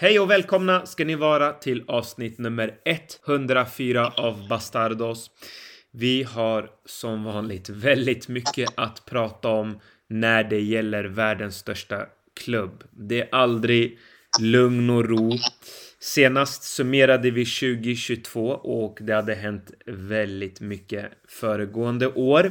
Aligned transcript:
Hej 0.00 0.20
och 0.20 0.30
välkomna 0.30 0.86
ska 0.86 1.04
ni 1.04 1.14
vara 1.14 1.52
till 1.52 1.84
avsnitt 1.86 2.38
nummer 2.38 2.74
104 3.26 4.12
av 4.16 4.48
Bastardos. 4.48 5.30
Vi 5.90 6.22
har 6.22 6.70
som 6.86 7.24
vanligt 7.24 7.68
väldigt 7.68 8.28
mycket 8.28 8.68
att 8.76 9.06
prata 9.06 9.48
om 9.48 9.80
när 10.08 10.44
det 10.44 10.60
gäller 10.60 11.04
världens 11.04 11.56
största 11.56 12.06
klubb. 12.40 12.84
Det 12.90 13.20
är 13.20 13.28
aldrig 13.32 13.98
lugn 14.40 14.90
och 14.90 15.04
ro. 15.04 15.32
Senast 16.00 16.62
summerade 16.62 17.30
vi 17.30 17.44
2022 17.44 18.48
och 18.50 18.98
det 19.00 19.14
hade 19.14 19.34
hänt 19.34 19.70
väldigt 19.86 20.60
mycket 20.60 21.06
föregående 21.28 22.06
år. 22.06 22.50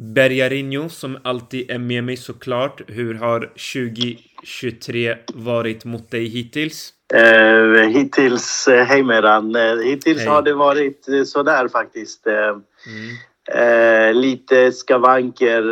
Bergarinho 0.00 0.88
som 0.88 1.18
alltid 1.24 1.70
är 1.70 1.78
med 1.78 2.04
mig 2.04 2.16
såklart. 2.16 2.80
Hur 2.86 3.14
har 3.14 3.40
2023 3.40 5.16
varit 5.34 5.84
mot 5.84 6.10
dig 6.10 6.24
hittills? 6.24 6.92
Uh, 7.14 7.88
hittills, 7.88 8.68
uh, 8.68 8.74
hej 8.74 9.02
Meran. 9.02 9.56
Uh, 9.56 9.82
hittills 9.82 10.18
hej. 10.18 10.28
har 10.28 10.42
det 10.42 10.54
varit 10.54 11.06
uh, 11.08 11.24
sådär 11.24 11.68
faktiskt. 11.68 12.26
Mm. 12.26 14.16
lite 14.16 14.72
skavanker 14.72 15.62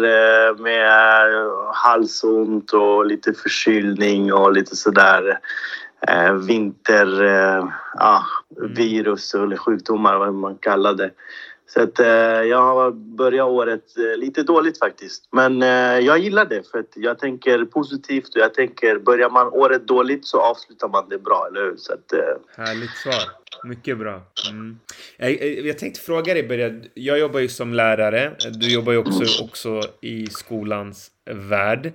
med 0.62 0.90
halsont 1.74 2.73
och 2.73 3.06
lite 3.06 3.32
förkylning 3.32 4.32
och 4.32 4.52
lite 4.52 4.76
sådär 4.76 5.38
vinter, 6.48 7.06
ja, 7.95 8.24
mm. 8.59 8.74
virus 8.74 9.34
eller 9.34 9.56
sjukdomar 9.56 10.18
vad 10.18 10.34
man 10.34 10.56
kallar 10.56 10.95
det. 10.95 11.10
Så 11.68 11.82
att, 11.82 12.00
eh, 12.00 12.06
jag 12.50 12.62
har 12.62 12.90
börjat 12.90 13.48
året 13.48 13.84
eh, 13.98 14.18
lite 14.18 14.43
dåligt 14.43 14.79
faktiskt. 14.79 15.29
Men 15.32 15.62
eh, 15.62 15.98
jag 16.06 16.18
gillar 16.18 16.45
det 16.45 16.70
för 16.70 16.79
att 16.79 16.93
jag 16.96 17.18
tänker 17.18 17.65
positivt 17.65 18.34
och 18.34 18.40
jag 18.40 18.54
tänker 18.54 18.98
börjar 18.98 19.30
man 19.30 19.46
året 19.46 19.87
dåligt 19.87 20.26
så 20.26 20.40
avslutar 20.40 20.88
man 20.88 21.09
det 21.09 21.18
bra, 21.18 21.46
eller 21.51 21.60
hur? 21.60 21.76
Så 21.76 21.93
att, 21.93 22.12
eh... 22.12 22.65
Härligt 22.65 22.90
svar. 22.90 23.23
Mycket 23.65 23.98
bra. 23.98 24.23
Mm. 24.51 24.78
Jag, 25.16 25.30
eh, 25.30 25.66
jag 25.66 25.78
tänkte 25.78 26.01
fråga 26.01 26.34
dig, 26.34 26.43
Börje. 26.43 26.82
Jag 26.95 27.18
jobbar 27.18 27.40
ju 27.40 27.48
som 27.48 27.74
lärare. 27.74 28.32
Du 28.52 28.73
jobbar 28.73 28.93
ju 28.93 28.98
också, 28.98 29.45
också 29.45 29.80
i 30.00 30.26
skolans 30.26 31.10
värld. 31.30 31.93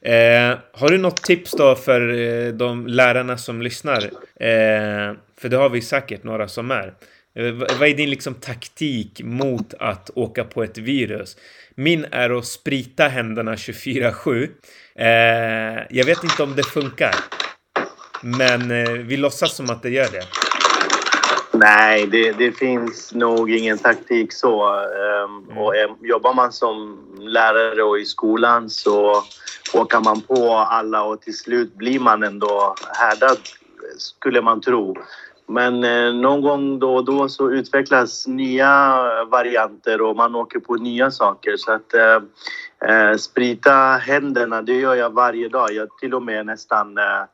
Eh, 0.00 0.58
har 0.72 0.88
du 0.88 0.98
något 0.98 1.22
tips 1.22 1.50
då 1.50 1.74
för 1.74 2.08
eh, 2.08 2.52
de 2.52 2.86
lärarna 2.86 3.38
som 3.38 3.62
lyssnar? 3.62 4.02
Eh, 4.40 5.16
för 5.36 5.48
det 5.48 5.56
har 5.56 5.68
vi 5.68 5.80
säkert 5.80 6.24
några 6.24 6.48
som 6.48 6.70
är. 6.70 6.94
Eh, 7.36 7.52
vad 7.52 7.88
är 7.88 7.94
din 7.94 8.10
liksom 8.10 8.34
taktik 8.34 9.20
mot 9.24 9.74
att 9.80 10.10
åka 10.14 10.44
på 10.44 10.62
ett 10.62 10.78
virus? 10.78 11.36
Min 11.74 12.06
är 12.10 12.30
att 12.30 12.46
sprita 12.46 13.04
händerna 13.08 13.54
24-7. 13.54 14.48
Eh, 14.94 15.06
jag 15.90 16.04
vet 16.04 16.24
inte 16.24 16.42
om 16.42 16.56
det 16.56 16.62
funkar. 16.62 17.14
Men 18.22 18.70
eh, 18.70 18.90
vi 18.90 19.16
låtsas 19.16 19.56
som 19.56 19.70
att 19.70 19.82
det 19.82 19.90
gör 19.90 20.08
det. 20.12 20.24
Nej, 21.52 22.06
det, 22.06 22.32
det 22.32 22.52
finns 22.52 23.14
nog 23.14 23.50
ingen 23.50 23.78
taktik 23.78 24.32
så. 24.32 24.80
Um, 24.80 25.44
mm. 25.44 25.58
och, 25.58 25.74
um, 25.74 25.96
jobbar 26.00 26.34
man 26.34 26.52
som 26.52 26.98
lärare 27.20 27.82
och 27.82 27.98
i 27.98 28.04
skolan 28.04 28.70
så 28.70 29.22
åker 29.74 30.00
man 30.00 30.20
på 30.20 30.52
alla 30.52 31.02
och 31.02 31.20
till 31.20 31.36
slut 31.36 31.74
blir 31.74 32.00
man 32.00 32.22
ändå 32.22 32.74
härdad, 32.98 33.38
skulle 33.98 34.42
man 34.42 34.60
tro. 34.60 34.96
Men 35.46 35.84
eh, 35.84 36.12
någon 36.14 36.40
gång 36.40 36.78
då 36.78 36.94
och 36.94 37.04
då 37.04 37.28
så 37.28 37.50
utvecklas 37.50 38.26
nya 38.26 38.94
varianter 39.24 40.00
och 40.00 40.16
man 40.16 40.34
åker 40.34 40.58
på 40.58 40.74
nya 40.74 41.10
saker. 41.10 41.56
Så 41.56 41.72
att 41.72 41.94
eh, 41.94 42.22
eh 42.90 43.16
sprita 43.16 43.72
händerna, 44.02 44.62
det 44.62 44.74
gör 44.74 44.94
jag 44.94 45.10
varje 45.10 45.48
dag. 45.48 45.72
Jag 45.72 45.98
till 45.98 46.14
och 46.14 46.22
med 46.22 46.46
nästan 46.46 46.98
eh, 46.98 47.24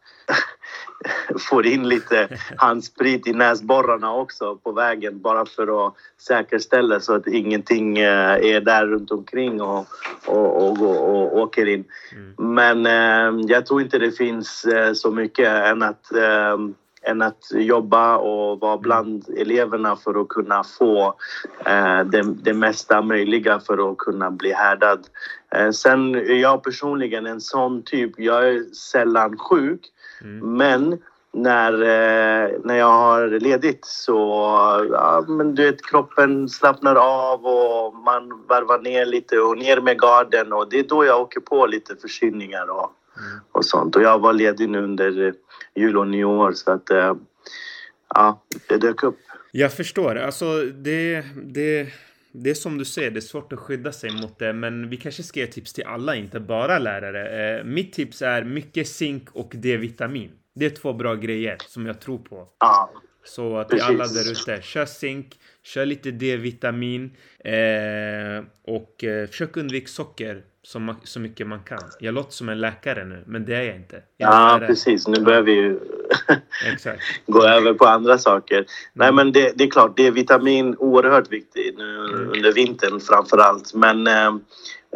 får 1.38 1.66
in 1.66 1.88
lite 1.88 2.28
handsprit 2.56 3.26
i 3.26 3.32
näsborrarna 3.32 4.14
också 4.14 4.56
på 4.56 4.72
vägen 4.72 5.20
bara 5.20 5.46
för 5.46 5.86
att 5.86 5.94
säkerställa 6.18 7.00
så 7.00 7.14
att 7.14 7.26
ingenting 7.26 7.98
eh, 7.98 8.54
är 8.54 8.60
där 8.60 8.86
runt 8.86 9.10
omkring 9.10 9.62
och, 9.62 9.86
och, 10.26 10.68
och, 10.68 10.82
och, 10.82 11.14
och 11.14 11.38
åker 11.38 11.66
in. 11.66 11.84
Mm. 12.12 12.54
Men 12.54 12.86
eh, 12.86 13.46
jag 13.48 13.66
tror 13.66 13.82
inte 13.82 13.98
det 13.98 14.12
finns 14.12 14.66
så 14.94 15.10
mycket 15.10 15.48
än 15.48 15.82
att 15.82 16.12
än 17.02 17.22
att 17.22 17.44
jobba 17.52 18.16
och 18.16 18.60
vara 18.60 18.72
mm. 18.72 18.82
bland 18.82 19.24
eleverna 19.36 19.96
för 19.96 20.20
att 20.20 20.28
kunna 20.28 20.64
få 20.64 21.14
eh, 21.66 22.00
det, 22.04 22.22
det 22.42 22.54
mesta 22.54 23.02
möjliga 23.02 23.60
för 23.60 23.90
att 23.90 23.98
kunna 23.98 24.30
bli 24.30 24.52
härdad. 24.52 25.06
Eh, 25.54 25.70
sen 25.70 26.14
är 26.14 26.40
jag 26.40 26.62
personligen 26.62 27.26
en 27.26 27.40
sån 27.40 27.82
typ, 27.82 28.12
jag 28.16 28.48
är 28.48 28.74
sällan 28.74 29.38
sjuk 29.38 29.80
mm. 30.20 30.56
men 30.56 30.98
när, 31.32 31.72
eh, 31.72 32.50
när 32.64 32.76
jag 32.76 32.92
har 32.92 33.28
ledigt 33.28 33.84
så 33.84 34.16
ja, 34.92 35.24
men 35.28 35.54
du 35.54 35.64
vet, 35.64 35.86
kroppen 35.86 36.48
slappnar 36.48 36.94
av 36.96 37.46
och 37.46 37.94
man 37.94 38.44
varvar 38.48 38.78
ner 38.78 39.06
lite 39.06 39.38
och 39.38 39.58
ner 39.58 39.80
med 39.80 40.00
garden 40.00 40.52
och 40.52 40.68
det 40.70 40.78
är 40.78 40.84
då 40.84 41.04
jag 41.04 41.20
åker 41.20 41.40
på 41.40 41.66
lite 41.66 41.96
förkylningar 41.96 42.70
och. 42.70 42.92
Och 43.52 43.64
sånt. 43.64 43.96
Och 43.96 44.02
jag 44.02 44.18
var 44.18 44.32
ledig 44.32 44.68
nu 44.68 44.82
under 44.82 45.34
jul 45.74 45.98
och 45.98 46.06
nyår. 46.06 46.52
Så 46.52 46.72
att, 46.72 46.90
eh, 46.90 47.14
ja, 48.14 48.42
det 48.68 48.76
dök 48.76 49.02
upp. 49.02 49.18
Jag 49.52 49.72
förstår. 49.72 50.16
Alltså, 50.16 50.62
det, 50.62 51.24
det, 51.44 51.88
det 52.32 52.50
är 52.50 52.54
som 52.54 52.78
du 52.78 52.84
säger, 52.84 53.10
det 53.10 53.18
är 53.18 53.20
svårt 53.20 53.52
att 53.52 53.58
skydda 53.58 53.92
sig 53.92 54.10
mot 54.20 54.38
det. 54.38 54.52
Men 54.52 54.90
vi 54.90 54.96
kanske 54.96 55.22
ska 55.22 55.40
ge 55.40 55.46
tips 55.46 55.72
till 55.72 55.84
alla, 55.84 56.16
inte 56.16 56.40
bara 56.40 56.78
lärare. 56.78 57.58
Eh, 57.58 57.64
mitt 57.64 57.92
tips 57.92 58.22
är 58.22 58.44
mycket 58.44 58.88
zink 58.88 59.28
och 59.32 59.52
D-vitamin. 59.54 60.30
Det 60.54 60.66
är 60.66 60.70
två 60.70 60.92
bra 60.92 61.14
grejer 61.14 61.56
som 61.66 61.86
jag 61.86 62.00
tror 62.00 62.18
på. 62.18 62.48
Ja. 62.58 62.90
Så 63.24 63.64
till 63.64 63.80
alla 63.80 64.06
där 64.06 64.32
ute, 64.32 64.62
kör 64.62 64.86
zink, 64.86 65.38
kör 65.62 65.86
lite 65.86 66.10
D-vitamin 66.10 67.16
eh, 67.38 68.44
och 68.62 69.04
eh, 69.04 69.26
försök 69.26 69.56
undvika 69.56 69.86
socker 69.86 70.42
så, 70.72 70.94
så 71.04 71.20
mycket 71.20 71.46
man 71.46 71.60
kan. 71.60 71.78
Jag 72.00 72.14
låter 72.14 72.32
som 72.32 72.48
en 72.48 72.60
läkare 72.60 73.04
nu, 73.04 73.24
men 73.26 73.44
det 73.44 73.54
är 73.54 73.62
jag 73.62 73.76
inte. 73.76 74.02
Jag 74.16 74.32
ja, 74.32 74.66
precis. 74.66 75.08
Nu 75.08 75.20
börjar 75.20 75.42
vi 75.42 75.52
ju 75.52 75.78
gå 77.26 77.42
över 77.42 77.74
på 77.74 77.86
andra 77.86 78.18
saker. 78.18 78.56
Mm. 78.56 78.66
Nej, 78.92 79.12
men 79.12 79.32
det, 79.32 79.52
det, 79.56 79.64
är 79.64 79.70
klart, 79.70 79.96
det 79.96 80.06
är 80.06 80.10
vitamin 80.10 80.76
oerhört 80.78 81.32
viktigt 81.32 81.78
nu 81.78 81.96
mm. 81.96 82.28
under 82.28 82.52
vintern 82.52 83.00
framför 83.00 83.38
allt. 83.38 83.74
Men 83.74 84.06
eh, 84.06 84.34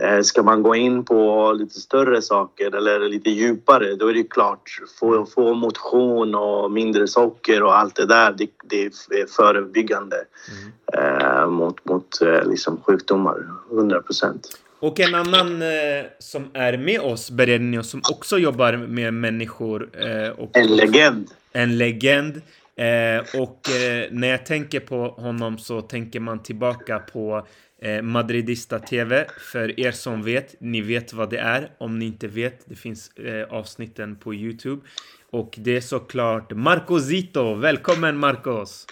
eh, 0.02 0.20
ska 0.22 0.42
man 0.42 0.62
gå 0.62 0.74
in 0.74 1.04
på 1.04 1.52
lite 1.52 1.80
större 1.80 2.22
saker 2.22 2.76
eller 2.76 3.00
lite 3.00 3.30
djupare, 3.30 3.94
då 3.94 4.06
är 4.06 4.14
det 4.14 4.22
klart, 4.22 4.78
få, 5.00 5.26
få 5.26 5.54
motion 5.54 6.34
och 6.34 6.70
mindre 6.70 7.08
socker 7.08 7.62
och 7.62 7.78
allt 7.78 7.94
det 7.94 8.06
där, 8.06 8.32
det, 8.32 8.50
det 8.64 8.82
är 8.84 9.26
förebyggande 9.26 10.16
mm. 10.50 11.18
eh, 11.20 11.46
mot, 11.46 11.84
mot 11.84 12.22
eh, 12.22 12.48
liksom 12.48 12.80
sjukdomar, 12.80 13.36
100 13.70 14.02
procent. 14.02 14.58
Och 14.84 15.00
en 15.00 15.14
annan 15.14 15.62
eh, 15.62 16.04
som 16.18 16.50
är 16.54 16.76
med 16.76 17.00
oss, 17.00 17.30
Berenio, 17.30 17.82
som 17.82 18.02
också 18.10 18.38
jobbar 18.38 18.72
med 18.72 19.14
människor. 19.14 19.88
Eh, 20.06 20.28
och, 20.28 20.56
en 20.56 20.76
legend. 20.76 21.30
En 21.52 21.78
legend. 21.78 22.42
Eh, 22.76 23.40
och 23.40 23.70
eh, 23.70 24.08
när 24.10 24.28
jag 24.28 24.46
tänker 24.46 24.80
på 24.80 25.08
honom 25.08 25.58
så 25.58 25.80
tänker 25.80 26.20
man 26.20 26.42
tillbaka 26.42 26.98
på 26.98 27.46
eh, 27.82 28.02
Madridista 28.02 28.78
TV. 28.78 29.26
För 29.52 29.80
er 29.80 29.92
som 29.92 30.22
vet, 30.22 30.54
ni 30.60 30.80
vet 30.80 31.12
vad 31.12 31.30
det 31.30 31.38
är. 31.38 31.70
Om 31.78 31.98
ni 31.98 32.04
inte 32.04 32.28
vet, 32.28 32.60
det 32.64 32.76
finns 32.76 33.16
eh, 33.16 33.54
avsnitten 33.54 34.16
på 34.16 34.34
Youtube. 34.34 34.82
Och 35.30 35.54
det 35.56 35.76
är 35.76 35.80
såklart 35.80 36.52
Marco 36.52 37.00
Zito. 37.00 37.54
Välkommen 37.54 38.16
Marcos! 38.16 38.86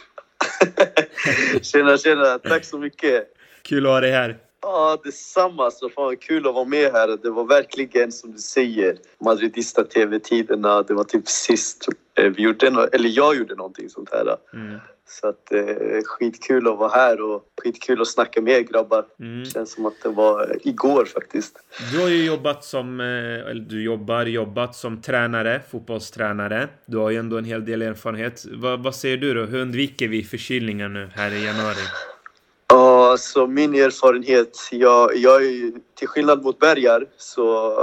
tjena, 1.63 1.99
tjena! 1.99 2.39
Tack 2.39 2.65
så 2.65 2.79
mycket! 2.79 3.25
Kul 3.63 3.87
att 3.87 3.93
ha 3.93 4.01
dig 4.01 4.13
här! 4.13 4.52
Ja, 4.63 4.99
detsamma. 5.05 5.71
Så 5.71 5.89
fan 5.89 6.17
kul 6.17 6.47
att 6.47 6.55
vara 6.55 6.65
med 6.65 6.93
här. 6.93 7.19
Det 7.23 7.31
var 7.31 7.45
verkligen 7.45 8.13
som 8.13 8.33
du 8.33 8.39
säger, 8.39 8.99
Madridista 9.25 9.85
TV-tiderna. 9.85 10.83
Det 10.83 10.95
var 10.95 11.05
typ 11.05 11.29
sist 11.29 11.89
eh, 12.19 12.25
vi 12.25 12.43
gjorde, 12.43 12.89
eller 12.93 13.09
jag 13.09 13.37
gjorde 13.37 13.55
någonting 13.55 13.89
sånt 13.89 14.09
här. 14.13 14.37
Mm. 14.55 14.79
Så 15.07 15.29
att 15.29 15.53
eh, 15.53 16.03
skitkul 16.05 16.69
att 16.69 16.79
vara 16.79 16.89
här 16.89 17.23
och 17.23 17.43
skitkul 17.63 18.01
att 18.01 18.09
snacka 18.09 18.41
med 18.41 18.53
er 18.53 18.61
grabbar. 18.61 19.05
Mm. 19.21 19.45
Känns 19.45 19.73
som 19.73 19.87
att 19.87 20.03
det 20.03 20.09
var 20.09 20.57
igår 20.65 21.05
faktiskt. 21.05 21.59
Du 21.93 22.01
har 22.01 22.09
ju 22.09 22.25
jobbat 22.25 22.65
som, 22.65 23.01
eh, 23.01 23.07
eller 23.51 23.67
du 23.69 23.85
jobbar, 23.85 24.27
jobbat 24.27 24.77
som 24.77 25.03
tränare, 25.03 25.63
fotbollstränare. 25.71 26.69
Du 26.87 26.97
har 26.97 27.11
ju 27.11 27.17
ändå 27.17 27.39
en 27.39 27.45
hel 27.45 27.65
del 27.65 27.83
erfarenhet. 27.83 28.45
Va, 28.53 28.77
vad 28.77 28.95
säger 28.95 29.17
du 29.17 29.35
då? 29.35 29.43
Hur 29.45 29.61
undviker 29.61 30.09
vi 30.09 30.23
förkylningar 30.23 30.89
nu 30.89 31.11
här 31.15 31.31
i 31.31 31.45
januari? 31.45 32.12
Ja, 32.73 33.11
alltså 33.11 33.47
min 33.47 33.75
erfarenhet, 33.75 34.59
jag, 34.71 35.17
jag 35.17 35.45
är 35.45 35.73
till 35.95 36.09
skillnad 36.09 36.43
mot 36.43 36.59
Bergar 36.59 37.07
så 37.17 37.77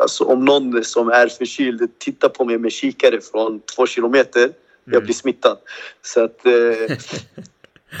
alltså 0.00 0.24
om 0.24 0.44
någon 0.44 0.84
som 0.84 1.08
är 1.08 1.28
förkyld 1.28 1.98
tittar 1.98 2.28
på 2.28 2.44
mig 2.44 2.58
med 2.58 2.72
kikare 2.72 3.20
från 3.20 3.60
två 3.60 3.86
kilometer, 3.86 4.44
mm. 4.44 4.54
jag 4.84 5.02
blir 5.02 5.14
smittad. 5.14 5.58
Så 6.02 6.24
att, 6.24 6.46
eh, 6.46 6.96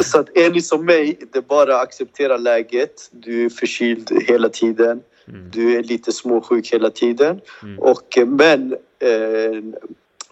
så 0.04 0.18
att 0.18 0.36
är 0.36 0.50
ni 0.50 0.62
som 0.62 0.84
mig, 0.84 1.18
det 1.32 1.38
är 1.38 1.42
bara 1.42 1.76
att 1.76 1.82
acceptera 1.82 2.36
läget. 2.36 3.10
Du 3.10 3.44
är 3.44 3.50
förkyld 3.50 4.22
hela 4.28 4.48
tiden. 4.48 5.00
Mm. 5.28 5.50
Du 5.50 5.78
är 5.78 5.82
lite 5.82 6.12
småsjuk 6.12 6.72
hela 6.72 6.90
tiden. 6.90 7.40
Mm. 7.62 7.78
Och, 7.78 8.18
men 8.26 8.72
eh, 8.98 9.62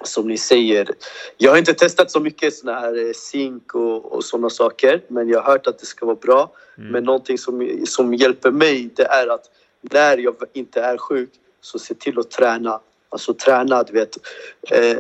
som 0.04 0.28
ni 0.28 0.38
säger, 0.38 0.88
jag 1.36 1.50
har 1.50 1.58
inte 1.58 1.74
testat 1.74 2.10
så 2.10 2.20
mycket 2.20 2.54
såna 2.54 2.80
här 2.80 3.06
eh, 3.06 3.12
zink 3.12 3.74
och, 3.74 4.12
och 4.12 4.24
sådana 4.24 4.50
saker, 4.50 5.02
men 5.08 5.28
jag 5.28 5.40
har 5.40 5.52
hört 5.52 5.66
att 5.66 5.78
det 5.78 5.86
ska 5.86 6.06
vara 6.06 6.16
bra. 6.16 6.52
Mm. 6.78 6.92
Men 6.92 7.04
någonting 7.04 7.38
som, 7.38 7.82
som 7.86 8.14
hjälper 8.14 8.50
mig, 8.50 8.90
det 8.96 9.04
är 9.04 9.26
att 9.26 9.44
när 9.80 10.18
jag 10.18 10.34
inte 10.52 10.80
är 10.80 10.98
sjuk, 10.98 11.30
så 11.60 11.78
se 11.78 11.94
till 11.94 12.18
att 12.18 12.30
träna. 12.30 12.80
Alltså 13.08 13.34
träna, 13.34 13.82
du 13.82 13.92
vet. 13.92 14.16
Eh, 14.70 14.98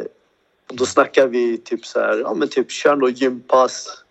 då 0.66 0.86
snackar 0.86 1.26
vi 1.26 1.58
typ 1.58 1.86
så 1.86 2.00
här, 2.00 2.18
ja 2.18 2.34
men 2.34 2.48
typ 2.48 2.70
kör 2.70 2.96
något 2.96 3.20
gympass 3.20 4.02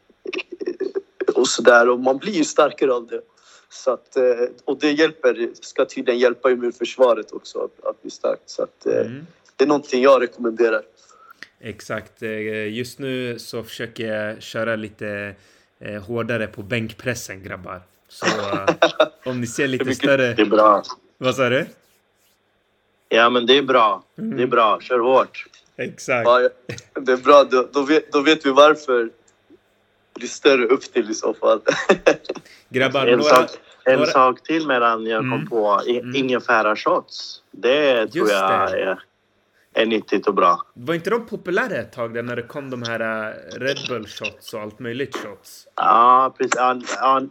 eh, 0.68 1.34
och 1.36 1.48
sådär 1.48 1.90
och 1.90 2.00
man 2.00 2.18
blir 2.18 2.34
ju 2.34 2.44
starkare 2.44 2.94
av 2.94 3.08
det. 3.08 3.22
Så 3.70 3.92
att, 3.92 4.18
eh, 4.18 4.24
och 4.66 4.80
det 4.80 4.92
hjälper, 4.92 5.50
ska 5.62 5.86
tydligen 5.86 6.20
hjälpa 6.20 6.52
immunförsvaret 6.52 7.32
också 7.32 7.60
att, 7.60 7.86
att 7.86 8.02
bli 8.02 8.12
starkt. 8.12 8.50
Så 8.50 8.64
att, 8.64 8.86
Mm. 8.86 9.26
Det 9.60 9.64
är 9.66 9.68
någonting 9.68 10.02
jag 10.04 10.22
rekommenderar. 10.22 10.82
Exakt. 11.60 12.22
Eh, 12.24 12.68
Just 12.74 13.00
nu 13.00 13.40
så 13.40 13.64
försöker 13.64 14.14
jag 14.14 14.42
köra 14.44 14.76
lite 14.76 15.36
eh, 15.80 16.02
hårdare 16.04 16.48
på 16.48 16.62
bänkpressen 16.64 17.44
grabbar. 17.44 17.82
Så 18.08 18.26
eh, 18.26 18.66
om 19.26 19.42
ni 19.42 19.48
ser 19.48 19.68
lite 19.68 19.84
mycket- 19.86 19.98
större... 19.98 20.34
Det 20.34 20.42
är 20.42 20.46
bra. 20.46 20.84
Vad 21.18 21.36
sa 21.36 21.50
du? 21.50 21.66
Ja, 23.10 23.30
men 23.30 23.46
det 23.46 23.58
är 23.58 23.62
bra. 23.64 24.04
Det 24.16 24.44
är 24.44 24.48
bra. 24.48 24.80
Kör 24.82 25.00
hårt. 25.00 25.46
Exakt. 25.78 26.28
Ja, 26.28 26.50
det 27.02 27.12
är 27.12 27.18
bra, 27.18 27.44
då, 27.44 27.68
då, 27.74 27.82
vet, 27.82 28.12
då 28.12 28.22
vet 28.22 28.46
vi 28.46 28.52
varför 28.52 29.04
det 29.04 29.10
blir 30.20 30.28
större 30.28 30.66
upp 30.66 30.82
till 30.94 31.10
i 31.12 31.14
så 31.14 31.34
fall. 31.34 31.62
Grabbar, 32.70 33.08
En, 33.08 33.20
några... 33.20 33.30
sak, 33.36 33.50
en 33.86 33.94
några- 34.00 34.12
sak 34.12 34.44
till 34.44 34.68
medan 34.68 35.06
jag 35.06 35.24
Mm. 35.24 35.40
kom 35.40 35.48
på. 35.50 35.82
I, 35.88 36.00
Mm. 36.00 36.16
Ingefära 36.16 36.76
shots. 36.76 37.42
Det 37.52 38.08
tror 38.08 38.28
Just 38.28 38.32
jag 38.34 38.72
det. 38.72 38.82
är, 38.84 39.00
är 39.82 39.86
nyttigt 39.86 40.28
och 40.28 40.34
bra. 40.34 40.62
Var 40.74 40.94
inte 40.94 41.10
de 41.10 41.26
populära 41.26 41.76
ett 41.76 41.92
tag 41.94 42.14
där 42.14 42.24
när 42.24 42.36
det 42.36 42.42
kom 42.42 42.70
de 42.70 42.84
här 42.84 43.00
eh, 43.00 43.60
Red 43.60 43.78
Bull 43.90 44.08
shots 44.08 44.54
och 44.54 44.62
allt 44.62 44.80
möjligt 44.80 45.16
shots? 45.18 45.68
Ja, 45.76 46.34
precis. 46.38 46.54
Ja, 46.58 46.82
ja, 47.00 47.22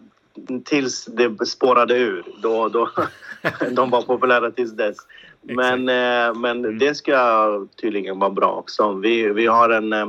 tills 0.65 1.05
det 1.05 1.47
spårade 1.47 1.99
ur. 1.99 2.25
Då, 2.43 2.69
då, 2.69 2.91
de 3.71 3.91
var 3.91 4.03
populära 4.03 4.51
tills 4.51 4.73
dess. 4.73 4.97
Men, 5.43 5.89
eh, 5.89 6.35
men 6.35 6.65
Mm. 6.65 6.79
det 6.79 6.95
ska 6.95 7.67
tydligen 7.81 8.19
vara 8.19 8.31
bra 8.31 8.53
också. 8.53 8.93
Vi, 8.93 9.29
vi 9.33 9.47
har 9.47 9.71
en, 9.71 9.93
eh, 9.93 10.09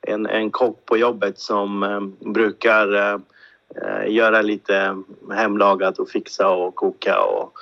en, 0.00 0.26
en 0.26 0.50
kock 0.50 0.86
på 0.86 0.96
jobbet 0.96 1.38
som 1.38 2.16
brukar 2.20 3.20
göra 4.06 4.42
lite 4.42 5.02
hemlagat 5.34 5.98
och 5.98 6.08
fixa 6.08 6.48
och 6.48 6.74
koka 6.74 7.20
och, 7.20 7.52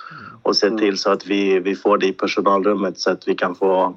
och 0.42 0.56
se 0.56 0.70
till 0.70 0.98
så 0.98 1.10
att 1.10 1.26
vi, 1.26 1.60
vi 1.60 1.74
får 1.74 1.98
det 1.98 2.06
i 2.06 2.12
personalrummet 2.12 2.98
så 2.98 3.10
att 3.10 3.28
vi 3.28 3.34
kan 3.34 3.54
få 3.54 3.96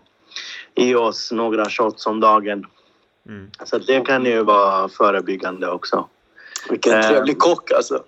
i 0.76 0.96
oss 0.96 1.32
några 1.32 1.70
shots 1.70 2.06
om 2.06 2.20
dagen. 2.20 2.66
Mm. 3.28 3.52
Så 3.66 3.76
att 3.76 3.88
det 3.88 4.02
kan 4.06 4.26
ju 4.26 4.44
vara 4.44 4.90
förebyggande 4.90 5.70
också. 5.72 6.08
Vilken 6.70 6.94
Eh. 6.94 7.08
trevlig 7.10 7.38
kock 7.40 7.72
alltså. 7.72 8.04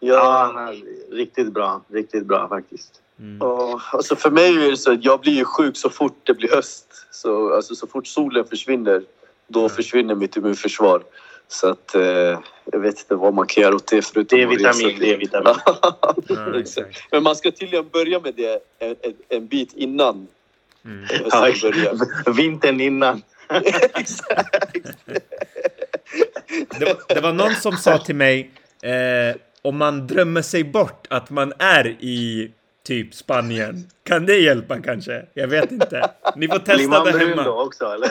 Ja, 0.00 0.14
Ja, 0.14 0.52
han 0.54 0.68
är 0.68 0.82
riktigt 1.16 1.52
bra. 1.52 1.80
Riktigt 1.92 2.26
bra 2.26 2.48
faktiskt. 2.48 3.02
Mm. 3.18 3.38
ja, 3.40 3.80
alltså 3.92 4.16
för 4.16 4.30
mig 4.30 4.66
är 4.66 4.70
det 4.70 4.76
så 4.76 4.92
att 4.92 5.04
jag 5.04 5.20
blir 5.20 5.32
ju 5.32 5.44
sjuk 5.44 5.76
så 5.76 5.90
fort 5.90 6.16
det 6.22 6.34
blir 6.34 6.48
höst. 6.54 6.86
Så, 7.10 7.54
alltså, 7.54 7.74
så 7.74 7.86
fort 7.86 8.06
solen 8.06 8.44
försvinner, 8.44 9.02
då 9.48 9.60
Mm. 9.60 9.70
försvinner 9.70 10.14
mitt 10.14 10.36
immunförsvar. 10.36 11.02
Så 11.48 11.68
att 11.68 11.94
eh, 11.94 12.02
jag 12.64 12.78
vet 12.80 12.98
inte 12.98 13.14
vad 13.14 13.34
man 13.34 13.46
kan 13.46 13.62
göra 13.62 13.74
åt 13.74 13.86
det 13.86 14.02
förutom 14.02 14.20
att 14.20 14.28
D-vitamin, 14.50 14.86
resa. 14.88 15.00
D-vitamin. 15.00 15.54
Ja, 16.28 16.58
exakt. 16.58 16.98
Men 17.10 17.22
man 17.22 17.36
ska 17.36 17.50
tydligen 17.50 17.88
börja 17.92 18.20
med 18.20 18.34
det 18.34 18.62
en, 18.78 18.96
en, 19.02 19.14
en 19.28 19.46
bit 19.46 19.72
innan 19.72 20.26
Mm. 20.86 21.04
Ja. 21.30 21.52
Vintern 22.32 22.80
innan. 22.80 23.22
Det, 26.78 26.84
var, 26.84 27.14
det 27.14 27.20
var 27.20 27.32
någon 27.32 27.54
som 27.54 27.72
sa 27.76 27.98
till 27.98 28.14
mig 28.16 28.50
eh, 28.82 29.36
om 29.62 29.76
man 29.76 30.06
drömmer 30.06 30.42
sig 30.42 30.64
bort 30.64 31.06
att 31.10 31.30
man 31.30 31.52
är 31.58 31.86
i 31.86 32.50
typ 32.86 33.14
Spanien. 33.14 33.86
Kan 34.04 34.26
det 34.26 34.36
hjälpa 34.36 34.82
kanske? 34.82 35.26
Jag 35.34 35.48
vet 35.48 35.72
inte. 35.72 36.10
Ni 36.36 36.48
får 36.48 36.58
Blir 36.58 36.66
testa 36.76 36.88
man 36.88 37.04
det 37.06 37.12
brun 37.12 37.28
hemma. 37.28 37.42
då 37.42 37.60
också 37.62 37.84
eller? 37.84 38.10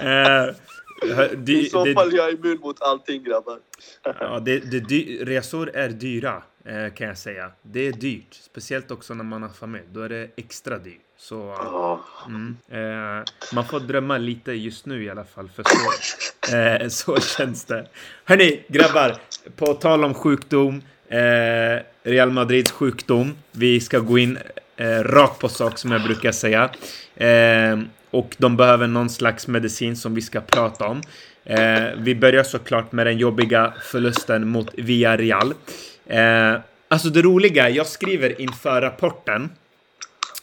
Eh, 0.48 0.54
hö- 1.02 1.44
I 1.46 1.64
så 1.70 1.78
fall 1.94 2.10
det, 2.10 2.16
är 2.16 2.18
jag 2.18 2.32
immun 2.32 2.58
mot 2.60 2.82
allting 2.82 3.24
grabbar. 3.24 3.58
ja, 4.20 4.38
det, 4.40 4.58
det, 4.88 5.24
resor 5.24 5.70
är 5.74 5.88
dyra 5.88 6.42
eh, 6.64 6.92
kan 6.94 7.06
jag 7.08 7.18
säga. 7.18 7.50
Det 7.62 7.86
är 7.86 7.92
dyrt. 7.92 8.34
Speciellt 8.34 8.90
också 8.90 9.14
när 9.14 9.24
man 9.24 9.42
har 9.42 9.48
familj. 9.48 9.84
Då 9.92 10.00
är 10.02 10.08
det 10.08 10.28
extra 10.36 10.78
dyrt. 10.78 11.00
Så 11.16 11.34
Ja. 11.58 12.00
mm, 12.26 12.56
eh, 12.70 13.24
man 13.54 13.64
får 13.64 13.80
drömma 13.80 14.18
lite 14.18 14.52
just 14.52 14.86
nu 14.86 15.04
i 15.04 15.10
alla 15.10 15.24
fall. 15.24 15.48
För 15.56 15.64
så, 15.64 16.56
eh, 16.56 16.88
så 16.88 17.20
känns 17.20 17.64
det. 17.64 17.86
Hörni, 18.24 18.64
grabbar. 18.68 19.16
På 19.56 19.74
tal 19.74 20.04
om 20.04 20.14
sjukdom. 20.14 20.82
Eh, 21.08 21.82
Real 22.02 22.30
Madrids 22.30 22.70
sjukdom. 22.70 23.34
Vi 23.52 23.80
ska 23.80 23.98
gå 23.98 24.18
in 24.18 24.38
eh, 24.78 25.02
rakt 25.02 25.38
på 25.38 25.48
sak 25.48 25.78
som 25.78 25.92
jag 25.92 26.02
brukar 26.02 26.32
säga. 26.32 26.70
Eh, 27.16 27.78
och 28.10 28.36
de 28.38 28.56
behöver 28.56 28.86
någon 28.86 29.10
slags 29.10 29.48
medicin 29.48 29.96
som 29.96 30.14
vi 30.14 30.22
ska 30.22 30.40
prata 30.40 30.86
om. 30.86 31.02
Eh, 31.44 31.84
vi 31.96 32.14
börjar 32.14 32.44
såklart 32.44 32.92
med 32.92 33.06
den 33.06 33.18
jobbiga 33.18 33.74
förlusten 33.82 34.48
mot 34.48 34.74
Villarreal. 34.74 35.54
Eh, 36.06 36.54
alltså 36.88 37.08
det 37.08 37.22
roliga, 37.22 37.70
jag 37.70 37.86
skriver 37.86 38.40
inför 38.40 38.80
rapporten 38.80 39.50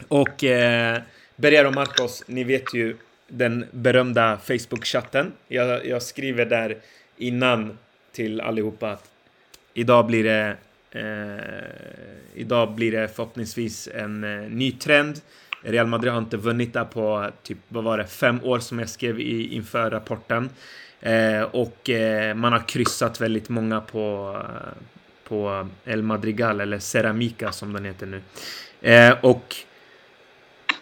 och 0.07 0.43
eh, 0.43 1.01
Berger 1.35 1.67
och 1.67 1.73
Marcos, 1.73 2.23
ni 2.27 2.43
vet 2.43 2.73
ju 2.73 2.97
den 3.27 3.65
berömda 3.71 4.37
Facebook-chatten. 4.37 5.31
Jag, 5.47 5.85
jag 5.87 6.01
skriver 6.01 6.45
där 6.45 6.77
innan 7.17 7.77
till 8.11 8.41
allihopa 8.41 8.91
att 8.91 9.11
idag 9.73 10.05
blir 10.05 10.23
det 10.23 10.57
Eh, 10.95 11.63
idag 12.33 12.75
blir 12.75 12.91
det 12.91 13.07
förhoppningsvis 13.07 13.89
en 13.95 14.23
eh, 14.23 14.49
ny 14.49 14.71
trend. 14.71 15.21
Real 15.61 15.87
Madrid 15.87 16.13
har 16.13 16.19
inte 16.19 16.37
vunnit 16.37 16.73
där 16.73 16.85
på 16.85 17.29
typ, 17.43 17.57
vad 17.67 17.83
var 17.83 17.97
det, 17.97 18.07
fem 18.07 18.39
år 18.43 18.59
som 18.59 18.79
jag 18.79 18.89
skrev 18.89 19.19
i, 19.19 19.55
inför 19.55 19.91
rapporten. 19.91 20.49
Eh, 21.01 21.41
och 21.41 21.89
eh, 21.89 22.35
man 22.35 22.51
har 22.51 22.67
kryssat 22.67 23.21
väldigt 23.21 23.49
många 23.49 23.81
på, 23.81 24.35
eh, 24.43 24.83
på 25.27 25.67
El 25.85 26.03
Madrigal, 26.03 26.61
eller 26.61 26.79
Ceramica 26.79 27.51
som 27.51 27.73
den 27.73 27.85
heter 27.85 28.05
nu. 28.05 28.21
Eh, 28.81 29.17
och 29.21 29.55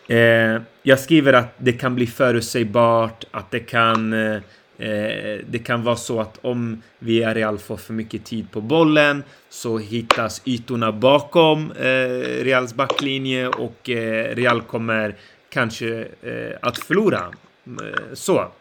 Eh, 0.07 0.61
jag 0.83 0.99
skriver 0.99 1.33
att 1.33 1.53
det 1.57 1.73
kan 1.73 1.95
bli 1.95 2.07
förutsägbart, 2.07 3.25
att 3.31 3.51
det 3.51 3.59
kan, 3.59 4.13
eh, 4.13 4.41
Eh, 4.83 5.39
det 5.49 5.59
kan 5.59 5.83
vara 5.83 5.95
så 5.95 6.21
att 6.21 6.39
om 6.41 6.81
Villarreal 6.99 7.57
får 7.57 7.77
för 7.77 7.93
mycket 7.93 8.25
tid 8.25 8.51
på 8.51 8.61
bollen 8.61 9.23
så 9.49 9.77
hittas 9.77 10.41
ytorna 10.45 10.91
bakom 10.91 11.71
eh, 11.71 12.43
Reals 12.43 12.73
backlinje 12.73 13.47
och 13.47 13.89
eh, 13.89 14.35
Real 14.35 14.61
kommer 14.61 15.15
kanske 15.49 16.07
eh, 16.21 16.57
att 16.61 16.77
förlora. 16.77 17.33
Mm, 17.67 17.85
eh, 17.85 17.99
så. 18.13 18.51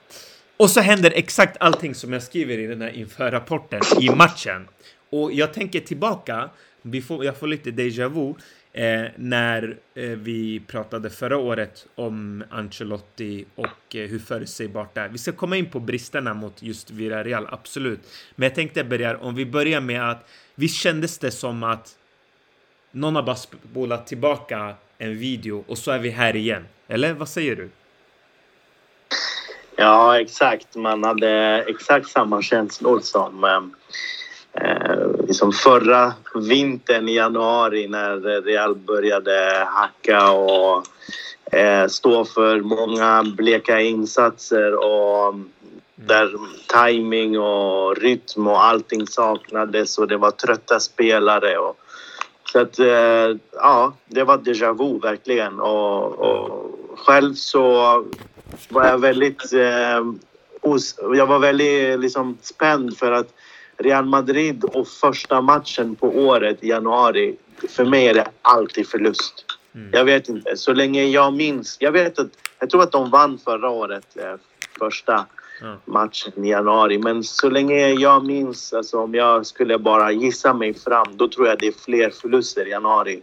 Och 0.56 0.70
så 0.70 0.80
händer 0.80 1.12
exakt 1.14 1.56
allting 1.60 1.94
som 1.94 2.12
jag 2.12 2.22
skriver 2.22 2.58
i 2.58 2.66
den 2.66 2.80
här 2.82 2.90
inför-rapporten 2.90 3.80
i 4.00 4.10
matchen. 4.10 4.68
Och 5.10 5.32
jag 5.32 5.52
tänker 5.54 5.80
tillbaka, 5.80 6.50
vi 6.82 7.02
får, 7.02 7.24
jag 7.24 7.36
får 7.36 7.46
lite 7.46 7.70
déjà 7.70 8.08
vu, 8.08 8.34
eh, 8.72 9.04
när 9.16 9.76
eh, 9.94 10.02
vi 10.04 10.60
pratade 10.66 11.10
förra 11.10 11.36
året 11.36 11.86
om 11.94 12.44
Ancelotti 12.50 13.44
och 13.54 13.96
eh, 13.96 14.08
hur 14.08 14.18
förutsägbart 14.18 14.94
det 14.94 15.00
är. 15.00 15.08
Vi 15.08 15.18
ska 15.18 15.32
komma 15.32 15.56
in 15.56 15.70
på 15.70 15.80
bristerna 15.80 16.34
mot 16.34 16.62
just 16.62 16.90
Villarreal, 16.90 17.46
absolut. 17.50 18.00
Men 18.34 18.46
jag 18.46 18.54
tänkte 18.54 18.84
börja, 18.84 19.16
om 19.16 19.34
vi 19.34 19.46
börjar 19.46 19.80
med 19.80 20.10
att 20.10 20.28
visst 20.54 20.76
kändes 20.76 21.18
det 21.18 21.30
som 21.30 21.62
att 21.62 21.96
någon 22.90 23.16
har 23.16 23.22
bara 23.22 23.36
spolat 23.36 24.06
tillbaka 24.06 24.74
en 24.98 25.18
video 25.18 25.64
och 25.66 25.78
så 25.78 25.90
är 25.90 25.98
vi 25.98 26.10
här 26.10 26.36
igen. 26.36 26.66
Eller 26.88 27.12
vad 27.12 27.28
säger 27.28 27.56
du? 27.56 27.70
Ja, 29.76 30.20
exakt. 30.20 30.76
Man 30.76 31.04
hade 31.04 31.64
exakt 31.68 32.08
samma 32.08 32.42
känslor 32.42 33.00
som 33.00 33.44
eh, 33.44 33.60
eh, 34.54 35.26
liksom 35.26 35.52
förra 35.52 36.12
vintern 36.34 37.08
i 37.08 37.14
januari 37.14 37.88
när 37.88 38.42
Real 38.42 38.74
började 38.74 39.66
hacka 39.68 40.32
och 40.32 40.86
eh, 41.56 41.86
stå 41.88 42.24
för 42.24 42.60
många 42.60 43.22
bleka 43.36 43.80
insatser 43.80 44.74
och 44.74 45.34
där 45.94 46.30
timing 46.66 47.38
och 47.38 47.96
rytm 47.96 48.46
och 48.46 48.64
allting 48.64 49.06
saknades 49.06 49.98
och 49.98 50.08
det 50.08 50.16
var 50.16 50.30
trötta 50.30 50.80
spelare. 50.80 51.58
Och, 51.58 51.76
så 52.52 52.60
att, 52.60 52.78
eh, 52.78 53.36
ja, 53.52 53.92
det 54.06 54.24
var 54.24 54.38
déjà 54.38 54.72
vu 54.72 54.98
verkligen. 54.98 55.60
Och, 55.60 56.18
och 56.18 56.70
själv 56.98 57.34
så 57.34 57.64
var 58.68 58.86
jag 58.86 58.98
väldigt... 58.98 59.52
Eh, 59.52 60.04
os, 60.60 60.98
jag 61.14 61.26
var 61.26 61.38
väldigt 61.38 62.00
liksom, 62.00 62.38
spänd 62.42 62.98
för 62.98 63.12
att 63.12 63.34
Real 63.82 64.04
Madrid 64.04 64.64
och 64.64 64.88
första 64.88 65.40
matchen 65.40 65.94
på 65.94 66.08
året 66.08 66.64
i 66.64 66.68
januari, 66.68 67.36
för 67.68 67.84
mig 67.84 68.06
är 68.06 68.14
det 68.14 68.28
alltid 68.42 68.88
förlust. 68.88 69.44
Mm. 69.74 69.90
Jag 69.92 70.04
vet 70.04 70.28
inte. 70.28 70.56
Så 70.56 70.72
länge 70.72 71.04
jag 71.04 71.32
minns. 71.32 71.76
Jag 71.80 71.92
vet 71.92 72.18
att 72.18 72.28
jag 72.60 72.70
tror 72.70 72.82
att 72.82 72.92
de 72.92 73.10
vann 73.10 73.38
förra 73.38 73.70
året. 73.70 74.16
Eh, 74.16 74.34
första 74.78 75.26
ja. 75.60 75.76
matchen 75.84 76.44
i 76.44 76.48
januari. 76.48 76.98
Men 76.98 77.24
så 77.24 77.50
länge 77.50 77.88
jag 77.88 78.24
minns, 78.24 78.72
alltså 78.72 78.98
om 78.98 79.14
jag 79.14 79.46
skulle 79.46 79.78
bara 79.78 80.12
gissa 80.12 80.54
mig 80.54 80.74
fram, 80.74 81.16
då 81.16 81.28
tror 81.28 81.48
jag 81.48 81.58
det 81.58 81.66
är 81.66 81.74
fler 81.84 82.10
förluster 82.10 82.66
i 82.66 82.70
januari. 82.70 83.22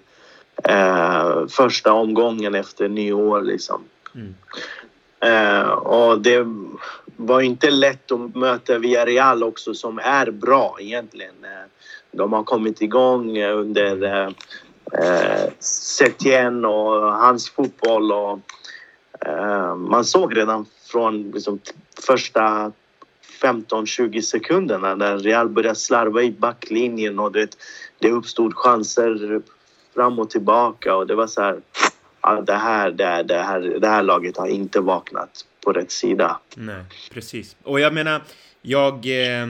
Eh, 0.64 1.48
första 1.48 1.94
omgången 1.94 2.56
efter 2.56 2.90
nyår 2.90 3.42
liksom. 3.42 3.84
Mm. 4.16 4.36
Eh, 5.20 5.70
och 5.70 6.22
det 6.22 6.46
var 7.22 7.42
inte 7.42 7.70
lätt 7.70 8.12
att 8.12 8.36
möta 8.36 8.78
Villarreal 8.78 9.44
också 9.44 9.74
som 9.74 10.00
är 10.00 10.32
bra 10.32 10.78
egentligen. 10.80 11.36
Eh, 11.44 11.70
de 12.12 12.34
har 12.34 12.44
kommit 12.44 12.82
igång 12.82 13.38
eh, 13.38 13.58
under 13.58 14.04
eh, 14.04 14.30
eh, 14.94 15.50
Setien 15.60 16.66
och 16.66 17.14
hans 17.14 17.50
fotboll. 17.50 18.12
Och, 18.12 18.40
eh, 19.26 19.76
man 19.76 20.06
såg 20.06 20.38
redan 20.38 20.66
från 20.92 21.32
liksom, 21.32 21.60
första 22.06 22.72
15-20 23.42 24.22
sekunderna 24.22 24.96
när 24.96 25.18
Real 25.18 25.50
började 25.50 25.76
slarva 25.76 26.22
i 26.22 26.32
backlinjen 26.32 27.20
och 27.20 27.32
det, 27.32 27.58
det 28.00 28.12
uppstod 28.12 28.56
chanser 28.56 29.42
fram 29.96 30.20
och 30.20 30.30
tillbaka 30.30 30.96
och 30.96 31.08
det 31.08 31.16
var 31.16 31.28
så 31.28 31.42
här. 31.42 31.62
Ja, 32.22 32.42
det, 32.42 32.54
här, 32.54 32.92
det, 32.92 33.24
det, 33.24 33.38
här, 33.38 33.60
det 33.60 33.88
här 33.88 34.04
laget 34.04 34.38
har 34.38 34.48
inte 34.48 34.80
vaknat 34.80 35.46
på 35.70 35.74
rätt 35.74 35.92
sida. 35.92 36.40
Nej, 36.56 36.84
precis. 37.12 37.56
Och 37.64 37.80
jag 37.80 37.94
menar, 37.94 38.22
jag... 38.62 38.96
Eh, 39.06 39.48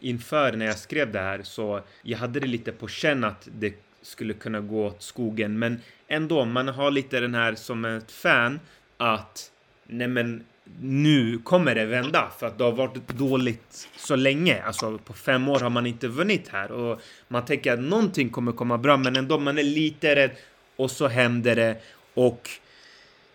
inför 0.00 0.52
när 0.52 0.66
jag 0.66 0.78
skrev 0.78 1.12
det 1.12 1.18
här 1.18 1.42
så 1.42 1.80
jag 2.02 2.18
hade 2.18 2.40
det 2.40 2.46
lite 2.46 2.72
på 2.72 2.88
känn 2.88 3.24
att 3.24 3.48
det 3.58 3.74
skulle 4.02 4.34
kunna 4.34 4.60
gå 4.60 4.86
åt 4.86 5.02
skogen. 5.02 5.58
Men 5.58 5.80
ändå, 6.08 6.44
man 6.44 6.68
har 6.68 6.90
lite 6.90 7.20
den 7.20 7.34
här 7.34 7.54
som 7.54 7.84
ett 7.84 8.12
fan 8.12 8.60
att 8.96 9.50
nej 9.86 10.08
men 10.08 10.44
nu 10.80 11.38
kommer 11.38 11.74
det 11.74 11.86
vända 11.86 12.30
för 12.38 12.46
att 12.46 12.58
det 12.58 12.64
har 12.64 12.72
varit 12.72 13.08
dåligt 13.08 13.88
så 13.96 14.16
länge. 14.16 14.62
Alltså 14.62 14.98
på 14.98 15.12
fem 15.12 15.48
år 15.48 15.60
har 15.60 15.70
man 15.70 15.86
inte 15.86 16.08
vunnit 16.08 16.48
här 16.48 16.72
och 16.72 17.00
man 17.28 17.44
tänker 17.44 17.72
att 17.72 17.80
någonting 17.80 18.30
kommer 18.30 18.52
komma 18.52 18.78
bra, 18.78 18.96
men 18.96 19.16
ändå 19.16 19.38
man 19.38 19.58
är 19.58 19.62
lite 19.62 20.16
rädd 20.16 20.30
och 20.76 20.90
så 20.90 21.08
händer 21.08 21.56
det 21.56 21.76
och 22.14 22.50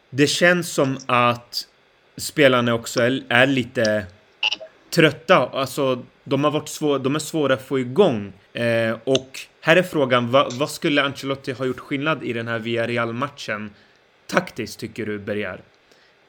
det 0.09 0.27
känns 0.27 0.69
som 0.69 0.97
att 1.05 1.68
spelarna 2.19 2.73
också 2.73 3.01
är, 3.01 3.23
är 3.29 3.47
lite 3.47 4.05
trötta. 4.89 5.35
Alltså, 5.35 6.03
de 6.23 6.43
har 6.43 6.51
varit 6.51 6.69
svår, 6.69 6.99
de 6.99 7.15
är 7.15 7.19
svåra 7.19 7.53
att 7.53 7.67
få 7.67 7.79
igång 7.79 8.33
eh, 8.53 8.97
och 9.03 9.39
här 9.61 9.75
är 9.75 9.83
frågan. 9.83 10.31
Va, 10.31 10.49
vad 10.51 10.69
skulle 10.69 11.03
Ancelotti 11.03 11.51
ha 11.51 11.65
gjort 11.65 11.79
skillnad 11.79 12.23
i 12.23 12.33
den 12.33 12.47
här 12.47 12.59
Villarreal 12.59 13.13
matchen 13.13 13.71
taktiskt 14.27 14.79
tycker 14.79 15.05
du 15.05 15.19
Berger? 15.19 15.61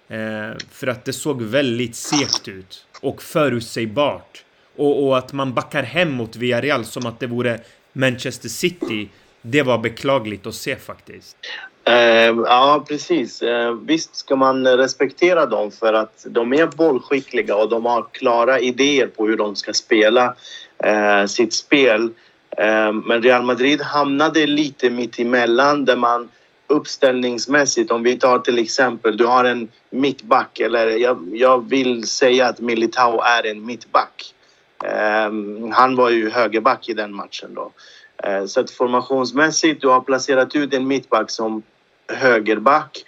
Eh, 0.08 0.56
för 0.70 0.86
att 0.86 1.04
det 1.04 1.12
såg 1.12 1.42
väldigt 1.42 1.96
segt 1.96 2.48
ut 2.48 2.86
och 3.00 3.22
förutsägbart. 3.22 4.44
Och, 4.76 5.06
och 5.06 5.18
att 5.18 5.32
man 5.32 5.54
backar 5.54 5.82
hem 5.82 6.12
mot 6.12 6.36
Villarreal 6.36 6.84
som 6.84 7.06
att 7.06 7.20
det 7.20 7.26
vore 7.26 7.60
Manchester 7.92 8.48
City. 8.48 9.08
Det 9.42 9.62
var 9.62 9.78
beklagligt 9.78 10.46
att 10.46 10.54
se 10.54 10.76
faktiskt. 10.76 11.36
Uh, 11.88 12.42
ja, 12.46 12.84
precis. 12.88 13.42
Uh, 13.42 13.72
visst 13.72 14.16
ska 14.16 14.36
man 14.36 14.66
respektera 14.66 15.46
dem 15.46 15.70
för 15.70 15.92
att 15.92 16.26
de 16.28 16.52
är 16.52 16.66
bollskickliga 16.66 17.56
och 17.56 17.68
de 17.68 17.84
har 17.86 18.06
klara 18.12 18.60
idéer 18.60 19.06
på 19.06 19.26
hur 19.26 19.36
de 19.36 19.56
ska 19.56 19.72
spela 19.72 20.34
uh, 20.86 21.26
sitt 21.26 21.52
spel. 21.52 22.10
Ehm, 22.56 22.98
men 22.98 23.22
Real 23.22 23.42
Madrid 23.42 23.80
hamnade 23.80 24.46
lite 24.46 24.90
mitt 24.90 25.18
emellan 25.18 25.84
där 25.84 25.96
man 25.96 26.28
uppställningsmässigt, 26.66 27.90
om 27.90 28.02
vi 28.02 28.16
tar 28.16 28.38
till 28.38 28.58
exempel, 28.58 29.16
du 29.16 29.26
har 29.26 29.44
en 29.44 29.68
mittback 29.90 30.60
eller 30.60 30.86
jag, 30.86 31.28
jag 31.32 31.68
vill 31.68 32.08
säga 32.08 32.46
att 32.46 32.60
Militao 32.60 33.20
är 33.20 33.46
en 33.46 33.66
mittback. 33.66 34.34
Han 35.72 35.96
var 35.96 36.10
ju 36.10 36.30
högerback 36.30 36.88
i 36.88 36.94
den 36.94 37.14
matchen 37.14 37.54
då. 37.54 37.72
Uh, 38.26 38.46
så 38.46 38.60
att 38.60 38.70
formationsmässigt, 38.70 39.80
du 39.80 39.88
har 39.88 40.00
placerat 40.00 40.56
ut 40.56 40.74
en 40.74 40.86
mittback 40.86 41.30
som 41.30 41.62
högerback. 42.08 43.04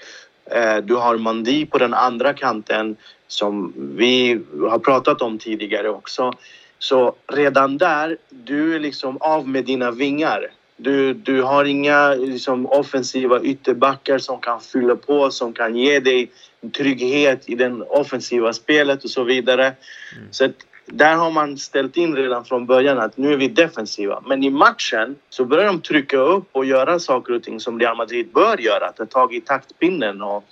Uh, 0.57 0.85
du 0.85 0.95
har 0.95 1.17
Mandi 1.19 1.67
på 1.67 1.79
den 1.79 1.95
andra 1.95 2.33
kanten 2.33 2.97
som 3.29 3.73
vi 3.77 4.41
har 4.71 4.79
pratat 4.79 5.23
om 5.23 5.39
tidigare 5.39 5.89
också. 5.89 6.33
Så 6.79 7.15
redan 7.27 7.79
där, 7.79 8.17
du 8.31 8.75
är 8.75 8.81
liksom 8.81 9.17
av 9.21 9.49
med 9.49 9.65
dina 9.65 9.91
vingar. 9.91 10.51
Du, 10.77 11.15
du 11.15 11.43
har 11.43 11.65
inga 11.65 12.15
liksom, 12.15 12.67
offensiva 12.67 13.41
ytterbackar 13.41 14.19
som 14.19 14.41
kan 14.41 14.61
fylla 14.61 14.97
på, 14.97 15.31
som 15.31 15.53
kan 15.53 15.77
ge 15.77 16.01
dig 16.01 16.31
trygghet 16.77 17.49
i 17.49 17.55
det 17.55 17.73
offensiva 17.73 18.53
spelet 18.53 19.05
och 19.05 19.11
så 19.11 19.25
vidare. 19.25 19.67
Mm. 19.67 20.29
Så 20.31 20.45
att, 20.45 20.55
där 20.87 21.17
har 21.17 21.31
man 21.31 21.59
ställt 21.59 21.97
in 21.97 22.17
redan 22.17 22.45
från 22.45 22.67
början 22.67 22.99
att 22.99 23.17
nu 23.17 23.33
är 23.33 23.37
vi 23.37 23.49
defensiva. 23.49 24.23
Men 24.27 24.45
i 24.45 24.51
matchen 24.51 25.17
så 25.31 25.45
börjar 25.45 25.67
de 25.67 25.81
trycka 25.81 26.17
upp 26.17 26.49
och 26.53 26.65
göra 26.65 26.99
saker 26.99 27.33
och 27.33 27.43
ting 27.43 27.61
som 27.61 27.81
Real 27.81 27.97
Madrid 27.97 28.29
bör 28.35 28.59
göra. 28.59 28.93
Ta 28.93 29.07
tag 29.07 29.35
i 29.35 29.41
taktpinnen 29.41 30.23
och 30.23 30.45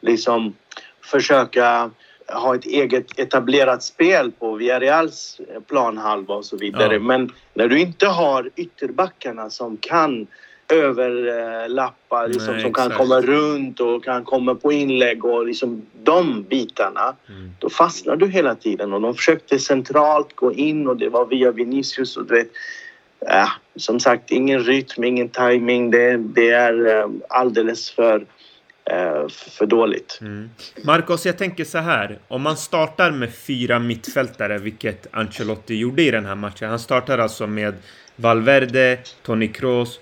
liksom 0.00 0.54
försöka 1.00 1.90
ha 2.32 2.54
ett 2.54 2.66
eget 2.66 3.18
etablerat 3.18 3.82
spel 3.82 4.32
på 4.38 4.54
Villarreals 4.54 5.40
planhalva 5.66 6.34
och 6.34 6.44
så 6.44 6.56
vidare. 6.56 6.94
Ja. 6.94 7.00
Men 7.00 7.32
när 7.54 7.68
du 7.68 7.80
inte 7.80 8.06
har 8.06 8.50
ytterbackarna 8.56 9.50
som 9.50 9.76
kan 9.76 10.26
överlappa, 10.72 12.26
liksom, 12.26 12.52
Nej, 12.52 12.62
som 12.62 12.72
kan 12.72 12.90
komma 12.90 13.20
runt 13.20 13.80
och 13.80 14.04
kan 14.04 14.24
komma 14.24 14.54
på 14.54 14.72
inlägg 14.72 15.24
och 15.24 15.46
liksom 15.46 15.82
de 16.02 16.42
bitarna. 16.42 17.14
Mm. 17.28 17.50
Då 17.58 17.70
fastnar 17.70 18.16
du 18.16 18.26
hela 18.26 18.54
tiden 18.54 18.92
och 18.92 19.00
de 19.00 19.14
försökte 19.14 19.58
centralt 19.58 20.36
gå 20.36 20.52
in 20.52 20.88
och 20.88 20.96
det 20.96 21.08
var 21.08 21.26
via 21.26 21.50
Vinicius 21.50 22.16
och 22.16 22.26
du 22.26 22.34
vet. 22.34 22.48
Äh, 23.30 23.48
som 23.76 24.00
sagt, 24.00 24.30
ingen 24.30 24.60
rytm, 24.60 25.04
ingen 25.04 25.28
timing. 25.28 25.90
Det, 25.90 26.16
det 26.16 26.50
är 26.50 26.86
äh, 26.86 27.08
alldeles 27.28 27.90
för 27.90 28.26
Eh, 28.90 29.28
för 29.28 29.66
dåligt. 29.66 30.18
Mm. 30.20 30.50
Marcos, 30.82 31.26
jag 31.26 31.38
tänker 31.38 31.64
så 31.64 31.78
här. 31.78 32.18
Om 32.28 32.42
man 32.42 32.56
startar 32.56 33.10
med 33.10 33.34
fyra 33.34 33.78
mittfältare, 33.78 34.58
vilket 34.58 35.06
Ancelotti 35.10 35.74
gjorde 35.74 36.02
i 36.02 36.10
den 36.10 36.26
här 36.26 36.34
matchen. 36.34 36.68
Han 36.68 36.78
startar 36.78 37.18
alltså 37.18 37.46
med 37.46 37.74
Valverde, 38.16 38.98
Toni 39.22 39.48
Kroos, 39.48 40.00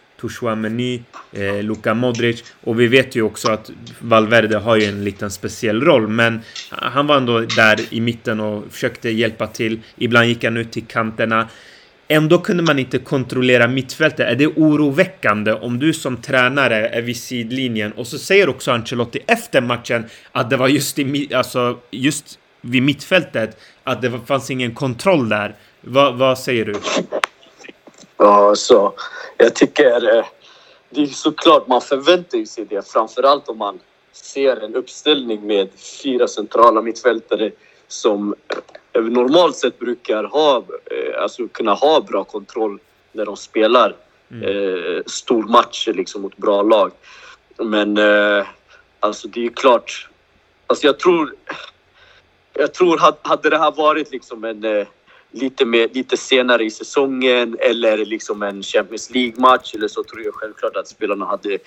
Meny, 0.57 1.03
eh, 1.33 1.63
Luka 1.63 1.95
Modric. 1.95 2.45
Och 2.65 2.81
vi 2.81 2.87
vet 2.87 3.17
ju 3.17 3.23
också 3.23 3.51
att 3.53 3.71
Valverde 4.01 4.57
har 4.57 4.77
ju 4.77 4.85
en 4.85 5.05
liten 5.05 5.31
speciell 5.31 5.83
roll. 5.83 6.09
Men 6.09 6.41
han 6.71 7.07
var 7.07 7.17
ändå 7.17 7.41
där 7.41 7.81
i 7.91 8.01
mitten 8.01 8.41
och 8.41 8.65
försökte 8.71 9.11
hjälpa 9.11 9.47
till. 9.47 9.81
Ibland 9.97 10.27
gick 10.27 10.45
han 10.45 10.57
ut 10.57 10.73
till 10.73 10.87
kanterna. 10.87 11.49
Ändå 12.09 12.39
kunde 12.39 12.63
man 12.63 12.79
inte 12.79 12.99
kontrollera 12.99 13.69
mittfältet. 13.69 14.29
Är 14.29 14.35
det 14.35 14.47
oroväckande 14.47 15.53
om 15.53 15.79
du 15.79 15.93
som 15.93 16.17
tränare 16.17 16.89
är 16.89 17.03
vid 17.03 17.17
sidlinjen 17.17 17.93
och 17.93 18.07
så 18.07 18.19
säger 18.19 18.49
också 18.49 18.73
Ancelotti 18.73 19.21
efter 19.27 19.61
matchen 19.61 20.05
att 20.33 20.51
det 20.51 20.57
var 20.57 20.69
just, 20.69 20.99
i, 20.99 21.35
alltså, 21.35 21.79
just 21.91 22.39
vid 22.61 22.83
mittfältet 22.83 23.61
att 23.85 24.03
det 24.03 24.21
fanns 24.27 24.51
ingen 24.51 24.75
kontroll 24.75 25.29
där. 25.29 25.55
Va, 25.81 26.11
vad 26.11 26.39
säger 26.39 26.65
du? 26.65 26.75
Ja, 28.19 28.55
så 28.57 28.95
jag 29.37 29.55
tycker 29.55 30.17
eh, 30.17 30.25
det 30.91 31.03
är 31.03 31.07
såklart 31.07 31.69
man 31.69 31.81
förväntar 31.81 32.45
sig 32.45 32.65
det. 32.65 32.89
Framförallt 32.89 33.49
om 33.49 33.59
man 33.59 33.81
ser 34.13 34.57
en 34.57 34.75
uppställning 34.75 35.47
med 35.47 35.69
fyra 36.03 36.29
centrala 36.29 36.83
mittfältare 36.83 37.51
som 37.89 38.35
eh, 38.93 39.03
normalt 39.03 39.57
sett 39.57 39.79
brukar 39.79 40.25
ha, 40.25 40.57
eh, 40.91 41.23
alltså 41.23 41.49
kunna 41.49 41.75
ha 41.75 42.01
bra 42.01 42.25
kontroll 42.25 42.79
när 43.13 43.27
de 43.27 43.37
spelar 43.37 43.97
mm. 44.31 44.43
eh, 44.43 45.03
stormatcher 45.07 45.93
liksom 45.93 46.23
mot 46.23 46.37
bra 46.37 46.63
lag. 46.63 46.93
Men 47.59 47.99
alltså 49.01 49.29
det 49.29 49.47
är 49.47 49.49
klart, 49.49 50.09
alltså 50.67 50.87
jag 50.87 50.99
tror, 50.99 51.35
jag 52.53 52.75
tror 52.75 52.99
hade 53.23 53.51
det 53.51 53.59
här 53.59 53.73
varit 53.73 54.13
liksom 54.13 54.45
en 54.45 54.87
lite, 55.31 55.65
mer, 55.65 55.89
lite 55.93 56.17
senare 56.17 56.65
i 56.65 56.71
säsongen 56.71 57.57
eller 57.61 57.97
liksom 57.97 58.43
en 58.43 58.63
Champions 58.63 59.11
League-match 59.11 59.75
eller 59.75 59.89
så 59.89 60.05
tror 60.05 60.23
jag 60.23 60.35
självklart 60.35 60.77
att 60.77 60.89
spelarna 60.89 61.27
hade 61.27 61.59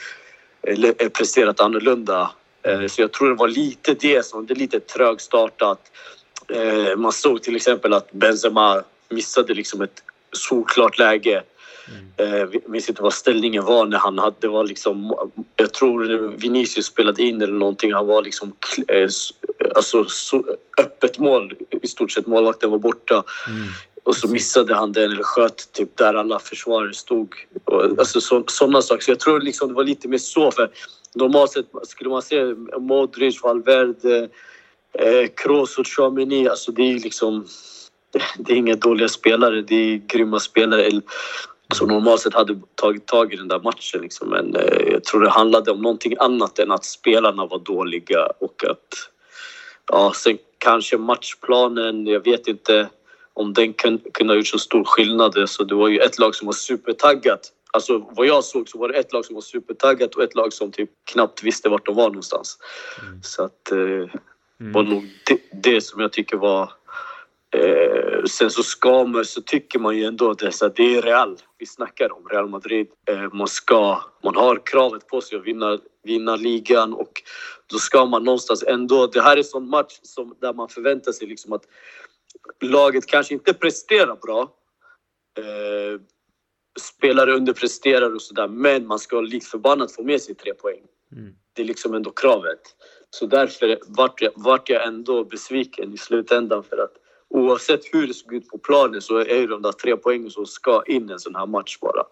eh, 0.61 1.09
presterat 1.09 1.59
annorlunda. 1.59 2.31
Eh, 2.63 2.87
så 2.87 3.01
jag 3.01 3.11
tror 3.11 3.29
det 3.29 3.35
var 3.35 3.47
lite 3.47 3.93
det 3.93 4.25
som, 4.25 4.45
det 4.45 4.53
är 4.53 4.55
lite 4.55 4.79
trögstartat. 4.79 5.91
Eh, 6.47 6.97
man 6.97 7.11
såg 7.11 7.43
till 7.43 7.55
exempel 7.55 7.93
att 7.93 8.11
Benzema 8.11 8.83
missade 9.09 9.53
liksom 9.53 9.81
ett 9.81 10.03
solklart 10.31 10.97
läge. 10.97 11.43
Mm. 12.17 12.51
Jag 12.51 12.69
minns 12.69 12.89
inte 12.89 13.01
vad 13.01 13.13
ställningen 13.13 13.65
var 13.65 13.85
när 13.85 13.97
han 13.97 14.19
hade, 14.19 14.35
det 14.39 14.47
var 14.47 14.63
liksom, 14.63 15.15
jag 15.55 15.73
tror 15.73 16.33
Vinicius 16.37 16.85
spelade 16.85 17.23
in 17.23 17.41
eller 17.41 17.53
någonting. 17.53 17.93
Han 17.93 18.07
var 18.07 18.21
liksom, 18.21 18.53
alltså 19.75 20.05
så 20.05 20.45
öppet 20.79 21.19
mål 21.19 21.53
i 21.81 21.87
stort 21.87 22.11
sett. 22.11 22.27
Målvakten 22.27 22.71
var 22.71 22.79
borta. 22.79 23.23
Mm. 23.47 23.67
Och 24.03 24.15
så 24.15 24.27
missade 24.27 24.75
han 24.75 24.91
den 24.91 25.11
eller 25.11 25.23
sköt 25.23 25.71
typ 25.71 25.97
där 25.97 26.13
alla 26.13 26.39
försvarare 26.39 26.93
stod. 26.93 27.35
Alltså 27.99 28.21
så, 28.21 28.43
sådana 28.47 28.81
saker. 28.81 29.03
Så 29.03 29.11
jag 29.11 29.19
tror 29.19 29.41
liksom 29.41 29.67
det 29.67 29.73
var 29.73 29.83
lite 29.83 30.07
mer 30.07 30.17
så. 30.17 30.51
För 30.51 30.71
normalt 31.15 31.51
sett 31.51 31.65
skulle 31.83 32.09
man 32.09 32.21
se 32.21 32.43
Modric, 32.79 33.43
Valverde, 33.43 34.29
eh, 34.93 35.27
Kroos 35.35 35.77
och 35.77 35.85
Tchouaméni. 35.85 36.47
Alltså 36.49 36.71
det 36.71 36.81
är 36.81 36.99
liksom... 36.99 37.47
Det 38.37 38.53
är 38.53 38.57
inga 38.57 38.75
dåliga 38.75 39.07
spelare. 39.07 39.61
Det 39.61 39.75
är 39.75 40.01
grymma 40.07 40.39
spelare 40.39 41.01
som 41.75 41.87
normalt 41.87 42.21
sett 42.21 42.33
hade 42.33 42.59
tagit 42.75 43.05
tag 43.05 43.33
i 43.33 43.35
den 43.35 43.47
där 43.47 43.59
matchen. 43.59 44.01
Liksom. 44.01 44.29
Men 44.29 44.55
eh, 44.55 44.91
jag 44.91 45.03
tror 45.03 45.21
det 45.21 45.29
handlade 45.29 45.71
om 45.71 45.81
någonting 45.81 46.15
annat 46.19 46.59
än 46.59 46.71
att 46.71 46.85
spelarna 46.85 47.45
var 47.45 47.59
dåliga 47.59 48.25
och 48.39 48.63
att... 48.69 49.09
Ja, 49.91 50.11
sen 50.15 50.37
kanske 50.57 50.97
matchplanen, 50.97 52.07
jag 52.07 52.23
vet 52.23 52.47
inte 52.47 52.89
om 53.33 53.53
den 53.53 53.73
kunde 53.73 54.33
ha 54.33 54.35
gjort 54.35 54.47
så 54.47 54.59
stor 54.59 54.83
skillnad. 54.83 55.49
Så 55.49 55.63
det 55.63 55.75
var 55.75 55.87
ju 55.87 55.99
ett 55.99 56.19
lag 56.19 56.35
som 56.35 56.45
var 56.45 56.53
supertaggat. 56.53 57.51
Alltså 57.71 58.07
vad 58.11 58.27
jag 58.27 58.43
såg 58.43 58.69
så 58.69 58.77
var 58.77 58.87
det 58.89 58.93
ett 58.93 59.13
lag 59.13 59.25
som 59.25 59.35
var 59.35 59.41
supertaggat 59.41 60.15
och 60.15 60.23
ett 60.23 60.35
lag 60.35 60.53
som 60.53 60.71
typ 60.71 60.89
knappt 61.11 61.43
visste 61.43 61.69
vart 61.69 61.85
de 61.85 61.95
var 61.95 62.07
någonstans. 62.07 62.57
Mm. 63.01 63.23
Så 63.23 63.43
att 63.43 63.71
eh, 63.71 63.77
mm. 63.77 64.09
var 64.57 64.83
nog 64.83 65.09
det, 65.25 65.39
det, 65.63 65.81
som 65.81 66.01
jag 66.01 66.11
tycker 66.11 66.37
var... 66.37 66.71
Eh, 67.55 68.23
sen 68.23 68.51
så 68.51 68.63
ska 68.63 69.03
man, 69.03 69.25
så 69.25 69.41
tycker 69.41 69.79
man 69.79 69.97
ju 69.97 70.03
ändå 70.03 70.31
att 70.31 70.39
det, 70.39 70.95
är 70.95 71.01
Real 71.01 71.37
vi 71.57 71.65
snackar 71.65 72.11
om, 72.13 72.27
Real 72.27 72.49
Madrid. 72.49 72.87
Eh, 73.09 73.33
man 73.33 73.47
ska, 73.47 74.01
man 74.23 74.35
har 74.35 74.61
kravet 74.65 75.07
på 75.07 75.21
sig 75.21 75.37
att 75.37 75.45
vinna, 75.45 75.79
vinna 76.03 76.35
ligan 76.35 76.93
och 76.93 77.11
då 77.67 77.77
ska 77.77 78.05
man 78.05 78.23
någonstans 78.23 78.63
ändå... 78.63 79.07
Det 79.07 79.21
här 79.21 79.33
är 79.33 79.37
en 79.37 79.43
sån 79.43 79.69
match 79.69 79.99
som, 80.01 80.35
där 80.41 80.53
man 80.53 80.69
förväntar 80.69 81.11
sig 81.11 81.27
liksom 81.27 81.53
att 81.53 81.63
laget 82.61 83.05
kanske 83.05 83.33
inte 83.33 83.53
presterar 83.53 84.15
bra. 84.15 84.41
Eh, 85.37 86.01
spelare 86.79 87.33
underpresterar 87.33 88.15
och 88.15 88.21
sådär, 88.21 88.47
men 88.47 88.87
man 88.87 88.99
ska 88.99 89.21
likt 89.21 89.47
förbannat 89.47 89.91
få 89.91 90.03
med 90.03 90.21
sig 90.21 90.35
tre 90.35 90.53
poäng. 90.53 90.81
Mm. 91.11 91.33
Det 91.53 91.61
är 91.61 91.65
liksom 91.65 91.93
ändå 91.93 92.11
kravet. 92.11 92.61
Så 93.09 93.25
därför 93.25 93.79
vart 93.87 94.21
jag, 94.21 94.31
vart 94.35 94.69
jag 94.69 94.87
ändå 94.87 95.23
besviken 95.23 95.93
i 95.93 95.97
slutändan 95.97 96.63
för 96.63 96.77
att 96.77 96.93
oavsett 97.29 97.81
hur 97.93 98.07
det 98.07 98.13
såg 98.13 98.33
ut 98.33 98.47
på 98.47 98.57
planen 98.57 99.01
så 99.01 99.17
är 99.17 99.41
det 99.41 99.47
de 99.47 99.61
där 99.61 99.71
tre 99.71 99.97
poängen 99.97 100.29
som 100.29 100.45
ska 100.45 100.83
in 100.87 101.09
en 101.09 101.19
sån 101.19 101.35
här 101.35 101.45
match 101.45 101.77
bara. 101.81 102.03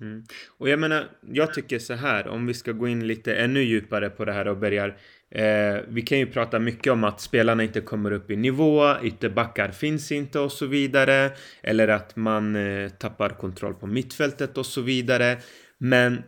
Mm. 0.00 0.24
Och 0.58 0.68
jag 0.68 0.78
menar, 0.78 1.10
jag 1.32 1.54
tycker 1.54 1.78
så 1.78 1.94
här, 1.94 2.28
om 2.28 2.46
vi 2.46 2.54
ska 2.54 2.72
gå 2.72 2.88
in 2.88 3.06
lite 3.06 3.34
ännu 3.34 3.62
djupare 3.62 4.10
på 4.10 4.24
det 4.24 4.32
här 4.32 4.48
och 4.48 4.56
börjar 4.56 4.96
Eh, 5.34 5.80
vi 5.88 6.02
kan 6.02 6.18
ju 6.18 6.26
prata 6.26 6.58
mycket 6.58 6.92
om 6.92 7.04
att 7.04 7.20
spelarna 7.20 7.62
inte 7.62 7.80
kommer 7.80 8.10
upp 8.10 8.30
i 8.30 8.36
nivå, 8.36 8.94
ytterbackar 9.02 9.68
finns 9.68 10.12
inte 10.12 10.40
och 10.40 10.52
så 10.52 10.66
vidare. 10.66 11.30
Eller 11.62 11.88
att 11.88 12.16
man 12.16 12.56
eh, 12.56 12.88
tappar 12.88 13.28
kontroll 13.28 13.74
på 13.74 13.86
mittfältet 13.86 14.58
och 14.58 14.66
så 14.66 14.80
vidare. 14.80 15.38
Men 15.78 16.22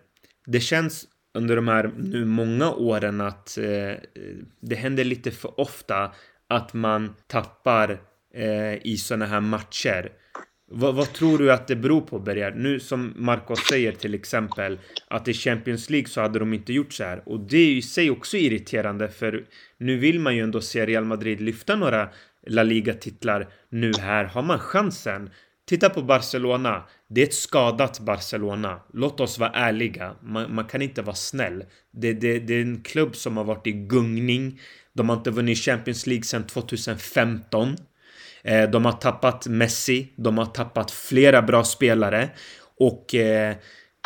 det 0.47 0.61
känns 0.61 1.07
under 1.35 1.57
de 1.57 1.69
här 1.69 1.91
nu 1.97 2.25
många 2.25 2.73
åren 2.73 3.21
att 3.21 3.59
eh, 3.59 3.95
det 4.61 4.75
händer 4.75 5.05
lite 5.05 5.31
för 5.31 5.61
ofta 5.61 6.13
att 6.53 6.75
man 6.75 7.15
tappar 7.27 8.01
eh, 8.35 8.87
i 8.87 8.97
sådana 8.97 9.27
här 9.27 9.41
matcher. 9.41 10.13
Vad, 10.75 10.95
vad, 10.95 11.13
tror 11.13 11.39
du 11.39 11.53
att 11.53 11.69
det 11.69 11.77
beror 11.77 12.01
på 12.01 12.19
Berger? 12.19 12.51
Nu 12.51 12.81
som 12.81 13.13
Marcos 13.17 13.59
säger 13.59 13.93
till 13.93 14.15
exempel 14.15 14.79
att 15.09 15.29
i 15.29 15.33
Champions 15.33 15.91
League 15.91 16.09
så 16.09 16.21
hade 16.21 16.39
de 16.39 16.55
inte 16.55 16.73
gjort 16.73 16.93
så 16.93 17.05
här 17.05 17.23
och 17.27 17.41
det 17.41 17.57
är 17.57 17.71
i 17.71 17.83
sig 17.83 18.11
också 18.11 18.37
irriterande 18.37 19.09
för 19.09 19.45
nu 19.79 19.97
vill 19.97 20.21
man 20.21 20.37
ju 20.37 20.43
ändå 20.43 20.61
se 20.61 20.87
Real 20.87 21.05
Madrid 21.05 21.41
lyfta 21.41 21.77
några 21.77 22.09
La 22.47 22.63
Liga-titlar. 22.63 23.49
Nu 23.69 23.93
här 24.01 24.25
har 24.25 24.43
man 24.43 24.59
chansen. 24.59 25.31
Titta 25.65 25.91
på 25.91 26.03
Barcelona. 26.03 26.83
Det 27.09 27.21
är 27.21 27.27
ett 27.27 27.35
skadat 27.35 28.01
Barcelona. 28.01 28.81
Låt 28.93 29.21
oss 29.21 29.39
vara 29.39 29.51
ärliga. 29.51 30.17
Man, 30.23 30.55
man 30.55 30.65
kan 30.65 30.83
inte 30.83 31.03
vara 31.03 31.17
snäll. 31.17 31.65
Det, 31.93 32.13
det, 32.13 32.39
det, 32.39 32.55
är 32.55 32.63
en 32.63 32.83
klubb 32.83 33.17
som 33.17 33.37
har 33.37 33.45
varit 33.45 33.67
i 33.67 33.73
gungning. 33.73 34.61
De 34.95 35.09
har 35.09 35.17
inte 35.17 35.31
vunnit 35.31 35.59
Champions 35.59 36.07
League 36.07 36.25
sedan 36.25 36.45
2015. 36.45 37.77
Eh, 38.45 38.71
de 38.71 38.85
har 38.85 38.93
tappat 38.93 39.47
Messi, 39.47 40.13
de 40.17 40.39
har 40.39 40.47
tappat 40.47 40.91
flera 40.91 41.43
bra 41.43 41.65
spelare 41.65 42.29
och 42.79 43.15
eh, 43.15 43.55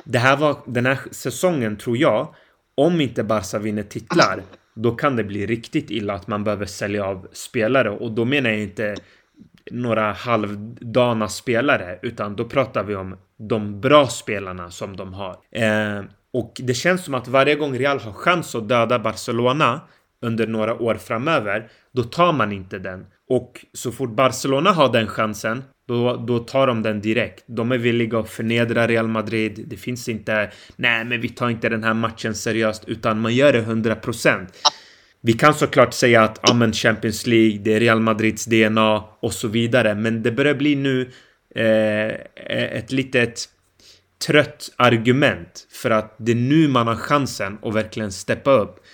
det 0.04 0.18
här 0.18 0.36
var 0.36 0.58
den 0.66 0.86
här 0.86 0.98
säsongen 1.10 1.76
tror 1.76 1.96
jag. 1.96 2.34
Om 2.74 3.00
inte 3.00 3.24
Barca 3.24 3.58
vinner 3.58 3.82
titlar, 3.82 4.42
då 4.74 4.90
kan 4.90 5.16
det 5.16 5.24
bli 5.24 5.46
riktigt 5.46 5.90
illa 5.90 6.14
att 6.14 6.26
man 6.26 6.44
behöver 6.44 6.66
sälja 6.66 7.04
av 7.04 7.28
spelare 7.32 7.90
och 7.90 8.12
då 8.12 8.24
menar 8.24 8.50
jag 8.50 8.60
inte 8.60 8.96
några 9.70 10.12
halvdana 10.12 11.28
spelare 11.28 11.98
utan 12.02 12.36
då 12.36 12.44
pratar 12.44 12.84
vi 12.84 12.94
om 12.94 13.16
de 13.38 13.80
bra 13.80 14.06
spelarna 14.06 14.70
som 14.70 14.96
de 14.96 15.14
har. 15.14 15.36
Eh, 15.50 16.04
och 16.32 16.52
det 16.56 16.74
känns 16.74 17.04
som 17.04 17.14
att 17.14 17.28
varje 17.28 17.54
gång 17.54 17.78
Real 17.78 18.00
har 18.00 18.12
chans 18.12 18.54
att 18.54 18.68
döda 18.68 18.98
Barcelona 18.98 19.80
under 20.22 20.46
några 20.46 20.74
år 20.74 20.94
framöver, 20.94 21.68
då 21.92 22.02
tar 22.02 22.32
man 22.32 22.52
inte 22.52 22.78
den. 22.78 23.06
Och 23.28 23.66
så 23.72 23.92
fort 23.92 24.16
Barcelona 24.16 24.70
har 24.70 24.92
den 24.92 25.06
chansen, 25.06 25.62
då, 25.88 26.16
då 26.16 26.38
tar 26.38 26.66
de 26.66 26.82
den 26.82 27.00
direkt. 27.00 27.44
De 27.46 27.72
är 27.72 27.78
villiga 27.78 28.18
att 28.18 28.30
förnedra 28.30 28.86
Real 28.86 29.08
Madrid. 29.08 29.64
Det 29.66 29.76
finns 29.76 30.08
inte, 30.08 30.50
nej 30.76 31.04
men 31.04 31.20
vi 31.20 31.28
tar 31.28 31.50
inte 31.50 31.68
den 31.68 31.84
här 31.84 31.94
matchen 31.94 32.34
seriöst, 32.34 32.84
utan 32.86 33.20
man 33.20 33.34
gör 33.34 33.52
det 33.52 33.62
100%. 33.62 34.46
Vi 35.20 35.32
kan 35.32 35.54
såklart 35.54 35.94
säga 35.94 36.22
att 36.22 36.40
ja, 36.42 36.54
men 36.54 36.72
Champions 36.72 37.26
League, 37.26 37.58
det 37.58 37.74
är 37.74 37.80
Real 37.80 38.00
Madrids 38.00 38.44
DNA 38.44 39.04
och 39.20 39.32
så 39.32 39.48
vidare, 39.48 39.94
men 39.94 40.22
det 40.22 40.32
börjar 40.32 40.54
bli 40.54 40.74
nu 40.74 41.10
eh, 41.54 42.14
ett 42.78 42.92
litet 42.92 43.48
trött 44.26 44.70
argument 44.76 45.66
för 45.70 45.90
att 45.90 46.14
det 46.18 46.32
är 46.32 46.36
nu 46.36 46.68
man 46.68 46.86
har 46.86 46.96
chansen 46.96 47.58
att 47.62 47.74
verkligen 47.74 48.12
steppa 48.12 48.50
upp. 48.50 48.84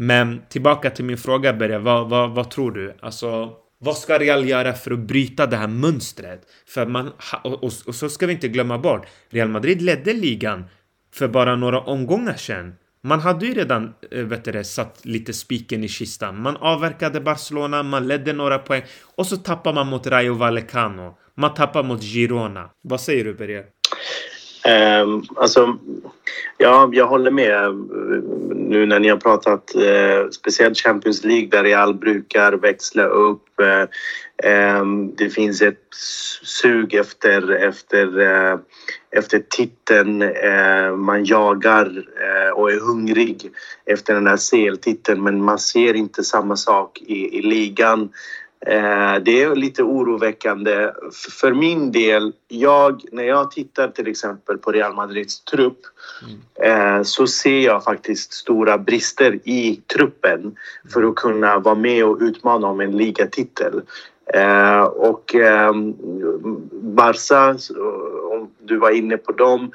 Men 0.00 0.42
tillbaka 0.48 0.90
till 0.90 1.04
min 1.04 1.18
fråga 1.18 1.52
Berre, 1.52 1.78
vad, 1.78 2.08
vad, 2.08 2.30
vad 2.30 2.50
tror 2.50 2.72
du? 2.72 2.94
Alltså, 3.00 3.52
vad 3.78 3.96
ska 3.96 4.18
Real 4.18 4.48
göra 4.48 4.72
för 4.72 4.90
att 4.90 4.98
bryta 4.98 5.46
det 5.46 5.56
här 5.56 5.68
mönstret? 5.68 6.40
För 6.66 6.86
man, 6.86 7.12
och, 7.44 7.64
och, 7.64 7.72
och, 7.86 7.94
så 7.94 8.08
ska 8.08 8.26
vi 8.26 8.32
inte 8.32 8.48
glömma 8.48 8.78
bort, 8.78 9.06
Real 9.30 9.48
Madrid 9.48 9.82
ledde 9.82 10.12
ligan 10.12 10.64
för 11.14 11.28
bara 11.28 11.56
några 11.56 11.80
omgångar 11.80 12.34
sedan. 12.34 12.74
Man 13.02 13.20
hade 13.20 13.46
ju 13.46 13.54
redan 13.54 13.94
eh, 14.10 14.24
vet 14.24 14.44
du, 14.44 14.64
satt 14.64 15.04
lite 15.04 15.32
spiken 15.32 15.84
i 15.84 15.88
kistan. 15.88 16.42
Man 16.42 16.56
avverkade 16.56 17.20
Barcelona, 17.20 17.82
man 17.82 18.08
ledde 18.08 18.32
några 18.32 18.58
poäng 18.58 18.82
och 19.16 19.26
så 19.26 19.36
tappar 19.36 19.72
man 19.72 19.86
mot 19.86 20.06
Rayo 20.06 20.34
Vallecano. 20.34 21.18
Man 21.34 21.54
tappar 21.54 21.82
mot 21.82 22.02
Girona. 22.02 22.70
Vad 22.82 23.00
säger 23.00 23.24
du 23.24 23.34
Berger? 23.34 23.64
Um, 24.64 25.24
alltså, 25.36 25.78
ja, 26.58 26.90
jag 26.92 27.06
håller 27.06 27.30
med 27.30 27.74
nu 28.70 28.86
när 28.86 29.00
ni 29.00 29.08
har 29.08 29.16
pratat 29.16 29.74
eh, 29.74 30.30
speciellt 30.30 30.78
Champions 30.78 31.24
League 31.24 31.48
där 31.48 31.62
Real 31.62 31.94
brukar 31.94 32.52
växla 32.52 33.04
upp. 33.04 33.60
Eh, 33.60 33.86
ehm, 34.50 35.14
det 35.14 35.30
finns 35.30 35.62
ett 35.62 35.94
sug 36.42 36.94
efter, 36.94 37.50
efter, 37.50 38.20
eh, 38.20 38.58
efter 39.10 39.38
titeln. 39.38 40.22
Eh, 40.22 40.96
man 40.96 41.24
jagar 41.24 42.04
eh, 42.22 42.50
och 42.50 42.72
är 42.72 42.80
hungrig 42.80 43.50
efter 43.86 44.14
den 44.14 44.26
här 44.26 44.36
CL-titeln 44.50 45.22
men 45.22 45.44
man 45.44 45.58
ser 45.58 45.94
inte 45.94 46.24
samma 46.24 46.56
sak 46.56 47.02
i, 47.06 47.38
i 47.38 47.42
ligan. 47.42 48.08
Eh, 48.66 49.14
det 49.22 49.42
är 49.42 49.54
lite 49.54 49.82
oroväckande. 49.82 50.90
För 51.40 51.52
min 51.52 51.92
del, 51.92 52.32
jag, 52.48 53.02
när 53.12 53.22
jag 53.22 53.50
tittar 53.50 53.88
till 53.88 54.08
exempel 54.08 54.58
på 54.58 54.72
Real 54.72 54.94
Madrids 54.94 55.44
trupp 55.44 55.78
mm. 56.58 57.04
så 57.04 57.26
ser 57.26 57.60
jag 57.60 57.84
faktiskt 57.84 58.32
stora 58.32 58.78
brister 58.78 59.38
i 59.44 59.80
truppen 59.94 60.56
för 60.92 61.02
att 61.02 61.14
kunna 61.14 61.58
vara 61.58 61.74
med 61.74 62.04
och 62.04 62.18
utmana 62.20 62.66
om 62.66 62.80
en 62.80 62.96
ligatitel. 62.96 63.82
Eh, 64.34 64.82
och 64.82 65.34
ehm, 65.34 65.94
Barca, 66.72 67.56
om 68.32 68.50
du 68.62 68.76
var 68.76 68.90
inne 68.90 69.16
på 69.16 69.32
dem, 69.32 69.70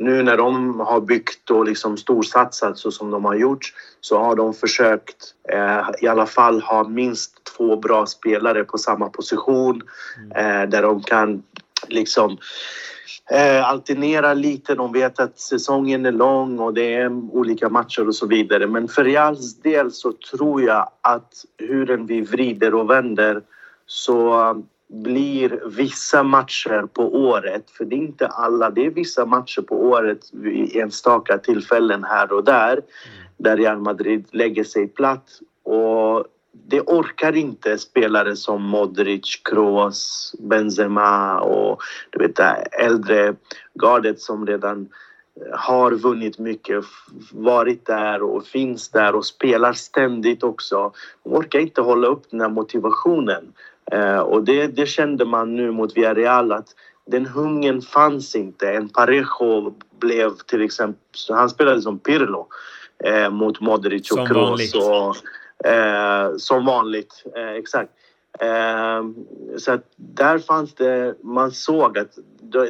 nu 0.00 0.22
när 0.22 0.36
de 0.36 0.80
har 0.80 1.00
byggt 1.00 1.50
och 1.50 1.64
liksom 1.64 1.96
storsatsat 1.96 2.78
så 2.78 2.90
som 2.90 3.10
de 3.10 3.24
har 3.24 3.34
gjort 3.34 3.74
så 4.00 4.18
har 4.18 4.36
de 4.36 4.54
försökt 4.54 5.34
eh, 5.52 5.90
i 6.02 6.06
alla 6.06 6.26
fall 6.26 6.60
ha 6.60 6.88
minst 6.88 7.44
två 7.56 7.76
bra 7.76 8.06
spelare 8.06 8.64
på 8.64 8.78
samma 8.78 9.08
position 9.08 9.82
mm. 10.16 10.62
eh, 10.62 10.68
där 10.68 10.82
de 10.82 11.02
kan 11.02 11.42
liksom 11.88 12.38
eh, 13.30 13.68
alternera 13.68 14.34
lite. 14.34 14.74
De 14.74 14.92
vet 14.92 15.20
att 15.20 15.38
säsongen 15.38 16.06
är 16.06 16.12
lång 16.12 16.58
och 16.58 16.74
det 16.74 16.94
är 16.94 17.08
olika 17.32 17.68
matcher 17.68 18.08
och 18.08 18.14
så 18.14 18.26
vidare. 18.26 18.66
Men 18.66 18.88
för 18.88 19.04
Reals 19.04 19.60
del 19.60 19.92
så 19.92 20.12
tror 20.12 20.62
jag 20.62 20.90
att 21.00 21.44
hur 21.58 21.96
vi 21.96 22.20
vrider 22.20 22.74
och 22.74 22.90
vänder 22.90 23.42
så 23.86 24.54
blir 24.90 25.62
vissa 25.66 26.22
matcher 26.22 26.86
på 26.92 27.14
året, 27.14 27.70
för 27.70 27.84
det 27.84 27.96
är 27.96 27.98
inte 27.98 28.26
alla, 28.26 28.70
det 28.70 28.86
är 28.86 28.90
vissa 28.90 29.26
matcher 29.26 29.62
på 29.62 29.84
året 29.84 30.20
vid 30.32 30.76
enstaka 30.76 31.38
tillfällen 31.38 32.04
här 32.04 32.32
och 32.32 32.44
där, 32.44 32.72
mm. 32.72 32.84
där 33.36 33.56
Real 33.56 33.78
Madrid 33.78 34.24
lägger 34.30 34.64
sig 34.64 34.88
platt 34.88 35.28
och 35.62 36.24
det 36.52 36.80
orkar 36.80 37.36
inte 37.36 37.78
spelare 37.78 38.36
som 38.36 38.62
Modric, 38.62 39.42
Kroos, 39.44 40.34
Benzema 40.38 41.40
och 41.40 41.80
du 42.10 42.18
vet 42.18 42.36
det 42.36 42.66
äldre 42.72 43.34
gardet 43.74 44.20
som 44.20 44.46
redan 44.46 44.88
har 45.52 45.92
vunnit 45.92 46.38
mycket, 46.38 46.84
varit 47.32 47.86
där 47.86 48.22
och 48.22 48.46
finns 48.46 48.88
där 48.88 49.14
och 49.14 49.26
spelar 49.26 49.72
ständigt 49.72 50.42
också. 50.42 50.92
De 51.24 51.32
orkar 51.32 51.58
inte 51.58 51.80
hålla 51.80 52.08
upp 52.08 52.22
den 52.30 52.40
här 52.40 52.48
motivationen. 52.48 53.52
Eh, 53.92 54.18
och 54.18 54.44
det, 54.44 54.66
det 54.66 54.86
kände 54.86 55.24
man 55.24 55.56
nu 55.56 55.70
mot 55.70 55.96
Villarreal 55.96 56.52
att 56.52 56.68
den 57.06 57.26
hungern 57.26 57.82
fanns 57.82 58.34
inte. 58.36 58.72
En 58.72 58.88
Parejo 58.88 59.74
blev 60.00 60.30
till 60.30 60.62
exempel, 60.62 61.00
han 61.28 61.50
spelade 61.50 61.82
som 61.82 61.98
Pirlo 61.98 62.46
eh, 63.04 63.30
mot 63.30 63.60
Modric 63.60 64.10
och 64.10 64.28
Kroos. 64.28 64.74
Eh, 65.64 66.36
som 66.36 66.66
vanligt, 66.66 67.24
eh, 67.36 67.50
exakt. 67.50 67.90
Ehm, 68.38 69.14
så 69.58 69.72
att 69.72 69.84
där 69.96 70.38
fanns 70.38 70.74
det, 70.74 71.14
man 71.22 71.50
såg 71.50 71.98
att 71.98 72.18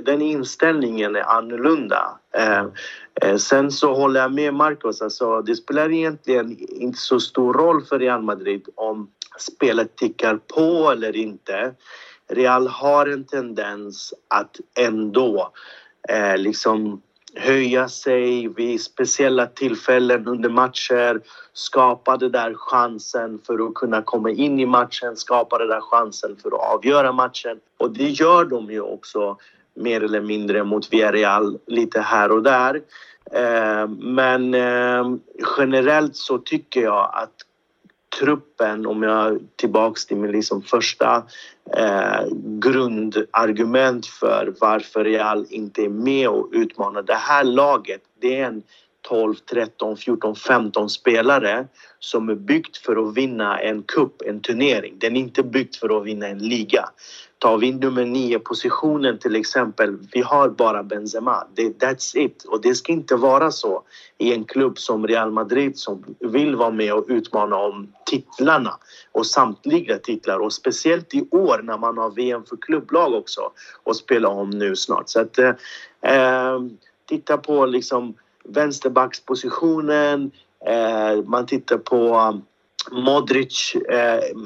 den 0.03 0.23
inställningen 0.23 1.17
är 1.17 1.23
annorlunda. 1.23 2.19
Ehm, 2.35 2.71
eh, 3.23 3.37
sen 3.37 3.71
så 3.71 3.95
håller 3.95 4.21
jag 4.21 4.33
med 4.33 4.55
Marcos, 4.55 5.03
alltså 5.03 5.43
det 5.43 5.57
spelar 5.57 5.93
egentligen 5.93 6.57
inte 6.59 6.99
så 6.99 7.21
stor 7.21 7.55
roll 7.55 7.85
för 7.85 7.99
Real 7.99 8.23
Madrid 8.23 8.69
om 8.75 9.11
spelet 9.39 9.97
tickar 9.97 10.37
på 10.37 10.91
eller 10.91 11.17
inte. 11.17 11.75
Real 12.29 12.69
har 12.69 13.07
en 13.07 13.25
tendens 13.25 14.15
att 14.29 14.57
ändå 14.79 15.53
eh, 16.09 16.37
liksom 16.37 17.03
höja 17.35 17.89
sig 17.89 18.49
vid 18.49 18.81
speciella 18.81 19.47
tillfällen 19.47 20.27
under 20.27 20.49
matcher, 20.49 21.21
skapa 21.53 22.17
den 22.17 22.33
där 22.33 22.55
chansen 22.55 23.41
för 23.47 23.67
att 23.67 23.75
kunna 23.75 24.03
komma 24.03 24.31
in 24.31 24.61
i 24.61 24.67
matchen, 24.67 25.17
skapa 25.17 25.59
den 25.59 25.69
där 25.69 25.81
chansen 25.81 26.37
för 26.43 26.49
att 26.49 26.75
avgöra 26.75 27.13
matchen. 27.13 27.61
Och 27.79 27.91
det 27.91 28.09
gör 28.09 28.45
de 28.45 28.71
ju 28.71 28.81
också 28.81 29.37
mer 29.75 30.05
eller 30.05 30.21
mindre 30.21 30.65
mot 30.65 30.93
Villarreal 30.93 31.59
lite 31.67 32.01
här 32.01 32.33
och 32.33 32.43
där. 32.43 32.83
Eh, 33.33 33.89
men 33.89 34.55
eh, 34.55 35.17
generellt 35.59 36.17
så 36.17 36.39
tycker 36.39 36.83
jag 36.83 37.11
att 37.13 37.35
truppen, 38.21 38.87
om 38.87 39.03
jag 39.03 39.39
tillbaks 39.57 40.07
till 40.07 40.17
min 40.17 40.33
liksom 40.33 40.63
första 40.63 41.25
eh, 41.77 42.27
grundargument 42.35 44.07
för 44.07 44.55
varför 44.61 45.05
Real 45.05 45.47
inte 45.51 45.83
är 45.83 45.89
med 45.89 46.29
och 46.29 46.49
utmanar 46.53 47.03
det 47.03 47.15
här 47.15 47.45
laget. 47.45 48.01
Det 48.21 48.41
är 48.41 48.47
en 48.47 48.63
12, 49.09 49.35
13, 49.35 49.97
14, 49.97 50.37
15 50.37 50.91
spelare 50.91 51.67
som 51.99 52.29
är 52.29 52.35
byggt 52.35 52.77
för 52.77 53.09
att 53.09 53.17
vinna 53.17 53.59
en 53.59 53.83
cup, 53.83 54.23
en 54.23 54.41
turnering. 54.41 54.95
Den 54.99 55.17
är 55.17 55.21
inte 55.21 55.43
byggt 55.43 55.77
för 55.77 55.99
att 55.99 56.07
vinna 56.07 56.27
en 56.27 56.39
liga. 56.39 56.85
Tar 57.41 57.59
vi 57.59 57.73
nummer 57.73 58.05
nio 58.05 58.39
positionen 58.39 59.19
till 59.19 59.37
exempel, 59.37 59.99
vi 60.13 60.21
har 60.21 60.49
bara 60.49 60.83
Benzema. 60.83 61.47
that's 61.57 62.17
it. 62.17 62.45
Och 62.45 62.61
det 62.61 62.75
ska 62.75 62.93
inte 62.93 63.17
vara 63.17 63.51
så 63.51 63.83
i 64.19 64.35
en 64.35 64.45
klubb 64.45 64.79
som 64.79 65.07
Real 65.07 65.31
Madrid 65.31 65.79
som 65.79 66.05
vill 66.19 66.57
vara 66.57 66.71
med 66.71 66.95
och 66.95 67.05
utmana 67.09 67.57
om 67.57 67.93
titlarna 68.07 68.79
och 69.13 69.27
samtliga 69.27 69.99
titlar 69.99 70.39
och 70.39 70.53
speciellt 70.53 71.15
i 71.15 71.29
år 71.31 71.61
när 71.63 71.79
man 71.79 71.99
har 71.99 72.11
VM 72.11 72.45
för 72.45 72.57
klubblag 72.57 73.15
också 73.15 73.51
och 73.83 73.97
spela 73.97 74.29
om 74.29 74.51
nu 74.51 74.77
snart. 74.77 75.09
Så 75.09 75.21
att 75.21 75.39
eh, 75.39 75.55
eh, 76.03 76.61
titta 77.09 77.39
på 77.39 77.67
liksom 77.67 78.15
vänsterbackspositionen, 78.45 80.31
eh, 80.67 81.25
man 81.25 81.47
tittar 81.47 81.79
på 81.79 82.41
Modric, 82.91 83.75
eh, 83.75 84.37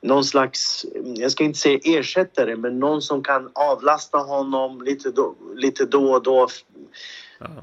någon 0.00 0.24
slags, 0.24 0.86
jag 1.16 1.32
ska 1.32 1.44
inte 1.44 1.58
säga 1.58 1.78
ersättare, 1.84 2.56
men 2.56 2.78
någon 2.78 3.02
som 3.02 3.22
kan 3.22 3.50
avlasta 3.52 4.18
honom 4.18 4.82
lite 4.82 5.10
då, 5.10 5.34
lite 5.54 5.84
då 5.84 6.12
och 6.12 6.22
då. 6.22 6.48
Aha. 7.40 7.62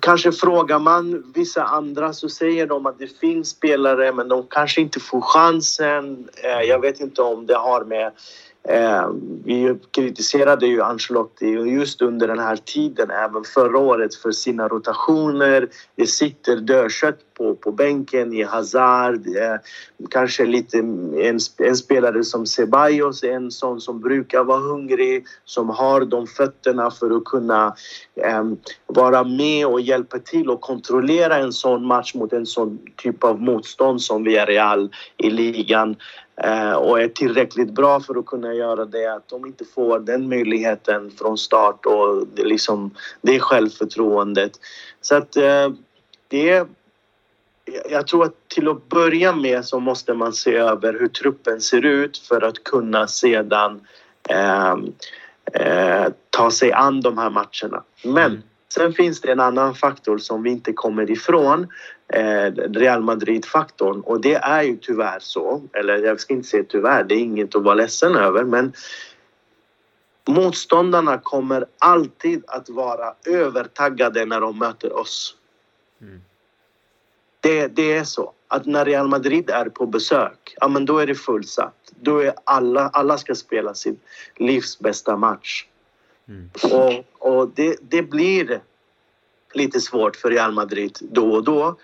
Kanske 0.00 0.32
frågar 0.32 0.78
man 0.78 1.32
vissa 1.34 1.64
andra 1.64 2.12
så 2.12 2.28
säger 2.28 2.66
de 2.66 2.86
att 2.86 2.98
det 2.98 3.18
finns 3.20 3.48
spelare 3.48 4.12
men 4.12 4.28
de 4.28 4.46
kanske 4.50 4.80
inte 4.80 5.00
får 5.00 5.20
chansen. 5.20 6.28
Eh, 6.36 6.68
jag 6.68 6.80
vet 6.80 7.00
inte 7.00 7.22
om 7.22 7.46
det 7.46 7.56
har 7.56 7.84
med 7.84 8.12
Eh, 8.68 9.10
vi 9.44 9.78
kritiserade 9.90 10.66
ju 10.66 10.82
Ancelotti 10.82 11.46
just 11.46 12.02
under 12.02 12.28
den 12.28 12.38
här 12.38 12.56
tiden, 12.56 13.10
även 13.10 13.44
förra 13.44 13.78
året, 13.78 14.14
för 14.14 14.32
sina 14.32 14.68
rotationer. 14.68 15.68
Det 15.96 16.06
sitter 16.06 16.56
dödkött 16.56 17.18
på, 17.34 17.54
på 17.54 17.72
bänken 17.72 18.32
i 18.32 18.42
Hazard. 18.42 19.26
Eh, 19.26 19.56
kanske 20.10 20.44
lite 20.44 20.78
en, 20.78 21.40
en 21.58 21.76
spelare 21.76 22.24
som 22.24 22.46
Ceballos, 22.46 23.24
en 23.24 23.50
sån 23.50 23.80
som 23.80 24.00
brukar 24.00 24.44
vara 24.44 24.58
hungrig, 24.58 25.24
som 25.44 25.70
har 25.70 26.00
de 26.00 26.26
fötterna 26.26 26.90
för 26.90 27.16
att 27.16 27.24
kunna 27.24 27.74
eh, 28.14 28.44
vara 28.86 29.24
med 29.24 29.66
och 29.66 29.80
hjälpa 29.80 30.18
till 30.18 30.50
och 30.50 30.60
kontrollera 30.60 31.36
en 31.36 31.52
sån 31.52 31.86
match 31.86 32.14
mot 32.14 32.32
en 32.32 32.46
sån 32.46 32.78
typ 32.96 33.24
av 33.24 33.40
motstånd 33.40 34.02
som 34.02 34.24
Villarreal 34.24 34.90
i 35.16 35.30
ligan 35.30 35.90
eh, 35.90 35.96
Eh, 36.42 36.72
och 36.72 37.00
är 37.00 37.08
tillräckligt 37.08 37.70
bra 37.70 38.00
för 38.00 38.18
att 38.18 38.26
kunna 38.26 38.54
göra 38.54 38.84
det. 38.84 39.06
Att 39.06 39.28
de 39.28 39.46
inte 39.46 39.64
får 39.64 39.98
den 39.98 40.28
möjligheten 40.28 41.10
från 41.10 41.38
start 41.38 41.86
och 41.86 42.26
det, 42.34 42.44
liksom, 42.44 42.90
det 43.20 43.40
självförtroendet. 43.40 44.52
Så 45.00 45.14
att 45.14 45.36
eh, 45.36 45.70
det 46.28 46.66
jag 47.90 48.06
tror 48.06 48.24
att 48.24 48.48
till 48.48 48.68
att 48.68 48.88
börja 48.88 49.32
med 49.32 49.64
så 49.64 49.80
måste 49.80 50.14
man 50.14 50.32
se 50.32 50.56
över 50.56 50.92
hur 50.92 51.08
truppen 51.08 51.60
ser 51.60 51.84
ut 51.84 52.18
för 52.18 52.44
att 52.44 52.64
kunna 52.64 53.06
sedan 53.06 53.80
eh, 54.28 54.76
eh, 55.52 56.06
ta 56.30 56.50
sig 56.50 56.72
an 56.72 57.00
de 57.00 57.18
här 57.18 57.30
matcherna. 57.30 57.82
Men 58.04 58.30
mm 58.30 58.42
sen 58.74 58.92
finns 58.92 59.20
det 59.20 59.32
en 59.32 59.40
annan 59.40 59.74
faktor 59.74 60.18
som 60.18 60.42
vi 60.42 60.50
inte 60.50 60.72
kommer 60.72 61.10
ifrån. 61.10 61.68
Eh, 62.08 62.52
Real 62.54 63.02
Madrid-faktorn 63.02 64.00
och 64.00 64.20
det 64.20 64.34
är 64.34 64.62
ju 64.62 64.76
tyvärr 64.76 65.18
så, 65.20 65.62
eller 65.72 65.98
jag 65.98 66.20
ska 66.20 66.34
inte 66.34 66.48
säga 66.48 66.64
tyvärr, 66.68 67.04
det 67.04 67.14
är 67.14 67.18
inget 67.18 67.54
att 67.54 67.62
vara 67.62 67.74
ledsen 67.74 68.16
över 68.16 68.44
men 68.44 68.72
motståndarna 70.28 71.18
kommer 71.18 71.66
alltid 71.78 72.44
att 72.46 72.68
vara 72.68 73.14
övertaggade 73.26 74.24
när 74.24 74.40
de 74.40 74.58
möter 74.58 74.92
oss. 74.92 75.36
Mm. 76.00 76.20
Det, 77.40 77.66
det 77.66 77.92
är 77.92 78.04
så 78.04 78.32
att 78.48 78.66
när 78.66 78.84
Real 78.84 79.08
Madrid 79.08 79.50
är 79.50 79.68
på 79.68 79.86
besök, 79.86 80.54
ja 80.60 80.68
men 80.68 80.84
då 80.84 80.98
är 80.98 81.06
det 81.06 81.14
fullsatt. 81.14 81.92
Då 82.00 82.18
är 82.18 82.34
alla, 82.44 82.88
alla 82.88 83.18
ska 83.18 83.34
spela 83.34 83.74
sin 83.74 84.00
livs 84.36 84.78
bästa 84.78 85.16
match. 85.16 85.66
Mm. 86.28 86.50
Och, 86.62 87.04
och 87.18 87.48
det, 87.54 87.76
det 87.80 88.02
blir 88.02 88.60
lite 89.54 89.80
svårt 89.80 90.16
för 90.16 90.30
Real 90.30 90.52
Madrid 90.52 90.98
då 91.00 91.32
och 91.32 91.44
då. 91.44 91.76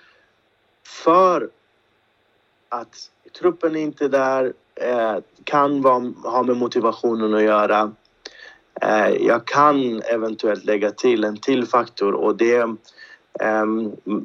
För 0.87 1.51
att 2.68 3.11
truppen 3.38 3.77
är 3.77 3.81
inte 3.81 4.09
där, 4.09 4.53
eh, 4.74 5.16
kan 5.44 5.83
vara, 5.83 6.12
ha 6.22 6.42
med 6.42 6.57
motivationen 6.57 7.35
att 7.35 7.42
göra. 7.42 7.92
Eh, 8.81 9.09
jag 9.09 9.46
kan 9.46 10.03
eventuellt 10.03 10.64
lägga 10.64 10.90
till 10.90 11.24
en 11.24 11.37
till 11.37 11.66
faktor 11.66 12.12
och 12.12 12.37
det 12.37 12.57
eh, 13.40 13.66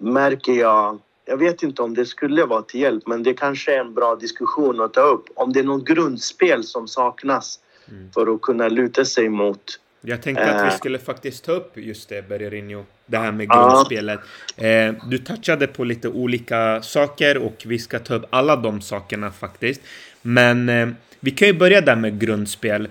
märker 0.02 0.54
jag 0.54 1.00
jag 1.26 1.38
vet 1.38 1.64
inte 1.64 1.82
om 1.82 1.94
det 1.94 2.06
skulle 2.06 2.46
vara 2.46 2.62
till 2.62 2.82
hjälp 2.82 3.08
men 3.08 3.24
det 3.24 3.34
kanske 3.34 3.76
är 3.76 3.80
en 3.80 3.94
bra 3.94 4.16
diskussion 4.16 4.82
att 4.82 4.94
ta 4.94 5.02
upp. 5.02 5.26
Om 5.36 5.54
det 5.54 5.60
är 5.60 5.64
något 5.64 5.86
grundspel 5.86 6.64
som 6.64 6.88
saknas 6.88 7.60
mm. 7.90 8.12
för 8.12 8.34
att 8.34 8.42
kunna 8.42 8.68
luta 8.68 9.06
sig 9.06 9.30
mot. 9.30 9.80
Jag 10.06 10.22
tänkte 10.22 10.52
att 10.52 10.64
vi 10.64 10.68
eh. 10.68 10.76
skulle 10.76 11.00
faktiskt 11.00 11.46
ta 11.46 11.52
upp 11.52 11.78
just 11.78 12.10
det, 12.10 12.30
Bergerinho. 12.30 12.86
Det 13.06 13.18
här 13.18 13.32
med 13.32 13.50
grundspelet. 13.50 14.20
Eh, 14.58 14.94
du 15.10 15.18
touchade 15.18 15.68
på 15.68 15.84
lite 15.84 16.10
olika 16.10 16.82
saker 16.82 17.38
och 17.38 17.64
vi 17.66 17.80
ska 17.80 18.00
ta 18.00 18.16
upp 18.16 18.26
alla 18.30 18.56
de 18.56 18.82
sakerna 18.82 19.32
faktiskt. 19.32 19.82
Men 20.22 20.70
eh, 20.70 20.88
vi 21.20 21.32
kan 21.32 21.48
ju 21.48 21.54
börja 21.54 21.82
där 21.82 21.96
med 21.96 22.20
grundspel. 22.20 22.88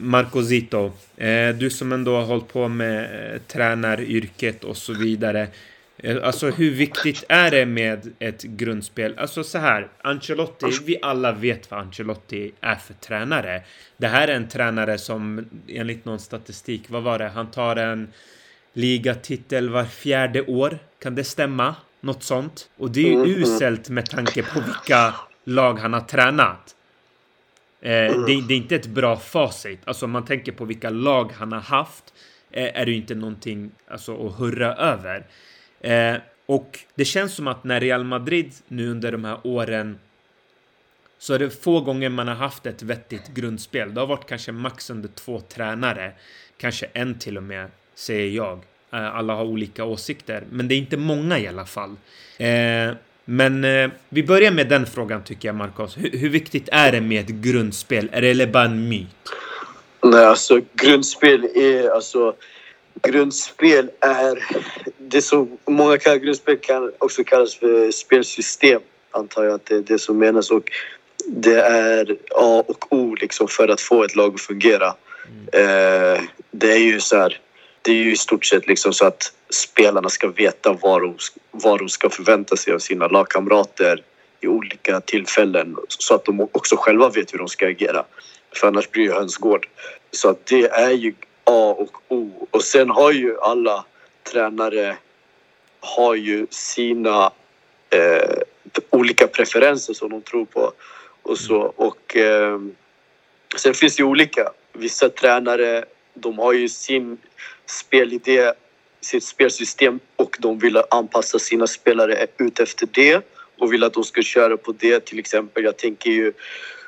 Marco 0.00 0.42
Zito, 0.42 0.92
du 1.58 1.70
som 1.70 1.92
ändå 1.92 2.16
har 2.16 2.24
hållit 2.24 2.48
på 2.48 2.68
med 2.68 3.08
tränaryrket 3.46 4.64
och 4.64 4.76
så 4.76 4.92
vidare. 4.92 5.48
Eh, 5.98 6.16
alltså 6.22 6.50
hur 6.50 6.70
viktigt 6.70 7.24
är 7.28 7.50
det 7.50 7.66
med 7.66 8.12
ett 8.18 8.42
grundspel? 8.42 9.14
Alltså 9.18 9.44
så 9.44 9.58
här, 9.58 9.88
Ancelotti, 10.02 10.66
vi 10.84 10.98
alla 11.02 11.32
vet 11.32 11.70
vad 11.70 11.80
Ancelotti 11.80 12.52
är 12.60 12.74
för 12.74 12.94
tränare. 12.94 13.62
Det 13.96 14.06
här 14.06 14.28
är 14.28 14.34
en 14.34 14.48
tränare 14.48 14.98
som 14.98 15.48
enligt 15.68 16.04
någon 16.04 16.18
statistik, 16.18 16.82
vad 16.88 17.02
var 17.02 17.18
det? 17.18 17.28
Han 17.28 17.50
tar 17.50 17.76
en 17.76 18.12
ligatitel 18.72 19.68
var 19.68 19.84
fjärde 19.84 20.42
år. 20.42 20.78
Kan 21.02 21.14
det 21.14 21.24
stämma? 21.24 21.74
Något 22.00 22.22
sånt. 22.22 22.70
Och 22.76 22.90
det 22.90 23.00
är 23.00 23.26
ju 23.26 23.34
mm, 23.34 23.42
uselt 23.42 23.88
med 23.88 24.10
tanke 24.10 24.42
på 24.42 24.60
vilka 24.60 25.14
lag 25.44 25.78
han 25.78 25.92
har 25.92 26.00
tränat. 26.00 26.74
Eh, 27.80 27.90
det, 27.90 28.42
det, 28.48 28.54
är 28.54 28.56
inte 28.56 28.76
ett 28.76 28.86
bra 28.86 29.16
facit. 29.16 29.80
Alltså 29.84 30.04
om 30.04 30.10
man 30.10 30.24
tänker 30.24 30.52
på 30.52 30.64
vilka 30.64 30.90
lag 30.90 31.32
han 31.38 31.52
har 31.52 31.60
haft 31.60 32.14
eh, 32.50 32.80
är 32.80 32.84
det 32.86 32.90
ju 32.90 32.96
inte 32.96 33.14
någonting 33.14 33.70
alltså, 33.88 34.26
att 34.26 34.38
hurra 34.38 34.74
över. 34.74 35.26
Eh, 35.80 36.16
Och 36.46 36.78
det 36.94 37.04
känns 37.04 37.34
som 37.34 37.48
att 37.48 37.64
när 37.64 37.80
Real 37.80 38.04
Madrid 38.04 38.52
nu 38.68 38.90
under 38.90 39.12
de 39.12 39.24
här 39.24 39.38
åren 39.44 39.98
så 41.18 41.34
är 41.34 41.38
det 41.38 41.50
få 41.50 41.80
gånger 41.80 42.08
man 42.08 42.28
har 42.28 42.34
haft 42.34 42.66
ett 42.66 42.82
vettigt 42.82 43.28
grundspel. 43.34 43.94
Det 43.94 44.00
har 44.00 44.06
varit 44.06 44.28
kanske 44.28 44.52
max 44.52 44.90
under 44.90 45.08
två 45.08 45.40
tränare, 45.40 46.12
kanske 46.56 46.86
en 46.92 47.18
till 47.18 47.36
och 47.36 47.42
med, 47.42 47.70
säger 47.94 48.30
jag. 48.36 48.58
Eh, 48.92 49.16
alla 49.16 49.34
har 49.34 49.44
olika 49.44 49.84
åsikter, 49.84 50.44
men 50.50 50.68
det 50.68 50.74
är 50.74 50.76
inte 50.76 50.96
många 50.96 51.38
i 51.38 51.48
alla 51.48 51.66
fall. 51.66 51.96
Eh, 52.38 52.94
men 53.24 53.64
eh, 53.64 53.90
vi 54.08 54.22
börjar 54.22 54.50
med 54.50 54.68
den 54.68 54.86
frågan 54.86 55.24
tycker 55.24 55.48
jag, 55.48 55.54
Marcos. 55.54 55.96
Hur, 55.98 56.10
hur, 56.18 56.28
viktigt 56.28 56.68
är 56.72 56.92
det 56.92 57.00
med 57.00 57.20
ett 57.20 57.28
grundspel? 57.28 58.08
Är 58.12 58.34
det 58.34 58.46
bara 58.46 58.64
en 58.64 58.88
myt? 58.88 59.06
Nej, 60.02 60.24
alltså 60.24 60.60
grundspel 60.74 61.44
är 61.54 61.90
alltså... 61.90 62.34
Grundspel 63.02 63.90
är... 64.00 64.44
Det 64.98 65.22
som 65.22 65.58
många 65.66 65.98
kallar 65.98 66.16
grundspel 66.16 66.56
kan 66.56 66.92
också 66.98 67.24
kallas 67.24 67.54
för 67.54 67.90
spelsystem, 67.90 68.80
antar 69.10 69.44
jag 69.44 69.54
att 69.54 69.66
det 69.66 69.74
är 69.74 69.82
det 69.82 69.98
som 69.98 70.18
menas. 70.18 70.50
Och 70.50 70.70
det 71.26 71.60
är 71.60 72.16
A 72.34 72.64
och 72.68 72.92
O 72.92 73.14
liksom 73.14 73.48
för 73.48 73.68
att 73.68 73.80
få 73.80 74.04
ett 74.04 74.16
lag 74.16 74.34
att 74.34 74.40
fungera. 74.40 74.94
Mm. 75.28 76.14
Eh, 76.14 76.20
det 76.50 76.72
är 76.72 76.78
ju 76.78 77.00
så 77.00 77.16
här, 77.16 77.40
det 77.82 77.90
är 77.90 77.96
ju 77.96 78.12
i 78.12 78.16
stort 78.16 78.44
sett 78.44 78.66
liksom 78.66 78.92
så 78.92 79.06
att 79.06 79.32
spelarna 79.50 80.08
ska 80.08 80.28
veta 80.28 80.72
vad 80.72 81.02
de, 81.02 81.16
vad 81.50 81.78
de 81.78 81.88
ska 81.88 82.10
förvänta 82.10 82.56
sig 82.56 82.72
av 82.74 82.78
sina 82.78 83.06
lagkamrater 83.06 84.02
i 84.40 84.46
olika 84.46 85.00
tillfällen 85.00 85.76
så 85.88 86.14
att 86.14 86.24
de 86.24 86.40
också 86.40 86.76
själva 86.76 87.08
vet 87.08 87.34
hur 87.34 87.38
de 87.38 87.48
ska 87.48 87.66
agera. 87.66 88.04
För 88.54 88.66
annars 88.66 88.90
blir 88.90 89.08
det 89.08 89.14
hönsgård. 89.14 89.68
Så 90.10 90.28
att 90.28 90.46
det 90.46 90.68
är 90.68 90.90
ju 90.90 91.14
A 91.48 91.76
och 91.78 92.02
O. 92.08 92.48
Och 92.50 92.62
sen 92.62 92.90
har 92.90 93.12
ju 93.12 93.40
alla 93.40 93.84
tränare 94.32 94.96
har 95.80 96.14
ju 96.14 96.46
sina 96.50 97.32
eh, 97.90 98.38
olika 98.90 99.26
preferenser 99.26 99.94
som 99.94 100.10
de 100.10 100.22
tror 100.22 100.44
på 100.44 100.72
och 101.22 101.38
så. 101.38 101.58
Och 101.76 102.16
eh, 102.16 102.60
sen 103.56 103.74
finns 103.74 103.96
det 103.96 104.02
olika. 104.04 104.52
Vissa 104.72 105.08
tränare, 105.08 105.84
de 106.14 106.38
har 106.38 106.52
ju 106.52 106.68
sin 106.68 107.18
spelidé, 107.66 108.52
sitt 109.00 109.24
spelsystem 109.24 110.00
och 110.16 110.36
de 110.40 110.58
vill 110.58 110.82
anpassa 110.90 111.38
sina 111.38 111.66
spelare 111.66 112.26
ut 112.38 112.60
efter 112.60 112.88
det 112.92 113.24
och 113.58 113.72
vill 113.72 113.84
att 113.84 113.92
de 113.92 114.04
ska 114.04 114.22
köra 114.22 114.56
på 114.56 114.72
det. 114.72 115.00
Till 115.04 115.18
exempel, 115.18 115.64
jag 115.64 115.76
tänker 115.76 116.10
ju 116.10 116.32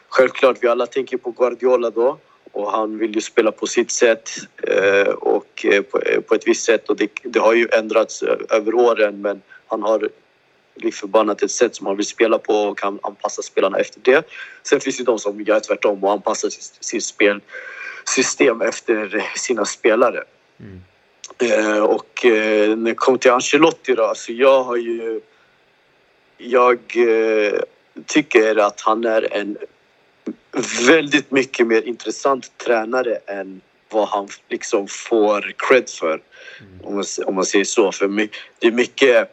självklart, 0.09 0.57
vi 0.61 0.69
alla 0.69 0.87
tänker 0.87 1.17
på 1.17 1.31
Guardiola 1.31 1.91
då 1.91 2.19
och 2.53 2.73
han 2.73 2.99
vill 2.99 3.15
ju 3.15 3.21
spela 3.21 3.53
på 3.53 3.67
sitt 3.67 3.91
sätt 3.91 4.31
eh, 4.63 5.09
och 5.09 5.67
eh, 5.67 5.83
på, 5.83 6.01
eh, 6.01 6.21
på, 6.21 6.35
ett 6.35 6.49
visst 6.49 6.65
sätt 6.65 6.89
och 6.89 6.97
det, 6.97 7.11
det 7.23 7.39
har 7.39 7.55
ju 7.55 7.69
ändrats 7.73 8.23
över 8.51 8.75
åren 8.75 9.23
men 9.23 9.43
han 9.67 9.83
har 9.83 10.09
lik 10.75 10.95
förbannat 10.95 11.43
ett 11.43 11.51
sätt 11.51 11.77
som 11.77 11.87
han 11.87 11.97
vill 11.97 12.07
spela 12.07 12.39
på 12.39 12.55
och 12.55 12.79
kan 12.79 12.99
anpassa 13.03 13.43
spelarna 13.43 13.79
efter 13.79 14.01
det. 14.01 14.29
Sen 14.63 14.81
finns 14.81 14.97
det 14.97 15.05
de 15.05 15.19
som 15.19 15.41
gör 15.41 15.61
tvärtom 15.61 16.05
och 16.05 16.13
anpassar 16.13 16.49
sitt, 16.49 16.77
sitt 16.81 17.05
spelsystem 17.05 18.61
efter 18.61 19.25
sina 19.37 19.65
spelare. 19.65 20.25
Mm. 20.61 20.81
Eh, 21.39 21.83
och 21.83 22.25
eh, 22.25 22.77
när 22.77 22.91
det 22.91 22.95
kommer 22.95 23.19
till 23.19 23.31
Ancelotti 23.31 23.95
då, 23.95 24.05
alltså 24.05 24.33
jag 24.33 24.63
har 24.63 24.77
ju... 24.77 25.21
Jag 26.37 26.79
eh, 26.97 27.61
tycker 28.07 28.57
att 28.57 28.81
han 28.81 29.05
är 29.05 29.33
en 29.33 29.57
väldigt 30.87 31.31
mycket 31.31 31.67
mer 31.67 31.83
intressant 31.83 32.59
tränare 32.59 33.19
än 33.27 33.61
vad 33.91 34.09
han 34.09 34.29
liksom 34.49 34.89
får 34.89 35.53
cred 35.57 35.91
för. 35.91 36.21
Mm. 36.61 36.81
Om, 36.85 36.95
man, 36.95 37.05
om 37.27 37.35
man 37.35 37.45
säger 37.45 37.65
så. 37.65 37.93
För 37.93 38.29
det 38.59 38.67
är 38.67 38.73
mycket 38.73 39.31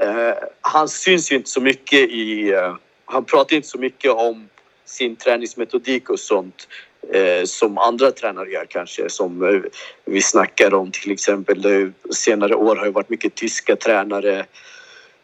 Eh, 0.00 0.34
han 0.60 0.88
syns 0.88 1.32
ju 1.32 1.36
inte 1.36 1.50
så 1.50 1.60
mycket 1.60 2.10
i... 2.10 2.52
Uh, 2.52 2.76
han 3.04 3.24
pratar 3.24 3.56
inte 3.56 3.68
så 3.68 3.78
mycket 3.78 4.10
om 4.10 4.48
sin 4.84 5.16
träningsmetodik 5.16 6.10
och 6.10 6.20
sånt 6.20 6.68
uh, 7.14 7.44
som 7.44 7.78
andra 7.78 8.10
tränare 8.10 8.50
gör 8.50 8.66
kanske. 8.68 9.10
Som 9.10 9.62
vi 10.04 10.22
snackar 10.22 10.74
om 10.74 10.90
till 10.90 11.10
exempel. 11.12 11.92
Senare 12.10 12.54
år 12.54 12.76
har 12.76 12.84
det 12.84 12.90
varit 12.90 13.08
mycket 13.08 13.34
tyska 13.34 13.76
tränare 13.76 14.46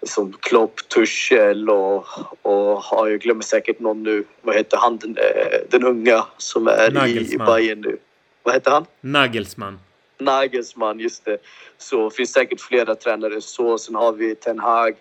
som 0.03 0.33
Klopp, 0.33 0.89
Tuchel 0.89 1.71
och, 1.71 2.07
och 2.43 2.83
har 2.83 3.09
jag 3.09 3.21
glömmer 3.21 3.43
säkert 3.43 3.81
någon 3.81 4.03
nu. 4.03 4.25
Vad 4.43 4.57
heter 4.57 4.77
han 4.77 4.97
den, 4.97 5.17
den 5.71 5.85
unga 5.85 6.25
som 6.37 6.69
är 6.69 7.07
i, 7.07 7.33
i 7.33 7.39
Bayern 7.39 7.81
nu? 7.81 7.99
Vad 8.43 8.55
heter 8.55 8.71
han? 8.71 8.87
Nagelsmann. 9.01 9.79
Nagelsmann, 10.19 11.01
just 11.01 11.25
det. 11.25 11.39
Så 11.79 12.11
finns 12.11 12.33
säkert 12.33 12.61
flera 12.61 12.95
tränare 12.95 13.41
så. 13.41 13.79
Sen 13.79 13.95
har 13.95 14.13
vi 14.13 14.35
Ten 14.35 14.59
Hag. 14.59 14.97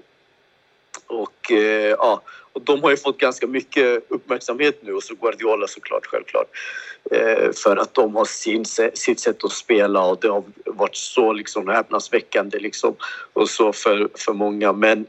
Och 1.08 1.52
eh, 1.52 1.90
ja, 1.90 2.22
och 2.54 2.62
de 2.62 2.84
har 2.84 2.92
ju 2.92 2.98
fått 2.98 3.18
ganska 3.18 3.48
mycket 3.48 4.06
uppmärksamhet 4.10 4.80
nu 4.82 4.94
och 4.94 5.04
så 5.04 5.16
Guardiola 5.16 5.68
såklart 5.68 6.06
självklart. 6.06 6.48
Eh, 7.12 7.52
för 7.64 7.78
att 7.78 7.94
de 7.94 8.16
har 8.16 8.26
sin, 8.26 8.66
sitt 8.94 9.20
sätt 9.20 9.44
att 9.44 9.52
spela 9.52 10.06
och 10.06 10.20
det 10.22 10.28
har 10.28 10.44
varit 10.66 10.96
så 10.96 11.34
liksom 11.34 11.68
häpnadsväckande 11.68 12.60
liksom 12.60 12.96
och 13.34 13.50
så 13.50 13.74
för, 13.74 14.10
för 14.16 14.34
många. 14.34 14.74
Men 14.74 15.06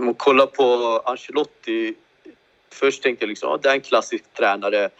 om 0.00 0.04
man 0.04 0.14
kollar 0.14 0.46
på 0.46 1.02
Ancelotti. 1.04 1.94
Först 2.72 3.02
tänkte 3.02 3.24
jag 3.24 3.28
liksom, 3.28 3.50
ja, 3.50 3.58
det 3.62 3.68
är 3.68 3.74
en 3.74 3.80
klassisk 3.80 4.24
tränare. 4.34 4.90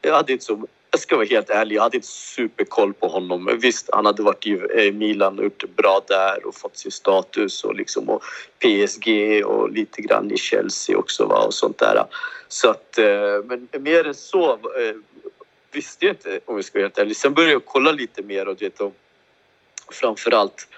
Jag 0.00 0.14
hade 0.14 0.32
inte 0.32 0.44
så 0.44 0.66
jag 0.90 1.00
ska 1.00 1.16
vara 1.16 1.26
helt 1.26 1.50
ärlig, 1.50 1.76
jag 1.76 1.82
hade 1.82 1.96
inte 1.96 2.08
superkoll 2.08 2.94
på 2.94 3.08
honom. 3.08 3.58
Visst, 3.60 3.88
han 3.92 4.06
hade 4.06 4.22
varit 4.22 4.46
i 4.46 4.50
eh, 4.76 4.92
Milan 4.92 5.38
och 5.38 5.44
gjort 5.44 5.60
det 5.60 5.76
bra 5.76 6.00
där 6.08 6.46
och 6.46 6.54
fått 6.54 6.76
sin 6.76 6.90
status 6.90 7.64
och 7.64 7.74
liksom 7.74 8.08
och 8.08 8.22
PSG 8.58 9.08
och 9.44 9.70
lite 9.70 10.02
grann 10.02 10.30
i 10.30 10.36
Chelsea 10.36 10.98
också 10.98 11.26
va, 11.26 11.44
och 11.46 11.54
sånt 11.54 11.78
där. 11.78 12.04
Så 12.48 12.70
att, 12.70 12.98
eh, 12.98 13.44
men 13.44 13.68
mer 13.78 14.06
än 14.06 14.14
så 14.14 14.52
eh, 14.52 14.96
visste 15.72 16.06
jag 16.06 16.12
inte 16.12 16.40
om 16.44 16.56
jag 16.56 16.64
ska 16.64 16.78
vara 16.78 16.84
helt 16.84 16.98
ärlig. 16.98 17.16
Sen 17.16 17.34
började 17.34 17.52
jag 17.52 17.64
kolla 17.64 17.92
lite 17.92 18.22
mer 18.22 18.48
och 18.48 18.62
vet, 18.62 18.80
och 18.80 18.94
framförallt 19.92 20.68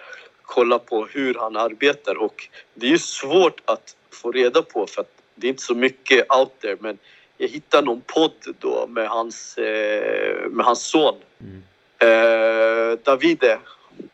kolla 0.42 0.78
på 0.78 1.06
hur 1.06 1.34
han 1.34 1.56
arbetar 1.56 2.14
och 2.14 2.48
det 2.74 2.86
är 2.86 2.90
ju 2.90 2.98
svårt 2.98 3.60
att 3.64 3.96
få 4.10 4.32
reda 4.32 4.62
på 4.62 4.86
för 4.86 5.00
att 5.00 5.10
det 5.34 5.46
är 5.46 5.48
inte 5.48 5.62
så 5.62 5.74
mycket 5.74 6.32
out 6.32 6.60
there 6.60 6.76
men 6.80 6.98
jag 7.42 7.48
hittade 7.48 7.86
någon 7.86 8.00
podd 8.00 8.54
då 8.58 8.86
med 8.86 9.08
hans, 9.08 9.58
eh, 9.58 10.48
med 10.50 10.66
hans 10.66 10.82
son. 10.82 11.14
Mm. 11.40 11.62
Eh, 11.98 12.98
Davide 13.02 13.58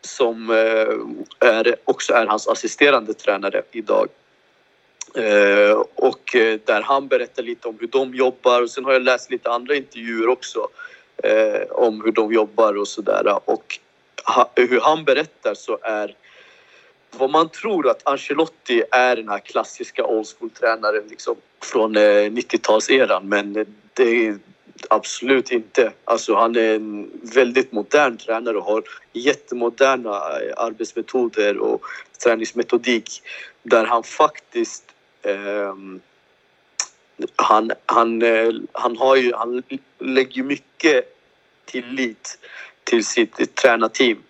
som 0.01 0.51
eh, 0.51 1.49
är, 1.49 1.77
också 1.85 2.13
är 2.13 2.27
hans 2.27 2.49
assisterande 2.49 3.15
tränare 3.15 3.63
idag. 3.73 4.09
Och 5.95 6.37
där 6.65 6.83
han 6.83 7.09
berättar 7.09 7.43
lite 7.43 7.69
om 7.69 7.77
hur 7.81 7.87
de 7.87 8.15
jobbar 8.15 8.63
och 8.63 8.71
sen 8.71 8.85
har 8.85 8.93
jag 8.93 9.03
läst 9.03 9.31
lite 9.31 9.51
andra 9.51 9.75
intervjuer 9.75 10.29
också 10.29 10.69
om 11.71 12.03
hur 12.05 12.13
de 12.13 12.33
jobbar 12.33 12.79
och 12.79 12.89
sådär. 12.89 13.41
Och 13.45 13.79
hur 14.55 14.81
han 14.81 15.05
berättar 15.05 15.55
så 15.55 15.79
är 15.83 16.15
vad 17.11 17.31
man 17.31 17.49
tror 17.49 17.91
att 17.91 18.07
Ancelotti 18.07 18.83
är 18.91 19.17
den 19.17 19.29
här 19.29 19.39
klassiska 19.39 20.05
old 20.05 20.27
school-tränaren 20.27 21.05
liksom, 21.09 21.37
från 21.63 21.97
eh, 21.97 22.01
90-talseran 22.01 23.25
men 23.25 23.57
eh, 23.57 23.67
det 23.95 24.27
är 24.27 24.39
absolut 24.91 25.51
inte. 25.51 25.93
Alltså, 26.05 26.35
han 26.35 26.57
är 26.57 26.75
en 26.75 27.11
väldigt 27.23 27.73
modern 27.73 28.17
tränare 28.17 28.57
och 28.57 28.65
har 28.65 28.83
jättemoderna 29.13 30.11
eh, 30.11 30.53
arbetsmetoder 30.57 31.59
och 31.59 31.83
träningsmetodik 32.25 33.23
där 33.63 33.85
han 33.85 34.03
faktiskt 34.03 34.85
eh, 35.23 35.75
han, 37.37 37.73
han, 37.87 38.23
eh, 38.23 38.51
han, 38.73 38.97
har 38.97 39.17
ju, 39.17 39.33
han 39.35 39.63
lägger 39.99 40.43
mycket 40.43 41.05
tillit 41.65 42.39
till 42.85 43.05
sitt 43.05 43.55
tränarteam 43.55 44.23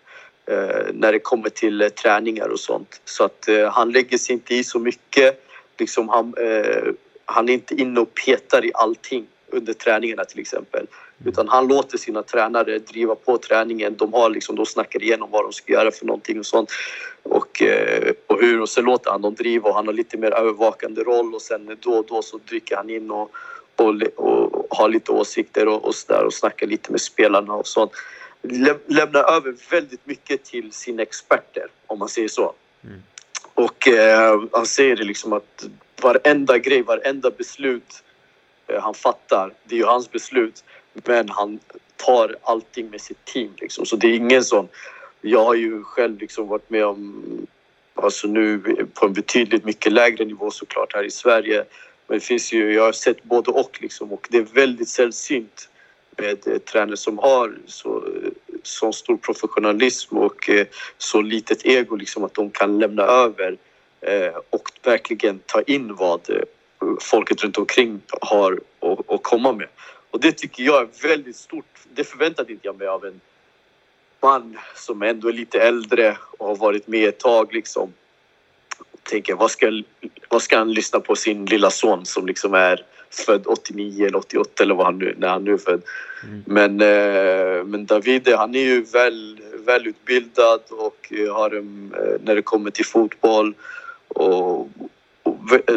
när 0.92 1.12
det 1.12 1.18
kommer 1.18 1.48
till 1.48 1.82
eh, 1.82 1.88
träningar 1.88 2.48
och 2.48 2.60
sånt. 2.60 3.00
Så 3.04 3.24
att 3.24 3.48
eh, 3.48 3.70
han 3.70 3.92
lägger 3.92 4.18
sig 4.18 4.32
inte 4.32 4.54
i 4.54 4.64
så 4.64 4.78
mycket. 4.78 5.44
Liksom 5.78 6.08
han, 6.08 6.34
eh, 6.40 6.92
han 7.24 7.48
är 7.48 7.52
inte 7.52 7.74
inne 7.74 8.00
och 8.00 8.14
petar 8.14 8.64
i 8.64 8.70
allting 8.74 9.26
under 9.50 9.72
träningarna 9.72 10.24
till 10.24 10.40
exempel. 10.40 10.80
Mm. 10.80 11.32
Utan 11.32 11.48
han 11.48 11.68
låter 11.68 11.98
sina 11.98 12.22
tränare 12.22 12.78
driva 12.78 13.14
på 13.14 13.38
träningen. 13.38 13.96
De, 13.96 14.12
har 14.12 14.30
liksom, 14.30 14.56
de 14.56 14.66
snackar 14.66 15.02
igenom 15.02 15.30
vad 15.30 15.44
de 15.44 15.52
ska 15.52 15.72
göra 15.72 15.90
för 15.90 16.06
någonting 16.06 16.38
och 16.38 16.46
sånt. 16.46 16.70
Och, 17.22 17.62
eh, 17.62 18.12
och 18.26 18.40
hur. 18.40 18.60
Och 18.60 18.68
sen 18.68 18.84
låter 18.84 19.10
han 19.10 19.22
dem 19.22 19.34
driva 19.34 19.68
och 19.68 19.74
han 19.74 19.86
har 19.86 19.94
lite 19.94 20.16
mer 20.16 20.30
övervakande 20.30 21.02
roll 21.02 21.34
och 21.34 21.42
sen 21.42 21.76
då 21.80 21.90
och 21.90 22.06
då 22.06 22.22
så 22.22 22.38
dricker 22.48 22.76
han 22.76 22.90
in 22.90 23.10
och, 23.10 23.30
och, 23.76 24.02
och, 24.16 24.54
och 24.54 24.66
har 24.70 24.88
lite 24.88 25.12
åsikter 25.12 25.68
och, 25.68 25.84
och 25.84 25.94
sådär 25.94 26.24
och 26.24 26.34
snackar 26.34 26.66
lite 26.66 26.92
med 26.92 27.00
spelarna 27.00 27.54
och 27.54 27.66
sånt 27.66 27.92
lämnar 28.86 29.36
över 29.36 29.54
väldigt 29.70 30.06
mycket 30.06 30.44
till 30.44 30.72
sina 30.72 31.02
experter, 31.02 31.66
om 31.86 31.98
man 31.98 32.08
säger 32.08 32.28
så. 32.28 32.54
Mm. 32.84 33.02
Och 33.54 33.88
eh, 33.88 34.42
han 34.52 34.66
säger 34.66 34.96
det 34.96 35.04
liksom 35.04 35.32
att 35.32 35.66
varenda 36.02 36.58
grej, 36.58 36.82
varenda 36.82 37.30
beslut 37.30 38.02
eh, 38.66 38.82
han 38.82 38.94
fattar, 38.94 39.52
det 39.64 39.74
är 39.74 39.78
ju 39.78 39.84
hans 39.84 40.10
beslut. 40.10 40.64
Men 40.92 41.28
han 41.28 41.58
tar 41.96 42.36
allting 42.42 42.90
med 42.90 43.00
sitt 43.00 43.24
team 43.24 43.52
liksom. 43.56 43.86
Så 43.86 43.96
det 43.96 44.06
är 44.06 44.14
ingen 44.14 44.44
sån... 44.44 44.68
Jag 45.20 45.44
har 45.44 45.54
ju 45.54 45.82
själv 45.82 46.18
liksom 46.18 46.48
varit 46.48 46.70
med 46.70 46.86
om 46.86 47.24
alltså 47.94 48.28
nu 48.28 48.58
på 48.94 49.06
en 49.06 49.12
betydligt 49.12 49.64
mycket 49.64 49.92
lägre 49.92 50.24
nivå 50.24 50.50
såklart 50.50 50.94
här 50.94 51.04
i 51.04 51.10
Sverige. 51.10 51.64
Men 52.06 52.18
det 52.18 52.24
finns 52.24 52.52
ju, 52.52 52.74
jag 52.74 52.82
har 52.82 52.92
sett 52.92 53.22
både 53.22 53.50
och 53.50 53.78
liksom 53.82 54.12
och 54.12 54.26
det 54.30 54.38
är 54.38 54.42
väldigt 54.42 54.88
sällsynt 54.88 55.68
med 56.18 56.46
eh, 56.46 56.58
tränare 56.58 56.96
som 56.96 57.18
har 57.18 57.58
så, 57.66 57.96
eh, 57.96 58.30
så 58.62 58.92
stor 58.92 59.16
professionalism 59.16 60.16
och 60.16 60.48
eh, 60.48 60.66
så 60.98 61.20
litet 61.20 61.66
ego 61.66 61.96
liksom 61.96 62.24
att 62.24 62.34
de 62.34 62.50
kan 62.50 62.78
lämna 62.78 63.02
över 63.02 63.56
eh, 64.00 64.34
och 64.50 64.70
verkligen 64.82 65.38
ta 65.46 65.62
in 65.62 65.94
vad 65.94 66.30
eh, 66.30 66.42
folket 67.00 67.44
runt 67.44 67.58
omkring 67.58 68.00
har 68.20 68.60
att 69.08 69.22
komma 69.22 69.52
med. 69.52 69.68
Och 70.10 70.20
det 70.20 70.32
tycker 70.32 70.62
jag 70.62 70.82
är 70.82 71.08
väldigt 71.08 71.36
stort. 71.36 71.64
Det 71.94 72.04
förväntade 72.04 72.52
inte 72.52 72.66
jag 72.66 72.78
mig 72.78 72.88
av 72.88 73.04
en 73.04 73.20
man 74.20 74.58
som 74.74 75.02
ändå 75.02 75.28
är 75.28 75.32
lite 75.32 75.60
äldre 75.60 76.16
och 76.38 76.46
har 76.46 76.56
varit 76.56 76.86
med 76.86 77.08
ett 77.08 77.18
tag 77.18 77.54
liksom. 77.54 77.92
Tänker, 79.02 79.34
vad 79.34 79.50
ska, 79.50 79.82
vad 80.28 80.42
ska 80.42 80.58
han 80.58 80.72
lyssna 80.72 81.00
på 81.00 81.16
sin 81.16 81.46
lilla 81.46 81.70
son 81.70 82.06
som 82.06 82.26
liksom 82.26 82.54
är 82.54 82.84
född 83.10 83.46
89 83.46 84.06
eller 84.06 84.18
88 84.18 84.62
eller 84.62 84.74
vad 84.74 84.86
han 84.86 84.98
nu, 84.98 85.14
när 85.18 85.28
han 85.28 85.44
nu 85.44 85.52
är 85.52 85.58
född. 85.58 85.82
Mm. 86.24 86.42
Men, 86.46 86.80
eh, 86.80 87.64
men 87.64 87.86
Davide, 87.86 88.36
han 88.36 88.54
är 88.54 88.64
ju 88.64 88.82
väl, 88.82 89.40
välutbildad 89.66 90.60
och 90.70 91.12
har 91.32 91.50
en, 91.50 91.94
eh, 91.98 92.20
när 92.24 92.34
det 92.34 92.42
kommer 92.42 92.70
till 92.70 92.86
fotboll 92.86 93.54
och, 94.08 94.60
och 94.60 94.68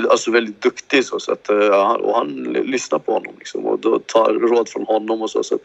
alltså 0.09 0.31
väldigt 0.31 0.61
duktig 0.61 1.05
så, 1.05 1.19
så 1.19 1.31
att, 1.31 1.49
eh, 1.49 1.91
och 1.91 2.15
han 2.17 2.43
lyssnar 2.65 2.99
på 2.99 3.13
honom 3.13 3.33
liksom, 3.37 3.65
och 3.65 3.79
då 3.79 3.99
tar 3.99 4.33
råd 4.33 4.69
från 4.69 4.85
honom 4.85 5.21
och 5.21 5.29
så. 5.29 5.43
så 5.43 5.59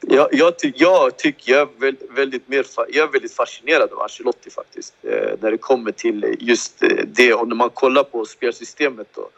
jag, 0.00 0.28
jag, 0.32 0.58
ty, 0.58 0.72
jag 0.76 1.16
tycker 1.16 1.52
jag 1.52 1.60
är 1.60 2.14
väldigt, 2.14 2.48
mer, 2.48 2.66
jag 2.88 3.08
är 3.08 3.12
väldigt 3.12 3.34
fascinerad 3.34 3.92
av 3.92 4.02
Ancelotti 4.02 4.50
faktiskt. 4.50 4.94
Eh, 5.02 5.30
när 5.40 5.50
det 5.50 5.58
kommer 5.58 5.92
till 5.92 6.36
just 6.40 6.82
eh, 6.82 6.88
det 7.06 7.34
och 7.34 7.48
när 7.48 7.56
man 7.56 7.70
kollar 7.70 8.04
på 8.04 8.24
spelsystemet 8.24 9.08
då. 9.14 9.28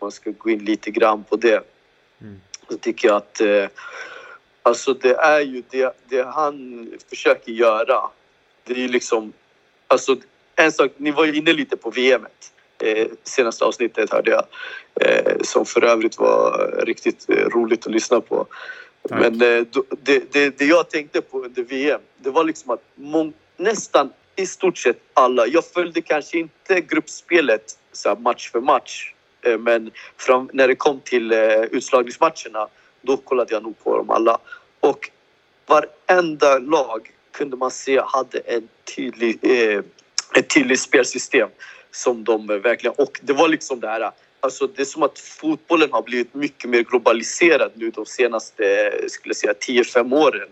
Man 0.00 0.12
ska 0.12 0.30
gå 0.30 0.50
in 0.50 0.64
lite 0.64 0.90
grann 0.90 1.24
på 1.24 1.36
det. 1.36 1.64
Mm. 2.20 2.40
Så 2.68 2.78
tycker 2.78 3.08
jag 3.08 3.16
att 3.16 3.40
eh, 3.40 3.68
alltså 4.62 4.94
det 4.94 5.14
är 5.14 5.40
ju 5.40 5.62
det, 5.70 5.96
det 6.08 6.22
han 6.22 6.88
försöker 7.10 7.52
göra. 7.52 8.10
Det 8.64 8.72
är 8.72 8.78
ju 8.78 8.88
liksom, 8.88 9.32
alltså 9.86 10.16
en 10.56 10.72
sak, 10.72 10.92
ni 10.96 11.10
var 11.10 11.24
ju 11.24 11.34
inne 11.34 11.52
lite 11.52 11.76
på 11.76 11.90
VM. 11.90 12.26
Eh, 12.78 13.06
senaste 13.22 13.64
avsnittet 13.64 14.12
hörde 14.12 14.30
jag. 14.30 14.44
Eh, 15.00 15.36
som 15.40 15.66
för 15.66 15.84
övrigt 15.84 16.18
var 16.18 16.70
riktigt 16.86 17.30
eh, 17.30 17.34
roligt 17.34 17.86
att 17.86 17.92
lyssna 17.92 18.20
på. 18.20 18.46
Tack. 19.08 19.20
Men 19.20 19.32
eh, 19.32 19.66
det, 20.02 20.32
det, 20.32 20.58
det 20.58 20.64
jag 20.64 20.90
tänkte 20.90 21.20
på 21.20 21.44
under 21.44 21.62
VM, 21.62 22.00
det 22.18 22.30
var 22.30 22.44
liksom 22.44 22.70
att 22.70 22.82
mång, 22.94 23.32
nästan 23.56 24.12
i 24.36 24.46
stort 24.46 24.78
sett 24.78 24.98
alla, 25.14 25.46
jag 25.46 25.64
följde 25.64 26.00
kanske 26.00 26.38
inte 26.38 26.80
gruppspelet 26.80 27.78
så 27.92 28.14
match 28.14 28.50
för 28.50 28.60
match. 28.60 29.12
Eh, 29.46 29.58
men 29.58 29.90
fram, 30.16 30.50
när 30.52 30.68
det 30.68 30.74
kom 30.74 31.00
till 31.00 31.32
eh, 31.32 31.62
utslagningsmatcherna, 31.62 32.68
då 33.02 33.16
kollade 33.16 33.54
jag 33.54 33.62
nog 33.62 33.84
på 33.84 33.96
dem 33.96 34.10
alla. 34.10 34.38
Och 34.80 35.10
varenda 35.66 36.58
lag 36.58 37.10
kunde 37.32 37.56
man 37.56 37.70
se 37.70 38.00
hade 38.00 38.38
en 38.38 38.68
tydlig, 38.96 39.38
eh, 39.42 39.82
ett 40.34 40.48
tydligt 40.54 40.80
spelsystem 40.80 41.48
som 41.90 42.24
de 42.24 42.46
verkligen... 42.46 42.94
Och 42.98 43.20
det 43.22 43.32
var 43.32 43.48
liksom 43.48 43.80
det 43.80 43.88
här 43.88 44.10
Alltså 44.40 44.66
det 44.66 44.82
är 44.82 44.84
som 44.84 45.02
att 45.02 45.18
fotbollen 45.18 45.92
har 45.92 46.02
blivit 46.02 46.34
mycket 46.34 46.70
mer 46.70 46.82
globaliserad 46.82 47.70
nu 47.74 47.90
de 47.90 48.06
senaste 48.06 48.92
skulle 49.08 49.34
säga 49.34 49.52
10-5 49.52 50.14
åren. 50.14 50.48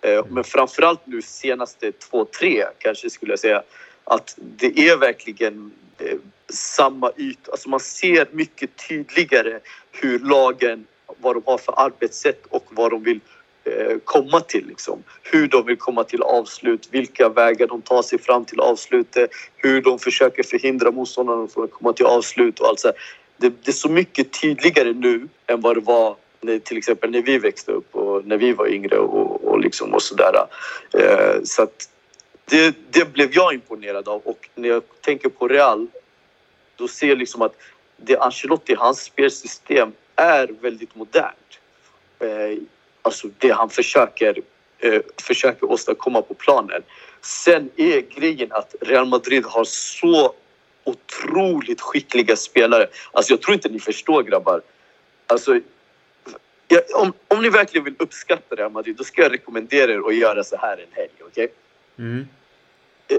Eh, 0.00 0.24
men 0.28 0.44
framförallt 0.44 1.06
nu 1.06 1.22
senaste 1.22 1.90
2-3 1.90 2.64
kanske 2.78 3.10
skulle 3.10 3.32
jag 3.32 3.38
säga. 3.38 3.62
Att 4.04 4.34
det 4.36 4.78
är 4.88 4.96
verkligen 4.96 5.72
eh, 5.98 6.18
samma 6.48 7.12
yta. 7.16 7.50
Alltså 7.50 7.68
man 7.68 7.80
ser 7.80 8.28
mycket 8.32 8.70
tydligare 8.88 9.60
hur 9.92 10.18
lagen, 10.18 10.86
vad 11.20 11.36
de 11.36 11.42
har 11.46 11.58
för 11.58 11.80
arbetssätt 11.80 12.46
och 12.48 12.64
vad 12.70 12.90
de 12.90 13.02
vill 13.02 13.20
eh, 13.64 13.96
komma 14.04 14.40
till. 14.40 14.66
Liksom. 14.66 15.02
Hur 15.22 15.48
de 15.48 15.66
vill 15.66 15.76
komma 15.76 16.04
till 16.04 16.22
avslut, 16.22 16.88
vilka 16.90 17.28
vägar 17.28 17.66
de 17.66 17.82
tar 17.82 18.02
sig 18.02 18.18
fram 18.18 18.44
till 18.44 18.60
avslutet, 18.60 19.30
hur 19.56 19.82
de 19.82 19.98
försöker 19.98 20.42
förhindra 20.42 20.90
motståndarna 20.90 21.48
från 21.48 21.64
att 21.64 21.72
komma 21.72 21.92
till 21.92 22.06
avslut 22.06 22.60
och 22.60 22.68
allt 22.68 22.80
så 22.80 22.92
det, 23.36 23.48
det, 23.48 23.70
är 23.70 23.72
så 23.72 23.88
mycket 23.88 24.40
tydligare 24.40 24.92
nu 24.92 25.28
än 25.46 25.60
vad 25.60 25.76
det 25.76 25.80
var 25.80 26.16
när, 26.40 26.58
till 26.58 26.76
exempel 26.78 27.10
när 27.10 27.22
vi 27.22 27.38
växte 27.38 27.72
upp 27.72 27.94
och 27.94 28.26
när 28.26 28.36
vi 28.36 28.52
var 28.52 28.68
yngre 28.68 28.98
och, 28.98 29.44
och, 29.44 29.60
liksom 29.60 29.94
och 29.94 30.02
sådär. 30.02 30.46
Eh, 30.94 31.42
så 31.44 31.62
att 31.62 31.88
det, 32.44 32.76
det 32.90 33.12
blev 33.12 33.28
jag 33.32 33.54
imponerad 33.54 34.08
av 34.08 34.20
och 34.24 34.48
när 34.54 34.68
jag 34.68 34.82
tänker 35.00 35.28
på 35.28 35.48
Real 35.48 35.86
då 36.76 36.88
ser 36.88 37.16
liksom 37.16 37.42
att 37.42 37.56
det 37.96 38.18
Ancelotti, 38.18 38.74
hans 38.74 39.00
spelsystem 39.00 39.92
är 40.16 40.48
väldigt 40.60 40.94
modernt. 40.94 41.58
Eh, 42.18 42.58
alltså 43.02 43.28
det 43.38 43.50
han 43.50 43.70
försöker, 43.70 44.42
eh, 44.78 45.00
försöker 45.22 45.70
åstadkomma 45.70 46.22
på 46.22 46.34
planen. 46.34 46.82
Sen 47.20 47.70
är 47.76 48.00
grejen 48.00 48.52
att 48.52 48.74
Real 48.80 49.06
Madrid 49.06 49.44
har 49.44 49.64
så 49.64 50.34
otroligt 50.84 51.80
skickliga 51.80 52.36
spelare. 52.36 52.86
Alltså 53.12 53.32
jag 53.32 53.42
tror 53.42 53.54
inte 53.54 53.68
ni 53.68 53.80
förstår 53.80 54.22
grabbar. 54.22 54.62
Alltså, 55.26 55.60
jag, 56.68 56.82
om, 56.94 57.12
om 57.28 57.42
ni 57.42 57.48
verkligen 57.48 57.84
vill 57.84 57.94
uppskatta 57.98 58.54
Real 58.54 58.72
Madrid 58.72 58.96
då 58.96 59.04
ska 59.04 59.22
jag 59.22 59.32
rekommendera 59.32 59.92
er 59.92 60.08
att 60.08 60.16
göra 60.16 60.44
så 60.44 60.56
här 60.56 60.72
en 60.72 60.92
helg. 60.92 61.10
Okej? 61.20 61.44
Okay? 61.44 61.48
Mm. 61.98 62.28
Eh, 63.08 63.18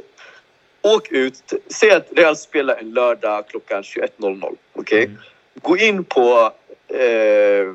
åk 0.96 1.12
ut. 1.12 1.54
Säg 1.68 1.92
att 1.92 2.08
Real 2.16 2.36
spelar 2.36 2.76
en 2.76 2.92
lördag 2.92 3.48
klockan 3.48 3.82
21.00. 3.82 4.44
Okej? 4.44 4.58
Okay? 4.74 5.04
Mm. 5.04 5.18
Gå 5.62 5.78
in 5.78 6.04
på... 6.04 6.54
Eh, 6.88 7.74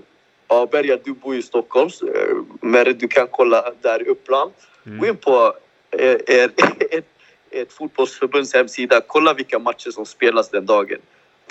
ja, 0.48 0.66
Berga, 0.72 0.98
du 1.04 1.12
bor 1.12 1.36
i 1.36 1.42
Stockholm. 1.42 1.90
Eh, 2.02 2.36
men 2.60 2.98
du 2.98 3.08
kan 3.08 3.26
kolla 3.30 3.72
där 3.80 4.02
i 4.02 4.04
Uppland. 4.04 4.52
Mm. 4.86 4.98
Gå 4.98 5.06
in 5.06 5.16
på 5.16 5.54
er, 5.90 6.30
er, 6.30 6.50
er, 6.90 7.02
ett 7.50 7.72
fotbollsförbunds 7.72 8.54
hemsida. 8.54 9.00
Kolla 9.06 9.34
vilka 9.34 9.58
matcher 9.58 9.90
som 9.90 10.06
spelas 10.06 10.50
den 10.50 10.66
dagen. 10.66 10.98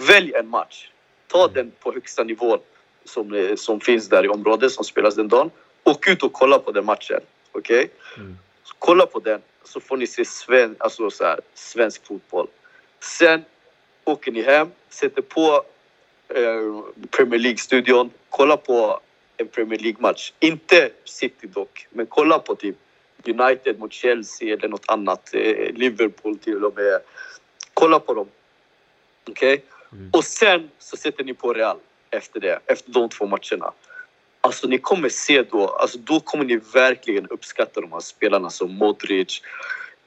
Välj 0.08 0.34
en 0.34 0.47
match. 0.47 0.89
Ta 1.28 1.43
mm. 1.43 1.54
den 1.54 1.71
på 1.80 1.93
högsta 1.93 2.24
nivån 2.24 2.60
som, 3.06 3.34
eh, 3.34 3.56
som 3.56 3.80
finns 3.80 4.10
där 4.10 4.26
i 4.26 4.28
området 4.28 4.71
som 4.71 4.84
spelas 4.84 5.15
den 5.15 5.28
dagen. 5.28 5.50
Åk 5.84 6.08
ut 6.08 6.24
och 6.24 6.34
kolla 6.34 6.60
på 6.60 6.71
den 6.71 6.86
matchen. 6.86 7.19
Okej? 7.52 7.80
Okay? 7.80 7.89
Mm. 8.17 8.38
Kolla 8.79 9.05
på 9.05 9.19
den 9.19 9.41
så 9.63 9.79
får 9.79 9.97
ni 9.97 10.07
se 10.07 10.25
sven, 10.25 10.75
alltså 10.79 11.10
så 11.10 11.23
här, 11.23 11.39
svensk 11.53 12.05
fotboll. 12.05 12.47
Sen 12.99 13.45
åker 14.03 14.31
ni 14.31 14.41
hem, 14.41 14.71
sätter 14.89 15.21
på 15.21 15.63
eh, 16.27 17.07
Premier 17.12 17.39
League-studion, 17.39 18.10
kolla 18.29 18.57
på 18.57 18.99
en 19.38 19.47
Premier 19.47 19.79
League-match. 19.79 20.34
Inte 20.39 20.89
City 21.05 21.47
dock, 21.47 21.88
men 21.89 22.05
kolla 22.05 22.39
på 22.39 22.55
typ 22.55 22.75
United 23.25 23.79
mot 23.79 23.93
Chelsea 23.93 24.53
eller 24.53 24.67
något 24.67 24.86
annat. 24.88 25.34
Eh, 25.34 25.73
Liverpool 25.73 26.38
till 26.38 26.65
och 26.65 26.75
med. 26.75 27.01
Kolla 27.73 27.99
på 27.99 28.13
dem. 28.13 28.27
Okej? 29.29 29.53
Okay? 29.53 29.65
Mm. 29.91 30.10
Och 30.13 30.23
sen 30.23 30.69
så 30.79 30.97
sätter 30.97 31.23
ni 31.23 31.34
på 31.34 31.53
Real 31.53 31.77
efter 32.10 32.39
det, 32.39 32.60
efter 32.65 32.91
de 32.91 33.10
två 33.10 33.25
matcherna. 33.25 33.71
Alltså 34.51 34.67
ni 34.67 34.77
kommer 34.77 35.09
se 35.09 35.43
då, 35.43 35.67
alltså 35.67 35.97
då 35.97 36.19
kommer 36.19 36.45
ni 36.45 36.55
verkligen 36.73 37.27
uppskatta 37.27 37.81
de 37.81 37.91
här 37.91 37.99
spelarna 37.99 38.49
som 38.49 38.75
Modric, 38.75 39.41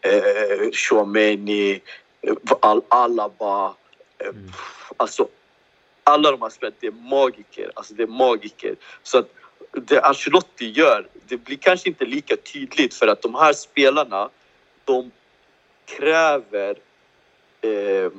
eh, 0.01 0.71
Chouameni, 0.73 1.81
eh, 2.21 2.35
Al 2.61 2.83
Alaba. 2.89 3.75
Eh, 4.19 4.29
mm. 4.29 4.53
Alltså 4.97 5.29
alla 6.05 6.31
de 6.31 6.43
här 6.43 6.51
spelarna, 6.51 6.77
det 6.81 6.87
är 6.87 6.93
magiker. 6.93 7.71
Alltså 7.75 7.95
det 7.95 8.03
är 8.03 8.07
magiker. 8.07 8.77
Så 9.03 9.19
att 9.19 9.29
det 9.73 10.01
Ancelotti 10.01 10.71
gör, 10.71 11.09
det 11.29 11.37
blir 11.37 11.57
kanske 11.57 11.89
inte 11.89 12.05
lika 12.05 12.37
tydligt 12.37 12.95
för 12.95 13.07
att 13.07 13.23
de 13.23 13.35
här 13.35 13.53
spelarna, 13.53 14.31
de 14.85 15.11
kräver 15.85 16.77
eh, 17.61 18.11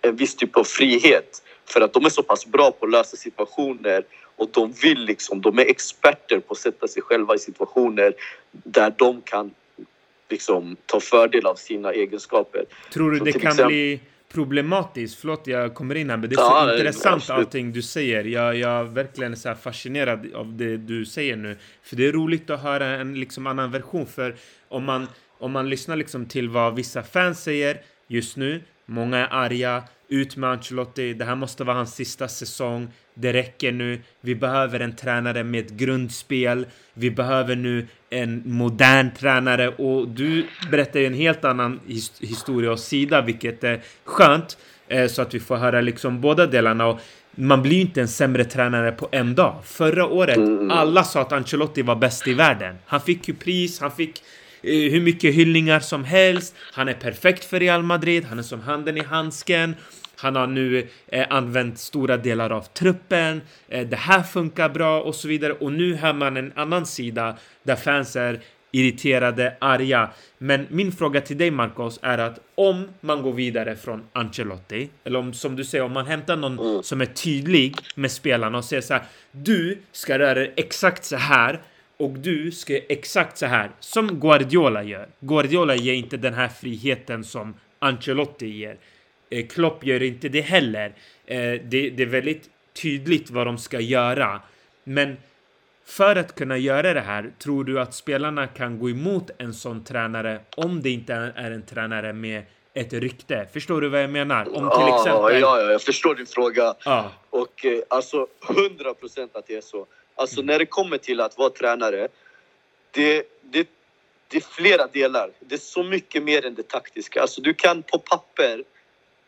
en 0.00 0.16
viss 0.16 0.36
typ 0.36 0.56
av 0.56 0.64
frihet. 0.64 1.42
För 1.64 1.80
att 1.80 1.92
de 1.92 2.04
är 2.04 2.10
så 2.10 2.22
pass 2.22 2.46
bra 2.46 2.70
på 2.70 2.86
att 2.86 2.92
lösa 2.92 3.16
situationer 3.16 4.04
och 4.40 4.48
de 4.52 4.72
vill 4.82 5.04
liksom, 5.04 5.40
de 5.40 5.58
är 5.58 5.70
experter 5.70 6.40
på 6.40 6.52
att 6.52 6.58
sätta 6.58 6.88
sig 6.88 7.02
själva 7.02 7.34
i 7.34 7.38
situationer 7.38 8.14
där 8.50 8.94
de 8.98 9.22
kan 9.22 9.50
liksom 10.28 10.76
ta 10.86 11.00
fördel 11.00 11.46
av 11.46 11.54
sina 11.54 11.92
egenskaper. 11.92 12.64
Tror 12.92 13.10
du 13.10 13.18
så 13.18 13.24
det 13.24 13.32
kan 13.32 13.40
exempel, 13.40 13.66
bli 13.66 14.00
problematiskt. 14.32 15.20
Förlåt, 15.20 15.46
jag 15.46 15.74
kommer 15.74 15.94
in 15.94 16.10
här, 16.10 16.16
men 16.16 16.30
det 16.30 16.34
är 16.34 16.36
så 16.36 16.42
ja, 16.42 16.74
intressant 16.74 17.16
absolut. 17.16 17.38
allting 17.38 17.72
du 17.72 17.82
säger. 17.82 18.24
Jag, 18.24 18.56
jag 18.56 18.80
är 18.80 18.84
verkligen 18.84 19.36
så 19.36 19.54
fascinerad 19.54 20.34
av 20.34 20.56
det 20.56 20.76
du 20.76 21.04
säger 21.06 21.36
nu. 21.36 21.56
För 21.82 21.96
det 21.96 22.06
är 22.06 22.12
roligt 22.12 22.50
att 22.50 22.62
höra 22.62 22.86
en 22.86 23.14
liksom 23.14 23.46
annan 23.46 23.70
version. 23.70 24.06
För 24.06 24.36
om 24.68 24.84
man, 24.84 25.06
om 25.38 25.52
man 25.52 25.68
lyssnar 25.68 25.96
liksom 25.96 26.26
till 26.26 26.48
vad 26.48 26.74
vissa 26.74 27.02
fans 27.02 27.42
säger 27.42 27.80
just 28.06 28.36
nu, 28.36 28.60
många 28.86 29.18
är 29.18 29.28
arga, 29.30 29.82
ut 30.10 30.36
med 30.36 30.50
Ancelotti. 30.50 31.14
Det 31.14 31.24
här 31.24 31.34
måste 31.34 31.64
vara 31.64 31.76
hans 31.76 31.94
sista 31.94 32.28
säsong. 32.28 32.88
Det 33.14 33.32
räcker 33.32 33.72
nu. 33.72 34.00
Vi 34.20 34.34
behöver 34.34 34.80
en 34.80 34.96
tränare 34.96 35.44
med 35.44 35.64
ett 35.66 35.70
grundspel. 35.70 36.66
Vi 36.94 37.10
behöver 37.10 37.56
nu 37.56 37.86
en 38.10 38.42
modern 38.44 39.10
tränare 39.18 39.68
och 39.68 40.08
du 40.08 40.46
berättar 40.70 41.00
ju 41.00 41.06
en 41.06 41.14
helt 41.14 41.44
annan 41.44 41.80
his 41.86 42.20
historia 42.20 42.72
och 42.72 42.78
sida, 42.78 43.22
vilket 43.22 43.64
är 43.64 43.80
skönt 44.04 44.58
eh, 44.88 45.06
så 45.06 45.22
att 45.22 45.34
vi 45.34 45.40
får 45.40 45.56
höra 45.56 45.80
liksom 45.80 46.20
båda 46.20 46.46
delarna. 46.46 46.86
Och 46.86 47.00
man 47.34 47.62
blir 47.62 47.74
ju 47.74 47.80
inte 47.80 48.00
en 48.00 48.08
sämre 48.08 48.44
tränare 48.44 48.92
på 48.92 49.08
en 49.12 49.34
dag. 49.34 49.60
Förra 49.64 50.06
året, 50.06 50.36
mm. 50.36 50.70
alla 50.70 51.04
sa 51.04 51.20
att 51.20 51.32
Ancelotti 51.32 51.82
var 51.82 51.96
bäst 51.96 52.28
i 52.28 52.34
världen. 52.34 52.76
Han 52.86 53.00
fick 53.00 53.28
ju 53.28 53.34
pris, 53.34 53.80
han 53.80 53.90
fick 53.90 54.22
eh, 54.62 54.92
hur 54.92 55.00
mycket 55.00 55.34
hyllningar 55.34 55.80
som 55.80 56.04
helst. 56.04 56.54
Han 56.72 56.88
är 56.88 56.94
perfekt 56.94 57.44
för 57.44 57.60
Real 57.60 57.82
Madrid, 57.82 58.24
han 58.24 58.38
är 58.38 58.42
som 58.42 58.60
handen 58.60 58.96
i 58.96 59.02
handsken. 59.02 59.74
Han 60.20 60.36
har 60.36 60.46
nu 60.46 60.88
eh, 61.06 61.26
använt 61.30 61.78
stora 61.78 62.16
delar 62.16 62.50
av 62.50 62.62
truppen. 62.62 63.40
Eh, 63.68 63.88
det 63.88 63.96
här 63.96 64.22
funkar 64.22 64.68
bra 64.68 65.02
och 65.02 65.14
så 65.14 65.28
vidare. 65.28 65.52
Och 65.52 65.72
nu 65.72 65.94
hör 65.94 66.12
man 66.12 66.36
en 66.36 66.52
annan 66.56 66.86
sida 66.86 67.36
där 67.62 67.76
fans 67.76 68.16
är 68.16 68.40
irriterade, 68.72 69.56
arga. 69.58 70.10
Men 70.38 70.66
min 70.70 70.92
fråga 70.92 71.20
till 71.20 71.38
dig 71.38 71.50
Marcos 71.50 71.98
är 72.02 72.18
att 72.18 72.40
om 72.54 72.88
man 73.00 73.22
går 73.22 73.32
vidare 73.32 73.76
från 73.76 74.02
Ancelotti, 74.12 74.88
eller 75.04 75.18
om 75.18 75.32
som 75.32 75.56
du 75.56 75.64
säger, 75.64 75.84
om 75.84 75.92
man 75.92 76.06
hämtar 76.06 76.36
någon 76.36 76.58
mm. 76.58 76.82
som 76.82 77.00
är 77.00 77.06
tydlig 77.06 77.76
med 77.94 78.10
spelarna 78.10 78.58
och 78.58 78.64
säger 78.64 78.82
så 78.82 78.94
här. 78.94 79.02
Du 79.32 79.78
ska 79.92 80.18
röra 80.18 80.46
exakt 80.56 81.04
så 81.04 81.16
här 81.16 81.60
och 81.96 82.10
du 82.10 82.52
ska 82.52 82.72
göra 82.72 82.84
exakt 82.88 83.38
så 83.38 83.46
här 83.46 83.70
som 83.80 84.20
Guardiola 84.20 84.82
gör. 84.82 85.08
Guardiola 85.20 85.74
ger 85.76 85.94
inte 85.94 86.16
den 86.16 86.34
här 86.34 86.48
friheten 86.48 87.24
som 87.24 87.54
Ancelotti 87.78 88.46
ger. 88.46 88.76
Eh, 89.30 89.46
Klopp 89.46 89.84
gör 89.84 90.02
inte 90.02 90.28
det 90.28 90.40
heller. 90.40 90.94
Eh, 91.26 91.36
det, 91.38 91.90
det 91.90 92.02
är 92.02 92.06
väldigt 92.06 92.50
tydligt 92.72 93.30
vad 93.30 93.46
de 93.46 93.58
ska 93.58 93.80
göra. 93.80 94.40
Men 94.84 95.16
för 95.84 96.16
att 96.16 96.34
kunna 96.34 96.58
göra 96.58 96.94
det 96.94 97.00
här, 97.00 97.32
tror 97.38 97.64
du 97.64 97.80
att 97.80 97.94
spelarna 97.94 98.46
kan 98.46 98.78
gå 98.78 98.90
emot 98.90 99.30
en 99.38 99.54
sån 99.54 99.84
tränare 99.84 100.40
om 100.56 100.82
det 100.82 100.90
inte 100.90 101.14
är 101.36 101.50
en 101.50 101.62
tränare 101.62 102.12
med 102.12 102.42
ett 102.74 102.92
rykte? 102.92 103.46
Förstår 103.52 103.80
du 103.80 103.88
vad 103.88 104.02
jag 104.02 104.10
menar? 104.10 104.56
Om 104.56 104.70
till 104.70 104.94
exempel... 104.94 105.40
Ja, 105.40 105.60
ja, 105.60 105.70
jag 105.70 105.82
förstår 105.82 106.14
din 106.14 106.26
fråga. 106.26 106.74
Ja. 106.84 107.12
Och 107.30 107.64
eh, 107.64 107.82
alltså, 107.88 108.26
hundra 108.40 108.94
procent 108.94 109.36
att 109.36 109.46
det 109.46 109.56
är 109.56 109.60
så. 109.60 109.86
Alltså, 110.14 110.40
mm. 110.40 110.46
när 110.46 110.58
det 110.58 110.66
kommer 110.66 110.98
till 110.98 111.20
att 111.20 111.38
vara 111.38 111.50
tränare, 111.50 112.08
det, 112.90 113.22
det, 113.42 113.68
det 114.28 114.36
är 114.36 114.44
flera 114.52 114.86
delar. 114.86 115.30
Det 115.40 115.54
är 115.54 115.58
så 115.58 115.82
mycket 115.82 116.22
mer 116.22 116.46
än 116.46 116.54
det 116.54 116.68
taktiska. 116.68 117.20
Alltså, 117.20 117.40
du 117.40 117.54
kan 117.54 117.82
på 117.82 117.98
papper 117.98 118.64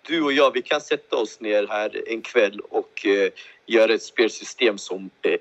du 0.07 0.23
och 0.23 0.33
jag, 0.33 0.53
vi 0.53 0.63
kan 0.63 0.81
sätta 0.81 1.17
oss 1.17 1.41
ner 1.41 1.67
här 1.67 2.03
en 2.09 2.23
kväll 2.23 2.61
och 2.61 3.07
eh, 3.07 3.33
göra 3.67 3.95
ett 3.95 4.03
spelsystem 4.03 4.79
som 4.79 5.11
är 5.23 5.39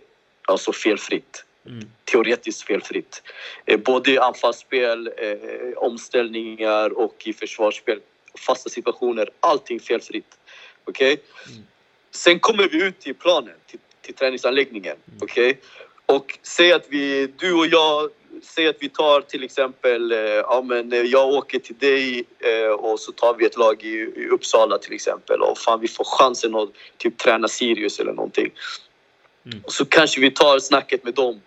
alltså 0.48 0.74
felfritt. 0.74 1.46
Mm. 1.66 1.92
Teoretiskt 2.04 2.62
felfritt. 2.62 3.24
Eh, 3.66 3.80
både 3.80 4.12
i 4.12 4.18
anfallsspel, 4.18 5.12
eh, 5.18 5.78
omställningar 5.78 6.98
och 6.98 7.24
i 7.26 7.34
försvarsspel. 7.34 8.00
Fasta 8.38 8.70
situationer, 8.70 9.30
allting 9.40 9.80
felfritt. 9.80 10.38
Okej? 10.84 11.14
Okay? 11.14 11.54
Mm. 11.54 11.68
Sen 12.12 12.40
kommer 12.40 12.70
vi 12.70 12.84
ut 12.84 13.00
till 13.00 13.16
planen, 13.16 13.54
till, 13.68 13.80
till 14.02 14.14
träningsanläggningen. 14.14 14.96
Mm. 15.08 15.20
Okej? 15.22 15.50
Okay? 15.50 15.62
Och 16.06 16.40
säg 16.42 16.74
att 16.74 16.86
vi, 16.90 17.28
du 17.38 17.54
och 17.54 17.68
jag 17.68 18.10
säg 18.42 18.68
att 18.68 18.76
vi 18.80 18.90
tar 18.90 19.22
till 19.22 19.44
exempel, 19.44 20.12
eh, 20.12 20.20
ja 20.20 20.64
men 20.66 20.94
eh, 20.94 21.02
jag 21.02 21.30
åker 21.30 21.60
till 21.60 21.78
dig 21.78 22.26
eh, 22.40 22.72
och 22.72 23.00
så 23.00 23.12
tar 23.12 23.34
vi 23.34 23.46
ett 23.46 23.58
lag 23.58 23.84
i, 23.84 24.28
Uppsala 24.32 24.78
till 24.78 24.94
exempel 24.94 25.42
och 25.42 25.58
fan 25.58 25.80
vi 25.80 25.88
får 25.88 26.04
chansen 26.04 26.56
att 26.56 26.70
typ 26.98 27.18
träna 27.18 27.48
Sirius 27.48 28.00
eller 28.00 28.14
någonting. 28.14 28.52
Mm. 29.46 29.62
Och 29.64 29.74
så 29.74 29.86
kanske 29.86 30.22
vi 30.22 30.32
tar 30.32 30.60
snacket 30.60 31.04
med 31.04 31.14
dem 31.14 31.42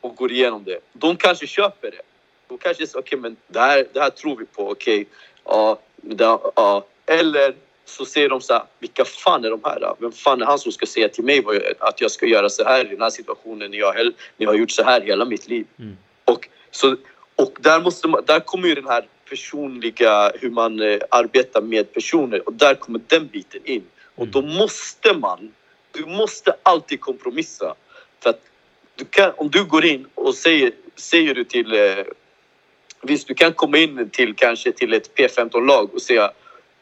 och 0.00 0.16
går 0.16 0.32
igenom 0.32 0.64
det. 0.64 0.78
De 0.92 1.16
kanske 1.16 1.46
köper 1.46 1.90
det. 1.90 2.02
De 2.48 2.58
kanske 2.58 2.86
säger 2.86 3.00
okej 3.00 3.18
okay, 3.18 3.30
men 3.30 3.36
det 3.48 3.60
här, 3.60 3.86
det 3.92 4.00
här 4.00 4.10
tror 4.10 4.36
vi 4.36 4.44
på, 4.44 4.70
okej. 4.70 5.06
Okay, 5.44 5.76
ja, 6.18 6.52
ja. 6.56 6.86
Eller 7.06 7.54
så 7.84 8.04
säger 8.04 8.28
de 8.28 8.40
så 8.40 8.52
här, 8.52 8.62
vilka 8.78 9.04
fan 9.04 9.44
är 9.44 9.50
de 9.50 9.60
här? 9.64 9.94
Vem 9.98 10.12
fan 10.12 10.42
är 10.42 10.46
han 10.46 10.58
som 10.58 10.72
ska 10.72 10.86
säga 10.86 11.08
till 11.08 11.24
mig 11.24 11.44
att 11.78 12.00
jag 12.00 12.10
ska 12.10 12.26
göra 12.26 12.48
så 12.48 12.64
här 12.64 12.84
i 12.84 12.88
den 12.88 13.02
här 13.02 13.10
situationen 13.10 13.70
när 13.70 13.78
jag, 13.78 13.94
när 13.96 14.12
jag 14.36 14.48
har 14.48 14.54
gjort 14.54 14.70
så 14.70 14.82
här 14.82 15.00
hela 15.00 15.24
mitt 15.24 15.48
liv? 15.48 15.66
Mm. 15.78 15.96
Och, 16.24 16.48
så, 16.70 16.96
och 17.36 17.58
där, 17.60 17.80
måste 17.80 18.08
man, 18.08 18.22
där 18.26 18.40
kommer 18.40 18.68
ju 18.68 18.74
den 18.74 18.86
här 18.86 19.06
personliga, 19.28 20.32
hur 20.40 20.50
man 20.50 20.80
eh, 20.80 20.98
arbetar 21.10 21.60
med 21.60 21.92
personer 21.92 22.48
och 22.48 22.52
där 22.52 22.74
kommer 22.74 23.00
den 23.06 23.26
biten 23.26 23.60
in. 23.64 23.84
Och 24.14 24.28
då 24.28 24.38
mm. 24.38 24.54
måste 24.54 25.14
man, 25.14 25.52
du 25.92 26.06
måste 26.06 26.56
alltid 26.62 27.00
kompromissa. 27.00 27.74
För 28.22 28.30
att 28.30 28.40
du 28.96 29.04
kan, 29.04 29.32
om 29.36 29.50
du 29.50 29.64
går 29.64 29.84
in 29.84 30.06
och 30.14 30.34
säger, 30.34 30.72
säger 30.96 31.34
du 31.34 31.44
till 31.44 31.72
eh, 31.72 32.04
Visst, 33.04 33.28
du 33.28 33.34
kan 33.34 33.52
komma 33.52 33.78
in 33.78 34.10
till 34.10 34.34
kanske 34.34 34.72
till 34.72 34.92
ett 34.92 35.14
P15-lag 35.14 35.94
och 35.94 36.02
säga 36.02 36.30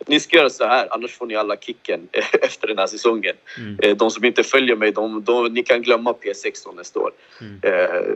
ni 0.07 0.20
ska 0.20 0.36
göra 0.36 0.51
så 0.51 0.66
här, 0.66 0.88
annars 0.90 1.12
får 1.12 1.26
ni 1.26 1.36
alla 1.36 1.57
kicken 1.57 2.09
efter 2.42 2.68
den 2.68 2.78
här 2.78 2.86
säsongen. 2.86 3.36
Mm. 3.59 3.78
Eh, 3.82 3.96
de 3.96 4.11
som 4.11 4.24
inte 4.24 4.42
följer 4.42 4.76
mig, 4.76 4.92
de, 4.92 5.24
de, 5.24 5.53
ni 5.53 5.62
kan 5.62 5.82
glömma 5.82 6.12
P16 6.12 6.76
nästa 6.76 7.01
år. 7.01 7.11
Mm. 7.40 7.61
Eh, 7.62 8.14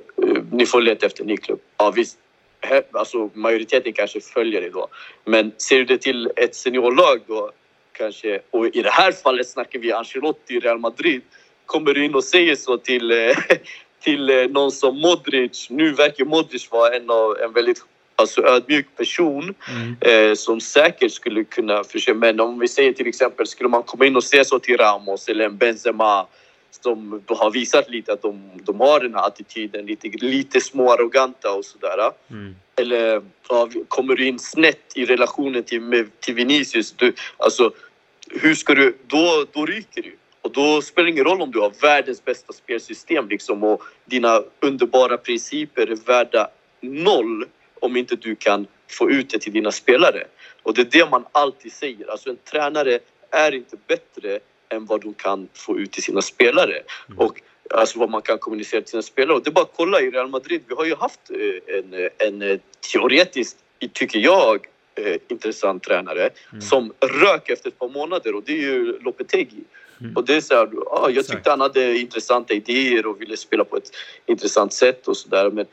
ni 0.52 0.66
får 0.66 0.80
leta 0.80 1.06
efter 1.06 1.20
en 1.20 1.26
ny 1.26 1.36
klubb. 1.36 1.60
Ja, 1.76 1.90
visst, 1.90 2.18
alltså, 2.92 3.30
majoriteten 3.32 3.92
kanske 3.92 4.20
följer 4.20 4.60
det 4.60 4.70
då. 4.70 4.88
Men 5.24 5.52
ser 5.56 5.78
du 5.78 5.84
det 5.84 5.98
till 5.98 6.30
ett 6.36 6.54
seniorlag 6.54 7.20
då 7.26 7.50
kanske, 7.92 8.40
och 8.50 8.66
i 8.66 8.82
det 8.82 8.90
här 8.90 9.12
fallet 9.12 9.48
snackar 9.48 9.78
vi 9.78 9.92
Ancelotti 9.92 10.54
i 10.54 10.60
Real 10.60 10.78
Madrid. 10.78 11.22
Kommer 11.66 11.94
du 11.94 12.04
in 12.04 12.14
och 12.14 12.24
säger 12.24 12.56
så 12.56 12.78
till, 12.78 13.10
eh, 13.10 13.36
till 14.00 14.50
någon 14.50 14.72
som 14.72 15.00
Modric. 15.00 15.70
Nu 15.70 15.92
verkar 15.92 16.24
Modric 16.24 16.70
vara 16.70 16.96
en, 16.96 17.10
av, 17.10 17.36
en 17.38 17.52
väldigt 17.52 17.84
alltså 18.16 18.42
ödmjuk 18.42 18.86
person 18.96 19.54
mm. 19.70 19.96
eh, 20.00 20.34
som 20.34 20.60
säkert 20.60 21.12
skulle 21.12 21.44
kunna 21.44 21.84
försöka. 21.84 22.18
Men 22.18 22.40
om 22.40 22.58
vi 22.58 22.68
säger 22.68 22.92
till 22.92 23.06
exempel, 23.06 23.46
skulle 23.46 23.68
man 23.68 23.82
komma 23.82 24.06
in 24.06 24.16
och 24.16 24.24
säga 24.24 24.44
så 24.44 24.58
till 24.58 24.76
Ramos 24.76 25.28
eller 25.28 25.44
en 25.44 25.56
Benzema 25.56 26.26
som 26.84 27.22
har 27.28 27.50
visat 27.50 27.90
lite 27.90 28.12
att 28.12 28.22
de, 28.22 28.50
de 28.64 28.80
har 28.80 29.00
den 29.00 29.14
här 29.14 29.26
attityden, 29.26 29.86
lite, 29.86 30.08
lite 30.08 30.60
småarroganta 30.60 31.52
och 31.52 31.64
sådär. 31.64 32.10
Mm. 32.30 32.56
Eller 32.76 33.22
ja, 33.48 33.68
kommer 33.88 34.16
du 34.16 34.26
in 34.26 34.38
snett 34.38 34.92
i 34.94 35.04
relationen 35.04 35.62
till, 35.62 35.80
med, 35.80 36.20
till 36.20 36.34
Vinicius, 36.34 36.92
du, 36.92 37.12
alltså 37.36 37.70
hur 38.30 38.54
ska 38.54 38.74
du, 38.74 38.96
då, 39.06 39.46
då 39.52 39.66
ryker 39.66 40.02
du. 40.02 40.16
Och 40.42 40.52
då 40.52 40.82
spelar 40.82 41.04
det 41.04 41.10
ingen 41.10 41.24
roll 41.24 41.42
om 41.42 41.50
du 41.50 41.60
har 41.60 41.72
världens 41.80 42.24
bästa 42.24 42.52
spelsystem 42.52 43.28
liksom 43.28 43.64
och 43.64 43.82
dina 44.04 44.42
underbara 44.60 45.16
principer 45.16 45.86
är 45.86 45.96
värda 46.06 46.48
noll 46.80 47.44
om 47.84 47.96
inte 47.96 48.16
du 48.16 48.34
kan 48.36 48.66
få 48.90 49.10
ut 49.10 49.30
det 49.30 49.38
till 49.38 49.52
dina 49.52 49.72
spelare. 49.72 50.24
Och 50.62 50.74
det 50.74 50.80
är 50.80 51.04
det 51.04 51.10
man 51.10 51.24
alltid 51.32 51.72
säger. 51.72 52.10
Alltså 52.10 52.30
en 52.30 52.36
tränare 52.36 52.98
är 53.30 53.54
inte 53.54 53.76
bättre 53.86 54.38
än 54.68 54.86
vad 54.86 55.00
de 55.00 55.14
kan 55.14 55.48
få 55.54 55.78
ut 55.78 55.92
till 55.92 56.02
sina 56.02 56.22
spelare. 56.22 56.82
Mm. 57.08 57.18
Och 57.18 57.40
alltså 57.70 57.98
vad 57.98 58.10
man 58.10 58.22
kan 58.22 58.38
kommunicera 58.38 58.80
till 58.80 58.90
sina 58.90 59.02
spelare. 59.02 59.36
Och 59.36 59.42
det 59.42 59.50
är 59.50 59.52
bara 59.52 59.64
att 59.64 59.76
kolla 59.76 60.00
i 60.00 60.10
Real 60.10 60.28
Madrid. 60.28 60.62
Vi 60.68 60.74
har 60.74 60.84
ju 60.84 60.94
haft 60.94 61.30
eh, 61.30 61.76
en, 61.78 62.10
en 62.18 62.42
eh, 62.42 62.58
teoretiskt, 62.92 63.56
tycker 63.92 64.18
jag, 64.18 64.66
eh, 64.94 65.16
intressant 65.28 65.82
tränare 65.82 66.30
mm. 66.52 66.62
som 66.62 66.92
rök 67.00 67.50
efter 67.50 67.68
ett 67.68 67.78
par 67.78 67.88
månader 67.88 68.34
och 68.34 68.42
det 68.46 68.52
är 68.52 68.62
ju 68.62 68.98
Lopetegui. 68.98 69.64
Mm. 70.00 70.16
Och 70.16 70.24
det 70.24 70.34
är 70.34 70.40
så 70.40 70.54
här, 70.54 70.68
ah, 70.86 71.10
jag 71.10 71.26
tyckte 71.26 71.50
han 71.50 71.60
hade 71.60 71.98
intressanta 71.98 72.54
idéer 72.54 73.06
och 73.06 73.20
ville 73.20 73.36
spela 73.36 73.64
på 73.64 73.76
ett 73.76 73.90
intressant 74.26 74.72
sätt 74.72 75.08
och 75.08 75.16
sådär. 75.16 75.50
Men, 75.50 75.66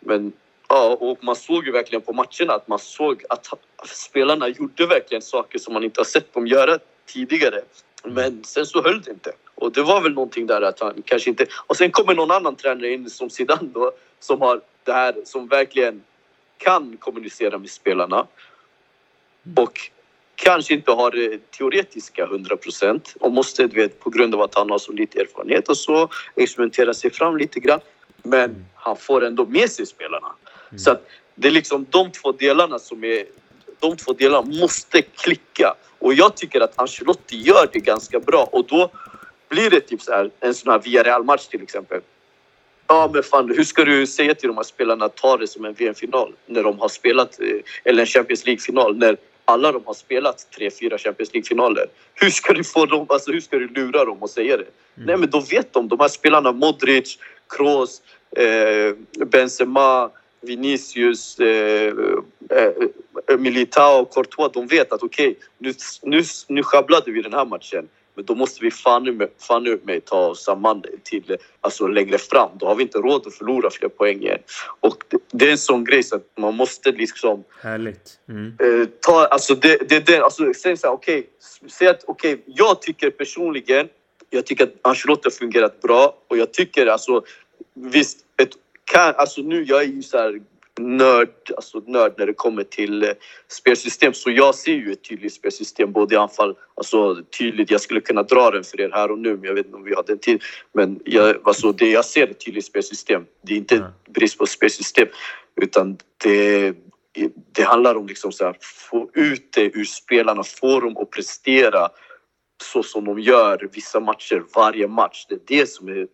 men 0.00 0.32
Ja, 0.72 0.96
och 1.00 1.24
man 1.24 1.36
såg 1.36 1.66
ju 1.66 1.72
verkligen 1.72 2.02
på 2.02 2.12
matcherna 2.12 2.54
att 2.54 2.68
man 2.68 2.78
såg 2.78 3.24
att 3.28 3.46
spelarna 3.86 4.48
gjorde 4.48 4.86
verkligen 4.86 5.22
saker 5.22 5.58
som 5.58 5.74
man 5.74 5.84
inte 5.84 6.00
har 6.00 6.04
sett 6.04 6.34
dem 6.34 6.46
göra 6.46 6.78
tidigare. 7.06 7.60
Men 8.04 8.44
sen 8.44 8.66
så 8.66 8.82
höll 8.82 9.02
det 9.02 9.10
inte. 9.10 9.32
Och 9.54 9.72
det 9.72 9.82
var 9.82 10.00
väl 10.00 10.12
någonting 10.12 10.46
där 10.46 10.62
att 10.62 10.80
han 10.80 11.02
kanske 11.04 11.30
inte... 11.30 11.46
Och 11.66 11.76
sen 11.76 11.90
kommer 11.90 12.14
någon 12.14 12.30
annan 12.30 12.56
tränare 12.56 12.92
in 12.92 13.10
som 13.10 13.30
Zidane 13.30 13.68
då, 13.74 13.92
som 14.20 14.40
har 14.40 14.60
det 14.84 14.92
här, 14.92 15.14
som 15.24 15.48
verkligen 15.48 16.02
kan 16.58 16.96
kommunicera 16.96 17.58
med 17.58 17.70
spelarna. 17.70 18.26
Och 19.56 19.90
kanske 20.34 20.74
inte 20.74 20.90
har 20.92 21.10
det 21.10 21.50
teoretiska 21.50 22.24
100 22.24 22.56
procent 22.56 23.14
och 23.20 23.32
måste, 23.32 23.66
du 23.66 23.76
vet, 23.76 24.00
på 24.00 24.10
grund 24.10 24.34
av 24.34 24.42
att 24.42 24.54
han 24.54 24.70
har 24.70 24.78
så 24.78 24.92
lite 24.92 25.20
erfarenhet 25.20 25.68
och 25.68 25.76
så, 25.76 26.08
experimentera 26.36 26.94
sig 26.94 27.10
fram 27.10 27.36
lite 27.36 27.60
grann. 27.60 27.80
Men 28.22 28.66
han 28.74 28.96
får 28.96 29.24
ändå 29.24 29.46
med 29.46 29.70
sig 29.70 29.86
spelarna. 29.86 30.32
Mm. 30.70 30.78
Så 30.78 30.90
att 30.90 31.06
det 31.34 31.48
är 31.48 31.52
liksom 31.52 31.86
de 31.90 32.10
två 32.10 32.32
delarna 32.32 32.78
som 32.78 33.04
är... 33.04 33.24
De 33.80 33.96
två 33.96 34.12
delarna 34.12 34.46
måste 34.60 35.02
klicka. 35.02 35.74
Och 35.98 36.14
jag 36.14 36.36
tycker 36.36 36.60
att 36.60 36.80
Ancelotti 36.80 37.36
gör 37.36 37.68
det 37.72 37.80
ganska 37.80 38.20
bra. 38.20 38.48
Och 38.52 38.66
då 38.66 38.90
blir 39.48 39.70
det 39.70 39.80
typ 39.80 40.02
så 40.02 40.12
här, 40.12 40.30
en 40.40 40.54
sån 40.54 40.72
här 40.72 40.78
Villarreal-match 40.78 41.46
till 41.46 41.62
exempel. 41.62 42.00
Ja 42.86 43.10
men 43.12 43.22
fan, 43.22 43.48
hur 43.56 43.64
ska 43.64 43.84
du 43.84 44.06
säga 44.06 44.34
till 44.34 44.48
de 44.48 44.56
här 44.56 44.64
spelarna 44.64 45.04
att 45.04 45.16
ta 45.16 45.36
det 45.36 45.46
som 45.46 45.64
en 45.64 45.72
VM-final 45.72 46.34
när 46.46 46.62
de 46.62 46.78
har 46.78 46.88
spelat, 46.88 47.40
eh, 47.40 47.46
eller 47.84 48.00
en 48.00 48.06
Champions 48.06 48.46
League-final 48.46 48.96
när 48.96 49.16
alla 49.44 49.72
de 49.72 49.82
har 49.86 49.94
spelat 49.94 50.46
tre, 50.50 50.70
fyra 50.70 50.98
Champions 50.98 51.34
League-finaler. 51.34 51.86
Hur 52.14 52.30
ska 52.30 52.52
du 52.52 52.64
få 52.64 52.86
dem, 52.86 53.06
alltså 53.08 53.32
hur 53.32 53.40
ska 53.40 53.58
du 53.58 53.68
lura 53.68 54.04
dem 54.04 54.18
och 54.22 54.30
säga 54.30 54.56
det? 54.56 54.62
Mm. 54.62 55.06
Nej 55.06 55.16
men 55.16 55.30
då 55.30 55.40
vet 55.40 55.72
de, 55.72 55.88
de 55.88 56.00
här 56.00 56.08
spelarna 56.08 56.52
Modric, 56.52 57.18
Kroos, 57.48 58.02
eh, 58.36 58.94
Benzema, 59.26 60.10
Vinicius, 60.40 61.38
eh, 61.38 61.92
eh, 62.50 63.38
Militao, 63.38 64.04
Courtois, 64.04 64.52
de 64.52 64.66
vet 64.66 64.92
att 64.92 65.02
okej, 65.02 65.30
okay, 65.30 65.42
nu, 65.58 65.72
nu, 66.02 66.22
nu 66.48 66.62
sjabblade 66.62 67.10
vi 67.10 67.22
den 67.22 67.32
här 67.32 67.44
matchen. 67.44 67.88
Men 68.14 68.24
då 68.24 68.34
måste 68.34 68.64
vi 68.64 68.70
fan, 68.70 69.28
fan 69.38 69.78
mig 69.82 70.00
ta 70.00 70.26
oss 70.26 70.44
samman 70.44 70.84
till 71.02 71.36
alltså 71.60 71.86
längre 71.86 72.18
fram. 72.18 72.50
Då 72.54 72.66
har 72.66 72.74
vi 72.74 72.82
inte 72.82 72.98
råd 72.98 73.26
att 73.26 73.34
förlora 73.34 73.70
fler 73.70 73.88
poäng 73.88 74.22
igen. 74.22 74.38
Och 74.80 75.04
det, 75.08 75.18
det 75.30 75.46
är 75.46 75.50
en 75.50 75.58
sån 75.58 75.84
grej 75.84 76.02
så 76.02 76.16
att 76.16 76.26
man 76.38 76.54
måste 76.54 76.92
liksom... 76.92 77.44
Härligt. 77.62 78.18
Mm. 78.28 78.56
Eh, 78.60 78.88
ta, 79.00 79.26
alltså 79.26 79.54
det, 79.54 79.88
det, 79.88 80.06
det, 80.06 80.20
alltså, 80.20 80.54
säg 80.54 80.76
så 80.76 80.86
här, 80.86 80.94
okej. 80.94 81.18
Okay, 81.18 81.70
säg 81.70 81.88
att 81.88 82.04
okej, 82.06 82.34
okay, 82.34 82.44
jag 82.46 82.82
tycker 82.82 83.10
personligen, 83.10 83.88
jag 84.30 84.46
tycker 84.46 84.64
att 84.64 84.74
Ancelotti 84.82 85.22
har 85.24 85.30
fungerat 85.30 85.80
bra 85.80 86.16
och 86.28 86.36
jag 86.36 86.52
tycker 86.52 86.86
alltså 86.86 87.22
visst, 87.74 88.18
ett, 88.42 88.50
kan, 88.90 89.14
alltså 89.16 89.42
nu 89.42 89.64
jag 89.64 89.82
är 89.82 89.86
ju 89.86 90.02
så 90.02 90.18
här 90.18 90.40
nörd, 90.78 91.28
alltså 91.56 91.82
nörd 91.86 92.14
när 92.18 92.26
det 92.26 92.32
kommer 92.32 92.64
till 92.64 93.02
eh, 93.02 93.10
spelsystem. 93.48 94.12
Så 94.14 94.30
jag 94.30 94.54
ser 94.54 94.72
ju 94.72 94.92
ett 94.92 95.04
tydligt 95.04 95.32
spelsystem 95.32 95.92
både 95.92 96.14
i 96.14 96.18
anfall, 96.18 96.54
alltså 96.74 97.22
tydligt. 97.38 97.70
Jag 97.70 97.80
skulle 97.80 98.00
kunna 98.00 98.22
dra 98.22 98.50
den 98.50 98.64
för 98.64 98.80
er 98.80 98.90
här 98.92 99.10
och 99.10 99.18
nu, 99.18 99.36
men 99.36 99.44
jag 99.44 99.54
vet 99.54 99.66
inte 99.66 99.76
om 99.76 99.84
vi 99.84 99.94
har 99.94 100.04
den 100.06 100.18
tid. 100.18 100.42
Men 100.72 101.00
jag, 101.04 101.36
alltså, 101.44 101.72
det 101.72 101.90
jag 101.90 102.04
ser 102.04 102.26
är 102.26 102.30
ett 102.30 102.44
tydligt 102.44 102.64
spelsystem. 102.64 103.24
Det 103.42 103.52
är 103.52 103.58
inte 103.58 103.76
mm. 103.76 103.90
brist 104.08 104.38
på 104.38 104.46
spelsystem, 104.46 105.08
utan 105.62 105.96
det, 106.24 106.74
det 107.52 107.62
handlar 107.62 107.94
om 107.94 108.06
liksom 108.06 108.32
så 108.32 108.44
här, 108.44 108.56
få 108.60 109.10
ut 109.14 109.52
det 109.52 109.64
ur 109.64 109.84
spelarna, 109.84 110.42
få 110.42 110.80
dem 110.80 110.96
att 110.96 111.10
prestera 111.10 111.88
så 112.62 112.82
som 112.82 113.04
de 113.04 113.18
gör 113.20 113.68
vissa 113.72 114.00
matcher 114.00 114.42
varje 114.54 114.88
match. 114.88 115.26
Det 115.28 115.34
är 115.34 115.40
det 115.46 115.66
som 115.66 115.88
är, 115.88 116.00
eh, 116.00 116.06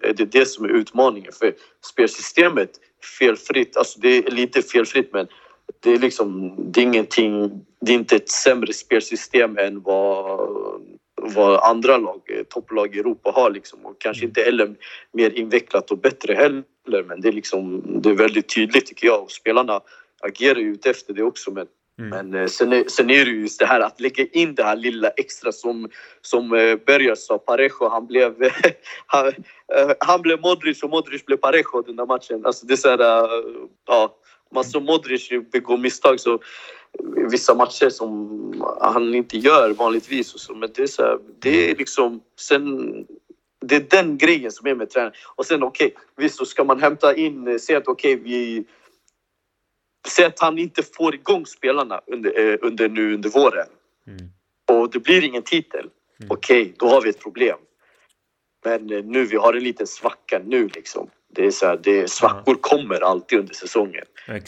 det 0.00 0.20
är, 0.22 0.26
det 0.26 0.46
som 0.46 0.64
är 0.64 0.68
utmaningen. 0.68 1.32
För 1.32 1.54
spelsystemet 1.84 2.70
felfritt, 3.18 3.76
alltså 3.76 4.00
det 4.00 4.26
är 4.26 4.30
lite 4.30 4.62
felfritt 4.62 5.12
men 5.12 5.26
det 5.80 5.92
är 5.92 5.98
liksom, 5.98 6.54
det 6.72 6.80
är 6.80 6.82
ingenting, 6.82 7.64
det 7.80 7.92
är 7.92 7.96
inte 7.96 8.16
ett 8.16 8.28
sämre 8.28 8.72
spelsystem 8.72 9.58
än 9.58 9.82
vad, 9.82 10.50
vad 11.16 11.60
andra 11.60 11.96
lag, 11.96 12.20
eh, 12.28 12.42
topplag 12.42 12.96
i 12.96 12.98
Europa 12.98 13.30
har 13.34 13.50
liksom. 13.50 13.86
Och 13.86 14.00
kanske 14.00 14.24
inte 14.24 14.42
heller 14.42 14.74
mer 15.12 15.30
invecklat 15.30 15.90
och 15.90 15.98
bättre 15.98 16.34
heller 16.34 17.04
men 17.04 17.20
det 17.20 17.28
är 17.28 17.32
liksom, 17.32 17.82
det 18.02 18.10
är 18.10 18.14
väldigt 18.14 18.54
tydligt 18.54 18.86
tycker 18.86 19.06
jag 19.06 19.22
och 19.22 19.30
spelarna 19.30 19.80
agerar 20.22 20.58
ju 20.58 20.78
efter 20.84 21.14
det 21.14 21.22
också 21.22 21.50
men 21.50 21.66
Mm. 21.98 22.10
Men 22.10 22.42
eh, 22.42 22.46
sen 22.46 22.72
är, 22.72 22.84
sen 22.88 23.10
är 23.10 23.24
det 23.24 23.30
just 23.30 23.58
det 23.58 23.66
här 23.66 23.80
att 23.80 24.00
lägga 24.00 24.26
in 24.32 24.54
det 24.54 24.62
här 24.62 24.76
lilla 24.76 25.08
extra 25.08 25.52
som, 25.52 25.90
som 26.22 26.54
eh, 26.54 26.76
Berger 26.86 27.14
sa, 27.14 27.38
Parejo 27.38 27.88
han 27.88 28.06
blev, 28.06 28.34
han, 29.06 29.26
eh, 29.28 29.92
han 30.00 30.22
blev 30.22 30.40
Modric 30.40 30.82
och 30.82 30.90
Modric 30.90 31.24
blev 31.24 31.36
Parejo 31.36 31.82
den 31.82 31.96
där 31.96 32.06
matchen. 32.06 32.46
Alltså 32.46 32.66
det 32.66 32.74
är 32.74 32.76
så 32.76 32.88
här, 32.88 33.24
eh, 33.24 33.44
ja, 33.86 34.16
man 34.54 34.64
som 34.64 34.84
Modric 34.84 35.28
begår 35.52 35.78
misstag 35.78 36.20
så 36.20 36.38
vissa 37.30 37.54
matcher 37.54 37.88
som 37.88 38.64
han 38.80 39.14
inte 39.14 39.38
gör 39.38 39.70
vanligtvis. 39.70 40.34
Och 40.34 40.40
så, 40.40 40.54
men 40.54 40.70
det 40.74 40.82
är, 40.82 40.86
så 40.86 41.02
här, 41.02 41.18
det 41.38 41.70
är 41.70 41.76
liksom... 41.76 42.20
Sen, 42.40 43.06
det 43.64 43.76
är 43.76 43.80
den 43.80 44.18
grejen 44.18 44.52
som 44.52 44.66
är 44.66 44.74
med 44.74 44.90
tränaren. 44.90 45.14
Och 45.36 45.46
sen 45.46 45.62
okej, 45.62 45.86
okay, 45.86 45.98
visst 46.16 46.34
så 46.34 46.44
ska 46.44 46.64
man 46.64 46.80
hämta 46.80 47.16
in, 47.16 47.58
se 47.60 47.74
att 47.74 47.88
okej 47.88 48.14
okay, 48.14 48.24
vi 48.24 48.64
Säg 50.08 50.24
att 50.24 50.40
han 50.40 50.58
inte 50.58 50.82
får 50.82 51.14
igång 51.14 51.46
spelarna 51.46 52.00
under, 52.06 52.40
eh, 52.40 52.56
under, 52.62 52.88
nu 52.88 53.14
under 53.14 53.30
våren. 53.30 53.66
Mm. 54.06 54.30
Och 54.68 54.90
det 54.90 54.98
blir 54.98 55.24
ingen 55.24 55.42
titel. 55.42 55.80
Mm. 55.80 56.30
Okej, 56.30 56.62
okay, 56.62 56.74
då 56.78 56.88
har 56.88 57.02
vi 57.02 57.10
ett 57.10 57.22
problem. 57.22 57.58
Men 58.64 58.90
eh, 58.90 59.04
nu, 59.04 59.24
vi 59.24 59.36
har 59.36 59.54
en 59.54 59.64
liten 59.64 59.86
svacka 59.86 60.40
nu 60.44 60.68
liksom. 60.74 61.10
Det 61.34 61.46
är 61.46 61.50
så 61.50 61.66
här, 61.66 61.80
det, 61.82 62.10
svackor 62.10 62.58
ja. 62.62 62.68
kommer 62.68 63.00
alltid 63.00 63.38
under 63.38 63.54
säsongen. 63.54 64.04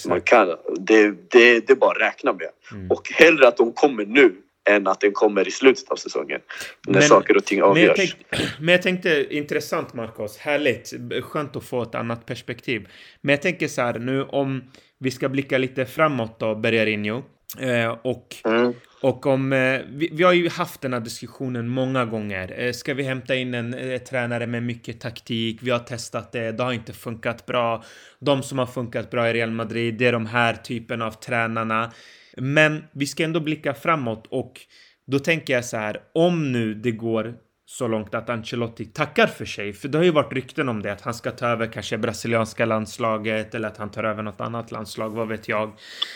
Man 0.09 0.21
kan, 0.21 0.49
det, 0.79 1.11
det, 1.31 1.67
det 1.67 1.71
är 1.71 1.77
bara 1.77 1.91
att 1.91 2.01
räkna 2.01 2.33
med. 2.33 2.51
Mm. 2.73 2.91
Och 2.91 3.11
hellre 3.11 3.49
att 3.49 3.57
de 3.57 3.73
kommer 3.73 4.07
nu 4.07 4.35
än 4.69 4.87
att 4.87 5.01
den 5.01 5.13
kommer 5.13 5.49
i 5.49 5.51
slutet 5.51 5.91
av 5.91 5.97
säsongen. 5.97 6.41
När 6.87 6.95
men, 6.95 7.03
saker 7.03 7.37
och 7.37 7.45
ting 7.45 7.63
avgörs. 7.63 7.77
Men 7.77 7.85
jag, 7.87 7.97
tänkte, 7.97 8.51
men 8.61 8.73
jag 8.73 8.83
tänkte, 8.83 9.37
intressant 9.37 9.95
Marcos, 9.95 10.37
härligt, 10.39 10.93
skönt 11.25 11.57
att 11.57 11.65
få 11.65 11.83
ett 11.83 11.95
annat 11.95 12.27
perspektiv. 12.27 12.89
Men 13.21 13.33
jag 13.33 13.43
tänker 13.43 13.69
så 13.69 13.83
här 13.83 13.99
nu 13.99 14.23
om 14.23 14.63
vi 15.05 15.11
ska 15.11 15.29
blicka 15.29 15.59
lite 15.59 15.87
framåt 15.87 16.41
då, 16.41 16.55
Bergarinho. 16.55 17.23
Eh, 17.59 17.89
och, 18.03 18.37
mm. 18.45 18.73
och 19.03 19.27
om, 19.27 19.53
eh, 19.53 19.81
vi, 19.89 20.11
vi, 20.13 20.23
har 20.23 20.33
ju 20.33 20.49
haft 20.49 20.81
den 20.81 20.93
här 20.93 21.01
diskussionen 21.01 21.69
många 21.69 22.05
gånger. 22.05 22.55
Eh, 22.61 22.73
ska 22.73 22.95
vi 22.95 23.03
hämta 23.03 23.35
in 23.35 23.55
en 23.55 23.75
eh, 23.75 23.99
tränare 23.99 24.47
med 24.47 24.63
mycket 24.63 25.01
taktik? 25.01 25.59
Vi 25.63 25.71
har 25.71 25.79
testat 25.79 26.33
det, 26.33 26.53
det 26.53 26.63
har 26.63 26.73
inte 26.73 26.93
funkat 26.93 27.47
bra. 27.47 27.85
De 28.19 28.43
som 28.43 28.59
har 28.59 28.67
funkat 28.67 29.11
bra 29.11 29.31
i 29.31 29.33
Real 29.33 29.51
Madrid, 29.51 29.95
det 29.95 30.07
är 30.07 30.13
de 30.13 30.27
här 30.27 30.55
typen 30.55 31.03
av 31.03 31.11
tränarna. 31.11 31.93
Men 32.37 32.85
vi 32.93 33.07
ska 33.07 33.25
ändå 33.25 33.41
blicka 33.41 33.75
framåt 33.75 34.27
och 34.31 34.61
då 35.07 35.19
tänker 35.19 35.53
jag 35.53 35.65
så 35.65 35.77
här, 35.77 36.01
om 36.15 36.53
nu 36.53 36.75
det 36.75 36.93
går 36.93 37.35
så 37.67 37.89
långt 37.89 38.15
att 38.15 38.29
Ancelotti 38.29 38.85
tackar 38.85 39.27
för 39.27 39.45
sig. 39.45 39.73
För 39.73 39.89
det 39.89 39.99
har 39.99 40.05
ju 40.05 40.11
varit 40.11 40.33
rykten 40.33 40.69
om 40.69 40.83
det, 40.83 40.93
att 40.93 41.01
han 41.01 41.15
ska 41.15 41.31
ta 41.31 41.47
över 41.47 41.67
kanske 41.67 41.99
brasilianska 41.99 42.65
landslaget 42.65 43.55
eller 43.55 43.69
att 43.69 43.77
han 43.77 43.91
tar 43.91 44.05
över 44.05 44.23
något 44.23 44.41
annat 44.41 44.71
landslag, 44.71 45.11
vad 45.11 45.29
vet 45.29 45.49
jag. 45.49 45.73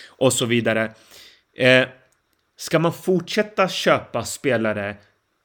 Och 0.08 0.32
så 0.32 0.46
vidare. 0.46 0.92
Eh, 1.56 1.88
ska 2.56 2.78
man 2.78 2.92
fortsätta 2.92 3.68
köpa 3.68 4.24
spelare 4.24 4.96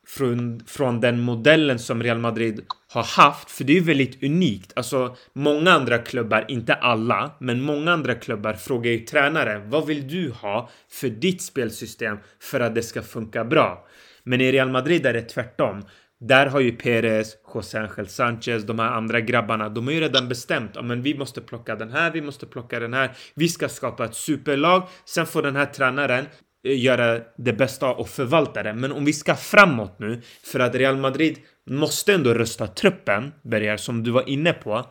från, 0.07 0.63
från 0.67 0.99
den 0.99 1.19
modellen 1.21 1.79
som 1.79 2.03
Real 2.03 2.17
Madrid 2.17 2.65
har 2.89 3.03
haft, 3.03 3.51
för 3.51 3.63
det 3.63 3.73
är 3.73 3.75
ju 3.75 3.83
väldigt 3.83 4.23
unikt. 4.23 4.73
Alltså, 4.75 5.15
många 5.33 5.71
andra 5.71 5.97
klubbar, 5.97 6.45
inte 6.47 6.73
alla, 6.73 7.31
men 7.39 7.61
många 7.61 7.91
andra 7.91 8.15
klubbar 8.15 8.53
frågar 8.53 8.91
ju 8.91 8.99
tränaren 8.99 9.69
vad 9.69 9.87
vill 9.87 10.07
du 10.07 10.31
ha 10.31 10.69
för 10.89 11.09
ditt 11.09 11.41
spelsystem 11.41 12.17
för 12.39 12.59
att 12.59 12.75
det 12.75 12.83
ska 12.83 13.01
funka 13.01 13.45
bra? 13.45 13.87
Men 14.25 14.41
i 14.41 14.51
Real 14.51 14.69
Madrid 14.69 15.05
är 15.05 15.13
det 15.13 15.21
tvärtom. 15.21 15.83
Där 16.19 16.45
har 16.45 16.59
ju 16.59 16.71
Perez, 16.71 17.35
José 17.53 17.77
Ángel 17.77 18.07
Sanchez, 18.07 18.63
de 18.63 18.79
här 18.79 18.91
andra 18.91 19.21
grabbarna, 19.21 19.69
de 19.69 19.85
har 19.87 19.93
ju 19.93 19.99
redan 19.99 20.29
bestämt. 20.29 20.71
Ja, 20.75 20.81
men 20.81 21.01
vi 21.01 21.17
måste 21.17 21.41
plocka 21.41 21.75
den 21.75 21.91
här, 21.91 22.11
vi 22.11 22.21
måste 22.21 22.45
plocka 22.45 22.79
den 22.79 22.93
här. 22.93 23.11
Vi 23.35 23.49
ska 23.49 23.69
skapa 23.69 24.05
ett 24.05 24.15
superlag. 24.15 24.87
Sen 25.05 25.25
får 25.25 25.41
den 25.41 25.55
här 25.55 25.65
tränaren 25.65 26.25
eh, 26.67 26.83
göra 26.83 27.19
det 27.37 27.53
bästa 27.53 27.93
och 27.93 28.09
förvalta 28.09 28.63
det. 28.63 28.73
Men 28.73 28.91
om 28.91 29.05
vi 29.05 29.13
ska 29.13 29.35
framåt 29.35 29.99
nu, 29.99 30.21
för 30.51 30.59
att 30.59 30.75
Real 30.75 30.97
Madrid 30.97 31.37
måste 31.69 32.13
ändå 32.13 32.33
rösta 32.33 32.67
truppen, 32.67 33.31
Berger, 33.43 33.77
som 33.77 34.03
du 34.03 34.11
var 34.11 34.29
inne 34.29 34.53
på. 34.53 34.85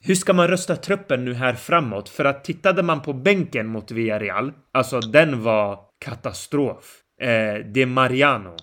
Hur 0.00 0.14
ska 0.14 0.32
man 0.32 0.48
rösta 0.48 0.76
truppen 0.76 1.24
nu 1.24 1.34
här 1.34 1.54
framåt? 1.54 2.08
För 2.08 2.24
att 2.24 2.44
tittade 2.44 2.82
man 2.82 3.02
på 3.02 3.12
bänken 3.12 3.66
mot 3.66 3.90
Villarreal, 3.90 4.52
alltså 4.72 5.00
den 5.00 5.42
var 5.42 5.78
katastrof. 6.04 7.01
Eh, 7.22 7.64
det 7.64 7.82
är 7.82 7.86
Mariano. 7.86 8.56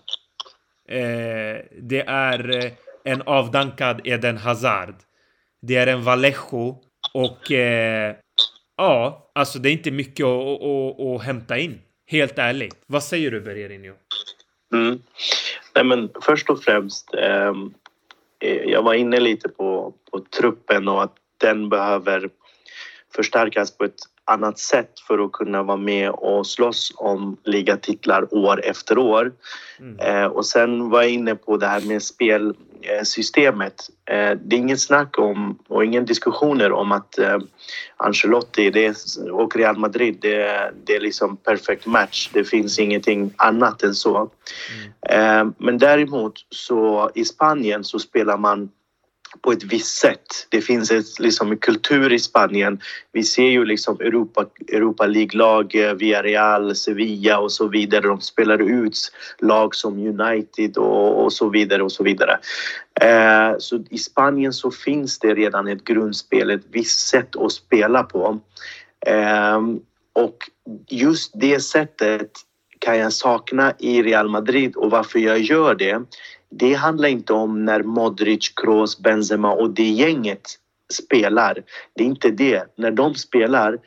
Eh, 0.89 1.65
det 1.81 2.03
är 2.07 2.65
eh, 2.65 2.71
en 3.03 3.21
avdankad 3.21 4.01
Eden 4.03 4.37
Hazard. 4.37 4.95
Det 5.61 5.75
är 5.75 5.87
en 5.87 6.03
Vallejo 6.03 6.81
och 7.13 7.51
eh, 7.51 8.15
ja, 8.77 9.31
alltså 9.35 9.59
det 9.59 9.69
är 9.69 9.73
inte 9.73 9.91
mycket 9.91 10.25
att, 10.25 10.61
att, 10.61 10.99
att, 10.99 11.23
hämta 11.23 11.57
in. 11.57 11.81
Helt 12.07 12.39
ärligt. 12.39 12.75
Vad 12.85 13.03
säger 13.03 13.31
du 13.31 13.41
Bererinho? 13.41 13.93
Mm. 14.73 15.01
Nej, 15.75 15.83
men 15.83 16.09
först 16.21 16.49
och 16.49 16.63
främst. 16.63 17.13
Ehm, 17.13 17.73
eh, 18.39 18.63
jag 18.63 18.83
var 18.83 18.93
inne 18.93 19.19
lite 19.19 19.49
på, 19.49 19.93
på 20.11 20.19
truppen 20.19 20.87
och 20.87 21.03
att 21.03 21.15
den 21.37 21.69
behöver 21.69 22.29
förstärkas 23.15 23.77
på 23.77 23.83
ett 23.83 23.99
annat 24.29 24.59
sätt 24.59 24.99
för 25.07 25.25
att 25.25 25.31
kunna 25.31 25.63
vara 25.63 25.77
med 25.77 26.09
och 26.09 26.47
slåss 26.47 26.93
om 26.95 27.37
ligatitlar 27.43 28.33
år 28.33 28.65
efter 28.65 28.97
år. 28.97 29.31
Mm. 29.79 29.99
Eh, 29.99 30.27
och 30.27 30.45
sen 30.45 30.89
var 30.89 31.01
jag 31.01 31.11
inne 31.11 31.35
på 31.35 31.57
det 31.57 31.67
här 31.67 31.81
med 31.81 32.03
spelsystemet. 32.03 33.89
Eh, 34.05 34.31
det 34.31 34.55
är 34.55 34.59
inget 34.59 34.81
snack 34.81 35.19
om 35.19 35.59
och 35.67 35.85
ingen 35.85 36.05
diskussioner 36.05 36.71
om 36.71 36.91
att 36.91 37.19
eh, 37.19 37.37
Ancelotti 37.97 38.69
det 38.69 38.85
är, 38.85 38.95
och 39.31 39.55
Real 39.55 39.77
Madrid 39.77 40.17
det, 40.21 40.71
det 40.83 40.95
är 40.95 40.99
liksom 40.99 41.37
perfect 41.37 41.85
match. 41.85 42.29
Det 42.33 42.43
finns 42.43 42.79
ingenting 42.79 43.33
annat 43.37 43.83
än 43.83 43.95
så. 43.95 44.17
Mm. 44.17 45.47
Eh, 45.47 45.53
men 45.57 45.77
däremot 45.77 46.33
så 46.49 47.11
i 47.15 47.25
Spanien 47.25 47.83
så 47.83 47.99
spelar 47.99 48.37
man 48.37 48.69
på 49.41 49.51
ett 49.51 49.63
visst 49.63 49.97
sätt. 49.97 50.47
Det 50.49 50.61
finns 50.61 50.91
ett, 50.91 51.19
liksom, 51.19 51.51
en 51.51 51.57
kultur 51.57 52.13
i 52.13 52.19
Spanien. 52.19 52.79
Vi 53.11 53.23
ser 53.23 53.47
ju 53.47 53.65
liksom 53.65 53.95
Europa, 53.99 54.45
Europa 54.67 55.05
League-lag, 55.05 55.95
Villarreal, 55.97 56.75
Sevilla 56.75 57.39
och 57.39 57.51
så 57.51 57.67
vidare. 57.67 58.07
De 58.07 58.21
spelar 58.21 58.61
ut 58.61 59.11
lag 59.39 59.75
som 59.75 60.07
United 60.07 60.77
och, 60.77 61.23
och 61.23 61.33
så 61.33 61.49
vidare 61.49 61.83
och 61.83 61.91
så 61.91 62.03
vidare. 62.03 62.39
Eh, 63.01 63.55
så 63.59 63.83
i 63.89 63.97
Spanien 63.97 64.53
så 64.53 64.71
finns 64.71 65.19
det 65.19 65.33
redan 65.33 65.67
ett 65.67 65.83
grundspel, 65.83 66.49
ett 66.49 66.65
visst 66.71 67.07
sätt 67.07 67.35
att 67.35 67.51
spela 67.51 68.03
på. 68.03 68.39
Eh, 69.05 69.59
och 70.13 70.37
just 70.87 71.31
det 71.35 71.59
sättet 71.59 72.31
kan 72.79 72.97
jag 72.97 73.13
sakna 73.13 73.73
i 73.79 74.03
Real 74.03 74.29
Madrid 74.29 74.75
och 74.75 74.91
varför 74.91 75.19
jag 75.19 75.39
gör 75.39 75.75
det. 75.75 76.01
Det 76.51 76.73
handlar 76.73 77.09
inte 77.09 77.33
om 77.33 77.65
när 77.65 77.83
Modric, 77.83 78.49
Kroos, 78.55 78.99
Benzema 78.99 79.51
och 79.51 79.69
det 79.69 79.89
gänget 79.89 80.41
spelar. 80.93 81.63
Det 81.95 82.03
är 82.03 82.07
inte 82.07 82.31
det. 82.31 82.73
När 82.77 82.91
de 82.91 83.15
spelar 83.15 83.79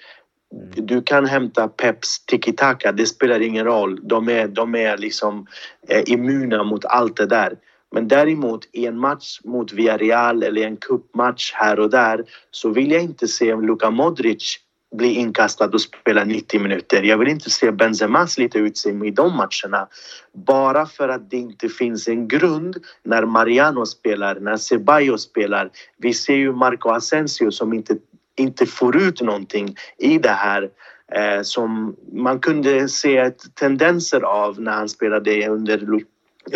du 0.74 1.02
kan 1.02 1.26
hämta 1.26 1.68
Peps 1.68 2.26
tiki-taka, 2.26 2.92
det 2.92 3.06
spelar 3.06 3.40
ingen 3.40 3.64
roll. 3.64 4.00
De 4.02 4.28
är, 4.28 4.48
de 4.48 4.74
är 4.74 4.98
liksom 4.98 5.46
eh, 5.88 6.02
immuna 6.06 6.64
mot 6.64 6.84
allt 6.84 7.16
det 7.16 7.26
där. 7.26 7.56
Men 7.94 8.08
däremot 8.08 8.68
i 8.72 8.86
en 8.86 8.98
match 8.98 9.40
mot 9.44 9.72
Villarreal 9.72 10.42
eller 10.42 10.62
en 10.62 10.76
cupmatch 10.76 11.52
här 11.54 11.80
och 11.80 11.90
där 11.90 12.24
så 12.50 12.68
vill 12.68 12.90
jag 12.90 13.02
inte 13.02 13.28
se 13.28 13.56
Luka 13.56 13.90
Modric 13.90 14.58
bli 14.92 15.14
inkastad 15.14 15.66
och 15.66 15.80
spela 15.80 16.24
90 16.24 16.60
minuter. 16.60 17.02
Jag 17.02 17.18
vill 17.18 17.28
inte 17.28 17.50
se 17.50 17.72
Benzema 17.72 18.26
slita 18.26 18.58
ut 18.58 18.78
sig 18.78 19.06
i 19.06 19.10
de 19.10 19.36
matcherna. 19.36 19.88
Bara 20.32 20.86
för 20.86 21.08
att 21.08 21.30
det 21.30 21.36
inte 21.36 21.68
finns 21.68 22.08
en 22.08 22.28
grund 22.28 22.76
när 23.02 23.24
Mariano 23.24 23.86
spelar, 23.86 24.40
när 24.40 24.56
Ceballos 24.56 25.22
spelar. 25.22 25.70
Vi 25.96 26.14
ser 26.14 26.36
ju 26.36 26.52
Marco 26.52 26.88
Asensio 26.88 27.50
som 27.50 27.72
inte, 27.72 27.96
inte 28.36 28.66
får 28.66 28.96
ut 28.96 29.20
någonting 29.20 29.76
i 29.98 30.18
det 30.18 30.28
här 30.28 30.70
eh, 31.12 31.42
som 31.42 31.96
man 32.12 32.38
kunde 32.38 32.88
se 32.88 33.30
tendenser 33.54 34.20
av 34.20 34.60
när 34.60 34.72
han 34.72 34.88
spelade 34.88 35.48
under 35.48 36.02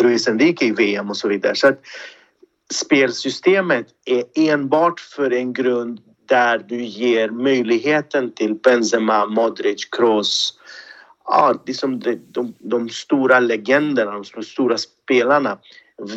Luis 0.01 0.27
Enrique 0.27 0.67
i 0.67 0.71
VM 0.71 1.09
och 1.09 1.17
så 1.17 1.27
vidare. 1.27 1.55
Så 1.55 1.67
att 1.67 1.81
spelsystemet 2.73 3.87
är 4.05 4.23
enbart 4.35 4.99
för 4.99 5.33
en 5.33 5.53
grund 5.53 5.99
där 6.27 6.57
du 6.57 6.83
ger 6.83 7.29
möjligheten 7.29 8.31
till 8.31 8.55
Benzema, 8.55 9.25
Modric, 9.25 9.85
Kroos 9.85 10.59
ja, 11.27 11.53
liksom 11.65 11.99
de, 11.99 12.15
de, 12.31 12.53
de 12.59 12.89
stora 12.89 13.39
legenderna, 13.39 14.11
de 14.11 14.43
stora 14.43 14.77
spelarna 14.77 15.57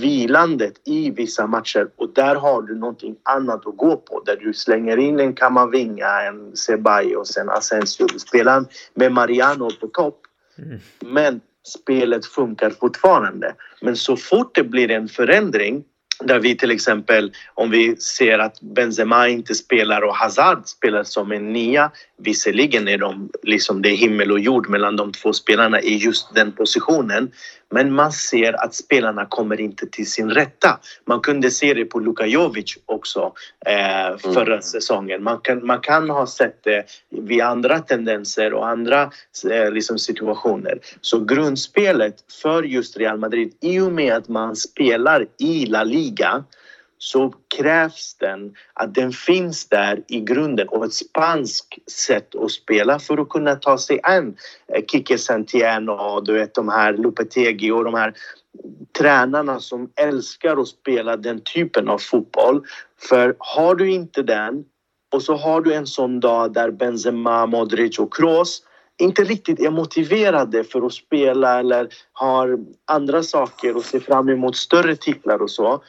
vilandet 0.01 0.81
i 0.85 1.11
vissa 1.11 1.47
matcher 1.47 1.91
och 1.97 2.15
där 2.15 2.35
har 2.35 2.63
du 2.63 2.75
någonting 2.75 3.17
annat 3.23 3.67
att 3.67 3.77
gå 3.77 3.97
på 3.97 4.23
där 4.27 4.37
du 4.37 4.55
slänger 4.55 4.97
in 4.97 5.21
en 5.21 5.35
Kamavinga, 5.35 6.23
en 6.23 6.57
Ceballos, 6.57 7.37
en 7.37 7.51
Asensio. 7.51 8.07
Du 8.07 8.19
spelar 8.19 8.65
med 8.95 9.13
Mariano 9.13 9.71
på 9.81 9.87
topp. 9.87 10.21
Mm. 10.59 10.79
Men 11.01 11.41
spelet 11.65 12.27
funkar 12.27 12.71
fortfarande. 12.71 13.55
Men 13.81 13.97
så 13.97 14.17
fort 14.17 14.55
det 14.55 14.65
blir 14.65 14.91
en 14.91 15.09
förändring 15.09 15.85
där 16.25 16.39
vi 16.39 16.57
till 16.57 16.71
exempel, 16.71 17.33
om 17.55 17.71
vi 17.71 17.97
ser 17.97 18.39
att 18.39 18.61
Benzema 18.61 19.29
inte 19.29 19.55
spelar 19.55 20.03
och 20.03 20.17
Hazard 20.17 20.67
spelar 20.67 21.05
som 21.05 21.33
en 21.33 21.53
nia. 21.53 21.91
Visserligen 22.19 22.89
är 22.89 22.99
de 22.99 23.31
liksom 23.43 23.83
det 23.83 23.89
är 23.89 23.97
himmel 23.97 24.33
och 24.33 24.41
jord 24.41 24.69
mellan 24.69 24.97
de 24.97 25.13
två 25.13 25.33
spelarna 25.33 25.81
i 25.81 25.97
just 25.97 26.35
den 26.35 26.53
positionen. 26.53 27.31
Men 27.71 27.93
man 27.93 28.13
ser 28.13 28.65
att 28.65 28.75
spelarna 28.75 29.27
kommer 29.27 29.61
inte 29.61 29.87
till 29.87 30.11
sin 30.11 30.31
rätta. 30.31 30.79
Man 31.05 31.21
kunde 31.21 31.51
se 31.51 31.75
det 31.75 31.85
på 31.85 32.01
Luka 32.01 32.27
Jovic 32.27 32.79
också 32.87 33.33
eh, 33.67 34.19
förra 34.19 34.53
mm. 34.53 34.63
säsongen. 34.63 35.23
Man 35.23 35.39
kan, 35.39 35.67
man 35.67 35.81
kan 35.81 36.11
ha 36.11 36.27
sett 36.27 36.65
det 36.65 36.85
vid 37.11 37.41
andra 37.41 37.79
tendenser 37.79 38.55
och 38.55 38.69
andra 38.69 39.11
eh, 39.51 39.73
liksom 39.73 39.99
situationer. 39.99 40.79
Så 41.01 41.25
grundspelet 41.25 42.15
för 42.43 42.63
just 42.63 42.97
Real 42.97 43.19
Madrid, 43.19 43.55
i 43.61 43.81
och 43.81 43.93
med 43.93 44.15
att 44.15 44.29
man 44.29 44.57
spelar 44.57 45.27
i 45.39 45.67
La 45.67 45.85
Liga 45.85 46.45
så 47.03 47.35
krävs 47.57 48.15
den 48.15 48.55
att 48.75 48.95
den 48.95 49.13
finns 49.13 49.69
där 49.69 50.03
i 50.09 50.21
grunden 50.21 50.69
och 50.69 50.85
ett 50.85 50.95
spanskt 50.95 51.91
sätt 51.91 52.35
att 52.35 52.51
spela 52.51 52.99
för 52.99 53.19
att 53.19 53.29
kunna 53.29 53.57
ta 53.57 53.79
sig 53.79 54.01
an 54.03 54.37
eh, 54.75 54.85
Kike 54.91 55.19
Santian 55.19 55.89
och 55.89 56.25
du 56.25 56.33
vet 56.33 56.55
de 56.55 56.69
här 56.69 56.93
Lopetegi 56.93 57.71
och 57.71 57.85
de 57.85 57.95
här 57.95 58.15
tränarna 58.99 59.61
som 59.61 59.91
älskar 59.97 60.57
att 60.57 60.69
spela 60.69 61.17
den 61.17 61.41
typen 61.41 61.89
av 61.89 61.99
fotboll. 61.99 62.65
För 62.99 63.37
har 63.39 63.75
du 63.75 63.91
inte 63.91 64.23
den 64.23 64.65
och 65.13 65.23
så 65.23 65.37
har 65.37 65.61
du 65.61 65.75
en 65.75 65.87
sån 65.87 66.21
dag 66.21 66.53
där 66.53 66.71
Benzema, 66.71 67.47
Modric 67.47 67.99
och 67.99 68.15
Kroos 68.15 68.63
inte 68.99 69.25
riktigt 69.25 69.61
är 69.61 69.71
motiverade 69.71 70.65
för 70.65 70.87
att 70.87 70.93
spela 70.93 71.59
eller 71.59 71.89
har 72.13 72.59
andra 72.87 73.23
saker 73.23 73.77
och 73.77 73.85
ser 73.85 74.01
fram 74.01 74.29
emot 74.29 74.57
större 74.57 74.97
titlar 74.97 75.43
och 75.43 75.51
så 75.51 75.83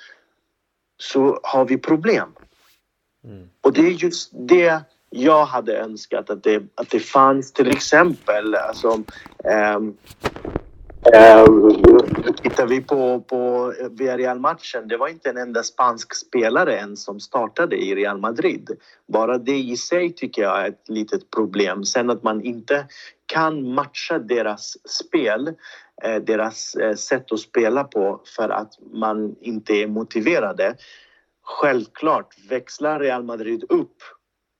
så 1.01 1.39
har 1.43 1.65
vi 1.65 1.77
problem. 1.77 2.29
Mm. 3.23 3.49
Och 3.61 3.73
det 3.73 3.81
är 3.81 3.91
just 3.91 4.29
det 4.33 4.81
jag 5.09 5.45
hade 5.45 5.77
önskat 5.77 6.29
att 6.29 6.43
det, 6.43 6.63
att 6.75 6.89
det 6.89 6.99
fanns 6.99 7.53
till 7.53 7.67
exempel 7.67 8.55
alltså, 8.55 9.03
Ehm, 11.13 11.71
tittar 12.43 12.67
vi 12.67 12.81
på, 12.81 13.21
på 13.21 13.73
Villarreal-matchen, 13.89 14.87
det 14.87 14.97
var 14.97 15.07
inte 15.07 15.29
en 15.29 15.37
enda 15.37 15.63
spansk 15.63 16.15
spelare 16.15 16.77
än 16.77 16.97
som 16.97 17.19
startade 17.19 17.75
i 17.75 17.95
Real 17.95 18.17
Madrid. 18.17 18.69
Bara 19.07 19.37
det 19.37 19.57
i 19.57 19.77
sig 19.77 20.13
tycker 20.13 20.41
jag 20.41 20.61
är 20.61 20.69
ett 20.69 20.89
litet 20.89 21.29
problem. 21.31 21.83
Sen 21.83 22.09
att 22.09 22.23
man 22.23 22.41
inte 22.41 22.85
kan 23.25 23.73
matcha 23.73 24.19
deras 24.19 24.77
spel, 24.89 25.47
eh, 26.03 26.15
deras 26.15 26.75
eh, 26.75 26.95
sätt 26.95 27.31
att 27.31 27.39
spela 27.39 27.83
på 27.83 28.21
för 28.35 28.49
att 28.49 28.73
man 28.93 29.35
inte 29.41 29.73
är 29.73 29.87
motiverade. 29.87 30.75
Självklart, 31.43 32.35
växlar 32.49 32.99
Real 32.99 33.23
Madrid 33.23 33.63
upp 33.69 33.97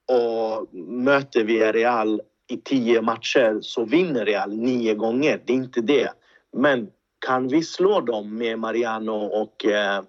och 0.07 0.73
möter 0.77 1.43
Villarreal 1.43 2.21
i 2.49 2.57
tio 2.57 3.01
matcher 3.01 3.59
så 3.61 3.85
vinner 3.85 4.25
Real 4.25 4.57
nio 4.57 4.93
gånger. 4.95 5.41
Det 5.45 5.53
är 5.53 5.57
inte 5.57 5.81
det. 5.81 6.09
Men 6.57 6.87
kan 7.25 7.47
vi 7.47 7.63
slå 7.63 8.01
dem 8.01 8.37
med 8.37 8.59
Mariano 8.59 9.11
och 9.11 9.65
eh, 9.65 10.03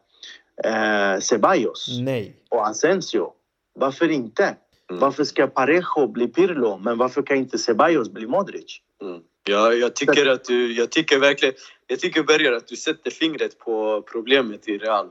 eh, 0.65 1.21
Ceballos? 1.21 1.89
Nej. 2.01 2.37
Och 2.51 2.69
Asensio? 2.69 3.33
Varför 3.75 4.11
inte? 4.11 4.45
Mm. 4.91 5.01
Varför 5.01 5.25
ska 5.25 5.47
Parejo 5.47 6.07
bli 6.07 6.29
Pirlo, 6.29 6.79
men 6.79 6.99
varför 6.99 7.23
kan 7.23 7.37
inte 7.37 7.59
Ceballos 7.59 8.11
bli 8.11 8.27
Modric? 8.27 8.81
Mm. 9.03 9.21
Ja, 9.45 9.73
jag 9.73 9.97
tycker 9.97 10.27
att 10.27 10.45
du, 10.45 10.73
jag 10.73 10.91
tycker 10.91 11.19
verkligen, 11.19 11.55
jag 11.87 12.01
tycker 12.01 12.23
Berger 12.23 12.53
att 12.53 12.67
du 12.67 12.77
sätter 12.77 13.11
fingret 13.11 13.59
på 13.59 14.03
problemet 14.13 14.69
i 14.69 14.79
Real. 14.79 15.09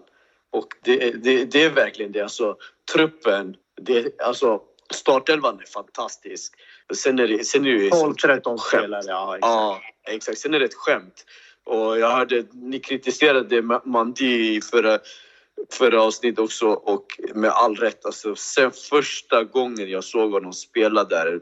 Och 0.51 0.67
det, 0.83 1.11
det, 1.23 1.45
det 1.45 1.63
är 1.63 1.69
verkligen 1.69 2.11
det, 2.11 2.21
alltså 2.21 2.55
truppen, 2.93 3.55
det, 3.81 4.19
alltså 4.21 4.61
startelvan 4.93 5.59
är 5.59 5.65
fantastisk. 5.65 6.53
Sen 6.93 7.19
är 7.19 7.27
det, 7.27 7.43
sen 7.43 7.65
är 7.65 7.73
det 7.73 7.89
12-13 7.89 8.57
spelare, 8.57 9.01
ja 9.07 9.35
exakt. 9.35 9.41
ja 9.41 9.81
exakt. 10.07 10.37
Sen 10.37 10.53
är 10.53 10.59
det 10.59 10.65
ett 10.65 10.73
skämt. 10.73 11.25
Och 11.63 11.99
jag 11.99 12.11
hörde, 12.11 12.45
ni 12.53 12.79
kritiserade 12.79 13.61
Mandi 13.85 14.55
i 14.55 14.61
förra, 14.61 14.99
förra 15.71 16.03
avsnittet 16.03 16.39
också 16.39 16.67
och 16.67 17.05
med 17.35 17.49
all 17.49 17.75
rätt. 17.75 18.05
Alltså, 18.05 18.35
sen 18.35 18.71
första 18.71 19.43
gången 19.43 19.89
jag 19.89 20.03
såg 20.03 20.31
honom 20.31 20.53
spela 20.53 21.03
där, 21.03 21.41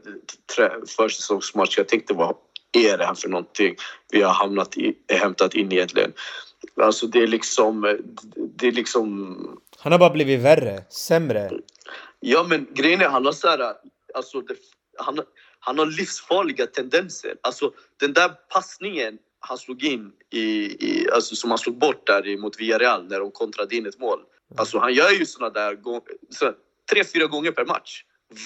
försäsongsmatch, 0.96 1.78
jag 1.78 1.88
tänkte 1.88 2.14
vad 2.14 2.36
är 2.72 2.98
det 2.98 3.04
här 3.04 3.14
för 3.14 3.28
någonting 3.28 3.76
vi 4.12 4.22
har 4.22 4.32
hamnat 4.32 4.76
i, 4.76 4.94
hämtat 5.12 5.54
in 5.54 5.72
egentligen? 5.72 6.12
Alltså 6.82 7.06
det 7.06 7.18
är 7.18 7.26
liksom, 7.26 7.98
det 8.56 8.68
är 8.68 8.72
liksom... 8.72 9.36
Han 9.78 9.92
har 9.92 9.98
bara 9.98 10.10
blivit 10.10 10.40
värre, 10.40 10.84
sämre. 10.90 11.50
Ja 12.20 12.46
men 12.48 12.66
grejen 12.74 13.00
är, 13.00 13.08
han 13.08 13.24
har 13.24 13.32
så 13.32 13.48
här, 13.48 13.74
alltså 14.14 14.40
det, 14.40 14.54
han, 15.02 15.20
han 15.60 15.78
har 15.78 15.86
livsfarliga 15.86 16.66
tendenser. 16.66 17.36
Alltså 17.42 17.72
den 18.00 18.12
där 18.12 18.28
passningen 18.28 19.18
han 19.40 19.58
slog 19.58 19.84
in 19.84 20.12
i, 20.30 20.40
i 20.88 21.10
alltså 21.10 21.36
som 21.36 21.50
han 21.50 21.58
slog 21.58 21.78
bort 21.78 22.06
där 22.06 22.38
mot 22.38 22.60
Villarreal 22.60 23.08
när 23.08 23.20
de 23.20 23.30
kontrade 23.30 23.76
in 23.76 23.86
ett 23.86 23.98
mål. 23.98 24.20
Alltså 24.56 24.78
han 24.78 24.94
gör 24.94 25.10
ju 25.10 25.26
såna 25.26 25.50
där 25.50 25.78
så, 26.30 26.52
tre, 26.90 27.04
fyra 27.04 27.26
gånger 27.26 27.52
per 27.52 27.64
match. 27.66 28.04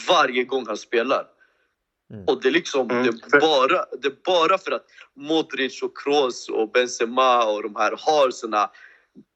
Varje 0.08 0.44
gång 0.44 0.66
han 0.66 0.76
spelar. 0.76 1.26
Mm. 2.12 2.24
Och 2.24 2.42
det 2.42 2.48
är 2.48 2.52
liksom, 2.52 2.90
mm. 2.90 3.02
det, 3.02 3.36
är 3.36 3.40
bara, 3.40 3.84
det 4.02 4.08
är 4.08 4.16
bara 4.24 4.58
för 4.58 4.72
att 4.72 4.86
Modric 5.16 5.82
och 5.82 5.98
Kroos 5.98 6.48
och 6.48 6.70
Benzema 6.70 7.44
och 7.44 7.62
de 7.62 7.76
här 7.76 7.94
har 7.98 8.30
såna 8.30 8.70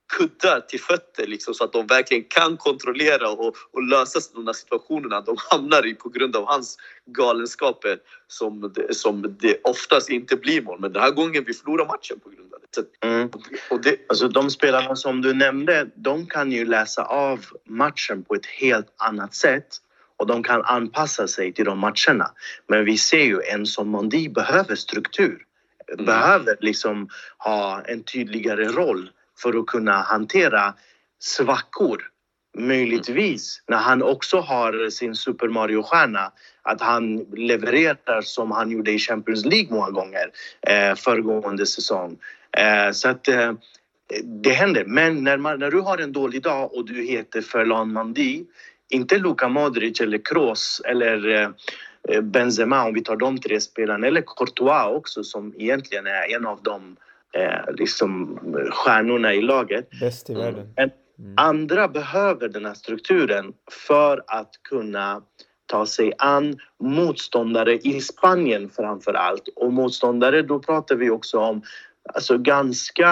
kuddar 0.09 0.61
till 0.61 0.81
fötter 0.81 1.27
liksom, 1.27 1.55
så 1.55 1.65
att 1.65 1.73
de 1.73 1.87
verkligen 1.87 2.25
kan 2.25 2.57
kontrollera 2.57 3.31
och, 3.31 3.57
och 3.71 3.83
lösa 3.83 4.21
de 4.35 4.45
där 4.45 4.53
situationerna 4.53 5.21
de 5.21 5.37
hamnar 5.51 5.87
i 5.87 5.95
på 5.95 6.09
grund 6.09 6.37
av 6.37 6.47
hans 6.47 6.77
galenskaper 7.07 7.99
som 8.27 8.73
det, 8.75 8.95
som 8.95 9.37
det 9.41 9.61
oftast 9.65 10.11
inte 10.11 10.37
blir 10.37 10.63
mål. 10.63 10.81
Men 10.81 10.93
den 10.93 11.03
här 11.03 11.11
gången 11.11 11.45
vi 11.47 11.55
förlorar 11.55 11.87
matchen 11.87 12.21
på 12.21 12.31
grund 12.31 12.55
av 12.55 12.61
det. 12.61 13.07
Mm. 13.07 13.31
Och 13.71 13.83
det 13.83 13.97
alltså 14.09 14.29
de 14.29 14.51
spelarna 14.51 14.97
som 14.97 15.23
du 15.23 15.35
nämnde, 15.35 15.91
de 15.95 16.27
kan 16.27 16.53
ju 16.53 16.65
läsa 16.65 17.05
av 17.05 17.45
matchen 17.65 18.25
på 18.25 18.35
ett 18.35 18.47
helt 18.47 18.95
annat 18.97 19.35
sätt 19.35 19.69
och 20.17 20.27
de 20.27 20.43
kan 20.43 20.65
anpassa 20.65 21.29
sig 21.29 21.53
till 21.53 21.65
de 21.65 21.79
matcherna. 21.79 22.31
Men 22.67 22.85
vi 22.85 22.99
ser 22.99 23.25
ju 23.25 23.41
en 23.43 23.67
som 23.67 23.89
Mondi 23.89 24.29
behöver 24.29 24.75
struktur. 24.75 25.45
Mm. 25.93 26.05
Behöver 26.05 26.57
liksom 26.61 27.09
ha 27.39 27.83
en 27.83 28.03
tydligare 28.03 28.65
roll 28.65 29.11
för 29.43 29.59
att 29.59 29.67
kunna 29.67 29.93
hantera 29.93 30.75
svackor 31.19 32.03
möjligtvis 32.59 33.63
när 33.69 33.77
han 33.77 34.03
också 34.03 34.39
har 34.39 34.91
sin 34.91 35.15
Super 35.15 35.49
Mario-stjärna 35.49 36.33
att 36.63 36.81
han 36.81 37.17
levererar 37.19 38.21
som 38.23 38.51
han 38.51 38.71
gjorde 38.71 38.93
i 38.93 38.99
Champions 38.99 39.45
League 39.45 39.69
många 39.71 39.91
gånger 39.91 40.31
eh, 40.61 40.95
föregående 40.95 41.67
säsong. 41.67 42.19
Eh, 42.57 42.93
så 42.93 43.09
att 43.09 43.29
eh, 43.29 43.53
det 44.25 44.53
händer. 44.53 44.85
Men 44.85 45.25
när, 45.25 45.37
man, 45.37 45.59
när 45.59 45.71
du 45.71 45.81
har 45.81 45.99
en 45.99 46.13
dålig 46.13 46.43
dag 46.43 46.75
och 46.75 46.87
du 46.87 47.03
heter 47.03 47.43
Ferland 47.43 47.93
Mandi, 47.93 48.45
inte 48.89 49.19
Luka 49.19 49.49
Modric 49.49 50.01
eller 50.01 50.19
Kroos 50.25 50.83
eller 50.85 51.29
eh, 52.09 52.21
Benzema 52.23 52.87
om 52.87 52.95
vi 52.95 53.01
tar 53.01 53.17
de 53.17 53.39
tre 53.39 53.61
spelarna 53.61 54.07
eller 54.07 54.23
Courtois 54.23 54.97
också 54.97 55.25
som 55.25 55.55
egentligen 55.59 56.07
är 56.07 56.35
en 56.37 56.47
av 56.47 56.63
de 56.63 56.97
eh, 57.33 57.75
liksom 57.75 58.39
stjärnorna 58.71 59.35
i 59.35 59.43
laget. 59.43 59.91
Bäst 60.01 60.31
i 60.31 60.35
världen. 60.35 60.75
Mm. 61.19 61.35
Andra 61.37 61.89
behöver 61.89 62.49
den 62.49 62.67
här 62.67 62.75
strukturen 62.75 63.53
för 63.89 64.23
att 64.27 64.51
kunna 64.69 65.23
ta 65.67 65.87
sig 65.87 66.13
an 66.19 66.59
motståndare 66.83 67.79
i 67.79 68.01
Spanien 68.01 68.71
framför 68.71 69.15
allt. 69.15 69.49
Och 69.57 69.73
motståndare, 69.73 70.43
då 70.43 70.59
pratar 70.59 70.97
vi 70.97 71.11
också 71.11 71.39
om 71.39 71.63
alltså 72.15 72.39
ganska 72.39 73.11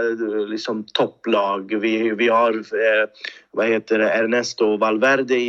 eh, 0.00 0.46
liksom 0.46 0.84
topplag. 0.84 1.74
Vi, 1.80 2.10
vi 2.10 2.28
har 2.28 2.52
eh, 2.54 3.08
vad 3.50 3.68
heter 3.68 3.98
det, 3.98 4.10
Ernesto 4.10 4.76
Valverde 4.76 5.36
i, 5.36 5.48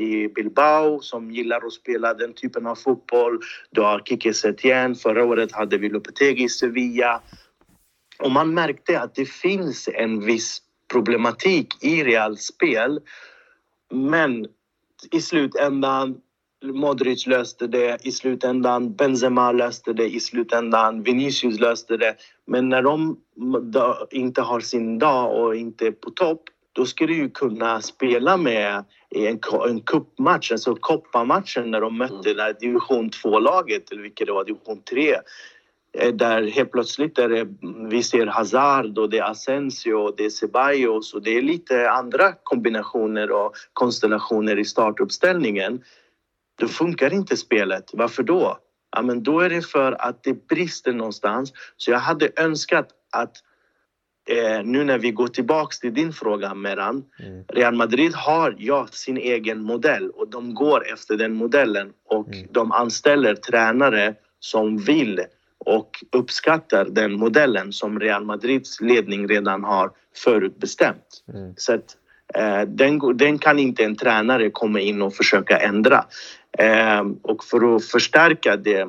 i 0.00 0.28
Bilbao 0.34 1.00
som 1.00 1.30
gillar 1.30 1.66
att 1.66 1.72
spela 1.72 2.14
den 2.14 2.32
typen 2.32 2.66
av 2.66 2.74
fotboll. 2.74 3.40
Du 3.70 3.80
har 3.80 4.00
Kike 4.00 4.34
Setien. 4.34 4.94
Förra 4.94 5.24
året 5.24 5.52
hade 5.52 5.78
vi 5.78 5.88
Lopetegi 5.88 6.44
i 6.44 6.48
Sevilla. 6.48 7.20
Och 8.18 8.30
man 8.30 8.54
märkte 8.54 9.00
att 9.00 9.14
det 9.14 9.28
finns 9.28 9.88
en 9.94 10.26
viss 10.26 10.62
problematik 10.92 11.84
i 11.84 12.04
Reals 12.04 12.42
spel. 12.42 13.00
Men 13.90 14.46
i 15.10 15.20
slutändan 15.20 16.20
Modric 16.64 17.26
löste 17.26 17.66
det 17.66 17.98
i 18.02 18.12
slutändan, 18.12 18.94
Benzema 18.94 19.52
löste 19.52 19.92
det 19.92 20.14
i 20.14 20.20
slutändan, 20.20 21.02
Vinicius 21.02 21.60
löste 21.60 21.96
det. 21.96 22.16
Men 22.46 22.68
när 22.68 22.82
de 22.82 23.20
inte 24.10 24.42
har 24.42 24.60
sin 24.60 24.98
dag 24.98 25.40
och 25.40 25.56
inte 25.56 25.86
är 25.86 25.92
på 25.92 26.10
topp, 26.10 26.42
då 26.72 26.86
ska 26.86 27.06
du 27.06 27.16
ju 27.16 27.30
kunna 27.30 27.80
spela 27.80 28.36
med 28.36 28.84
i 29.10 29.26
en, 29.26 29.38
en 29.68 29.80
cupmatch, 29.80 30.52
alltså 30.52 30.74
kopparmatchen 30.74 31.70
när 31.70 31.80
de 31.80 31.98
mötte 31.98 32.30
mm. 32.30 32.54
division 32.60 33.10
2-laget, 33.10 33.92
eller 33.92 34.02
vilket 34.02 34.26
det 34.26 34.32
var, 34.32 34.44
division 34.44 34.82
3. 34.82 35.14
Eh, 35.98 36.14
där 36.14 36.42
helt 36.42 36.72
plötsligt 36.72 37.18
är 37.18 37.28
det, 37.28 37.48
vi 37.90 38.02
ser 38.02 38.26
Hazard 38.26 38.98
och 38.98 39.10
det 39.10 39.18
är 39.18 39.30
Asensio 39.30 39.94
och 39.94 40.14
det 40.16 40.24
är 40.24 40.30
Ceballos 40.30 41.14
och 41.14 41.22
det 41.22 41.36
är 41.36 41.42
lite 41.42 41.90
andra 41.90 42.32
kombinationer 42.42 43.30
och 43.30 43.52
konstellationer 43.72 44.58
i 44.58 44.64
startuppställningen. 44.64 45.82
Då 46.58 46.68
funkar 46.68 47.12
inte 47.12 47.36
spelet. 47.36 47.90
Varför 47.92 48.22
då? 48.22 48.58
Ja, 48.96 49.02
men 49.02 49.22
då 49.22 49.40
är 49.40 49.50
det 49.50 49.62
för 49.62 49.92
att 49.92 50.22
det 50.22 50.48
brister 50.48 50.92
någonstans. 50.92 51.52
Så 51.76 51.90
jag 51.90 51.98
hade 51.98 52.30
önskat 52.36 52.88
att 53.12 53.36
eh, 54.28 54.64
nu 54.64 54.84
när 54.84 54.98
vi 54.98 55.10
går 55.10 55.28
tillbaks 55.28 55.80
till 55.80 55.94
din 55.94 56.12
fråga 56.12 56.54
Meran. 56.54 57.04
Mm. 57.18 57.44
Real 57.48 57.74
Madrid 57.74 58.14
har 58.14 58.54
ja 58.58 58.86
sin 58.90 59.16
egen 59.16 59.62
modell 59.62 60.10
och 60.10 60.30
de 60.30 60.54
går 60.54 60.92
efter 60.92 61.16
den 61.16 61.34
modellen 61.34 61.92
och 62.08 62.34
mm. 62.34 62.48
de 62.50 62.72
anställer 62.72 63.34
tränare 63.34 64.14
som 64.40 64.78
vill 64.78 65.20
och 65.58 65.90
uppskattar 66.12 66.84
den 66.84 67.12
modellen 67.12 67.72
som 67.72 68.00
Real 68.00 68.24
Madrids 68.24 68.80
ledning 68.80 69.28
redan 69.28 69.64
har 69.64 69.90
förutbestämt. 70.24 71.24
Mm. 71.34 71.54
Så 71.56 71.74
att, 71.74 71.96
eh, 72.34 72.62
den, 72.68 73.16
den, 73.16 73.38
kan 73.38 73.58
inte 73.58 73.84
en 73.84 73.96
tränare 73.96 74.50
komma 74.50 74.80
in 74.80 75.02
och 75.02 75.14
försöka 75.14 75.58
ändra. 75.58 76.04
Eh, 76.58 77.04
och 77.22 77.44
för 77.44 77.76
att 77.76 77.84
förstärka 77.84 78.56
det, 78.56 78.80
eh, 78.80 78.88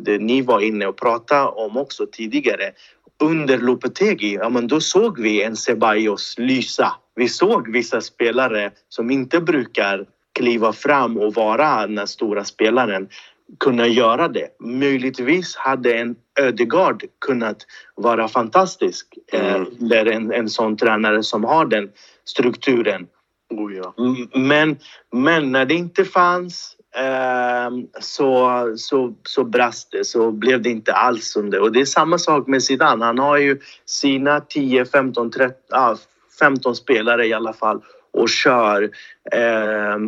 det 0.00 0.18
ni 0.18 0.42
var 0.42 0.60
inne 0.60 0.86
och 0.86 0.96
pratade 0.96 1.48
om 1.48 1.76
också 1.76 2.06
tidigare. 2.12 2.72
Under 3.22 3.58
Lopetegi, 3.58 4.34
ja 4.34 4.48
men 4.48 4.66
då 4.66 4.80
såg 4.80 5.20
vi 5.20 5.42
en 5.42 5.56
Ceballos 5.56 6.34
lysa. 6.38 6.92
Vi 7.14 7.28
såg 7.28 7.72
vissa 7.72 8.00
spelare 8.00 8.70
som 8.88 9.10
inte 9.10 9.40
brukar 9.40 10.06
kliva 10.32 10.72
fram 10.72 11.18
och 11.18 11.34
vara 11.34 11.86
den 11.86 12.06
stora 12.06 12.44
spelaren 12.44 13.08
kunna 13.58 13.86
göra 13.86 14.28
det. 14.28 14.48
Möjligtvis 14.60 15.56
hade 15.56 15.94
en 15.94 16.16
Ödegard 16.40 17.04
kunnat 17.18 17.66
vara 17.94 18.28
fantastisk. 18.28 19.06
Eh, 19.32 19.54
mm. 19.54 19.66
Eller 19.80 20.06
en, 20.06 20.32
en 20.32 20.48
sån 20.48 20.76
tränare 20.76 21.22
som 21.22 21.44
har 21.44 21.66
den 21.66 21.90
strukturen. 22.24 23.06
Oh 23.50 23.74
ja. 23.74 23.94
men, 24.34 24.78
men 25.12 25.52
när 25.52 25.64
det 25.64 25.74
inte 25.74 26.04
fanns 26.04 26.76
Ehm, 26.96 27.86
så, 28.00 28.72
så, 28.76 29.14
så 29.24 29.44
brast 29.44 29.90
det, 29.90 30.04
så 30.04 30.30
blev 30.30 30.62
det 30.62 30.70
inte 30.70 30.92
alls 30.92 31.32
som 31.32 31.50
det. 31.50 31.60
Och 31.60 31.72
det 31.72 31.80
är 31.80 31.84
samma 31.84 32.18
sak 32.18 32.46
med 32.46 32.62
Zidane. 32.62 33.04
Han 33.04 33.18
har 33.18 33.36
ju 33.36 33.60
sina 33.84 34.40
10, 34.40 34.84
15, 34.84 35.30
13, 35.30 35.56
ah, 35.70 35.96
15 36.38 36.76
spelare 36.76 37.26
i 37.26 37.32
alla 37.32 37.52
fall 37.52 37.82
och 38.12 38.28
kör 38.28 38.90
eh, 39.32 39.98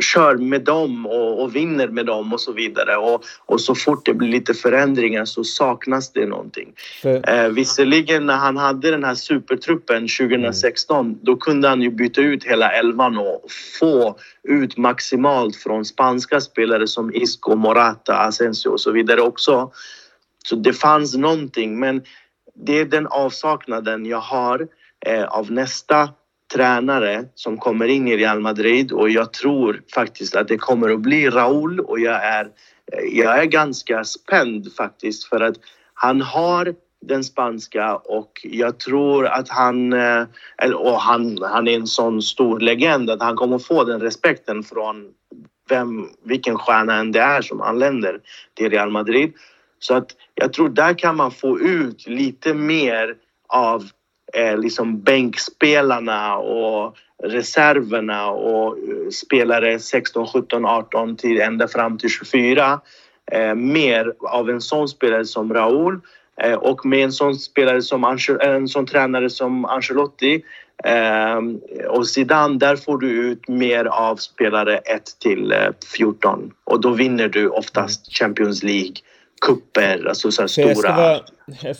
kör 0.00 0.36
med 0.36 0.64
dem 0.64 1.06
och, 1.06 1.42
och, 1.42 1.56
vinner 1.56 1.88
med 1.88 2.06
dem 2.06 2.32
och 2.32 2.40
så 2.40 2.52
vidare. 2.52 2.96
Och, 2.96 3.24
och 3.46 3.60
så 3.60 3.74
fort 3.74 4.06
det 4.06 4.14
blir 4.14 4.28
lite 4.28 4.54
förändringar 4.54 5.24
så 5.24 5.44
saknas 5.44 6.12
det 6.12 6.26
någonting. 6.26 6.72
För... 7.02 7.30
Eh, 7.30 7.48
visserligen 7.48 8.26
när 8.26 8.36
han 8.36 8.56
hade 8.56 8.90
den 8.90 9.04
här 9.04 9.14
supertruppen 9.14 10.08
2016 10.08 11.06
mm. 11.06 11.18
då 11.22 11.36
kunde 11.36 11.68
han 11.68 11.82
ju 11.82 11.90
byta 11.90 12.20
ut 12.20 12.44
hela 12.44 12.72
elvan 12.72 13.18
och 13.18 13.44
få 13.80 14.16
ut 14.42 14.76
maximalt 14.76 15.56
från 15.56 15.84
spanska 15.84 16.40
spelare 16.40 16.86
som 16.86 17.14
Isco, 17.14 17.54
Morata, 17.54 18.16
Asensio 18.16 18.68
och 18.68 18.80
så 18.80 18.90
vidare 18.90 19.20
också. 19.20 19.70
Så 20.46 20.56
det 20.56 20.72
fanns 20.72 21.14
någonting 21.14 21.80
men 21.80 22.02
det 22.54 22.80
är 22.80 22.84
den 22.84 23.06
avsaknaden 23.06 24.06
jag 24.06 24.20
har 24.20 24.68
eh, 25.06 25.24
av 25.24 25.52
nästa 25.52 26.08
tränare 26.54 27.24
som 27.34 27.58
kommer 27.58 27.86
in 27.88 28.08
i 28.08 28.16
Real 28.16 28.40
Madrid 28.40 28.92
och 28.92 29.10
jag 29.10 29.32
tror 29.32 29.82
faktiskt 29.94 30.36
att 30.36 30.48
det 30.48 30.58
kommer 30.58 30.90
att 30.90 31.00
bli 31.00 31.30
Raúl 31.30 31.80
och 31.80 32.00
jag 32.00 32.24
är, 32.24 32.44
eh, 32.92 33.18
jag 33.18 33.38
är 33.38 33.44
ganska 33.44 34.04
spänd 34.04 34.72
faktiskt 34.72 35.24
för 35.24 35.40
att 35.40 35.56
han 35.94 36.20
har 36.20 36.74
den 37.06 37.24
spanska 37.24 37.96
och 37.96 38.32
jag 38.42 38.78
tror 38.78 39.26
att 39.26 39.48
han, 39.48 39.92
eh, 39.92 40.26
och 40.74 41.00
han, 41.00 41.38
han 41.42 41.68
är 41.68 41.76
en 41.76 41.86
sån 41.86 42.22
stor 42.22 42.60
legend 42.60 43.10
att 43.10 43.22
han 43.22 43.36
kommer 43.36 43.58
få 43.58 43.84
den 43.84 44.00
respekten 44.00 44.62
från 44.62 45.04
vem, 45.68 46.08
vilken 46.24 46.58
stjärna 46.58 46.94
än 46.94 47.12
det 47.12 47.20
är 47.20 47.42
som 47.42 47.60
anländer 47.60 48.20
till 48.54 48.70
Real 48.70 48.90
Madrid. 48.90 49.32
Så 49.78 49.94
att 49.94 50.10
jag 50.34 50.52
tror 50.52 50.68
där 50.68 50.98
kan 50.98 51.16
man 51.16 51.30
få 51.30 51.60
ut 51.60 52.06
lite 52.06 52.54
mer 52.54 53.14
av 53.48 53.90
eh, 54.34 54.58
liksom 54.58 55.00
bänkspelarna 55.00 56.36
och 56.36 56.96
reserverna 57.22 58.30
och 58.30 58.78
eh, 58.78 59.10
spelare 59.10 59.78
16, 59.78 60.26
17, 60.26 60.64
18 60.64 61.16
till 61.16 61.40
ända 61.40 61.68
fram 61.68 61.98
till 61.98 62.10
24. 62.10 62.80
Eh, 63.32 63.54
mer 63.54 64.12
av 64.20 64.50
en 64.50 64.60
sån 64.60 64.88
spelare 64.88 65.24
som 65.24 65.54
Raúl 65.54 66.00
eh, 66.40 66.54
och 66.54 66.86
med 66.86 67.04
en 67.04 67.12
sån 67.12 67.34
spelare 67.34 67.82
som 67.82 68.04
Angel 68.04 68.40
en 68.40 68.68
sån 68.68 68.86
tränare 68.86 69.30
som 69.30 69.64
Ancelotti 69.64 70.42
eh, 70.84 71.40
och 71.88 72.08
Zidane, 72.08 72.58
där 72.58 72.76
får 72.76 72.98
du 72.98 73.10
ut 73.10 73.48
mer 73.48 73.84
av 73.84 74.16
spelare 74.16 74.78
1 74.78 75.02
till 75.18 75.54
14 75.96 76.42
eh, 76.42 76.48
och 76.64 76.80
då 76.80 76.90
vinner 76.90 77.28
du 77.28 77.48
oftast 77.48 78.16
Champions 78.18 78.62
League 78.62 78.94
kupper, 79.40 80.06
alltså 80.08 80.30
så 80.30 80.42
här 80.42 80.48
stora... 80.48 80.68
Jag 80.68 80.76
ska, 80.76 80.92
vara, 80.96 81.20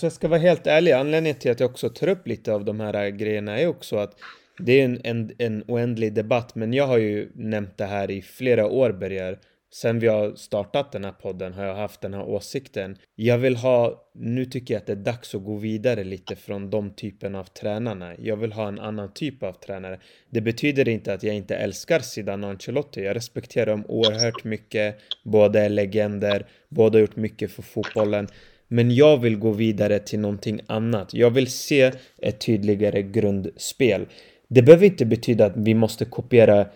jag 0.02 0.12
ska 0.12 0.28
vara 0.28 0.40
helt 0.40 0.66
ärlig, 0.66 0.92
anledningen 0.92 1.38
till 1.38 1.50
att 1.50 1.60
jag 1.60 1.70
också 1.70 1.88
tar 1.88 2.08
upp 2.08 2.26
lite 2.26 2.52
av 2.52 2.64
de 2.64 2.80
här 2.80 3.08
grejerna 3.10 3.60
är 3.60 3.66
också 3.66 3.96
att 3.96 4.14
det 4.58 4.80
är 4.80 4.84
en, 4.84 5.00
en, 5.04 5.32
en 5.38 5.64
oändlig 5.66 6.14
debatt, 6.14 6.54
men 6.54 6.72
jag 6.72 6.86
har 6.86 6.98
ju 6.98 7.30
nämnt 7.34 7.78
det 7.78 7.84
här 7.84 8.10
i 8.10 8.22
flera 8.22 8.66
år, 8.66 8.92
Berger, 8.92 9.38
sen 9.76 9.98
vi 9.98 10.06
har 10.06 10.34
startat 10.34 10.92
den 10.92 11.04
här 11.04 11.12
podden 11.12 11.52
har 11.52 11.64
jag 11.64 11.74
haft 11.74 12.00
den 12.00 12.14
här 12.14 12.22
åsikten. 12.22 12.96
Jag 13.14 13.38
vill 13.38 13.56
ha, 13.56 14.10
nu 14.14 14.44
tycker 14.44 14.74
jag 14.74 14.80
att 14.80 14.86
det 14.86 14.92
är 14.92 14.96
dags 14.96 15.34
att 15.34 15.44
gå 15.44 15.56
vidare 15.56 16.04
lite 16.04 16.36
från 16.36 16.70
de 16.70 16.90
typen 16.90 17.34
av 17.34 17.44
tränarna. 17.44 18.12
Jag 18.18 18.36
vill 18.36 18.52
ha 18.52 18.68
en 18.68 18.80
annan 18.80 19.12
typ 19.12 19.42
av 19.42 19.52
tränare. 19.52 19.98
Det 20.30 20.40
betyder 20.40 20.88
inte 20.88 21.14
att 21.14 21.22
jag 21.22 21.34
inte 21.34 21.56
älskar 21.56 22.00
Zidane 22.00 22.46
och 22.46 22.52
Ancelotti. 22.52 23.04
Jag 23.04 23.16
respekterar 23.16 23.66
dem 23.66 23.84
oerhört 23.88 24.44
mycket. 24.44 24.96
Båda 25.24 25.64
är 25.64 25.68
legender, 25.68 26.46
båda 26.68 26.96
har 26.96 27.00
gjort 27.00 27.16
mycket 27.16 27.50
för 27.50 27.62
fotbollen. 27.62 28.28
Men 28.68 28.94
jag 28.94 29.16
vill 29.16 29.36
gå 29.36 29.50
vidare 29.50 29.98
till 29.98 30.20
någonting 30.20 30.60
annat. 30.66 31.14
Jag 31.14 31.30
vill 31.30 31.46
se 31.46 31.92
ett 32.18 32.40
tydligare 32.40 33.02
grundspel. 33.02 34.06
Det 34.48 34.62
behöver 34.62 34.86
inte 34.86 35.04
betyda 35.06 35.46
att 35.46 35.56
vi 35.56 35.74
måste 35.74 36.04
kopiera, 36.04 36.66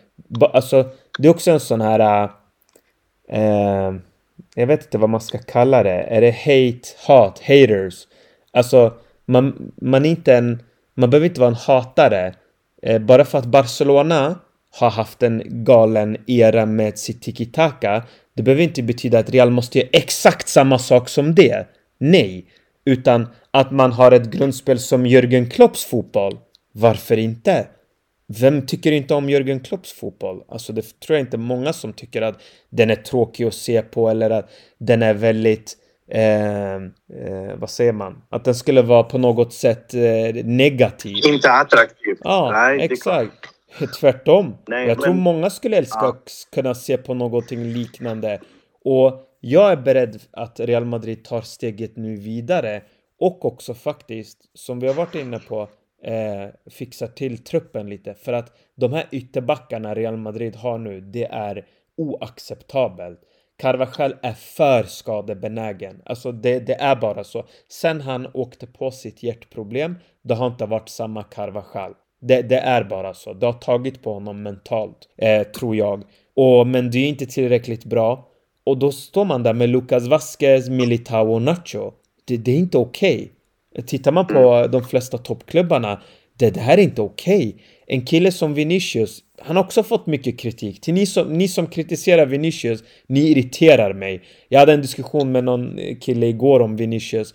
alltså 0.40 0.90
det 1.18 1.28
är 1.28 1.30
också 1.30 1.50
en 1.50 1.60
sån 1.60 1.80
här 1.80 2.24
äh, 2.24 2.30
eh, 3.32 3.94
jag 4.54 4.66
vet 4.66 4.84
inte 4.84 4.98
vad 4.98 5.10
man 5.10 5.20
ska 5.20 5.38
kalla 5.38 5.82
det. 5.82 6.00
Är 6.00 6.20
det 6.20 6.30
hate, 6.30 6.88
hat, 7.06 7.38
haters? 7.38 8.06
Alltså, 8.52 8.92
man, 9.26 9.72
man 9.76 10.04
är 10.04 10.10
inte 10.10 10.34
en, 10.34 10.62
man 10.94 11.10
behöver 11.10 11.26
inte 11.26 11.40
vara 11.40 11.50
en 11.50 11.56
hatare 11.56 12.34
eh, 12.82 12.98
bara 12.98 13.24
för 13.24 13.38
att 13.38 13.46
Barcelona 13.46 14.38
har 14.78 14.90
haft 14.90 15.22
en 15.22 15.42
galen 15.46 16.16
era 16.26 16.66
med 16.66 16.98
sitt 16.98 17.22
tiki-taka, 17.22 18.02
det 18.34 18.42
behöver 18.42 18.62
inte 18.62 18.82
betyda 18.82 19.18
att 19.18 19.30
Real 19.30 19.50
måste 19.50 19.78
göra 19.78 19.88
exakt 19.92 20.48
samma 20.48 20.78
sak 20.78 21.08
som 21.08 21.34
det. 21.34 21.66
Nej, 21.98 22.46
utan 22.84 23.28
att 23.50 23.70
man 23.70 23.92
har 23.92 24.12
ett 24.12 24.30
grundspel 24.30 24.78
som 24.78 25.06
Jürgen 25.06 25.50
Klopps 25.50 25.84
fotboll. 25.84 26.38
Varför 26.72 27.16
inte? 27.16 27.66
Vem 28.38 28.66
tycker 28.66 28.92
inte 28.92 29.14
om 29.14 29.28
Jürgen 29.30 29.64
Klopps 29.64 29.92
fotboll? 29.92 30.42
Alltså 30.48 30.72
det 30.72 31.00
tror 31.00 31.16
jag 31.16 31.26
inte 31.26 31.38
många 31.38 31.72
som 31.72 31.92
tycker 31.92 32.22
att 32.22 32.42
den 32.70 32.90
är 32.90 32.94
tråkig 32.94 33.44
att 33.44 33.54
se 33.54 33.82
på 33.82 34.08
eller 34.08 34.30
att 34.30 34.50
den 34.78 35.02
är 35.02 35.14
väldigt 35.14 35.76
eh, 36.10 36.74
eh, 36.74 37.56
vad 37.56 37.70
säger 37.70 37.92
man? 37.92 38.22
Att 38.28 38.44
den 38.44 38.54
skulle 38.54 38.82
vara 38.82 39.02
på 39.02 39.18
något 39.18 39.52
sätt 39.52 39.94
eh, 39.94 40.44
negativ. 40.44 41.16
Inte 41.26 41.52
attraktiv. 41.52 42.16
Ja, 42.20 42.50
Nej, 42.52 42.80
exakt. 42.80 43.48
Tvärtom. 44.00 44.56
Nej, 44.68 44.88
jag 44.88 44.96
men... 44.96 45.04
tror 45.04 45.14
många 45.14 45.50
skulle 45.50 45.76
älska 45.76 45.98
ja. 46.02 46.08
att 46.08 46.30
kunna 46.54 46.74
se 46.74 46.96
på 46.96 47.14
någonting 47.14 47.64
liknande. 47.64 48.40
Och 48.84 49.26
jag 49.40 49.72
är 49.72 49.76
beredd 49.76 50.22
att 50.30 50.60
Real 50.60 50.84
Madrid 50.84 51.24
tar 51.24 51.40
steget 51.40 51.96
nu 51.96 52.16
vidare 52.16 52.82
och 53.20 53.44
också 53.44 53.74
faktiskt, 53.74 54.38
som 54.54 54.80
vi 54.80 54.86
har 54.86 54.94
varit 54.94 55.14
inne 55.14 55.38
på, 55.38 55.68
eh, 56.02 56.48
fixar 56.70 57.06
till 57.06 57.38
truppen 57.38 57.90
lite. 57.90 58.14
För 58.14 58.32
att 58.32 58.52
de 58.74 58.92
här 58.92 59.06
ytterbackarna 59.10 59.94
Real 59.94 60.16
Madrid 60.16 60.56
har 60.56 60.78
nu, 60.78 61.00
det 61.00 61.24
är 61.24 61.66
oacceptabelt. 61.96 63.20
Carvajal 63.58 64.14
är 64.22 64.32
för 64.32 64.82
skadebenägen. 64.82 66.02
Alltså 66.04 66.32
det, 66.32 66.58
det, 66.58 66.74
är 66.74 66.96
bara 66.96 67.24
så. 67.24 67.44
Sen 67.68 68.00
han 68.00 68.26
åkte 68.34 68.66
på 68.66 68.90
sitt 68.90 69.22
hjärtproblem, 69.22 69.94
det 70.22 70.34
har 70.34 70.46
inte 70.46 70.66
varit 70.66 70.88
samma 70.88 71.22
Carvajal. 71.22 71.94
Det, 72.20 72.42
det 72.42 72.58
är 72.58 72.84
bara 72.84 73.14
så. 73.14 73.32
Det 73.32 73.46
har 73.46 73.52
tagit 73.52 74.02
på 74.02 74.12
honom 74.12 74.42
mentalt, 74.42 75.08
eh, 75.16 75.42
tror 75.42 75.76
jag. 75.76 76.02
Och, 76.34 76.66
men 76.66 76.90
det 76.90 76.98
är 76.98 77.08
inte 77.08 77.26
tillräckligt 77.26 77.84
bra. 77.84 78.28
Och 78.64 78.78
då 78.78 78.92
står 78.92 79.24
man 79.24 79.42
där 79.42 79.54
med 79.54 79.68
Lucas 79.68 80.06
Vasquez, 80.06 80.68
Militao 80.68 81.32
och 81.32 81.42
Nacho. 81.42 81.92
Det, 82.24 82.36
det 82.36 82.52
är 82.52 82.58
inte 82.58 82.78
okej. 82.78 83.14
Okay. 83.14 83.28
Tittar 83.86 84.12
man 84.12 84.26
på 84.26 84.52
mm. 84.52 84.70
de 84.70 84.84
flesta 84.84 85.18
toppklubbarna, 85.18 86.00
det, 86.38 86.50
det 86.50 86.60
här 86.60 86.78
är 86.78 86.82
inte 86.82 87.02
okej. 87.02 87.48
Okay. 87.48 87.62
En 87.86 88.06
kille 88.06 88.32
som 88.32 88.54
Vinicius, 88.54 89.18
han 89.42 89.56
har 89.56 89.64
också 89.64 89.82
fått 89.82 90.06
mycket 90.06 90.38
kritik. 90.38 90.80
Till 90.80 90.94
ni 90.94 91.06
som, 91.06 91.28
ni 91.32 91.48
som 91.48 91.66
kritiserar 91.66 92.26
Vinicius, 92.26 92.84
ni 93.06 93.20
irriterar 93.20 93.92
mig. 93.92 94.22
Jag 94.48 94.60
hade 94.60 94.72
en 94.72 94.82
diskussion 94.82 95.32
med 95.32 95.44
någon 95.44 95.78
kille 96.00 96.26
igår 96.26 96.60
om 96.60 96.76
Vinicius. 96.76 97.34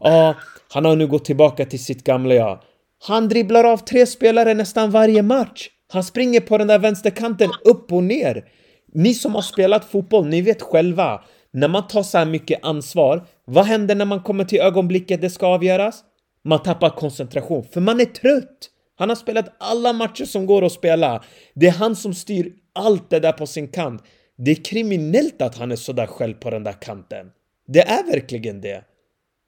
Ja, 0.00 0.28
ah, 0.28 0.34
han 0.68 0.84
har 0.84 0.96
nu 0.96 1.06
gått 1.06 1.24
tillbaka 1.24 1.64
till 1.64 1.84
sitt 1.84 2.04
gamla 2.04 2.34
jag. 2.34 2.60
Han 3.06 3.28
dribblar 3.28 3.64
av 3.64 3.76
tre 3.76 4.06
spelare 4.06 4.54
nästan 4.54 4.90
varje 4.90 5.22
match. 5.22 5.68
Han 5.92 6.04
springer 6.04 6.40
på 6.40 6.58
den 6.58 6.66
där 6.66 6.78
vänsterkanten 6.78 7.50
upp 7.64 7.92
och 7.92 8.04
ner. 8.04 8.44
Ni 8.92 9.14
som 9.14 9.34
har 9.34 9.42
spelat 9.42 9.84
fotboll, 9.84 10.26
ni 10.26 10.42
vet 10.42 10.62
själva. 10.62 11.20
När 11.54 11.68
man 11.68 11.86
tar 11.86 12.02
så 12.02 12.18
här 12.18 12.26
mycket 12.26 12.64
ansvar, 12.64 13.26
vad 13.44 13.64
händer 13.64 13.94
när 13.94 14.04
man 14.04 14.22
kommer 14.22 14.44
till 14.44 14.60
ögonblicket 14.60 15.20
det 15.20 15.30
ska 15.30 15.46
avgöras? 15.46 16.04
Man 16.44 16.62
tappar 16.62 16.90
koncentration, 16.90 17.64
för 17.64 17.80
man 17.80 18.00
är 18.00 18.04
trött. 18.04 18.70
Han 18.96 19.08
har 19.08 19.16
spelat 19.16 19.56
alla 19.58 19.92
matcher 19.92 20.24
som 20.24 20.46
går 20.46 20.64
att 20.64 20.72
spela. 20.72 21.24
Det 21.54 21.66
är 21.66 21.72
han 21.72 21.96
som 21.96 22.14
styr 22.14 22.52
allt 22.72 23.10
det 23.10 23.20
där 23.20 23.32
på 23.32 23.46
sin 23.46 23.68
kant. 23.68 24.02
Det 24.36 24.50
är 24.50 24.64
kriminellt 24.64 25.42
att 25.42 25.54
han 25.54 25.72
är 25.72 25.76
sådär 25.76 26.06
själv 26.06 26.34
på 26.34 26.50
den 26.50 26.64
där 26.64 26.82
kanten. 26.82 27.26
Det 27.66 27.80
är 27.80 28.06
verkligen 28.12 28.60
det. 28.60 28.84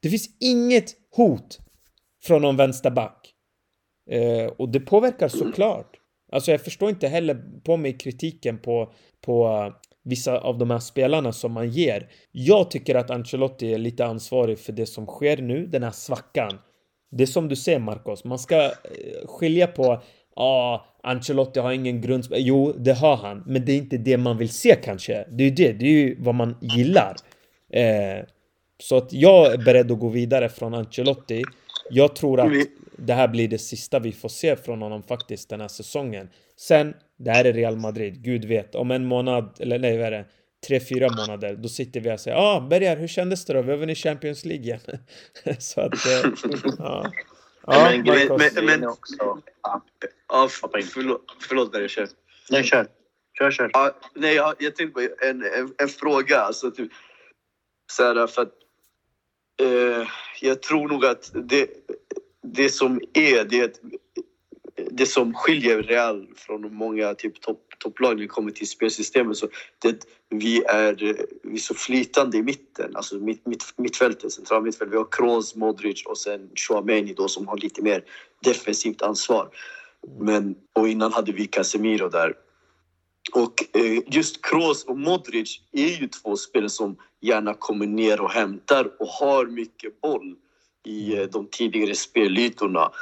Det 0.03 0.09
finns 0.09 0.29
inget 0.41 0.95
hot 1.17 1.59
från 2.25 2.43
någon 2.43 2.57
vänsterback. 2.57 3.33
Eh, 4.11 4.47
och 4.47 4.69
det 4.69 4.81
påverkar 4.81 5.29
såklart. 5.29 5.97
Alltså 6.33 6.51
jag 6.51 6.61
förstår 6.61 6.91
inte 6.91 7.09
heller 7.09 7.43
på 7.65 7.77
mig 7.77 7.99
kritiken 7.99 8.59
på, 8.59 8.93
på 9.21 9.49
vissa 10.07 10.39
av 10.39 10.59
de 10.59 10.71
här 10.71 10.79
spelarna 10.79 11.33
som 11.33 11.53
man 11.53 11.71
ger. 11.71 12.09
Jag 12.33 12.71
tycker 12.71 12.95
att 12.95 13.11
Ancelotti 13.11 13.75
är 13.75 13.79
lite 13.79 14.07
ansvarig 14.07 14.59
för 14.59 14.73
det 14.73 14.87
som 14.87 15.07
sker 15.07 15.37
nu, 15.37 15.67
den 15.67 15.83
här 15.83 15.91
svackan. 15.91 16.59
Det 17.11 17.23
är 17.23 17.27
som 17.27 17.49
du 17.49 17.57
säger 17.57 17.79
Marcos, 17.79 18.25
man 18.25 18.39
ska 18.39 18.65
eh, 18.65 18.71
skilja 19.27 19.67
på 19.67 20.03
Ja, 20.39 20.45
ah, 20.45 20.87
Ancelotti 21.03 21.61
har 21.61 21.73
ingen 21.73 22.01
grund... 22.01 22.27
Jo, 22.31 22.73
det 22.73 22.93
har 22.93 23.17
han, 23.17 23.43
men 23.47 23.65
det 23.65 23.73
är 23.73 23.77
inte 23.77 23.97
det 23.97 24.17
man 24.17 24.39
vill 24.39 24.49
se 24.49 24.75
kanske. 24.85 25.27
Det 25.31 25.45
är 25.45 25.49
ju 25.49 25.55
det, 25.55 25.73
det 25.73 25.85
är 25.85 25.91
ju 25.91 26.17
vad 26.19 26.35
man 26.35 26.57
gillar. 26.61 27.17
Eh, 27.73 28.25
så 28.79 28.97
att 28.97 29.13
jag 29.13 29.53
är 29.53 29.59
beredd 29.59 29.93
att 29.93 29.99
gå 29.99 30.09
vidare 30.09 30.49
från 30.49 30.75
Ancelotti. 30.75 31.43
Jag 31.91 32.17
tror 32.17 32.41
att 32.41 32.53
det 32.97 33.12
här 33.12 33.28
blir 33.28 33.49
det 33.49 33.59
sista 33.59 33.99
vi 33.99 34.12
får 34.12 34.28
se 34.28 34.57
från 34.57 34.82
honom 34.82 35.03
faktiskt 35.03 35.49
den 35.49 35.61
här 35.61 35.68
säsongen. 35.68 36.28
Sen, 36.57 36.94
det 37.16 37.30
här 37.30 37.44
är 37.44 37.53
Real 37.53 37.76
Madrid, 37.76 38.22
gud 38.22 38.44
vet. 38.44 38.74
Om 38.74 38.90
en 38.90 39.05
månad, 39.05 39.57
eller 39.61 39.78
nej 39.78 39.99
vad 39.99 40.07
är 40.07 40.11
det? 40.11 40.24
Tre, 40.66 40.80
fyra 40.80 41.09
månader, 41.09 41.57
då 41.57 41.68
sitter 41.68 42.01
vi 42.01 42.14
och 42.14 42.20
säger 42.20 42.36
Ja, 42.36 42.57
ah, 42.57 42.61
Bergar, 42.61 42.97
hur 42.97 43.09
kändes 43.09 43.44
det 43.44 43.53
då? 43.53 43.62
Vi 43.62 43.70
har 43.70 43.78
vunnit 43.78 43.99
Champions 43.99 44.44
League 44.44 44.64
igen. 44.64 44.80
Så 45.59 45.80
att, 45.80 46.07
eh, 46.07 46.30
ja. 46.78 47.12
Ja, 47.66 47.90
men, 47.90 48.03
men, 48.05 48.38
men, 48.55 48.64
men 48.64 48.88
också... 48.88 49.42
Ja, 50.28 50.49
förlåt, 50.92 51.22
förlåt 51.49 51.72
Bergar, 51.72 51.88
kör. 51.88 52.09
Nej, 52.51 52.64
kör. 52.64 52.86
Kör, 53.38 53.51
kör. 53.51 53.70
Ja, 53.72 53.97
nej, 54.14 54.34
jag, 54.34 54.55
jag 54.59 54.76
tänkte 54.76 55.01
på 55.01 55.24
en, 55.24 55.42
en, 55.42 55.74
en 55.78 55.88
fråga. 55.88 56.40
Alltså, 56.40 56.70
typ, 56.70 56.92
så 57.92 58.03
här, 58.03 58.26
för 58.26 58.42
att, 58.42 58.53
eh, 59.62 60.09
jag 60.40 60.62
tror 60.62 60.88
nog 60.88 61.05
att 61.05 61.30
det, 61.34 61.68
det 62.53 62.68
som 62.68 63.01
är 63.12 63.44
det, 63.44 63.80
det 64.90 65.07
som 65.07 65.34
skiljer 65.34 65.82
Real 65.82 66.28
från 66.36 66.74
många 66.74 67.14
typ 67.14 67.40
topp, 67.40 67.62
topplag 67.78 68.14
när 68.14 68.22
det 68.22 68.28
kommer 68.28 68.51
till 68.51 68.68
spelsystemet 68.68 69.36
så 69.36 69.49
det, 69.78 70.07
vi, 70.28 70.64
är, 70.64 70.94
vi 71.42 71.55
är 71.55 71.59
så 71.59 71.74
flytande 71.74 72.36
i 72.36 72.42
mitten, 72.42 72.97
alltså 72.97 73.16
mitt, 73.16 73.47
mitt, 73.47 73.64
mittfältet, 73.76 74.32
central 74.32 74.62
mittfält. 74.62 74.92
Vi 74.92 74.97
har 74.97 75.09
Kroos, 75.11 75.55
Modric 75.55 76.07
och 76.07 76.18
sen 76.18 76.51
Chouameni 76.55 77.14
då 77.14 77.28
som 77.28 77.49
har 77.49 77.57
lite 77.57 77.82
mer 77.82 78.05
defensivt 78.44 79.03
ansvar. 79.03 79.49
Men, 80.18 80.55
och 80.72 80.88
innan 80.88 81.12
hade 81.12 81.32
vi 81.32 81.47
Casemiro 81.47 82.09
där. 82.09 82.34
Och 83.32 83.76
eh, 83.76 84.03
just 84.07 84.44
Kroos 84.47 84.84
och 84.84 84.99
Modric 84.99 85.61
är 85.72 86.01
ju 86.01 86.09
två 86.09 86.36
spelare 86.36 86.70
som 86.70 86.97
gärna 87.20 87.55
kommer 87.55 87.86
ner 87.86 88.20
och 88.20 88.30
hämtar 88.30 88.90
och 88.99 89.09
har 89.09 89.47
mycket 89.47 90.01
boll 90.01 90.36
i 90.87 91.18
eh, 91.18 91.24
de 91.24 91.47
tidigare 91.47 91.95
spelytorna 91.95 92.93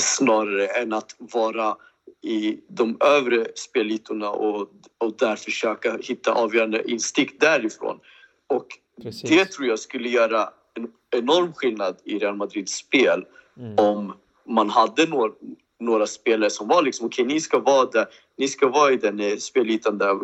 snarare 0.00 0.66
än 0.66 0.92
att 0.92 1.16
vara 1.18 1.76
i 2.22 2.60
de 2.68 2.96
övre 3.00 3.46
spelytorna 3.54 4.30
och, 4.30 4.68
och 4.98 5.16
där 5.18 5.36
försöka 5.36 5.98
hitta 6.02 6.32
avgörande 6.32 6.90
instick 6.90 7.40
därifrån. 7.40 8.00
Och 8.46 8.66
Precis. 9.02 9.30
det 9.30 9.44
tror 9.44 9.68
jag 9.68 9.78
skulle 9.78 10.08
göra 10.08 10.48
en 10.74 10.88
enorm 11.10 11.52
skillnad 11.52 11.96
i 12.04 12.18
Real 12.18 12.36
Madrids 12.36 12.72
spel 12.72 13.24
mm. 13.58 13.74
om 13.78 14.14
man 14.48 14.70
hade 14.70 15.06
några, 15.06 15.32
några 15.80 16.06
spelare 16.06 16.50
som 16.50 16.68
var 16.68 16.82
liksom 16.82 17.06
okej, 17.06 17.24
okay, 17.24 17.34
ni 17.34 17.40
ska 17.40 17.58
vara 17.58 17.86
där, 17.86 18.06
ni 18.36 18.48
ska 18.48 18.68
vara 18.68 18.92
i 18.92 18.96
den 18.96 19.20
eh, 19.20 19.36
spelytan 19.36 19.98
där 19.98 20.18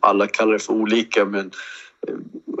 alla 0.00 0.26
kallar 0.26 0.52
det 0.52 0.58
för 0.58 0.72
olika 0.72 1.24
men 1.24 1.50
eh, 2.08 2.14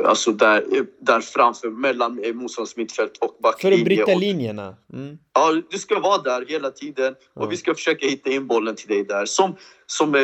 Alltså 0.04 0.32
där, 0.32 0.86
där 1.00 1.20
framför, 1.20 1.68
mellan 1.70 2.14
motståndarens 2.14 2.76
mittfält 2.76 3.18
och 3.20 3.36
backlinje. 3.42 3.76
För 3.76 3.82
att 3.82 3.84
bryta 3.84 4.18
linjerna? 4.18 4.76
Mm. 4.92 5.18
Ja, 5.32 5.62
du 5.70 5.78
ska 5.78 6.00
vara 6.00 6.22
där 6.22 6.46
hela 6.48 6.70
tiden 6.70 7.14
och 7.34 7.42
mm. 7.42 7.50
vi 7.50 7.56
ska 7.56 7.74
försöka 7.74 8.06
hitta 8.06 8.30
in 8.30 8.46
bollen 8.46 8.74
till 8.74 8.88
dig 8.88 9.04
där. 9.04 9.26
Som, 9.26 9.56
som 9.86 10.14
eh, 10.14 10.20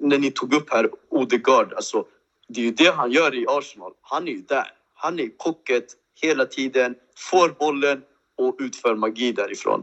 när 0.00 0.18
ni 0.18 0.30
tog 0.30 0.54
upp 0.54 0.72
här, 0.72 0.90
Odegaard. 1.10 1.72
Alltså, 1.72 2.04
det 2.48 2.60
är 2.60 2.64
ju 2.64 2.70
det 2.70 2.94
han 2.94 3.12
gör 3.12 3.34
i 3.34 3.46
Arsenal. 3.48 3.92
Han 4.00 4.28
är 4.28 4.32
ju 4.32 4.42
där. 4.42 4.72
Han 4.94 5.18
är 5.18 5.22
i 5.22 5.28
pocket 5.28 5.84
hela 6.22 6.44
tiden, 6.44 6.94
får 7.16 7.48
bollen 7.48 8.02
och 8.38 8.56
utför 8.58 8.94
magi 8.94 9.32
därifrån. 9.32 9.82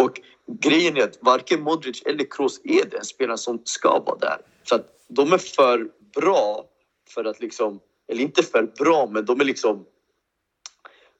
Och 0.00 0.20
grejen 0.60 0.96
är 0.96 1.04
att 1.04 1.18
varken 1.20 1.60
Modric 1.60 2.02
eller 2.06 2.24
Kroos 2.30 2.60
är 2.64 2.90
den 2.90 3.04
spelaren 3.04 3.38
som 3.38 3.62
ska 3.64 4.00
vara 4.00 4.18
där. 4.18 4.38
Så 4.62 4.74
att 4.74 4.86
de 5.08 5.32
är 5.32 5.38
för 5.38 5.88
bra 6.14 6.64
för 7.14 7.24
att 7.24 7.40
liksom 7.40 7.80
eller 8.08 8.22
inte 8.22 8.42
för 8.42 8.62
bra, 8.62 9.06
men 9.06 9.24
de 9.24 9.40
är 9.40 9.44
liksom... 9.44 9.86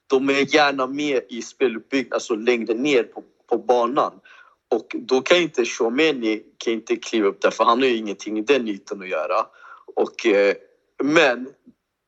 De 0.06 0.28
är 0.28 0.54
gärna 0.54 0.86
med 0.86 1.22
i 1.28 1.42
speluppbyggnad, 1.42 2.14
alltså 2.14 2.34
längre 2.34 2.74
ner 2.74 3.02
på, 3.02 3.22
på 3.46 3.58
banan. 3.58 4.20
Och 4.70 4.96
då 4.98 5.20
kan 5.20 5.36
inte 5.38 5.64
Shomeni 5.64 6.42
kan 6.58 6.72
inte 6.72 6.96
kliva 6.96 7.28
upp 7.28 7.40
där, 7.40 7.50
för 7.50 7.64
han 7.64 7.78
har 7.78 7.88
ju 7.88 7.96
ingenting 7.96 8.38
i 8.38 8.42
den 8.42 8.68
ytan 8.68 9.02
att 9.02 9.08
göra. 9.08 9.46
Och, 9.94 10.26
eh, 10.26 10.54
men 11.02 11.48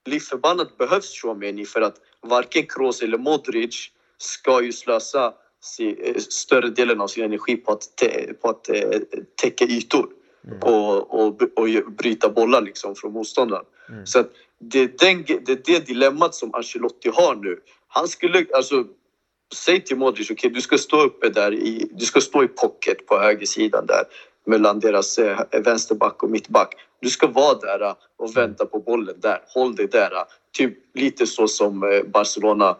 livsförbannat 0.06 0.78
behövs 0.78 1.22
Shomeni 1.22 1.64
för 1.64 1.80
att 1.80 1.96
varken 2.20 2.66
Kroos 2.66 3.02
eller 3.02 3.18
Modric 3.18 3.90
ska 4.18 4.62
ju 4.62 4.72
slösa 4.72 5.34
si, 5.60 6.14
större 6.18 6.68
delen 6.68 7.00
av 7.00 7.08
sin 7.08 7.24
energi 7.24 7.56
på 7.56 7.72
att, 7.72 7.96
te, 7.96 8.34
på 8.34 8.48
att 8.48 8.68
eh, 8.68 9.00
täcka 9.42 9.64
ytor 9.64 10.08
mm. 10.46 10.58
och, 10.58 11.20
och, 11.20 11.42
och 11.42 11.92
bryta 11.98 12.28
bollar 12.30 12.60
liksom 12.60 12.94
från 12.94 13.12
motståndaren. 13.12 13.64
Mm. 13.88 14.06
Så 14.06 14.18
att 14.18 14.30
det, 14.60 14.80
är 14.80 14.90
den, 14.98 15.24
det 15.44 15.52
är 15.52 15.62
det 15.64 15.86
dilemmat 15.86 16.34
som 16.34 16.54
Ancelotti 16.54 17.08
har 17.08 17.34
nu. 17.34 17.60
Han 17.88 18.08
skulle, 18.08 18.46
alltså, 18.54 18.84
säg 19.54 19.84
till 19.84 19.96
Modric, 19.96 20.30
okej 20.30 20.34
okay, 20.34 20.50
du 20.50 20.60
ska 20.60 20.78
stå 20.78 21.02
uppe 21.02 21.28
där 21.28 21.54
i, 21.54 21.90
du 21.92 22.04
ska 22.04 22.20
stå 22.20 22.44
i 22.44 22.48
pocket 22.48 23.06
på 23.06 23.18
högersidan 23.18 23.86
där 23.86 24.04
mellan 24.46 24.80
deras 24.80 25.18
eh, 25.18 25.40
vänsterback 25.64 26.22
och 26.22 26.30
mittback. 26.30 26.74
Du 27.00 27.10
ska 27.10 27.26
vara 27.26 27.58
där 27.58 27.80
eh, 27.80 27.94
och 28.18 28.36
vänta 28.36 28.66
på 28.66 28.78
bollen 28.78 29.14
där. 29.20 29.42
Håll 29.46 29.74
dig 29.74 29.86
där. 29.86 30.12
Eh, 30.12 30.22
typ 30.52 30.78
lite 30.94 31.26
så 31.26 31.48
som 31.48 31.82
eh, 31.82 32.02
Barcelona 32.02 32.76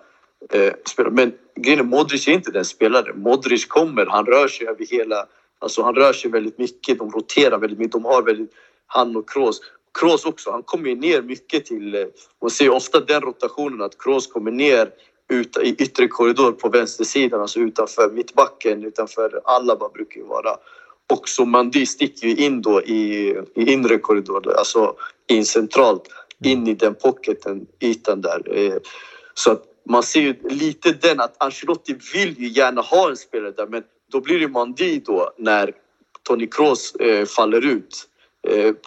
eh, 0.52 0.72
spelar. 0.86 1.10
Men 1.10 1.32
grejen 1.56 1.86
Modric 1.86 2.28
är 2.28 2.32
inte 2.32 2.50
den 2.50 2.64
spelaren. 2.64 3.20
Modric 3.20 3.66
kommer, 3.66 4.06
han 4.06 4.26
rör 4.26 4.48
sig 4.48 4.68
över 4.68 4.86
hela... 4.86 5.26
Alltså 5.58 5.82
han 5.82 5.94
rör 5.94 6.12
sig 6.12 6.30
väldigt 6.30 6.58
mycket, 6.58 6.98
de 6.98 7.10
roterar 7.10 7.58
väldigt 7.58 7.78
mycket. 7.78 7.92
De 7.92 8.04
har 8.04 8.22
väldigt... 8.22 8.52
Han 8.86 9.16
och 9.16 9.30
Kroos. 9.30 9.60
Kroos 9.98 10.24
också, 10.24 10.50
han 10.50 10.62
kommer 10.62 10.88
ju 10.88 10.94
ner 10.94 11.22
mycket 11.22 11.66
till... 11.66 11.94
Eh, 11.94 12.04
man 12.40 12.50
ser 12.50 12.70
ofta 12.70 13.00
den 13.00 13.20
rotationen 13.20 13.82
att 13.82 13.98
Kroos 13.98 14.26
kommer 14.26 14.50
ner 14.50 14.90
ut, 15.30 15.56
i 15.56 15.74
yttre 15.78 16.08
korridor 16.08 16.52
på 16.52 16.68
vänstersidan, 16.68 17.40
alltså 17.40 17.60
utanför 17.60 18.10
mittbacken, 18.10 18.84
utanför 18.84 19.40
Alaba 19.44 19.88
brukar 19.88 20.20
ju 20.20 20.26
vara. 20.26 20.56
Och 21.12 21.28
så 21.28 21.44
Mandi 21.44 21.86
sticker 21.86 22.26
ju 22.26 22.36
in 22.36 22.62
då 22.62 22.82
i, 22.82 23.28
i 23.54 23.72
inre 23.72 23.98
korridor, 23.98 24.54
alltså 24.58 24.94
in 25.26 25.44
centralt, 25.44 26.02
in 26.44 26.66
i 26.66 26.74
den 26.74 26.94
pocketen, 26.94 27.66
ytan 27.80 28.20
där. 28.20 28.58
Eh. 28.58 28.76
Så 29.34 29.52
att 29.52 29.64
man 29.88 30.02
ser 30.02 30.20
ju 30.20 30.34
lite 30.48 30.92
den 30.92 31.20
att 31.20 31.42
Ancelotti 31.42 31.96
vill 32.14 32.38
ju 32.38 32.48
gärna 32.48 32.80
ha 32.80 33.10
en 33.10 33.16
spelare 33.16 33.50
där 33.50 33.66
men 33.66 33.82
då 34.12 34.20
blir 34.20 34.40
det 34.40 34.48
Mandi 34.48 35.02
då 35.06 35.32
när 35.38 35.72
Toni 36.22 36.46
Kroos 36.46 36.94
eh, 36.94 37.26
faller 37.26 37.66
ut 37.66 38.08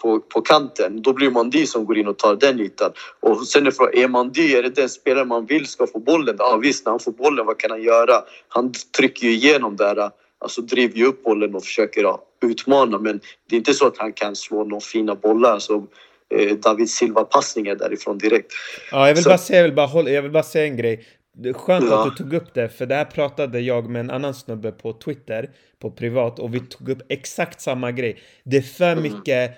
på, 0.02 0.20
på 0.20 0.40
kanten. 0.40 1.02
Då 1.02 1.12
blir 1.12 1.26
det 1.26 1.32
Mandi 1.32 1.66
som 1.66 1.84
går 1.84 1.98
in 1.98 2.08
och 2.08 2.18
tar 2.18 2.36
den 2.36 2.60
ytan. 2.60 2.92
Och 3.20 3.46
sen 3.46 3.66
är 3.66 3.70
frågan, 3.70 3.94
är 3.94 4.08
Mandi 4.08 4.54
är 4.54 4.62
det 4.62 4.68
den 4.68 4.88
spelare 4.88 5.24
man 5.24 5.46
vill 5.46 5.66
ska 5.66 5.86
få 5.86 5.98
bollen? 5.98 6.36
Ja 6.38 6.56
visst, 6.56 6.84
när 6.84 6.92
han 6.92 7.00
får 7.00 7.12
bollen, 7.12 7.46
vad 7.46 7.58
kan 7.58 7.70
han 7.70 7.82
göra? 7.82 8.22
Han 8.48 8.72
trycker 8.96 9.26
ju 9.26 9.32
igenom 9.32 9.76
där 9.76 10.10
alltså 10.44 10.62
driver 10.62 10.98
ju 10.98 11.06
upp 11.06 11.22
bollen 11.22 11.54
och 11.54 11.64
försöker 11.64 12.02
ja, 12.02 12.22
utmana 12.42 12.98
men 12.98 13.20
det 13.48 13.56
är 13.56 13.58
inte 13.58 13.74
så 13.74 13.86
att 13.86 13.98
han 13.98 14.12
kan 14.12 14.36
slå 14.36 14.64
några 14.64 14.80
fina 14.80 15.14
bollar 15.14 15.58
som 15.58 15.88
eh, 16.34 16.56
David 16.56 16.90
Silva-passningar 16.90 17.74
därifrån 17.74 18.18
direkt. 18.18 18.52
Ja, 18.90 19.08
jag 19.08 19.14
vill, 19.14 19.24
så... 19.24 19.30
bara 19.30 19.38
säga, 19.38 19.58
jag, 19.58 19.64
vill 19.64 19.74
bara 19.74 19.86
hålla, 19.86 20.10
jag 20.10 20.22
vill 20.22 20.30
bara 20.30 20.42
säga 20.42 20.66
en 20.66 20.76
grej. 20.76 21.06
Det 21.36 21.48
är 21.48 21.52
skönt 21.52 21.84
ja. 21.90 22.06
att 22.06 22.16
du 22.16 22.24
tog 22.24 22.34
upp 22.34 22.54
det, 22.54 22.68
för 22.68 22.86
det 22.86 22.94
här 22.94 23.04
pratade 23.04 23.60
jag 23.60 23.90
med 23.90 24.00
en 24.00 24.10
annan 24.10 24.34
snubbe 24.34 24.72
på 24.72 24.92
Twitter, 24.92 25.50
på 25.78 25.90
privat, 25.90 26.38
och 26.38 26.54
vi 26.54 26.60
tog 26.60 26.88
upp 26.88 27.02
exakt 27.08 27.60
samma 27.60 27.92
grej. 27.92 28.22
Det 28.44 28.56
är 28.56 28.62
för 28.62 28.92
mm. 28.92 29.02
mycket 29.02 29.50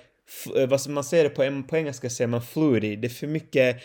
eh, 0.56 0.68
vad 0.68 0.88
man 0.88 1.04
säger 1.04 1.24
det 1.24 1.30
på, 1.30 1.62
på 1.68 1.76
engelska 1.76 2.10
säger 2.10 2.28
man 2.28 2.42
fluid, 2.42 3.00
det 3.00 3.06
är 3.06 3.08
för 3.08 3.26
mycket 3.26 3.76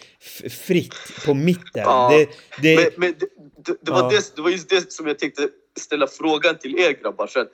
fritt 0.52 0.96
på 1.26 1.34
mitten. 1.34 1.84
Ja, 1.84 2.10
det, 2.12 2.30
det, 2.62 2.76
men, 2.76 2.92
men 2.98 3.14
det, 3.20 3.74
det, 3.82 3.92
var 3.92 4.00
ja. 4.00 4.10
det, 4.10 4.36
det 4.36 4.42
var 4.42 4.50
just 4.50 4.70
det 4.70 4.92
som 4.92 5.08
jag 5.08 5.20
tänkte 5.20 5.48
ställa 5.80 6.08
frågan 6.08 6.58
till 6.58 6.80
er 6.80 6.92
grabbar. 6.92 7.28
För 7.28 7.48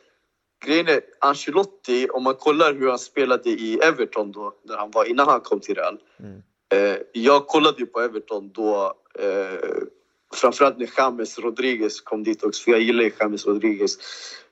grejen 0.66 0.88
är, 0.88 1.02
Ancelotti, 1.20 2.08
om 2.14 2.24
man 2.24 2.36
kollar 2.36 2.74
hur 2.74 2.90
han 2.90 3.00
spelade 3.00 3.50
i 3.50 3.80
Everton 3.84 4.32
då, 4.32 4.54
där 4.64 4.78
han 4.78 4.92
var 4.92 5.06
innan 5.06 5.28
han 5.28 5.42
kom 5.42 5.60
till 5.60 5.76
Real. 5.76 5.98
Mm. 6.20 6.42
Eh, 6.74 6.98
jag 7.14 7.48
kollade 7.48 7.80
ju 7.80 7.86
på 7.86 8.02
Everton 8.02 8.52
då, 8.54 8.94
eh, 9.20 9.70
framförallt 10.36 10.78
när 10.78 10.90
James 10.98 11.40
Rodriguez 11.40 12.02
kom 12.02 12.24
dit 12.24 12.44
också, 12.44 12.64
för 12.64 12.72
jag 12.72 12.82
gillar 12.82 13.04
ju 13.04 13.12
James 13.20 13.46
Rodriguez. 13.46 13.98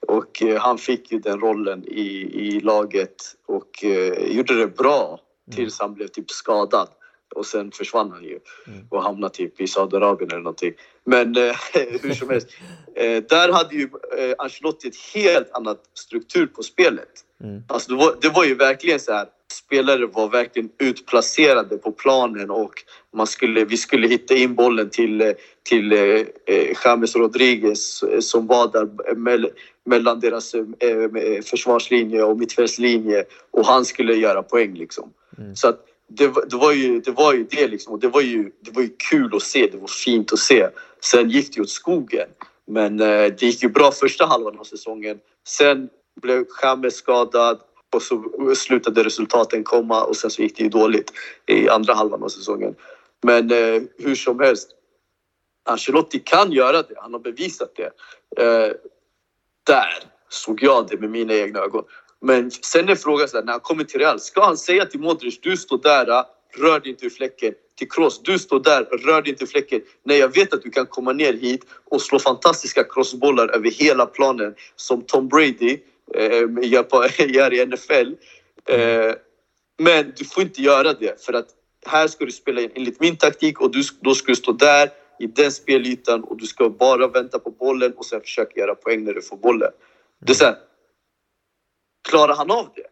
Och 0.08 0.44
eh, 0.44 0.62
han 0.62 0.78
fick 0.78 1.12
ju 1.12 1.20
den 1.20 1.40
rollen 1.40 1.84
i, 1.88 2.30
i 2.34 2.60
laget 2.60 3.16
och 3.46 3.84
eh, 3.84 4.36
gjorde 4.36 4.60
det 4.60 4.68
bra 4.68 5.20
mm. 5.48 5.56
tills 5.56 5.80
han 5.80 5.94
blev 5.94 6.08
typ 6.08 6.32
skadad 6.32 6.88
och 7.36 7.46
sen 7.46 7.72
försvann 7.72 8.12
han 8.12 8.24
ju 8.24 8.40
mm. 8.68 8.88
och 8.90 9.04
hamnade 9.04 9.34
typ 9.34 9.62
i 9.62 9.68
Saudiarabien 9.68 10.32
eller 10.32 10.42
någonting. 10.42 10.74
Men 11.04 11.36
eh, 11.38 11.56
hur 12.02 12.14
som 12.14 12.30
helst, 12.30 12.48
eh, 12.96 13.24
där 13.30 13.52
hade 13.52 13.76
ju 13.76 13.90
Ancelotti 14.38 14.88
ett 14.88 15.14
helt 15.14 15.52
annat 15.52 15.82
struktur 15.94 16.48
på 16.48 16.64
spelet. 16.64 17.10
Mm. 17.44 17.64
Alltså 17.68 17.92
det 17.92 17.98
var, 17.98 18.18
det 18.22 18.30
var 18.30 18.46
ju 18.46 18.56
verkligen 18.56 19.00
så 19.00 19.14
här, 19.14 19.28
spelare 19.56 20.06
var 20.06 20.30
verkligen 20.30 20.70
utplacerade 20.80 21.78
på 21.78 21.92
planen 21.92 22.50
och 22.50 22.74
man 23.14 23.28
skulle, 23.28 23.66
vi 23.66 23.78
skulle 23.78 24.08
hitta 24.08 24.36
in 24.36 24.56
bollen 24.56 24.90
till, 24.90 25.22
eh, 25.22 25.32
till 25.64 25.92
eh, 25.92 26.00
eh, 26.46 26.78
James 26.86 27.16
Rodriguez 27.16 28.04
eh, 28.04 28.20
som 28.20 28.48
var 28.48 28.72
där 28.72 29.16
me 29.16 29.50
mellan 29.86 30.20
deras 30.20 30.54
eh, 30.54 31.42
försvarslinje 31.44 32.24
och 32.24 32.38
mittfältslinje 32.38 33.24
och 33.52 33.66
han 33.66 33.86
skulle 33.86 34.16
göra 34.16 34.44
poäng 34.44 34.74
liksom. 34.74 35.10
Mm. 35.38 35.56
Så 35.56 35.68
att 35.68 35.86
det, 36.08 36.34
det, 36.50 36.56
var 36.56 36.72
ju, 36.72 37.02
det 37.02 37.12
var 37.12 37.34
ju 37.34 37.44
det 37.44 37.68
liksom. 37.68 37.94
Och 37.94 38.00
det 38.00 38.08
var 38.08 38.22
ju, 38.22 38.52
det 38.62 38.72
var 38.72 38.82
ju 38.82 38.90
kul 39.10 39.36
att 39.36 39.42
se. 39.42 39.70
Det 39.72 39.78
var 39.78 39.88
fint 39.88 40.34
att 40.34 40.40
se. 40.40 40.68
Sen 41.02 41.30
gick 41.30 41.56
det 41.56 41.62
åt 41.62 41.70
skogen. 41.70 42.28
Men 42.68 43.00
eh, 43.00 43.08
det 43.08 43.42
gick 43.42 43.64
ju 43.64 43.70
bra 43.70 43.92
första 43.92 44.26
halvan 44.26 44.60
av 44.60 44.64
säsongen. 44.64 45.20
Sen 45.48 45.90
blev 46.22 46.46
James 46.64 46.96
skadad 46.96 47.60
och 47.96 48.02
så 48.02 48.24
slutade 48.56 49.04
resultaten 49.04 49.64
komma 49.64 50.04
och 50.04 50.16
sen 50.16 50.32
så 50.32 50.42
gick 50.42 50.58
det 50.58 50.64
ju 50.64 50.70
dåligt 50.70 51.12
i 51.46 51.70
andra 51.70 51.94
halvan 51.94 52.24
av 52.24 52.30
säsongen. 52.30 52.76
Men 53.24 53.52
eh, 53.52 53.82
hur 53.98 54.16
som 54.16 54.40
helst, 54.40 54.70
Ancelotti 55.66 56.20
kan 56.20 56.52
göra 56.52 56.82
det. 56.82 56.96
Han 56.98 57.14
har 57.14 57.20
bevisat 57.20 57.76
det. 57.76 57.92
Eh, 58.44 58.72
där 59.64 60.04
såg 60.30 60.64
jag 60.64 60.88
det 60.88 61.00
med 61.00 61.10
mina 61.10 61.34
egna 61.34 61.60
ögon. 61.60 61.84
Men 62.22 62.52
sen 62.52 62.90
är 62.90 62.96
frågan 62.96 63.28
så 63.28 63.38
här, 63.38 63.44
när 63.44 63.52
han 63.52 63.62
kommer 63.62 63.84
till 63.84 64.00
Real, 64.00 64.20
ska 64.20 64.46
han 64.46 64.58
säga 64.58 64.86
till 64.86 65.00
Modric, 65.00 65.42
du 65.42 65.58
står 65.58 65.78
där, 65.78 66.08
eh, 66.08 66.24
rör 66.58 66.80
dig 66.80 66.90
inte 66.90 67.06
ur 67.06 67.10
fläcken. 67.10 67.54
Till 67.78 67.90
Kroos, 67.90 68.22
du 68.24 68.40
står 68.40 68.60
där, 68.60 68.84
rör 68.84 69.22
dig 69.22 69.32
inte 69.32 69.44
ur 69.44 69.48
fläcken. 69.48 69.82
Nej, 70.04 70.18
jag 70.18 70.36
vet 70.36 70.54
att 70.54 70.62
du 70.62 70.70
kan 70.70 70.86
komma 70.86 71.14
ner 71.14 71.34
hit 71.34 71.66
och 71.86 72.02
slå 72.02 72.20
fantastiska 72.20 72.84
crossbollar 72.84 73.48
över 73.48 73.72
hela 73.72 74.06
planen 74.06 74.56
som 74.76 75.02
Tom 75.02 75.28
Brady 75.28 75.80
eh, 76.14 76.82
på, 76.82 77.06
gör 77.28 77.54
i 77.54 77.66
NFL. 77.66 78.14
Eh, 78.70 79.14
men 79.78 80.14
du 80.18 80.26
får 80.26 80.44
inte 80.44 80.62
göra 80.62 80.94
det 80.94 81.26
för 81.26 81.34
att 81.34 81.48
här 81.86 82.08
ska 82.08 82.26
du 82.26 82.32
spela 82.32 82.62
enligt 82.62 83.00
min 83.00 83.18
taktik 83.18 83.62
och 83.62 83.72
du, 83.72 83.82
då 84.02 84.16
ska 84.16 84.32
du 84.32 84.36
stå 84.36 84.52
där 84.52 84.90
i 85.20 85.28
den 85.28 85.52
spelytan 85.52 86.24
och 86.24 86.38
du 86.38 86.46
ska 86.46 86.70
bara 86.70 87.08
vänta 87.08 87.40
på 87.40 87.52
bollen 87.52 87.94
och 87.94 88.06
sen 88.06 88.22
försöka 88.22 88.60
göra 88.60 88.76
poäng 88.76 89.04
när 89.04 89.14
du 89.14 89.22
får 89.22 89.38
bollen. 89.38 89.72
Det 90.26 90.32
är 90.32 90.36
så 90.36 90.46
här, 90.46 90.56
Klarar 92.10 92.36
han 92.36 92.52
av 92.52 92.70
det? 92.76 92.88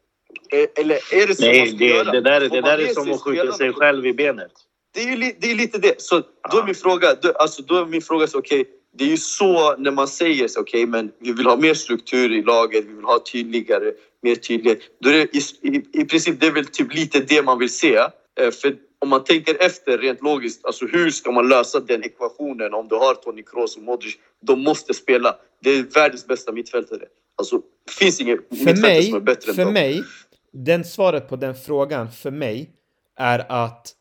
Eh, 0.57 0.69
eller 0.75 0.95
är 0.95 1.27
det 1.27 1.35
så 1.35 1.45
Nej, 1.45 1.69
man 1.69 1.77
det, 1.77 1.85
göra? 1.85 2.11
det 2.11 2.21
där, 2.21 2.39
det 2.39 2.61
där 2.61 2.77
är 2.77 2.93
som 2.93 3.11
att 3.11 3.21
skjuta 3.21 3.51
sig 3.51 3.73
själv 3.73 4.05
i 4.05 4.13
benet. 4.13 4.51
Det 4.93 4.99
är, 5.03 5.15
ju, 5.15 5.33
det 5.39 5.51
är 5.51 5.55
lite 5.55 5.77
det. 5.77 6.01
Så 6.01 6.21
då 6.51 6.57
är 6.57 6.63
min 6.63 6.75
fråga, 6.75 7.15
då, 7.21 7.31
alltså, 7.31 7.61
då 7.61 7.75
är 7.75 7.85
min 7.85 8.01
fråga 8.01 8.27
så 8.27 8.39
okej, 8.39 8.61
okay, 8.61 8.73
det 8.97 9.03
är 9.03 9.09
ju 9.09 9.17
så 9.17 9.77
när 9.77 9.91
man 9.91 10.07
säger 10.07 10.47
så 10.47 10.59
okej, 10.59 10.83
okay, 10.83 10.91
men 10.91 11.11
vi 11.19 11.33
vill 11.33 11.45
ha 11.45 11.55
mer 11.55 11.73
struktur 11.73 12.31
i 12.31 12.43
laget, 12.43 12.85
vi 12.85 12.93
vill 12.93 13.05
ha 13.05 13.19
tydligare, 13.31 13.91
mer 14.21 14.35
tydlighet. 14.35 14.79
Då 15.01 15.09
är 15.09 15.13
det, 15.13 15.35
i, 15.35 15.41
i, 15.61 16.01
i 16.01 16.05
princip, 16.05 16.39
det 16.39 16.47
är 16.47 16.51
väl 16.51 16.65
typ 16.65 16.93
lite 16.93 17.19
det 17.19 17.41
man 17.41 17.59
vill 17.59 17.69
se. 17.69 17.95
Eh, 17.95 18.51
för 18.51 18.75
om 18.99 19.09
man 19.09 19.23
tänker 19.23 19.65
efter 19.65 19.97
rent 19.97 20.21
logiskt, 20.21 20.65
alltså 20.65 20.85
hur 20.85 21.09
ska 21.11 21.31
man 21.31 21.49
lösa 21.49 21.79
den 21.79 22.03
ekvationen 22.03 22.73
om 22.73 22.87
du 22.87 22.95
har 22.95 23.13
Toni 23.13 23.43
Kroos 23.43 23.77
och 23.77 23.83
Modric? 23.83 24.15
De 24.41 24.63
måste 24.63 24.93
spela. 24.93 25.35
Det 25.63 25.69
är 25.69 25.83
världens 25.83 26.27
bästa 26.27 26.51
mittfältare. 26.51 27.05
Alltså, 27.35 27.57
det 27.85 27.93
finns 27.93 28.21
ingen 28.21 28.39
mittfältare 28.49 29.03
som 29.03 29.15
är 29.15 29.19
bättre 29.19 29.51
än 29.51 29.55
För 29.55 29.71
mig, 29.71 30.03
den 30.51 30.85
svaret 30.85 31.29
på 31.29 31.35
den 31.35 31.55
frågan 31.55 32.11
för 32.11 32.31
mig 32.31 32.69
är 33.15 33.45
att 33.49 33.93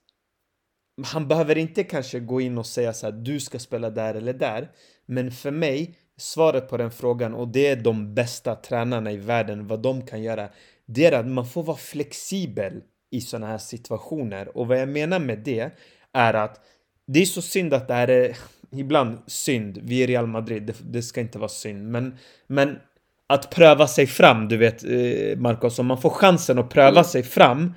han 1.05 1.29
behöver 1.29 1.59
inte 1.59 1.85
kanske 1.85 2.21
gå 2.21 2.41
in 2.41 2.59
och 2.59 2.67
säga 2.67 2.93
så 2.93 3.07
här, 3.07 3.13
du 3.13 3.41
ska 3.41 3.59
spela 3.59 3.91
där 3.91 4.15
eller 4.15 4.33
där. 4.33 4.71
Men 5.07 5.31
för 5.31 5.51
mig, 5.51 5.95
svaret 6.17 6.69
på 6.69 6.77
den 6.77 6.91
frågan, 6.91 7.35
och 7.35 7.49
det 7.49 7.67
är 7.67 7.77
de 7.77 8.15
bästa 8.15 8.55
tränarna 8.55 9.13
i 9.13 9.17
världen, 9.17 9.67
vad 9.67 9.83
de 9.83 10.07
kan 10.07 10.23
göra, 10.23 10.49
det 10.87 11.07
är 11.07 11.13
att 11.13 11.27
man 11.27 11.47
får 11.47 11.63
vara 11.63 11.77
flexibel 11.77 12.83
i 13.11 13.21
sådana 13.21 13.47
här 13.47 13.59
situationer. 13.59 14.57
Och 14.57 14.67
vad 14.67 14.81
jag 14.81 14.89
menar 14.89 15.19
med 15.19 15.39
det 15.39 15.71
är 16.13 16.35
att 16.35 16.61
det 17.07 17.21
är 17.21 17.27
så 17.27 17.43
synd 17.43 17.75
att 17.75 17.89
det 17.89 17.95
här 17.95 18.11
är 18.11 18.37
ibland 18.73 19.19
synd. 19.27 19.79
Vi 19.83 20.03
är 20.03 20.07
Real 20.07 20.27
Madrid, 20.27 20.63
det, 20.63 20.77
det 20.83 21.03
ska 21.03 21.21
inte 21.21 21.39
vara 21.39 21.49
synd. 21.49 21.91
Men, 21.91 22.17
men 22.47 22.79
att 23.27 23.51
pröva 23.51 23.87
sig 23.87 24.07
fram, 24.07 24.49
du 24.49 24.57
vet 24.57 24.85
eh, 24.85 25.39
Marcos, 25.39 25.79
om 25.79 25.87
man 25.87 26.01
får 26.01 26.11
chansen 26.11 26.59
att 26.59 26.71
pröva 26.71 26.91
mm. 26.91 27.05
sig 27.05 27.23
fram 27.23 27.75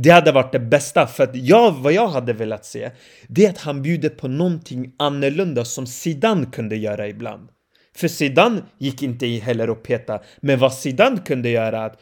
det 0.00 0.10
hade 0.10 0.32
varit 0.32 0.52
det 0.52 0.58
bästa 0.58 1.06
för 1.06 1.24
att 1.24 1.36
jag, 1.36 1.72
vad 1.72 1.92
jag 1.92 2.08
hade 2.08 2.32
velat 2.32 2.64
se 2.64 2.90
Det 3.28 3.44
är 3.44 3.50
att 3.50 3.58
han 3.58 3.82
bjuder 3.82 4.08
på 4.08 4.28
någonting 4.28 4.92
annorlunda 4.98 5.64
som 5.64 5.86
Zidane 5.86 6.46
kunde 6.46 6.76
göra 6.76 7.08
ibland 7.08 7.48
För 7.96 8.08
Zidane 8.08 8.62
gick 8.78 9.02
inte 9.02 9.26
heller 9.26 9.70
och 9.70 9.82
peta 9.82 10.20
Men 10.40 10.58
vad 10.58 10.74
Zidane 10.74 11.18
kunde 11.18 11.48
göra 11.48 11.84
att 11.84 12.00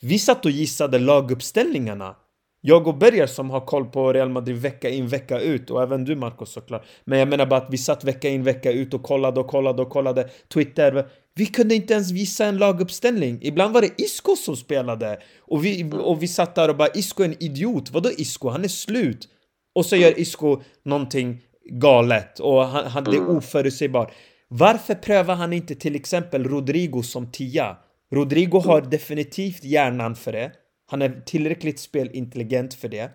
Vi 0.00 0.18
satt 0.18 0.44
och 0.44 0.50
gissade 0.50 0.98
laguppställningarna 0.98 2.14
jag 2.60 2.86
och 2.88 2.94
Berger 2.94 3.26
som 3.26 3.50
har 3.50 3.60
koll 3.60 3.84
på 3.84 4.12
Real 4.12 4.28
Madrid 4.28 4.56
vecka 4.56 4.88
in 4.88 5.08
vecka 5.08 5.40
ut 5.40 5.70
och 5.70 5.82
även 5.82 6.04
du 6.04 6.16
Marcos 6.16 6.52
såklart. 6.52 6.86
Men 7.04 7.18
jag 7.18 7.28
menar 7.28 7.46
bara 7.46 7.60
att 7.60 7.70
vi 7.70 7.78
satt 7.78 8.04
vecka 8.04 8.28
in 8.28 8.42
vecka 8.42 8.72
ut 8.72 8.94
och 8.94 9.02
kollade 9.02 9.40
och 9.40 9.46
kollade 9.46 9.82
och 9.82 9.90
kollade 9.90 10.28
Twitter. 10.48 11.06
Vi 11.38 11.46
kunde 11.46 11.74
inte 11.74 11.94
ens 11.94 12.10
visa 12.10 12.44
en 12.44 12.58
laguppställning. 12.58 13.38
Ibland 13.42 13.74
var 13.74 13.80
det 13.80 14.02
Isco 14.02 14.36
som 14.36 14.56
spelade 14.56 15.18
och 15.40 15.64
vi, 15.64 15.90
och 15.92 16.22
vi 16.22 16.28
satt 16.28 16.54
där 16.54 16.68
och 16.68 16.76
bara 16.76 16.88
Isco 16.94 17.22
är 17.22 17.28
en 17.28 17.42
idiot. 17.42 17.90
Vadå 17.90 18.10
Isco? 18.10 18.48
Han 18.48 18.64
är 18.64 18.68
slut. 18.68 19.28
Och 19.74 19.86
så 19.86 19.96
gör 19.96 20.20
Isco 20.20 20.60
någonting 20.84 21.40
galet 21.70 22.40
och 22.40 22.66
han, 22.66 22.86
han, 22.86 23.04
det 23.04 23.10
är 23.10 23.20
mm. 23.20 23.36
oförutsägbart. 23.36 24.12
Varför 24.48 24.94
prövar 24.94 25.34
han 25.34 25.52
inte 25.52 25.74
till 25.74 25.96
exempel 25.96 26.44
Rodrigo 26.44 27.02
som 27.02 27.32
tia? 27.32 27.76
Rodrigo 28.14 28.58
har 28.60 28.80
definitivt 28.80 29.64
hjärnan 29.64 30.16
för 30.16 30.32
det. 30.32 30.52
Han 30.90 31.02
är 31.02 31.22
tillräckligt 31.26 31.80
spelintelligent 31.80 32.74
för 32.74 32.88
det. 32.88 33.10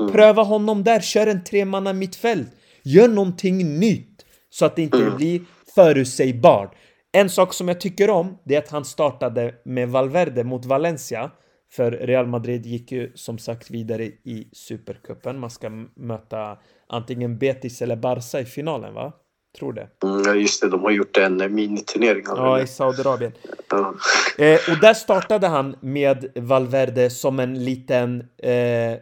Mm. 0.00 0.12
Pröva 0.12 0.42
honom 0.42 0.84
där, 0.84 1.00
kör 1.00 1.26
en 1.26 1.44
tremanna 1.44 1.92
mittfält. 1.92 2.48
Gör 2.82 3.08
någonting 3.08 3.78
nytt 3.78 4.24
så 4.50 4.64
att 4.64 4.76
det 4.76 4.82
inte 4.82 4.98
Mm. 4.98 5.16
blir 5.16 5.40
förutsägbart. 5.74 6.74
En 7.18 7.30
sak 7.30 7.54
som 7.54 7.68
jag 7.68 7.80
tycker 7.80 8.10
om, 8.10 8.38
det 8.44 8.54
är 8.54 8.58
att 8.58 8.68
han 8.68 8.84
startade 8.84 9.54
med 9.64 9.88
Valverde 9.88 10.44
mot 10.44 10.64
Valencia. 10.64 11.30
För 11.72 11.90
Real 11.90 12.26
Madrid 12.26 12.66
gick 12.66 12.92
ju 12.92 13.12
som 13.14 13.38
sagt 13.38 13.70
vidare 13.70 14.04
i 14.04 14.48
Supercupen. 14.52 15.38
Man 15.38 15.50
ska 15.50 15.70
möta 15.96 16.58
antingen 16.88 17.38
Betis 17.38 17.82
eller 17.82 17.96
Barca 17.96 18.40
i 18.40 18.44
finalen, 18.44 18.94
va? 18.94 19.12
Tror 19.58 19.72
det. 19.72 19.88
Mm, 20.04 20.22
ja, 20.24 20.34
just 20.34 20.62
det, 20.62 20.68
de 20.68 20.82
har 20.82 20.90
gjort 20.90 21.16
en 21.16 21.54
miniturnering. 21.54 22.22
Ja, 22.26 22.60
i 22.60 22.66
Saudiarabien. 22.66 23.32
Ja. 23.70 23.94
Eh, 24.38 24.60
och 24.70 24.80
där 24.80 24.94
startade 24.94 25.46
han 25.46 25.76
med 25.80 26.32
Valverde 26.34 27.10
som 27.10 27.40
en 27.40 27.64
liten... 27.64 28.20
Eh, 28.42 28.98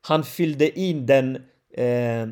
han 0.00 0.24
fyllde 0.24 0.78
in 0.78 1.06
den... 1.06 1.36
Eh, 1.76 2.26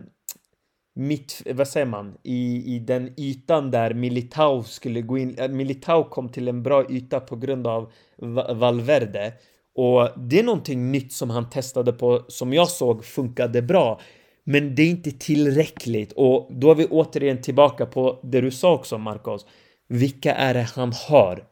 mitt, 0.95 1.43
vad 1.55 1.69
säger 1.69 1.87
man? 1.87 2.15
I, 2.23 2.75
I 2.75 2.79
den 2.79 3.13
ytan 3.17 3.71
där 3.71 3.95
Militao 3.95 4.63
skulle 4.63 5.01
gå 5.03 5.19
in. 5.19 5.39
Eh, 5.39 5.49
Militao 5.49 6.05
kom 6.05 6.29
till 6.29 6.49
en 6.49 6.63
bra 6.63 6.91
yta 6.91 7.21
på 7.21 7.37
grund 7.37 7.67
av 7.67 7.93
Va- 8.19 8.55
Valverde. 8.55 9.33
Och 9.75 10.09
det 10.17 10.39
är 10.39 10.43
någonting 10.43 10.91
nytt 10.93 11.13
som 11.13 11.31
han 11.31 11.51
testade 11.51 11.93
på 11.93 12.25
som 12.29 12.53
jag 12.53 12.69
såg 12.69 13.05
funkade 13.05 13.63
bra. 13.63 14.01
Men 14.45 14.75
det 14.75 14.83
är 14.83 14.91
inte 14.91 15.11
tillräckligt 15.11 16.13
och 16.13 16.49
då 16.51 16.71
är 16.71 16.75
vi 16.75 16.87
återigen 16.87 17.43
tillbaka 17.43 17.87
på 17.87 18.21
det 18.23 18.41
du 18.41 18.51
sa 18.51 18.75
också 18.75 18.99
Marcos. 18.99 19.47
Vilka 19.89 20.35
är 20.35 20.55
det 20.55 20.63
han 20.75 20.93
har? 21.09 21.45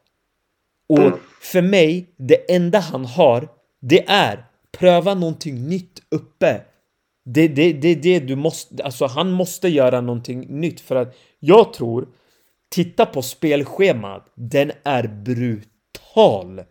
Och 0.88 0.99
Mm. 0.99 1.18
för 1.43 1.62
mig, 1.62 2.14
det 2.16 2.55
enda 2.55 2.78
han 2.80 3.05
har, 3.05 3.49
det 3.80 4.09
är 4.09 4.45
pröva 4.78 5.14
någonting 5.14 5.68
nytt 5.68 6.03
uppe. 6.11 6.61
Det 7.25 7.41
är 7.41 7.49
det, 7.49 7.73
det, 7.73 7.95
det 7.95 8.20
du 8.20 8.37
måste, 8.37 8.85
alltså 8.85 9.07
han 9.07 9.31
måste 9.33 9.68
göra 9.68 10.01
någonting 10.01 10.61
nytt 10.61 10.81
för 10.81 10.97
att 10.97 11.16
jag 11.39 11.73
tror, 11.73 12.09
titta 12.70 13.07
på 13.07 13.23
spelschemat, 13.23 14.33
den 14.35 14.73
är 14.85 15.09
brutal. 15.09 16.62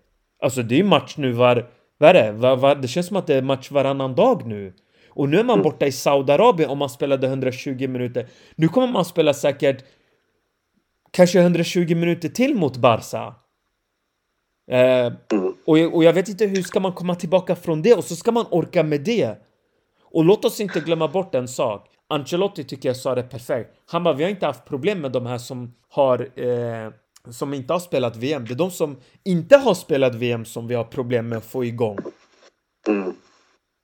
Alltså 0.43 0.63
det 0.63 0.79
är 0.79 0.83
match 0.83 1.17
nu 1.17 1.31
var, 1.31 1.69
vad 1.97 2.09
är 2.09 2.13
det? 2.13 2.31
Var, 2.31 2.55
var, 2.57 2.75
det 2.75 2.87
känns 2.87 3.07
som 3.07 3.17
att 3.17 3.27
det 3.27 3.35
är 3.35 3.41
match 3.41 3.71
varannan 3.71 4.15
dag 4.15 4.47
nu. 4.47 4.73
Och 5.09 5.29
nu 5.29 5.39
är 5.39 5.43
man 5.43 5.61
borta 5.61 5.87
i 5.87 5.91
Saudiarabien 5.91 6.69
om 6.69 6.77
man 6.77 6.89
spelade 6.89 7.27
120 7.27 7.87
minuter. 7.87 8.27
Nu 8.55 8.67
kommer 8.67 8.87
man 8.87 9.05
spela 9.05 9.33
säkert 9.33 9.85
kanske 11.11 11.39
120 11.39 11.95
minuter 11.95 12.29
till 12.29 12.55
mot 12.55 12.77
Barca. 12.77 13.35
Eh, 14.71 15.13
Mm. 15.31 15.53
och, 15.65 15.79
jag, 15.79 15.95
och 15.95 16.03
jag 16.03 16.13
vet 16.13 16.29
inte 16.29 16.45
hur 16.45 16.61
ska 16.61 16.79
man 16.79 16.93
komma 16.93 17.15
tillbaka 17.15 17.55
från 17.55 17.81
det 17.81 17.93
och 17.93 18.03
så 18.03 18.15
ska 18.15 18.31
man 18.31 18.45
orka 18.51 18.83
med 18.83 19.01
det. 19.01 19.37
Och 20.11 20.25
låt 20.25 20.45
oss 20.45 20.59
inte 20.59 20.79
glömma 20.79 21.07
bort 21.07 21.35
en 21.35 21.47
sak. 21.47 21.87
Ancelotti 22.09 22.63
tycker 22.63 22.89
jag 22.89 22.95
sa 22.97 23.15
det 23.15 23.23
perfekt. 23.23 23.69
Han 23.85 24.03
bara, 24.03 24.13
vi 24.13 24.23
har 24.23 24.29
inte 24.29 24.45
haft 24.45 24.65
problem 24.65 25.01
med 25.01 25.11
de 25.11 25.25
här 25.25 25.37
som 25.37 25.73
har 25.89 26.39
eh, 26.39 26.91
som 27.29 27.53
inte 27.53 27.73
har 27.73 27.79
spelat 27.79 28.15
VM. 28.15 28.45
Det 28.45 28.53
är 28.53 28.55
de 28.55 28.71
som 28.71 28.97
inte 29.23 29.57
har 29.57 29.73
spelat 29.73 30.15
VM 30.15 30.45
som 30.45 30.67
vi 30.67 30.75
har 30.75 30.83
problem 30.83 31.29
med 31.29 31.37
att 31.37 31.45
få 31.45 31.65
igång. 31.65 31.97
Mm. 32.87 33.13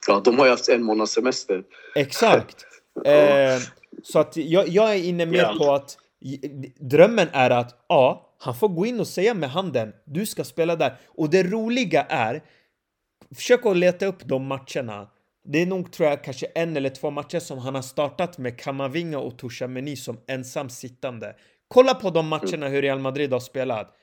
ja, 0.07 0.21
de 0.25 0.37
har 0.39 0.45
ju 0.45 0.51
haft 0.51 0.69
en 0.69 0.83
månads 0.83 1.11
semester. 1.11 1.63
Exakt. 1.95 2.65
Eh, 3.05 3.59
så 4.03 4.19
att 4.19 4.37
jag, 4.37 4.67
jag 4.67 4.95
är 4.95 5.03
inne 5.03 5.25
mer 5.25 5.39
Ja. 5.39 5.55
på 5.59 5.73
att 5.73 5.97
drömmen 6.79 7.27
är 7.31 7.49
att 7.49 7.85
ja, 7.89 8.35
han 8.39 8.55
får 8.55 8.69
gå 8.69 8.85
in 8.85 8.99
och 8.99 9.07
säga 9.07 9.33
med 9.33 9.49
handen 9.49 9.93
du 10.05 10.25
ska 10.25 10.43
spela 10.43 10.75
där. 10.75 10.95
Och 11.07 11.29
det 11.29 11.43
roliga 11.43 12.03
är 12.03 12.43
försök 13.35 13.65
att 13.65 13.77
leta 13.77 14.05
upp 14.05 14.25
de 14.25 14.45
matcherna. 14.45 15.07
Det 15.49 15.61
är 15.61 15.65
nog 15.65 15.91
tror 15.91 16.09
jag 16.09 16.23
kanske 16.23 16.45
en 16.45 16.77
eller 16.77 16.89
två 16.89 17.09
matcher 17.11 17.39
som 17.39 17.57
han 17.57 17.75
har 17.75 17.81
startat 17.81 18.37
med 18.37 18.59
Kamavinga 18.59 19.19
och 19.19 19.51
Tchouameni 19.51 19.95
som 19.95 20.17
ensam 20.27 20.69
sittande. 20.69 21.35
Kolla 21.67 21.93
på 21.93 22.09
de 22.09 22.27
matcherna 22.27 22.67
hur 22.67 22.81
Real 22.81 22.99
Madrid 22.99 23.33
har 23.33 23.39
spelat. 23.39 23.93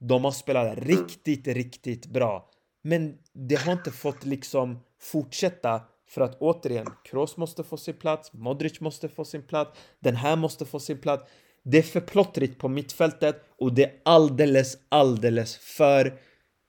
De 0.00 0.24
har 0.24 0.30
spelat 0.30 0.78
riktigt, 0.78 1.46
riktigt 1.46 2.06
bra. 2.06 2.50
Men 2.84 3.14
det 3.48 3.54
har 3.54 3.72
inte 3.72 3.90
fått 3.90 4.24
liksom 4.24 4.78
fortsätta 5.00 5.80
för 6.08 6.20
att 6.20 6.36
återigen, 6.40 6.86
Kroos 7.04 7.36
måste 7.36 7.64
få 7.64 7.76
sin 7.76 7.94
plats, 7.94 8.32
Modric 8.32 8.80
måste 8.80 9.08
få 9.08 9.24
sin 9.24 9.42
plats, 9.42 9.78
den 10.00 10.16
här 10.16 10.36
måste 10.36 10.64
få 10.64 10.80
sin 10.80 10.98
plats. 10.98 11.30
Det 11.64 11.78
är 11.78 11.82
för 11.82 12.00
plottrigt 12.00 12.58
på 12.58 12.68
mittfältet 12.68 13.42
och 13.58 13.72
det 13.74 13.84
är 13.84 13.92
alldeles, 14.04 14.78
alldeles 14.88 15.56
för 15.56 16.18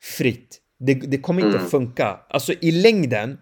fritt. 0.01 0.61
Det, 0.79 0.93
det 0.93 1.17
kommer 1.17 1.45
inte 1.45 1.57
Mm. 1.57 1.69
funka. 1.69 2.19
Alltså 2.29 2.53
i 2.61 2.71
längden, 2.71 3.37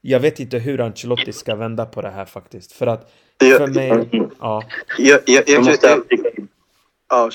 jag 0.00 0.20
vet 0.20 0.40
inte 0.40 0.58
hur 0.58 0.80
Ancelotti 0.80 1.32
ska 1.32 1.54
vända 1.54 1.86
på 1.86 2.02
det 2.02 2.10
här 2.10 2.24
faktiskt. 2.24 2.72
För 2.72 2.86
att 2.86 3.12
Jag, 3.38 3.58
för 3.58 3.66
mig, 3.66 4.08
ja. 4.40 4.62
jag, 4.98 5.20
jag, 5.26 5.48
Jag 5.48 5.48
jag, 5.48 5.64
måste 5.64 5.88
jag, 5.88 6.02
ja, 7.08 7.30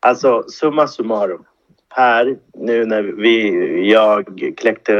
Alltså, 0.00 0.42
summa 0.48 0.86
summarum. 0.86 1.44
Här, 1.88 2.36
nu 2.54 2.86
när 2.86 3.02
vi, 3.02 3.90
jag 3.90 4.40
kläckte 4.56 4.92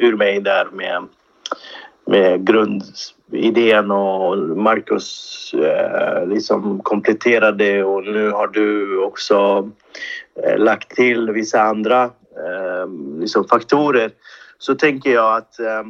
ur 0.00 0.16
mig 0.16 0.40
där 0.40 0.68
med, 0.72 1.08
med 2.06 2.46
grundidén 2.46 3.90
och 3.90 4.38
Marcus 4.38 5.54
eh, 5.54 6.26
liksom 6.26 6.80
kompletterade 6.80 7.84
och 7.84 8.04
nu 8.04 8.30
har 8.30 8.48
du 8.48 8.98
också 8.98 9.70
eh, 10.44 10.58
lagt 10.58 10.90
till 10.90 11.30
vissa 11.30 11.62
andra 11.62 12.10
liksom 13.20 13.48
faktorer. 13.48 14.10
Så 14.58 14.74
tänker 14.74 15.10
jag 15.12 15.36
att 15.36 15.60
eh, 15.60 15.82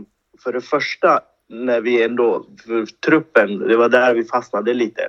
för 0.43 0.53
det 0.53 0.61
första 0.61 1.21
när 1.49 1.81
vi 1.81 2.03
ändå, 2.03 2.47
truppen, 3.07 3.59
det 3.59 3.77
var 3.77 3.89
där 3.89 4.15
vi 4.15 4.25
fastnade 4.25 4.75
lite. 4.75 5.09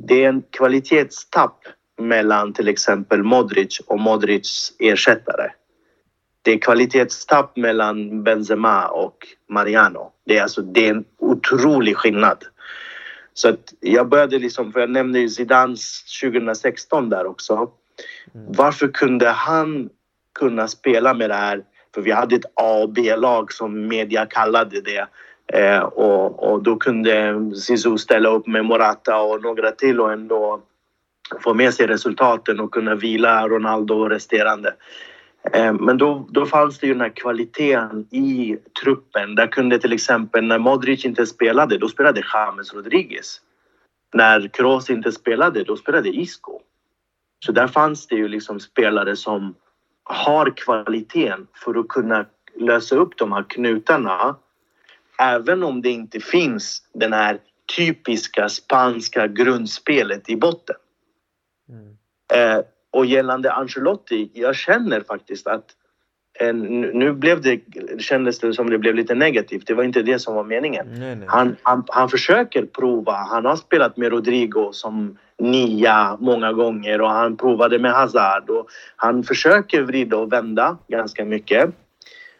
Det 0.00 0.24
är 0.24 0.28
en 0.28 0.42
kvalitetstapp 0.50 1.58
mellan 2.00 2.52
till 2.52 2.68
exempel 2.68 3.22
Modric 3.22 3.80
och 3.86 4.00
Modrics 4.00 4.72
ersättare. 4.78 5.50
Det 6.42 6.52
är 6.52 6.58
kvalitetstapp 6.58 7.56
mellan 7.56 8.24
Benzema 8.24 8.88
och 8.88 9.16
Mariano. 9.48 10.12
Det 10.26 10.38
är 10.38 10.42
alltså 10.42 10.62
det 10.62 10.86
är 10.86 10.90
en 10.90 11.04
otrolig 11.18 11.96
skillnad. 11.96 12.44
Så 13.34 13.48
att 13.48 13.74
jag 13.80 14.08
började 14.08 14.38
liksom, 14.38 14.72
för 14.72 14.80
jag 14.80 14.90
nämnde 14.90 15.18
ju 15.18 15.28
Zidans 15.28 16.04
2016 16.22 17.08
där 17.08 17.26
också. 17.26 17.70
Varför 18.32 18.88
kunde 18.88 19.28
han 19.28 19.88
kunna 20.38 20.68
spela 20.68 21.14
med 21.14 21.30
det 21.30 21.34
här? 21.34 21.64
För 21.94 22.02
vi 22.02 22.10
hade 22.10 22.36
ett 22.36 22.52
A 22.54 22.82
och 22.82 22.88
B-lag 22.90 23.52
som 23.52 23.88
media 23.88 24.26
kallade 24.26 24.80
det. 24.80 25.08
Eh, 25.52 25.82
och, 25.82 26.52
och 26.52 26.62
då 26.62 26.76
kunde 26.76 27.34
Zizou 27.54 27.98
ställa 27.98 28.28
upp 28.28 28.46
med 28.46 28.64
Morata 28.64 29.20
och 29.20 29.42
några 29.42 29.70
till 29.70 30.00
och 30.00 30.12
ändå 30.12 30.60
få 31.40 31.54
med 31.54 31.74
sig 31.74 31.86
resultaten 31.86 32.60
och 32.60 32.70
kunna 32.70 32.94
vila 32.94 33.48
Ronaldo 33.48 33.94
och 33.94 34.10
resterande. 34.10 34.74
Eh, 35.52 35.72
Men 35.72 35.98
då, 35.98 36.26
då 36.30 36.46
fanns 36.46 36.78
det 36.78 36.86
ju 36.86 36.92
den 36.92 37.00
här 37.00 37.16
kvaliteten 37.16 38.06
i 38.10 38.56
truppen. 38.82 39.34
Där 39.34 39.46
kunde 39.46 39.78
till 39.78 39.92
exempel 39.92 40.44
när 40.44 40.58
Modric 40.58 41.04
inte 41.04 41.26
spelade, 41.26 41.78
då 41.78 41.88
spelade 41.88 42.22
James 42.34 42.74
Rodriguez. 42.74 43.40
När 44.14 44.48
Kroos 44.48 44.90
inte 44.90 45.12
spelade, 45.12 45.64
då 45.64 45.76
spelade 45.76 46.08
Isco. 46.08 46.60
Så 47.46 47.52
där 47.52 47.66
fanns 47.66 48.06
det 48.06 48.14
ju 48.14 48.28
liksom 48.28 48.60
spelare 48.60 49.16
som 49.16 49.54
har 50.10 50.56
kvaliteten 50.56 51.46
för 51.64 51.78
att 51.78 51.88
kunna 51.88 52.26
lösa 52.56 52.96
upp 52.96 53.16
de 53.16 53.32
här 53.32 53.44
knutarna. 53.48 54.36
Även 55.20 55.62
om 55.62 55.82
det 55.82 55.90
inte 55.90 56.20
finns 56.20 56.82
den 56.94 57.12
här 57.12 57.38
typiska 57.76 58.48
spanska 58.48 59.26
grundspelet 59.26 60.30
i 60.30 60.36
botten. 60.36 60.76
Mm. 61.68 61.96
Eh, 62.32 62.64
och 62.90 63.06
gällande 63.06 63.52
Ancelotti, 63.52 64.30
jag 64.34 64.56
känner 64.56 65.00
faktiskt 65.00 65.46
att 65.46 65.64
eh, 66.40 66.54
nu 66.54 66.90
nu 66.94 67.12
blev 67.12 67.40
det, 67.40 67.60
kändes 67.98 68.38
det 68.38 68.54
som 68.54 68.70
det 68.70 68.78
blev 68.78 68.94
lite 68.94 69.14
negativt. 69.14 69.66
Det 69.66 69.74
var 69.74 69.84
inte 69.84 70.02
det 70.02 70.18
som 70.18 70.34
var 70.34 70.44
meningen. 70.44 70.86
Nej, 70.90 71.16
nej. 71.16 71.28
Han, 71.30 71.56
han, 71.62 71.84
han 71.88 72.08
försöker 72.08 72.66
prova. 72.66 73.12
Han 73.12 73.44
har 73.44 73.56
spelat 73.56 73.96
med 73.96 74.12
Rodrigo 74.12 74.72
som 74.72 75.18
nia 75.40 76.16
många 76.20 76.52
gånger 76.52 77.00
och 77.00 77.10
han 77.10 77.36
provade 77.36 77.78
med 77.78 77.92
Hazard. 77.92 78.50
Och 78.50 78.68
han 78.96 79.22
försöker 79.22 79.82
vrida 79.82 80.16
och 80.16 80.32
vända 80.32 80.78
ganska 80.88 81.24
mycket. 81.24 81.70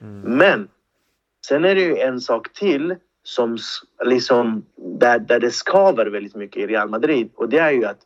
Mm. 0.01 0.21
Men 0.21 0.69
sen 1.47 1.65
är 1.65 1.75
det 1.75 1.81
ju 1.81 1.97
en 1.97 2.21
sak 2.21 2.53
till 2.53 2.97
som 3.23 3.59
liksom 4.05 4.65
där, 4.77 5.19
där 5.19 5.41
det 5.41 5.51
skaver 5.51 6.07
väldigt 6.07 6.35
mycket 6.35 6.63
i 6.63 6.67
Real 6.67 6.89
Madrid 6.89 7.31
och 7.35 7.49
det 7.49 7.59
är 7.59 7.71
ju 7.71 7.85
att 7.85 8.01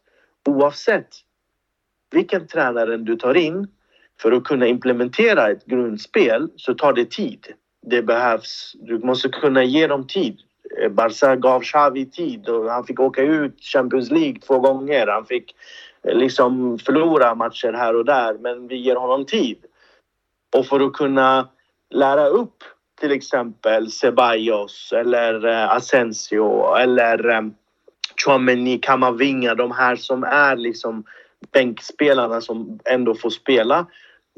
oavsett 0.48 1.08
vilken 2.10 2.46
tränare 2.46 2.96
du 2.96 3.16
tar 3.16 3.34
in 3.34 3.68
för 4.20 4.32
att 4.32 4.44
kunna 4.44 4.66
implementera 4.66 5.50
ett 5.50 5.64
grundspel 5.64 6.48
så 6.56 6.74
tar 6.74 6.92
det 6.92 7.10
tid. 7.10 7.46
Det 7.86 8.02
behövs, 8.02 8.72
du 8.80 8.98
måste 8.98 9.28
kunna 9.28 9.64
ge 9.64 9.86
dem 9.86 10.06
tid. 10.06 10.38
Eh, 10.82 10.88
Barca 10.88 11.36
gav 11.36 11.60
Xavi 11.60 12.06
tid 12.06 12.48
och 12.48 12.70
han 12.70 12.84
fick 12.84 13.00
åka 13.00 13.22
ut 13.22 13.60
Champions 13.60 14.10
League 14.10 14.40
två 14.40 14.58
gånger. 14.58 15.06
Han 15.06 15.26
fick 15.26 15.54
eh, 16.02 16.14
liksom 16.14 16.78
förlora 16.78 17.34
matcher 17.34 17.72
här 17.72 17.96
och 17.96 18.04
där, 18.04 18.34
men 18.34 18.68
vi 18.68 18.76
ger 18.76 18.96
honom 18.96 19.26
tid. 19.26 19.58
Och 20.56 20.66
för 20.66 20.80
att 20.80 20.92
kunna 20.92 21.48
lära 21.90 22.26
upp 22.26 22.64
till 23.00 23.12
exempel 23.12 23.90
Ceballos 23.90 24.92
eller 24.96 25.46
eh, 25.46 25.70
Asensio 25.70 26.74
eller 26.74 27.50
Chouameni, 28.24 28.78
Kamavinga, 28.78 29.54
de 29.54 29.70
här 29.70 29.96
som 29.96 30.24
är 30.24 30.56
liksom 30.56 31.04
bänkspelarna 31.52 32.40
som 32.40 32.78
ändå 32.84 33.14
får 33.14 33.30
spela. 33.30 33.86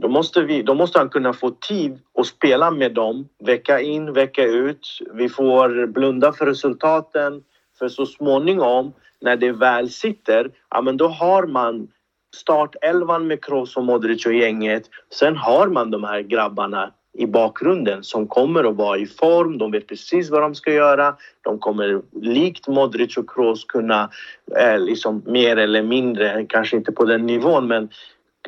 Då 0.03 0.09
måste, 0.09 0.43
vi, 0.43 0.63
då 0.63 0.75
måste 0.75 0.99
han 0.99 1.09
kunna 1.09 1.33
få 1.33 1.51
tid 1.51 1.99
att 2.19 2.27
spela 2.27 2.71
med 2.71 2.95
dem 2.95 3.29
vecka 3.45 3.81
in, 3.81 4.13
vecka 4.13 4.45
ut. 4.45 4.89
Vi 5.13 5.29
får 5.29 5.87
blunda 5.87 6.33
för 6.33 6.47
resultaten. 6.47 7.43
För 7.79 7.89
så 7.89 8.07
småningom, 8.07 8.93
när 9.21 9.37
det 9.37 9.53
väl 9.53 9.91
sitter, 9.91 10.51
ja 10.71 10.81
men 10.81 10.97
då 10.97 11.09
har 11.09 11.47
man 11.47 11.89
startelvan 12.37 13.27
med 13.27 13.45
Kroos 13.45 13.77
och 13.77 13.85
Modric 13.85 14.27
och 14.27 14.35
gänget. 14.35 14.83
Sen 15.15 15.37
har 15.37 15.69
man 15.69 15.91
de 15.91 16.05
här 16.05 16.21
grabbarna 16.21 16.93
i 17.19 17.27
bakgrunden 17.27 18.03
som 18.03 18.27
kommer 18.27 18.65
att 18.65 18.77
vara 18.77 18.99
i 18.99 19.07
form. 19.07 19.59
De 19.59 19.71
vet 19.71 19.87
precis 19.87 20.31
vad 20.31 20.43
de 20.43 20.55
ska 20.55 20.73
göra. 20.73 21.17
De 21.43 21.59
kommer 21.59 22.03
likt 22.21 22.69
Modric 22.69 23.17
och 23.17 23.31
Kroos 23.31 23.65
kunna 23.65 24.11
eh, 24.57 24.79
liksom 24.79 25.23
mer 25.27 25.57
eller 25.57 25.83
mindre, 25.83 26.47
kanske 26.49 26.77
inte 26.77 26.93
på 26.93 27.05
den 27.05 27.27
nivån, 27.27 27.67
men 27.67 27.89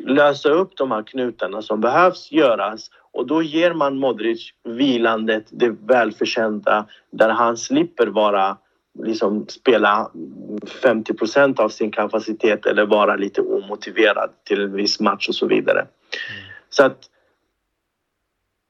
lösa 0.01 0.49
upp 0.49 0.77
de 0.77 0.91
här 0.91 1.03
knutarna 1.03 1.63
som 1.63 1.81
behövs 1.81 2.33
göras 2.33 2.91
och 3.13 3.27
då 3.27 3.43
ger 3.43 3.73
man 3.73 3.99
Modric 3.99 4.51
vilandet, 4.65 5.45
det 5.51 5.71
välförtjänta 5.71 6.87
där 7.11 7.29
han 7.29 7.57
slipper 7.57 8.07
vara 8.07 8.57
liksom 9.05 9.49
spela 9.49 10.11
50 10.83 11.15
procent 11.15 11.61
av 11.61 11.69
sin 11.69 11.91
kapacitet 11.91 12.67
eller 12.67 12.87
vara 12.87 13.17
lite 13.17 13.41
omotiverad 13.41 14.31
till 14.45 14.63
en 14.63 14.73
viss 14.73 15.01
match 15.01 15.29
och 15.29 15.35
så 15.35 15.47
vidare. 15.47 15.81
Mm. 15.81 15.91
Så 16.69 16.85
att 16.85 16.99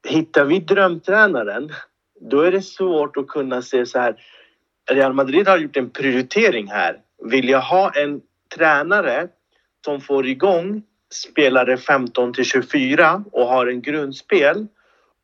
hittar 0.09 0.45
vi 0.45 0.61
drömtränaren, 0.61 1.73
då 2.21 2.41
är 2.41 2.53
det 2.53 2.63
svårt 2.63 3.17
att 3.17 3.29
kunna 3.29 3.63
se 3.63 3.87
så 3.87 3.99
här. 3.99 4.17
Real 4.91 5.13
Madrid 5.13 5.49
har 5.49 5.59
gjort 5.59 5.77
en 5.77 5.91
prioritering 5.91 6.69
här. 6.69 7.01
Vill 7.25 7.49
jag 7.49 7.61
ha 7.61 7.91
en 7.91 8.21
tränare 8.57 9.29
som 9.85 10.01
får 10.01 10.27
igång 10.27 10.83
spelare 11.11 11.77
15 11.77 12.33
till 12.33 12.45
24 12.45 13.25
och 13.33 13.47
har 13.47 13.67
en 13.67 13.83
grundspel 13.83 14.67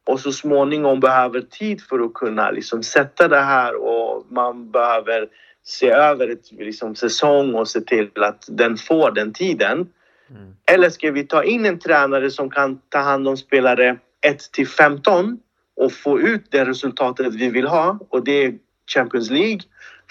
och 0.06 0.20
så 0.20 0.32
småningom 0.32 1.00
behöver 1.00 1.40
tid 1.40 1.80
för 1.82 2.00
att 2.00 2.14
kunna 2.14 2.50
liksom 2.50 2.82
sätta 2.82 3.28
det 3.28 3.40
här 3.40 3.74
och 3.74 4.26
man 4.28 4.70
behöver 4.70 5.28
se 5.62 5.90
över 5.90 6.28
ett 6.28 6.52
liksom, 6.52 6.94
säsong 6.94 7.54
och 7.54 7.68
se 7.68 7.80
till 7.80 8.10
att 8.14 8.44
den 8.48 8.76
får 8.76 9.10
den 9.10 9.32
tiden. 9.32 9.88
Mm. 10.30 10.56
Eller 10.72 10.90
ska 10.90 11.10
vi 11.10 11.26
ta 11.26 11.44
in 11.44 11.66
en 11.66 11.78
tränare 11.78 12.30
som 12.30 12.50
kan 12.50 12.80
ta 12.88 12.98
hand 12.98 13.28
om 13.28 13.36
spelare 13.36 13.96
1 14.26 14.52
till 14.52 14.68
15 14.68 15.38
och 15.76 15.92
få 15.92 16.20
ut 16.20 16.44
det 16.50 16.64
resultatet 16.64 17.34
vi 17.34 17.48
vill 17.48 17.66
ha 17.66 17.98
och 18.08 18.24
det 18.24 18.44
är 18.44 18.54
Champions 18.94 19.30
League. 19.30 19.60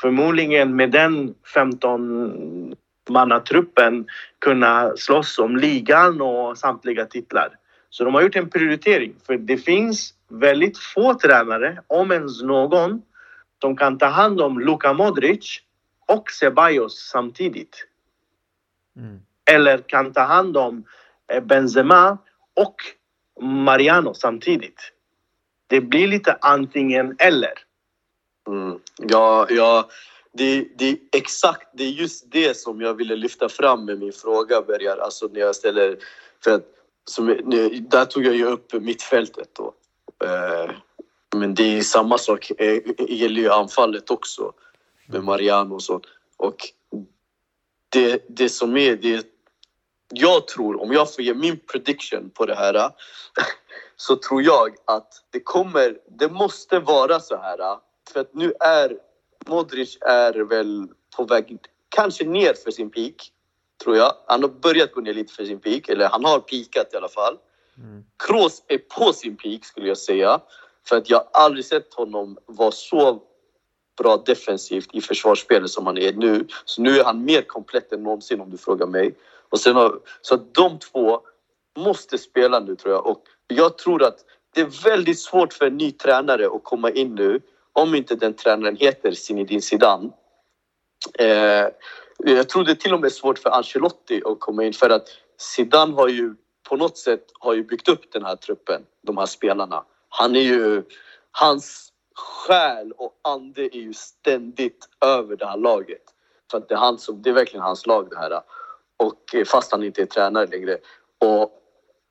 Förmodligen 0.02 0.76
med 0.76 0.92
den 0.92 1.34
15 1.54 2.76
mannatruppen 3.10 4.08
kunna 4.40 4.94
slåss 4.98 5.40
om 5.40 5.58
ligan 5.58 6.22
och 6.22 6.58
samtliga 6.58 7.06
titlar. 7.06 7.58
Så 7.90 8.04
de 8.04 8.14
har 8.14 8.22
gjort 8.22 8.36
en 8.36 8.50
prioritering 8.50 9.16
för 9.26 9.38
det 9.38 9.58
finns 9.58 10.14
väldigt 10.30 10.78
få 10.78 11.14
tränare, 11.14 11.82
om 11.88 12.12
ens 12.12 12.42
någon, 12.42 13.02
som 13.62 13.78
kan 13.78 13.98
ta 13.98 14.06
hand 14.06 14.42
om 14.42 14.60
Luka 14.60 14.94
Modric 14.94 15.62
och 16.08 16.32
Ceballos 16.32 17.10
samtidigt. 17.12 17.88
Mm. 18.98 19.20
Eller 19.52 19.78
kan 19.78 20.14
ta 20.14 20.22
hand 20.22 20.58
om 20.58 20.84
eh, 21.34 21.44
Benzema 21.44 22.18
och 22.56 22.76
Mariano 23.42 24.14
samtidigt. 24.14 24.92
Det 25.68 25.82
blir 25.82 26.08
lite 26.08 26.38
antingen 26.42 27.16
eller. 27.20 27.54
Mm. 28.48 28.80
Ja, 28.98 29.48
ja 29.50 29.90
det, 30.34 30.68
det, 30.78 30.90
är 30.90 30.98
exakt 31.12 31.70
det 31.74 31.84
är 31.84 31.90
just 31.90 32.32
det 32.32 32.58
som 32.58 32.82
jag 32.82 32.94
ville 32.94 33.16
lyfta 33.16 33.50
fram 33.50 33.86
med 33.86 34.00
min 34.00 34.14
fråga, 34.14 34.62
Bergar. 34.62 34.98
Alltså 34.98 35.28
när 35.28 35.40
jag 35.40 35.56
ställer... 35.56 35.98
För 36.44 36.52
att, 36.52 36.64
som, 37.06 37.28
där 37.90 38.06
tog 38.06 38.26
jag 38.26 38.36
ju 38.36 38.46
upp 38.46 38.74
mittfältet 38.74 39.50
då. 39.54 39.74
Eh, 40.26 40.72
men 41.36 41.54
det 41.54 41.78
är 41.78 41.82
samma 41.82 42.18
sak, 42.18 42.52
det 42.58 42.76
eh, 42.76 43.22
gäller 43.22 43.42
ju 43.42 43.50
anfallet 43.50 44.12
också 44.12 44.54
med 45.08 45.24
Mariano 45.24 45.76
och 45.76 45.84
så. 45.84 46.02
Och 46.38 46.58
det, 47.90 48.26
det 48.30 48.50
som 48.50 48.78
är, 48.78 48.96
det 48.96 49.26
jag 50.14 50.48
tror, 50.48 50.82
om 50.82 50.92
jag 50.92 51.14
får 51.14 51.24
ge 51.24 51.34
min 51.34 51.60
prediction 51.60 52.30
på 52.30 52.46
det 52.46 52.56
här 52.56 52.92
så 53.96 54.16
tror 54.16 54.42
jag 54.42 54.76
att 54.86 55.14
det 55.30 55.40
kommer, 55.40 55.98
det 56.20 56.30
måste 56.30 56.80
vara 56.80 57.20
så 57.20 57.38
här. 57.38 57.78
För 58.14 58.20
att 58.20 58.34
nu 58.34 58.54
är 58.60 58.98
Modric 59.48 59.98
är 60.02 60.34
väl 60.34 60.88
på 61.16 61.24
väg, 61.24 61.58
kanske 61.90 62.26
ner 62.26 62.54
för 62.54 62.72
sin 62.72 62.90
peak, 62.90 63.32
tror 63.84 63.98
jag. 63.98 64.14
Han 64.28 64.42
har 64.42 64.50
börjat 64.50 64.92
gå 64.92 65.02
ner 65.02 65.14
lite 65.14 65.34
för 65.34 65.46
sin 65.46 65.60
peak, 65.60 65.90
eller 65.90 66.10
han 66.10 66.26
har 66.26 66.40
peakat 66.40 66.94
i 66.94 66.98
alla 66.98 67.10
fall. 67.10 67.38
Mm. 67.78 68.04
Kroos 68.28 68.64
är 68.68 68.78
på 68.78 69.14
sin 69.14 69.38
peak 69.38 69.66
skulle 69.66 69.88
jag 69.88 69.98
säga. 69.98 70.42
För 70.88 70.98
att 70.98 71.10
jag 71.10 71.24
aldrig 71.34 71.66
sett 71.66 71.94
honom 71.94 72.38
vara 72.46 72.72
så 72.72 73.22
bra 73.98 74.18
defensivt 74.26 74.90
i 74.94 75.02
försvarsspelet 75.02 75.70
som 75.70 75.86
han 75.86 75.98
är 75.98 76.14
nu. 76.14 76.48
Så 76.66 76.82
nu 76.82 77.00
är 77.00 77.04
han 77.04 77.26
mer 77.26 77.42
komplett 77.42 77.94
än 77.94 78.04
någonsin 78.04 78.42
om 78.42 78.50
du 78.50 78.58
frågar 78.58 78.88
mig. 78.88 79.16
Och 79.50 79.60
sen 79.60 79.76
har, 79.76 80.00
så 80.22 80.36
att 80.36 80.54
de 80.54 80.80
två 80.80 81.22
måste 81.78 82.18
spela 82.18 82.60
nu 82.60 82.76
tror 82.76 82.94
jag. 82.94 83.08
Och 83.08 83.24
jag 83.48 83.78
tror 83.78 84.04
att 84.04 84.20
det 84.54 84.62
är 84.62 84.84
väldigt 84.84 85.20
svårt 85.20 85.54
för 85.54 85.66
en 85.66 85.78
ny 85.78 85.92
tränare 85.92 86.46
att 86.46 86.64
komma 86.64 86.92
in 86.92 87.16
nu 87.16 87.40
om 87.74 87.96
inte 87.96 88.16
den 88.16 88.34
tränaren 88.34 88.76
heter 88.76 89.12
Zinedine 89.12 89.62
Zidane. 89.62 90.10
Eh, 91.20 91.68
jag 92.18 92.50
tror 92.50 92.64
det 92.64 92.72
är 92.72 92.76
till 92.76 92.94
och 92.94 93.02
med 93.02 93.12
svårt 93.12 93.40
för 93.40 93.50
Ancelotti 93.50 94.22
att 94.26 94.40
komma 94.40 94.64
in 94.64 94.74
för 94.74 94.90
att 94.90 95.08
Zidane 95.38 95.96
har 95.96 96.08
ju 96.08 96.36
på 96.70 96.76
något 96.76 96.98
sätt 96.98 97.26
har 97.40 97.54
ju 97.54 97.64
byggt 97.64 97.88
upp 97.88 98.12
den 98.12 98.26
här 98.26 98.36
truppen, 98.36 98.86
de 99.02 99.18
här 99.18 99.26
spelarna. 99.26 99.86
Han 100.10 100.36
är 100.36 100.42
ju, 100.42 100.84
hans 101.32 101.90
själ 102.16 102.92
och 102.92 103.20
ande 103.22 103.62
är 103.76 103.80
ju 103.80 103.94
ständigt 103.94 104.90
över 105.06 105.36
det 105.36 105.46
här 105.46 105.58
laget. 105.58 106.02
För 106.52 106.58
att 106.58 106.70
det 106.70 106.76
är, 106.76 106.80
han 106.80 107.00
som, 107.00 107.22
det 107.22 107.30
är 107.30 107.34
verkligen 107.34 107.64
hans 107.64 107.86
lag 107.86 108.10
det 108.10 108.18
här. 108.18 108.42
Och 108.98 109.36
eh, 109.36 109.46
fast 109.46 109.72
han 109.72 109.84
inte 109.84 110.02
är 110.02 110.06
tränare 110.06 110.48
längre. 110.48 110.78
Och 111.18 111.62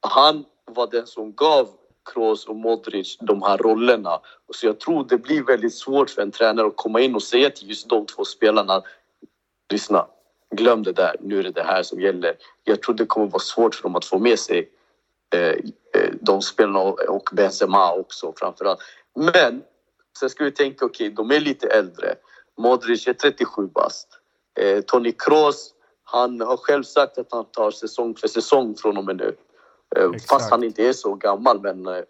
han 0.00 0.44
var 0.64 0.86
den 0.90 1.06
som 1.06 1.32
gav 1.32 1.68
Kroos 2.04 2.46
och 2.46 2.56
Modric 2.56 3.16
de 3.20 3.42
här 3.42 3.58
rollerna. 3.58 4.20
Så 4.54 4.66
jag 4.66 4.80
tror 4.80 5.06
det 5.08 5.18
blir 5.18 5.42
väldigt 5.42 5.74
svårt 5.74 6.10
för 6.10 6.22
en 6.22 6.30
tränare 6.30 6.66
att 6.66 6.76
komma 6.76 7.00
in 7.00 7.14
och 7.14 7.22
säga 7.22 7.50
till 7.50 7.68
just 7.68 7.88
de 7.88 8.06
två 8.06 8.24
spelarna 8.24 8.82
Lyssna, 9.72 10.06
glöm 10.50 10.82
det 10.82 10.92
där, 10.92 11.16
nu 11.20 11.38
är 11.38 11.42
det 11.42 11.50
det 11.50 11.62
här 11.62 11.82
som 11.82 12.00
gäller. 12.00 12.36
Jag 12.64 12.82
tror 12.82 12.94
det 12.94 13.06
kommer 13.06 13.26
vara 13.26 13.40
svårt 13.40 13.74
för 13.74 13.82
dem 13.82 13.96
att 13.96 14.04
få 14.04 14.18
med 14.18 14.38
sig 14.38 14.70
eh, 15.34 15.48
eh 15.48 16.10
de 16.20 16.42
spelarna 16.42 16.80
och 17.08 17.28
Benzema 17.32 17.94
också 17.94 18.32
framförallt. 18.36 18.80
Men 19.14 19.62
sen 20.18 20.30
ska 20.30 20.44
vi 20.44 20.50
tänka, 20.50 20.84
okej, 20.84 21.06
okay, 21.06 21.16
de 21.16 21.36
är 21.36 21.40
lite 21.40 21.68
äldre. 21.68 22.14
Modric 22.58 23.08
är 23.08 23.12
37 23.12 23.66
bast. 23.66 24.08
Eh, 24.60 24.80
Toni 24.80 25.12
Kroos, 25.12 25.74
han 26.04 26.40
har 26.40 26.56
själv 26.56 26.82
sagt 26.82 27.18
att 27.18 27.32
han 27.32 27.44
tar 27.44 27.70
säsong 27.70 28.14
för 28.14 28.28
säsong 28.28 28.76
från 28.76 28.96
och 28.96 29.04
med 29.04 29.16
nu. 29.16 29.36
Eh, 29.96 30.04
Exakt. 30.04 30.28
Fast 30.30 30.50
han 30.50 30.64
inte 30.64 30.88
är 30.88 30.92
så 30.92 31.14
gammal. 31.14 31.60
Men 31.60 31.86
eh, 31.86 32.02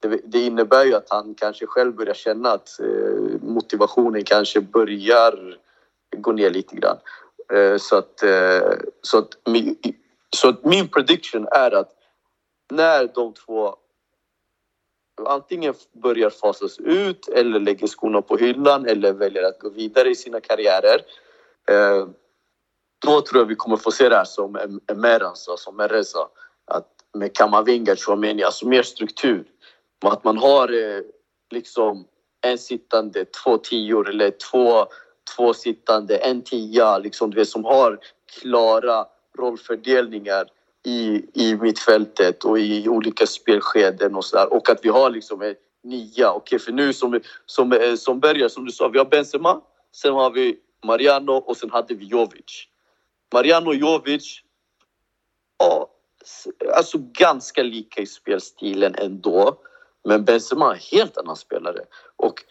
det, 0.00 0.20
det, 0.24 0.46
innebär 0.46 0.84
ju 0.84 0.94
att 0.94 1.10
han 1.10 1.34
kanske 1.34 1.66
själv 1.66 1.94
börjar 1.94 2.14
känna 2.14 2.50
att 2.50 2.80
eh, 2.80 3.40
motivationen 3.42 4.24
kanske 4.24 4.60
börjar 4.60 5.58
gå 6.16 6.32
ner 6.32 6.50
lite 6.50 6.76
grann. 6.76 6.98
Så 7.78 7.96
att, 7.96 8.22
så 9.02 9.18
att, 9.18 9.28
så 10.36 10.48
att 10.48 10.64
min 10.64 10.88
prediction 10.88 11.48
är 11.50 11.70
att 11.70 11.92
när 12.72 13.10
de 13.14 13.32
två 13.32 13.76
antingen 15.26 15.74
börjar 16.02 16.30
fasas 16.30 16.78
ut 16.78 17.28
eller 17.28 17.60
lägger 17.60 17.86
skorna 17.86 18.22
på 18.22 18.36
hyllan 18.36 18.86
eller 18.86 19.12
väljer 19.12 19.42
att 19.42 19.58
gå 19.58 19.70
vidare 19.70 20.10
i 20.10 20.14
sina 20.14 20.40
karriärer. 20.40 21.00
Då 23.06 23.20
tror 23.20 23.40
jag 23.40 23.46
vi 23.46 23.54
kommer 23.54 23.76
få 23.76 23.90
se 23.90 24.08
det 24.08 24.16
här 24.16 24.24
som 24.24 24.80
Emeran 24.92 25.36
som 25.36 25.76
Mereza. 25.76 26.18
Att 26.20 26.45
med 27.18 27.36
Kamavinga, 27.36 27.96
Chouameni, 27.96 28.42
alltså 28.42 28.68
mer 28.68 28.82
struktur. 28.82 29.44
Att 30.04 30.24
man 30.24 30.38
har 30.38 30.68
eh, 30.68 31.00
liksom 31.50 32.06
en 32.40 32.58
sittande, 32.58 33.24
två 33.24 33.58
tior 33.58 34.08
eller 34.08 34.30
två, 34.30 34.86
två 35.36 35.54
sittande, 35.54 36.16
en 36.16 36.42
tia, 36.42 36.98
liksom, 36.98 37.30
du 37.30 37.36
vet, 37.36 37.48
som 37.48 37.64
har 37.64 37.98
klara 38.40 39.06
rollfördelningar 39.38 40.46
i, 40.84 41.24
i 41.34 41.56
mittfältet 41.56 42.44
och 42.44 42.58
i 42.58 42.88
olika 42.88 43.26
spelskeden 43.26 44.14
och 44.14 44.24
så 44.24 44.36
där. 44.36 44.52
Och 44.52 44.70
att 44.70 44.84
vi 44.84 44.88
har 44.88 45.10
liksom 45.10 45.42
en 45.42 45.54
nia. 45.84 46.32
Okej, 46.32 46.58
för 46.58 46.72
nu 46.72 46.92
som, 46.92 47.20
som, 47.46 47.72
eh, 47.72 47.94
som 47.94 48.20
börjar, 48.20 48.48
som 48.48 48.64
du 48.64 48.72
sa, 48.72 48.88
vi 48.88 48.98
har 48.98 49.04
Benzema, 49.04 49.60
sen 49.92 50.12
har 50.12 50.30
vi 50.30 50.56
Mariano 50.84 51.32
och 51.32 51.56
sen 51.56 51.70
hade 51.70 51.94
vi 51.94 52.04
Jovic. 52.04 52.68
Mariano 53.34 53.68
och 53.68 53.74
Jovic, 53.74 54.40
ja, 55.58 55.90
alltså 56.74 56.98
ganska 56.98 57.62
lika 57.62 58.02
i 58.02 58.06
spelstilen 58.06 58.94
ändå. 58.98 59.58
Men 60.04 60.24
Benzema 60.24 60.66
är 60.66 60.74
en 60.74 60.80
helt 60.92 61.18
annan 61.18 61.36
spelare. 61.36 61.80
Och 62.16 62.44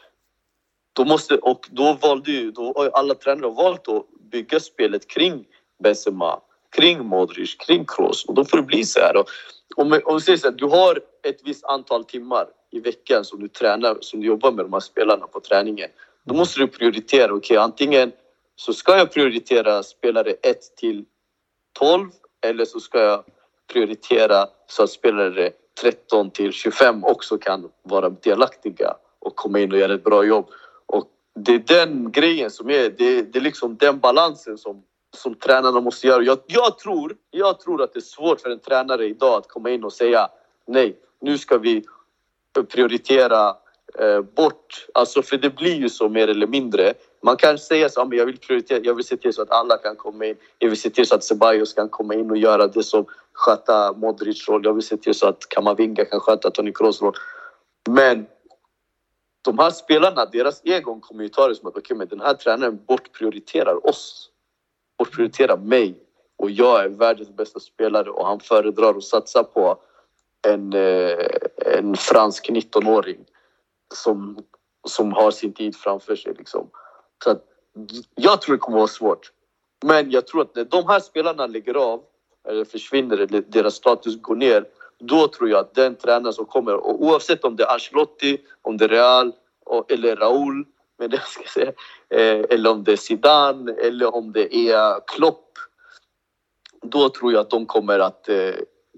då, 0.93 1.06
måste, 1.06 1.38
och 1.38 1.68
då 1.72 1.93
valde 1.93 2.31
ju, 2.31 2.52
då 2.52 2.89
alla 2.93 3.15
tränare 3.15 3.52
valt 3.52 3.88
att 3.88 4.06
bygga 4.31 4.60
spelet 4.60 5.07
kring 5.07 5.45
Benzema, 5.84 6.41
kring 6.76 7.06
Modric, 7.06 7.56
kring 7.56 7.85
Kroos. 7.85 8.26
Och 8.26 8.34
då 8.34 8.45
får 8.45 8.57
det 8.57 8.64
bli 8.64 8.84
så 8.84 8.99
här. 8.99 9.18
Och 9.18 9.30
om, 9.76 10.02
om 10.06 10.15
vi 10.15 10.22
säger 10.22 10.38
så 10.38 10.47
här, 10.47 10.56
du 10.56 10.65
har 10.65 10.99
ett 11.23 11.39
visst 11.43 11.65
antal 11.65 12.03
timmar 12.06 12.47
i 12.72 12.80
veckan 12.80 13.26
som 13.26 13.39
du 13.39 13.47
tränar, 13.47 13.97
som 14.02 14.19
du 14.19 14.27
jobbar 14.27 14.52
med 14.52 14.65
de 14.65 14.73
här 14.73 14.80
spelarna 14.80 15.27
på 15.27 15.39
träningen. 15.39 15.89
Då 16.26 16.34
måste 16.34 16.60
du 16.60 16.68
prioritera. 16.68 17.26
Okej, 17.26 17.38
okay, 17.38 17.57
antingen 17.57 18.11
så 18.56 18.73
ska 18.73 18.97
jag 18.97 19.11
prioritera 19.11 19.84
spelare 19.84 20.31
1 20.31 20.76
till 20.77 21.06
12 21.80 22.10
eller 22.41 22.65
så 22.65 22.80
ska 22.80 22.99
jag 22.99 23.23
prioritera 23.73 24.47
så 24.67 24.83
att 24.83 24.89
spelare 24.89 25.51
13 25.81 26.31
till 26.31 26.51
25 26.51 27.03
också 27.03 27.37
kan 27.37 27.69
vara 27.83 28.09
delaktiga 28.09 28.95
och 29.19 29.35
komma 29.35 29.59
in 29.59 29.71
och 29.71 29.77
göra 29.77 29.93
ett 29.93 30.03
bra 30.03 30.23
jobb. 30.23 30.49
Och 30.85 31.07
det 31.35 31.53
är 31.53 31.59
den 31.59 32.11
grejen 32.11 32.51
som 32.51 32.69
är, 32.69 32.89
det, 32.89 33.21
det 33.21 33.39
är 33.39 33.41
liksom 33.41 33.77
den 33.77 33.99
balansen 33.99 34.57
som, 34.57 34.83
som 35.17 35.35
tränarna 35.35 35.81
måste 35.81 36.07
göra. 36.07 36.23
Jag, 36.23 36.37
jag, 36.47 36.79
tror, 36.79 37.15
jag 37.31 37.59
tror 37.59 37.83
att 37.83 37.93
det 37.93 37.99
är 37.99 38.01
svårt 38.01 38.41
för 38.41 38.49
en 38.49 38.59
tränare 38.59 39.05
idag 39.05 39.33
att 39.33 39.47
komma 39.47 39.69
in 39.69 39.83
och 39.83 39.93
säga 39.93 40.29
nej, 40.67 40.97
nu 41.21 41.37
ska 41.37 41.57
vi 41.57 41.83
prioritera 42.63 43.55
eh, 43.99 44.21
bort, 44.21 44.87
alltså 44.93 45.21
för 45.21 45.37
det 45.37 45.49
blir 45.49 45.75
ju 45.75 45.89
så 45.89 46.09
mer 46.09 46.27
eller 46.27 46.47
mindre. 46.47 46.93
Man 47.21 47.37
kan 47.37 47.57
säga 47.57 47.89
så, 47.89 48.05
men 48.05 48.17
jag 48.17 48.25
vill 48.25 48.37
prioritera, 48.37 48.79
jag 48.83 48.93
vill 48.93 49.05
se 49.05 49.17
till 49.17 49.33
så 49.33 49.41
att 49.41 49.51
alla 49.51 49.77
kan 49.77 49.95
komma 49.95 50.25
in. 50.25 50.35
Jag 50.59 50.69
vill 50.69 50.81
se 50.81 50.89
till 50.89 51.05
så 51.05 51.15
att 51.15 51.23
Ceballos 51.23 51.73
kan 51.73 51.89
komma 51.89 52.13
in 52.13 52.31
och 52.31 52.37
göra 52.37 52.67
det 52.67 52.83
som 52.83 53.05
sköta 53.35 53.93
Modric 53.93 54.49
roll. 54.49 54.65
Jag 54.65 54.73
vill 54.73 54.83
se 54.83 54.97
till 54.97 55.15
så 55.15 55.27
att 55.27 55.49
Kamavinga 55.49 56.05
kan 56.05 56.19
sköta 56.19 56.51
Toni 56.51 56.73
Kroos 56.73 57.01
roll. 57.01 57.13
Men 57.89 58.25
de 59.41 59.59
här 59.59 59.69
spelarna, 59.69 60.25
deras 60.25 60.61
egon 60.63 61.01
kommer 61.01 61.23
ju 61.23 61.29
ta 61.29 61.47
det 61.47 61.55
som 61.55 61.67
att 61.67 61.77
okay, 61.77 61.97
men 61.97 62.07
den 62.07 62.21
här 62.21 62.33
tränaren 62.33 62.85
bortprioriterar 62.87 63.89
oss. 63.89 64.29
Bortprioriterar 64.97 65.57
mig. 65.57 66.01
Och 66.37 66.51
jag 66.51 66.83
är 66.83 66.89
världens 66.89 67.29
bästa 67.29 67.59
spelare 67.59 68.09
och 68.09 68.27
han 68.27 68.39
föredrar 68.39 68.97
att 68.97 69.03
satsa 69.03 69.43
på 69.43 69.77
en, 70.47 70.73
eh, 70.73 71.25
en 71.77 71.95
fransk 71.95 72.49
19-åring 72.49 73.25
som, 73.93 74.37
som 74.87 75.13
har 75.13 75.31
sin 75.31 75.53
tid 75.53 75.75
framför 75.75 76.15
sig. 76.15 76.33
Liksom. 76.37 76.69
Så 77.23 77.29
att, 77.29 77.43
jag 78.15 78.41
tror 78.41 78.55
det 78.55 78.59
kommer 78.59 78.77
vara 78.77 78.87
svårt. 78.87 79.31
Men 79.85 80.11
jag 80.11 80.27
tror 80.27 80.41
att 80.41 80.55
när 80.55 80.65
de 80.65 80.87
här 80.87 80.99
spelarna 80.99 81.47
lägger 81.47 81.73
av 81.73 82.03
eller 82.47 82.65
försvinner 82.65 83.17
eller 83.17 83.41
deras 83.41 83.76
status 83.76 84.22
går 84.22 84.35
ner 84.35 84.65
då 84.99 85.27
tror 85.27 85.49
jag 85.49 85.59
att 85.59 85.76
den 85.76 85.95
tränaren 85.95 86.34
som 86.34 86.45
kommer, 86.45 86.73
och 86.73 87.03
oavsett 87.03 87.43
om 87.43 87.55
det 87.55 87.63
är 87.63 87.73
Ancelotti, 87.73 88.41
om 88.61 88.77
det 88.77 88.85
är 88.85 88.89
Real 88.89 89.34
eller 89.89 90.15
Raúl 90.15 90.65
men 90.97 91.09
det 91.09 91.22
ska 91.26 91.43
säga, 91.43 91.72
eh, 92.09 92.45
eller 92.49 92.72
om 92.72 92.84
det 92.84 92.91
är 92.91 92.97
Zidane 92.97 93.72
eller 93.72 94.15
om 94.15 94.31
det 94.31 94.55
är 94.55 94.99
Klopp 95.07 95.51
då 96.81 97.09
tror 97.09 97.34
jag 97.34 97.41
att 97.41 97.49
de 97.49 97.65
kommer 97.65 97.99
att 97.99 98.30
eh, 98.30 98.53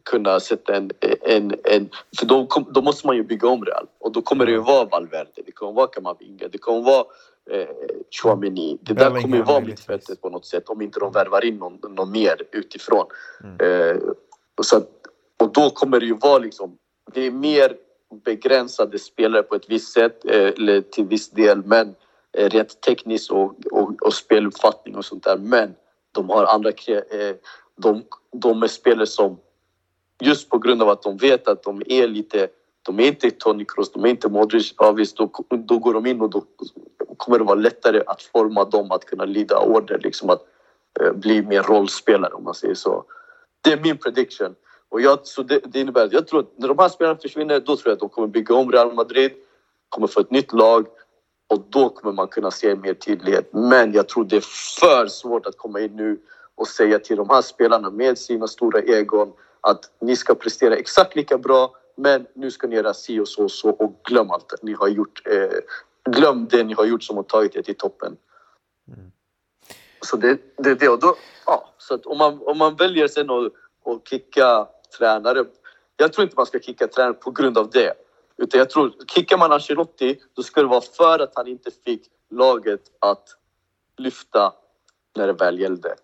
kunna 0.09 0.39
sätta 0.39 0.75
en... 0.75 0.91
en, 1.21 1.55
en 1.63 1.89
för 2.19 2.25
då, 2.25 2.45
kom, 2.45 2.65
då 2.71 2.81
måste 2.81 3.07
man 3.07 3.15
ju 3.15 3.23
bygga 3.23 3.47
om 3.47 3.65
Real. 3.65 3.87
Och 3.99 4.11
då 4.11 4.21
kommer 4.21 4.45
det 4.45 4.51
ju 4.51 4.59
vara 4.59 4.85
Valverde, 4.85 5.41
det 5.45 5.51
kommer 5.51 5.73
vara 5.73 5.87
Kamavinga, 5.87 6.47
det 6.47 6.57
kommer 6.57 6.81
vara 6.81 7.05
eh, 7.51 7.67
Chouameni. 8.11 8.77
Det 8.81 8.93
där 8.93 9.21
kommer 9.21 9.37
ju 9.37 9.43
vara 9.43 9.59
mittfältet 9.59 10.21
på 10.21 10.29
något 10.29 10.45
sätt 10.45 10.69
om 10.69 10.81
inte 10.81 10.99
de 10.99 11.11
värvar 11.11 11.45
in 11.45 11.57
någon, 11.57 11.79
någon 11.95 12.11
mer 12.11 12.41
utifrån. 12.51 13.05
Mm. 13.43 13.55
Eh, 13.59 14.01
så 14.61 14.81
och 15.39 15.51
då 15.53 15.69
kommer 15.69 15.99
det 15.99 16.05
ju 16.05 16.17
vara 16.17 16.37
liksom... 16.37 16.77
Det 17.13 17.21
är 17.21 17.31
mer 17.31 17.75
begränsade 18.25 18.99
spelare 18.99 19.43
på 19.43 19.55
ett 19.55 19.69
visst 19.69 19.93
sätt, 19.93 20.25
eh, 20.25 20.47
eller 20.47 20.81
till 20.81 21.05
viss 21.05 21.29
del, 21.29 21.63
men 21.65 21.95
eh, 22.37 22.49
rent 22.49 22.81
tekniskt 22.81 23.31
och, 23.31 23.55
och, 23.71 24.01
och 24.01 24.13
speluppfattning 24.13 24.95
och 24.95 25.05
sånt 25.05 25.23
där. 25.23 25.37
Men 25.37 25.75
de 26.11 26.29
har 26.29 26.45
andra... 26.45 26.69
Eh, 26.69 27.35
de, 27.77 28.03
de 28.31 28.63
är 28.63 28.67
spelare 28.67 29.05
som 29.05 29.37
just 30.19 30.49
på 30.49 30.57
grund 30.57 30.81
av 30.81 30.89
att 30.89 31.01
de 31.01 31.17
vet 31.17 31.47
att 31.47 31.63
de 31.63 31.81
är 31.85 32.07
lite 32.07 32.47
de 32.87 32.99
är 32.99 33.07
inte 33.07 33.31
Toni 33.31 33.65
Kroos, 33.65 33.91
de 33.91 34.05
är 34.05 34.09
inte 34.09 34.29
Modric. 34.29 34.73
Ja, 34.77 34.91
visst, 34.91 35.17
då, 35.17 35.31
då 35.49 35.79
går 35.79 35.93
de 35.93 36.05
in 36.05 36.21
och 36.21 36.29
då 36.29 36.43
kommer 37.17 37.37
det 37.37 37.43
vara 37.43 37.55
lättare 37.55 38.03
att 38.07 38.21
forma 38.21 38.65
dem 38.65 38.91
att 38.91 39.05
kunna 39.05 39.25
lyda 39.25 39.59
order, 39.59 39.99
liksom 40.03 40.29
att 40.29 40.41
eh, 40.99 41.11
bli 41.11 41.41
mer 41.41 41.63
rollspelare 41.63 42.33
om 42.33 42.43
man 42.43 42.53
säger 42.53 42.75
så. 42.75 43.03
Det 43.61 43.71
är 43.71 43.79
min 43.81 43.97
prediction. 43.97 44.55
Och 44.89 45.01
jag, 45.01 45.19
så 45.23 45.43
det, 45.43 45.59
det, 45.65 45.79
innebär 45.79 46.05
att 46.05 46.13
jag 46.13 46.27
tror 46.27 46.39
att 46.39 46.57
när 46.57 46.67
de 46.67 46.79
här 46.79 46.89
spelarna 46.89 47.19
försvinner, 47.19 47.59
då 47.59 47.75
tror 47.75 47.81
jag 47.85 47.93
att 47.93 47.99
de 47.99 48.09
kommer 48.09 48.27
bygga 48.27 48.55
om 48.55 48.71
Real 48.71 48.93
Madrid, 48.93 49.31
kommer 49.89 50.07
få 50.07 50.19
ett 50.19 50.31
nytt 50.31 50.53
lag 50.53 50.87
och 51.47 51.59
då 51.69 51.89
kommer 51.89 52.13
man 52.13 52.27
kunna 52.27 52.51
se 52.51 52.75
mer 52.75 52.93
tydlighet. 52.93 53.53
Men 53.53 53.93
jag 53.93 54.07
tror 54.07 54.25
det 54.25 54.35
är 54.35 54.79
för 54.79 55.07
svårt 55.07 55.45
att 55.45 55.57
komma 55.57 55.79
in 55.79 55.95
nu 55.95 56.19
och 56.55 56.67
säga 56.67 56.99
till 56.99 57.17
de 57.17 57.29
här 57.29 57.41
spelarna 57.41 57.89
med 57.89 58.17
sina 58.17 58.47
stora 58.47 58.81
egon 58.81 59.33
att 59.61 59.91
ni 60.01 60.15
ska 60.15 60.35
prestera 60.35 60.75
exakt 60.75 61.15
lika 61.15 61.37
bra 61.37 61.75
men 61.95 62.27
nu 62.33 62.51
ska 62.51 62.67
ni 62.67 62.75
göra 62.75 62.93
si 62.93 63.19
och 63.19 63.27
så 63.27 63.43
och 63.43 63.51
så 63.51 63.69
och 63.69 64.01
glöm 64.03 64.31
allt 64.31 64.53
ni 64.61 64.73
har 64.73 64.87
gjort. 64.87 65.21
Eh, 65.25 65.59
glöm 66.11 66.47
det 66.47 66.63
ni 66.63 66.73
har 66.73 66.85
gjort 66.85 67.03
som 67.03 67.15
har 67.15 67.23
tagit 67.23 67.55
er 67.55 67.61
till 67.61 67.75
toppen. 67.75 68.17
Mm. 68.87 69.11
Så 70.01 70.17
det 70.17 70.29
är 70.29 70.37
det, 70.57 70.75
det. 70.75 70.89
Och 70.89 70.99
då, 70.99 71.15
ja, 71.45 71.73
så 71.77 71.93
att 71.93 72.05
om, 72.05 72.17
man, 72.17 72.41
om 72.45 72.57
man 72.57 72.75
väljer 72.75 73.07
sen 73.07 73.29
att, 73.29 73.53
att 73.85 74.07
kicka 74.07 74.67
tränare. 74.97 75.45
Jag 75.97 76.13
tror 76.13 76.23
inte 76.23 76.35
man 76.37 76.45
ska 76.45 76.59
kicka 76.59 76.87
tränare 76.87 77.13
på 77.13 77.31
grund 77.31 77.57
av 77.57 77.69
det. 77.69 77.93
Utan 78.37 78.57
jag 78.57 78.69
tror, 78.69 78.93
kickar 79.07 79.37
man 79.37 79.51
Ancelotti 79.51 80.21
då 80.33 80.43
ska 80.43 80.61
det 80.61 80.67
vara 80.67 80.81
för 80.81 81.19
att 81.19 81.31
han 81.35 81.47
inte 81.47 81.71
fick 81.85 82.07
laget 82.29 82.81
att 82.99 83.29
lyfta 83.97 84.53
när 85.15 85.27
det 85.27 85.33
väl 85.33 85.59
gällde. 85.59 85.95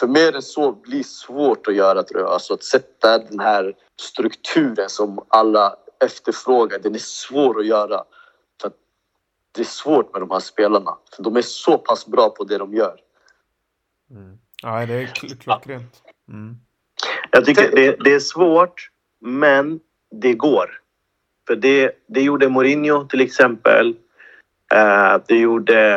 För 0.00 0.06
mer 0.06 0.34
än 0.36 0.42
så 0.42 0.72
blir 0.72 1.02
svårt 1.02 1.68
att 1.68 1.74
göra 1.74 2.02
tror 2.02 2.20
jag. 2.20 2.30
Alltså 2.30 2.54
att 2.54 2.64
sätta 2.64 3.18
den 3.18 3.40
här 3.40 3.74
strukturen 4.00 4.88
som 4.88 5.24
alla 5.28 5.76
efterfrågar. 6.04 6.78
Den 6.78 6.94
är 6.94 6.98
svår 6.98 7.60
att 7.60 7.66
göra. 7.66 8.04
För 8.60 8.68
att 8.68 8.76
det 9.52 9.60
är 9.60 9.64
svårt 9.64 10.12
med 10.12 10.22
de 10.22 10.30
här 10.30 10.40
spelarna. 10.40 10.98
För 11.16 11.22
de 11.22 11.36
är 11.36 11.42
så 11.42 11.78
pass 11.78 12.06
bra 12.06 12.30
på 12.30 12.44
det 12.44 12.58
de 12.58 12.74
gör. 12.74 13.00
Mm. 14.10 14.38
Ja, 14.62 14.86
det 14.86 14.94
är 14.94 15.06
klockrent. 15.40 16.02
Mm. 16.28 16.56
Jag 17.30 17.44
tycker 17.44 17.76
det, 17.76 17.96
det, 18.04 18.14
är 18.14 18.20
svårt, 18.20 18.90
men 19.20 19.80
det 20.10 20.34
går. 20.34 20.80
För 21.46 21.56
det, 21.56 21.92
det 22.06 22.22
gjorde 22.22 22.48
Mourinho 22.48 23.04
till 23.04 23.20
exempel. 23.20 23.96
Eh, 24.74 25.20
det 25.28 25.38
gjorde 25.38 25.94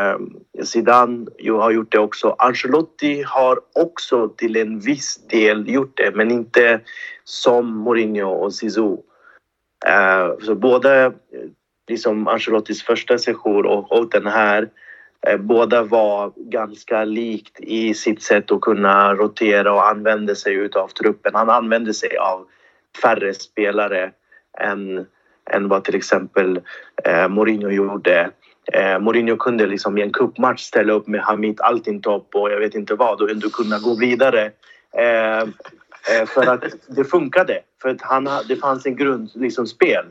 eh, 0.53 0.63
Zidane 0.63 1.25
har 1.49 1.71
gjort 1.71 1.91
det 1.91 1.99
också. 1.99 2.35
Ancelotti 2.39 3.23
har 3.23 3.59
också 3.75 4.29
till 4.29 4.55
en 4.55 4.79
viss 4.79 5.27
del 5.27 5.69
gjort 5.69 5.97
det, 5.97 6.11
men 6.15 6.31
inte 6.31 6.79
som 7.23 7.77
Mourinho 7.77 8.29
och 8.29 8.53
Zizou. 8.53 9.03
Eh, 9.85 10.37
så 10.41 10.55
både 10.55 11.11
liksom 11.87 12.27
Ancelottis 12.27 12.83
första 12.83 13.17
session 13.17 13.65
och, 13.65 13.91
och 13.91 14.09
den 14.09 14.27
här 14.27 14.69
båda 15.39 15.83
var 15.83 16.31
ganska 16.35 17.03
likt 17.03 17.59
i 17.59 17.93
sitt 17.93 18.21
sätt 18.21 18.51
att 18.51 18.61
kunna 18.61 19.13
rotera 19.13 19.73
och 19.73 19.87
använda 19.87 20.35
sig 20.35 20.69
av 20.75 20.87
truppen. 20.87 21.35
Han 21.35 21.49
använde 21.49 21.93
sig 21.93 22.17
av 22.17 22.45
färre 23.01 23.33
spelare 23.33 24.11
än, 24.59 25.05
än 25.49 25.67
vad 25.67 25.83
till 25.83 25.95
exempel 25.95 26.61
eh, 27.03 27.27
Mourinho 27.27 27.69
gjorde. 27.69 28.31
Eh, 28.73 28.99
Mourinho 28.99 29.37
kunde 29.37 29.65
liksom 29.65 29.97
i 29.97 30.01
en 30.01 30.11
cupmatch 30.11 30.61
ställa 30.61 30.93
upp 30.93 31.07
med 31.07 31.21
Hamid 31.21 31.61
Altintop 31.61 32.35
och 32.35 32.51
jag 32.51 32.59
vet 32.59 32.75
inte 32.75 32.95
vad 32.95 33.21
och 33.21 33.29
ändå 33.29 33.49
kunna 33.49 33.79
gå 33.79 33.95
vidare. 33.95 34.51
Eh, 34.97 35.41
eh, 35.41 36.25
för 36.27 36.47
att 36.47 36.63
det 36.87 37.03
funkade. 37.03 37.59
För 37.81 37.89
att 37.89 38.01
han, 38.01 38.29
det 38.47 38.55
fanns 38.55 38.85
en 38.85 38.95
grund, 38.95 39.29
liksom 39.35 39.67
spel. 39.67 40.05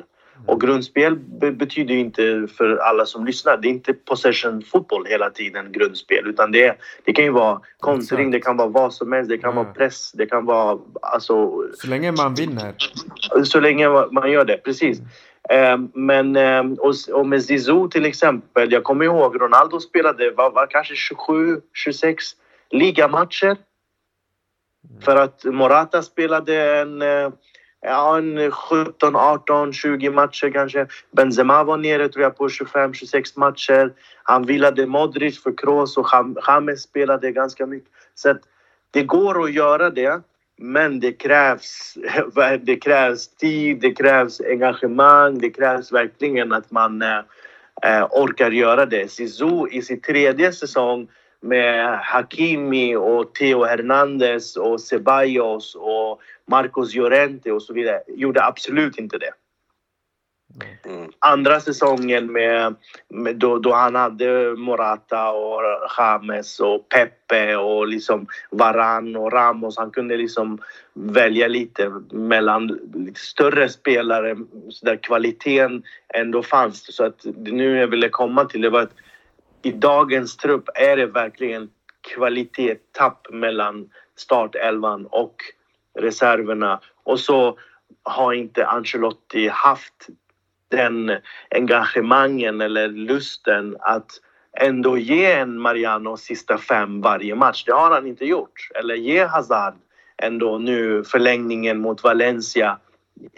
Och 0.46 0.60
grundspel 0.60 1.16
betyder 1.52 1.94
inte 1.94 2.48
för 2.56 2.76
alla 2.76 3.06
som 3.06 3.26
lyssnar, 3.26 3.56
det 3.56 3.68
är 3.68 3.70
inte 3.70 3.92
possession 3.92 4.62
fotboll 4.62 5.06
hela 5.06 5.30
tiden, 5.30 5.72
grundspel. 5.72 6.26
Utan 6.26 6.52
det, 6.52 6.78
det 7.04 7.12
kan 7.12 7.24
ju 7.24 7.30
vara 7.30 7.60
kontring, 7.80 8.30
det 8.30 8.40
kan 8.40 8.56
vara 8.56 8.68
vad 8.68 8.94
som 8.94 9.12
helst, 9.12 9.30
det 9.30 9.38
kan 9.38 9.52
mm. 9.52 9.64
vara 9.64 9.74
press, 9.74 10.12
det 10.12 10.26
kan 10.26 10.44
vara 10.44 10.78
alltså... 11.02 11.62
Så 11.74 11.88
länge 11.88 12.12
man 12.12 12.34
vinner. 12.34 12.74
Så 13.44 13.60
länge 13.60 13.88
man 13.88 14.30
gör 14.30 14.44
det, 14.44 14.56
precis. 14.56 14.98
Mm. 14.98 15.10
Ehm, 15.48 15.90
men 15.94 16.36
ehm, 16.36 16.76
och 17.12 17.26
med 17.26 17.44
Zizou 17.44 17.88
till 17.88 18.04
exempel, 18.06 18.72
jag 18.72 18.84
kommer 18.84 19.04
ihåg 19.04 19.40
Ronaldo 19.40 19.80
spelade 19.80 20.30
var, 20.30 20.50
var 20.50 20.66
kanske 20.66 20.94
27, 20.94 21.60
26 21.72 22.24
ligamatcher. 22.70 23.56
Mm. 24.90 25.00
För 25.00 25.16
att 25.16 25.44
Morata 25.44 26.02
spelade 26.02 26.78
en, 26.80 27.02
eh, 27.02 27.30
ja, 27.80 28.18
en 28.18 28.50
17, 28.50 29.16
18, 29.16 29.72
20 29.72 30.10
matcher 30.10 30.50
kanske. 30.50 30.86
Benzema 31.10 31.64
var 31.64 31.76
nere 31.76 32.08
tror 32.08 32.22
jag 32.22 32.36
på 32.36 32.48
25, 32.48 32.94
26 32.94 33.36
matcher. 33.36 33.92
Han 34.22 34.46
vilade 34.46 34.86
Modric 34.86 35.42
för 35.42 35.56
Kroos 35.56 35.96
och 35.96 36.06
James 36.46 36.82
spelade 36.82 37.32
ganska 37.32 37.66
mycket. 37.66 37.90
Så 38.14 38.34
det 38.90 39.02
går 39.02 39.44
att 39.44 39.52
göra 39.52 39.90
det. 39.90 40.22
Men 40.58 41.00
det 41.00 41.12
krävs, 41.12 41.98
det 42.60 42.76
krävs 42.76 43.28
tid, 43.28 43.80
det 43.80 43.94
krävs 43.94 44.40
engagemang, 44.40 45.38
det 45.38 45.50
krävs 45.50 45.92
verkligen 45.92 46.52
att 46.52 46.70
man 46.70 47.02
eh, 47.02 47.18
eh 47.82 48.04
orkar 48.10 48.50
göra 48.50 48.86
det. 48.86 49.10
Sisu 49.10 49.68
i 49.70 49.82
sin 49.82 50.00
tredje 50.00 50.52
säsong 50.52 51.08
med 51.40 51.98
Hakimi 51.98 52.96
och 52.96 53.34
Theo 53.34 53.64
Hernandez 53.64 54.56
och 54.56 54.80
Ceballos 54.80 55.74
och 55.74 56.20
Marcos 56.46 56.94
Llorente 56.94 57.52
och 57.52 57.62
så 57.62 57.72
vidare 57.72 58.00
gjorde 58.08 58.44
absolut 58.44 58.98
inte 58.98 59.18
det. 59.18 59.32
Mm. 60.84 61.10
Andra 61.18 61.60
säsongen 61.60 62.32
med, 62.32 62.74
med 63.08 63.36
då, 63.36 63.58
då, 63.58 63.72
han 63.72 63.94
hade 63.94 64.54
Morata 64.56 65.30
och 65.30 65.62
James 65.98 66.60
och 66.60 66.88
Pepe 66.88 67.56
och 67.56 67.88
liksom 67.88 68.26
Varan 68.50 69.16
och 69.16 69.32
Ramos. 69.32 69.78
Han 69.78 69.90
kunde 69.90 70.16
liksom 70.16 70.58
välja 70.94 71.48
lite 71.48 71.92
mellan 72.10 72.66
lite 72.94 73.20
större 73.20 73.68
spelare 73.68 74.36
där 74.82 74.96
kvaliteten 74.96 75.82
ändå 76.14 76.42
fanns. 76.42 76.96
Så 76.96 77.04
att 77.04 77.20
det 77.24 77.52
nu 77.52 77.76
jag 77.76 77.88
ville 77.88 78.08
komma 78.08 78.44
till 78.44 78.60
det 78.60 78.70
var 78.70 78.82
att 78.82 78.94
i 79.62 79.72
dagens 79.72 80.36
trupp 80.36 80.68
är 80.74 80.96
det 80.96 81.06
verkligen 81.06 81.70
kvalitetstapp 82.14 83.26
mellan 83.30 83.90
startelvan 84.16 85.06
och 85.06 85.34
reserverna. 85.98 86.80
Och 87.04 87.20
så 87.20 87.58
har 88.02 88.32
inte 88.32 88.66
Ancelotti 88.66 89.48
haft 89.48 90.08
den 90.68 91.18
engagemangen 91.50 92.60
eller 92.60 92.88
lusten 92.88 93.76
att 93.80 94.10
ändå 94.60 94.98
ge 94.98 95.32
en 95.32 95.58
Mariano 95.58 96.16
sista 96.16 96.58
fem 96.58 97.00
varje 97.00 97.34
match. 97.34 97.64
Det 97.64 97.72
har 97.72 97.90
han 97.90 98.06
inte 98.06 98.24
gjort. 98.24 98.70
Eller 98.74 98.94
ge 98.94 99.24
Hazard 99.24 99.74
ändå 100.16 100.58
nu 100.58 101.04
förlängningen 101.04 101.78
mot 101.78 102.02
Valencia. 102.02 102.78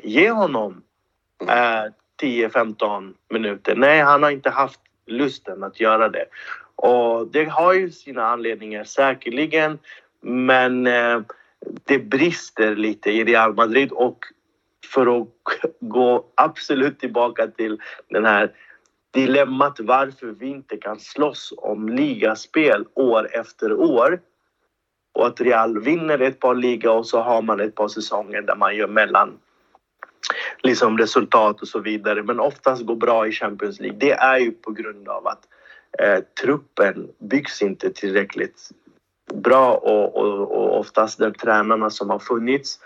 Ge 0.02 0.30
honom 0.30 0.82
eh, 1.48 1.92
10-15 2.22 3.14
minuter. 3.30 3.76
Nej, 3.76 4.00
han 4.00 4.22
har 4.22 4.30
inte 4.30 4.50
haft 4.50 4.80
lusten 5.06 5.62
att 5.62 5.80
göra 5.80 6.08
det. 6.08 6.24
Och 6.74 7.26
det 7.26 7.44
har 7.44 7.72
ju 7.72 7.90
sina 7.90 8.26
anledningar 8.26 8.84
säkerligen. 8.84 9.78
Men 10.20 10.86
eh, 10.86 11.20
det 11.84 11.98
brister 11.98 12.76
lite 12.76 13.10
i 13.10 13.24
Real 13.24 13.54
Madrid 13.54 13.92
och 13.92 14.18
för 14.86 15.20
att 15.20 15.28
gå 15.80 16.26
absolut 16.34 17.00
tillbaka 17.00 17.46
till 17.46 17.78
den 18.08 18.24
här 18.24 18.52
dilemmat 19.10 19.80
varför 19.80 20.26
vi 20.26 20.46
inte 20.46 20.76
kan 20.76 20.98
slåss 21.00 21.54
om 21.56 21.88
ligaspel 21.88 22.86
år 22.94 23.28
efter 23.32 23.72
år. 23.72 24.20
Och 25.14 25.26
att 25.26 25.40
Real 25.40 25.80
vinner 25.80 26.18
ett 26.18 26.40
par 26.40 26.54
liga 26.54 26.92
och 26.92 27.06
så 27.06 27.20
har 27.20 27.42
man 27.42 27.60
ett 27.60 27.74
par 27.74 27.88
säsonger 27.88 28.42
där 28.42 28.56
man 28.56 28.76
gör 28.76 28.88
mellan 28.88 29.38
liksom 30.62 30.98
resultat 30.98 31.62
och 31.62 31.68
så 31.68 31.78
vidare. 31.78 32.22
Men 32.22 32.40
oftast 32.40 32.82
går 32.82 32.96
bra 32.96 33.26
i 33.26 33.32
Champions 33.32 33.80
League. 33.80 33.98
Det 33.98 34.12
är 34.12 34.38
ju 34.38 34.50
på 34.50 34.70
grund 34.70 35.08
av 35.08 35.26
att 35.26 35.48
eh, 35.98 36.18
truppen 36.42 37.08
byggs 37.18 37.62
inte 37.62 37.90
tillräckligt 37.90 38.70
bra 39.34 39.74
och, 39.74 40.16
och, 40.16 40.52
och 40.52 40.78
oftast 40.78 41.18
de 41.18 41.32
tränarna 41.32 41.90
som 41.90 42.10
har 42.10 42.18
funnits 42.18 42.80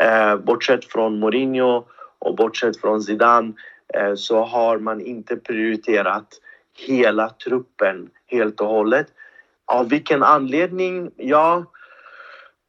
Eh, 0.00 0.36
bortsett 0.36 0.84
från 0.84 1.18
Mourinho 1.18 1.84
och 2.18 2.36
bortsett 2.36 2.80
från 2.80 3.02
Zidane 3.02 3.52
eh, 3.94 4.14
så 4.14 4.44
har 4.44 4.78
man 4.78 5.00
inte 5.00 5.36
prioriterat 5.36 6.28
hela 6.78 7.28
truppen 7.28 8.10
helt 8.26 8.60
och 8.60 8.68
hållet. 8.68 9.06
Av 9.64 9.88
vilken 9.88 10.22
anledning? 10.22 11.10
Ja, 11.16 11.64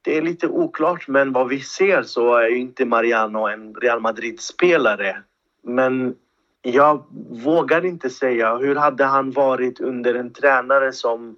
det 0.02 0.18
är 0.18 0.22
lite 0.22 0.48
oklart, 0.48 1.08
men 1.08 1.34
vad 1.34 1.48
vi 1.48 1.60
ser 1.60 2.04
så 2.04 2.36
är 2.36 2.56
inte 2.56 2.86
Mariano 2.86 3.48
en 3.48 3.76
Real 3.76 4.00
Madrid-spelare. 4.00 5.18
Men 5.64 6.16
jag 6.62 7.04
vågar 7.30 7.86
inte 7.86 8.10
säga. 8.10 8.58
Hur 8.58 8.76
hade 8.76 9.04
han 9.04 9.32
varit 9.32 9.80
under 9.80 10.16
en 10.16 10.34
tränare 10.34 10.92
som 10.92 11.36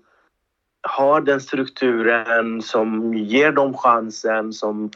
har 0.81 1.21
den 1.21 1.41
strukturen, 1.41 2.61
som 2.61 3.13
ger 3.13 3.51
dem 3.51 3.73
chansen, 3.73 4.53
som 4.53 4.91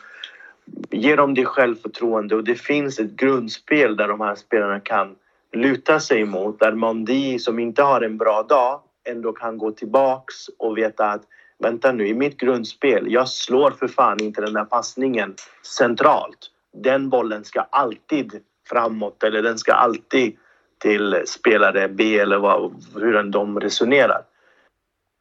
Ge 0.92 1.16
dem 1.16 1.34
det 1.34 1.46
självförtroende 1.46 2.36
och 2.36 2.44
det 2.44 2.56
finns 2.56 3.00
ett 3.00 3.12
grundspel 3.12 3.96
där 3.96 4.08
de 4.08 4.22
här 4.22 4.36
spelarna 4.36 4.80
kan 4.80 5.16
luta 5.54 6.00
sig 6.00 6.26
mot. 6.26 6.60
Där 6.60 6.72
Mondi 6.72 7.40
som 7.40 7.60
inte 7.60 7.84
har 7.84 8.02
en 8.02 8.18
bra 8.18 8.44
dag 8.44 8.82
ändå 9.10 9.34
kan 9.34 9.58
gå 9.58 9.72
tillbaks 9.72 10.36
och 10.58 10.78
veta 10.78 11.06
att 11.06 11.22
vänta 11.60 11.92
nu, 11.92 12.08
i 12.08 12.14
mitt 12.14 12.38
grundspel, 12.38 13.12
jag 13.12 13.30
slår 13.30 13.72
för 13.72 13.88
fan 13.88 14.24
inte 14.24 14.42
den 14.42 14.54
där 14.54 14.66
passningen 14.66 15.36
centralt. 15.78 16.38
Den 16.74 17.10
bollen 17.10 17.44
ska 17.44 17.62
alltid 17.62 18.40
framåt 18.70 19.24
eller 19.24 19.42
den 19.42 19.58
ska 19.58 19.74
alltid 19.74 20.38
till 20.78 21.24
spelare 21.26 21.88
B 21.88 22.20
eller 22.20 22.38
vad, 22.38 22.84
hur 22.96 23.24
de 23.24 23.60
resonerar. 23.60 24.22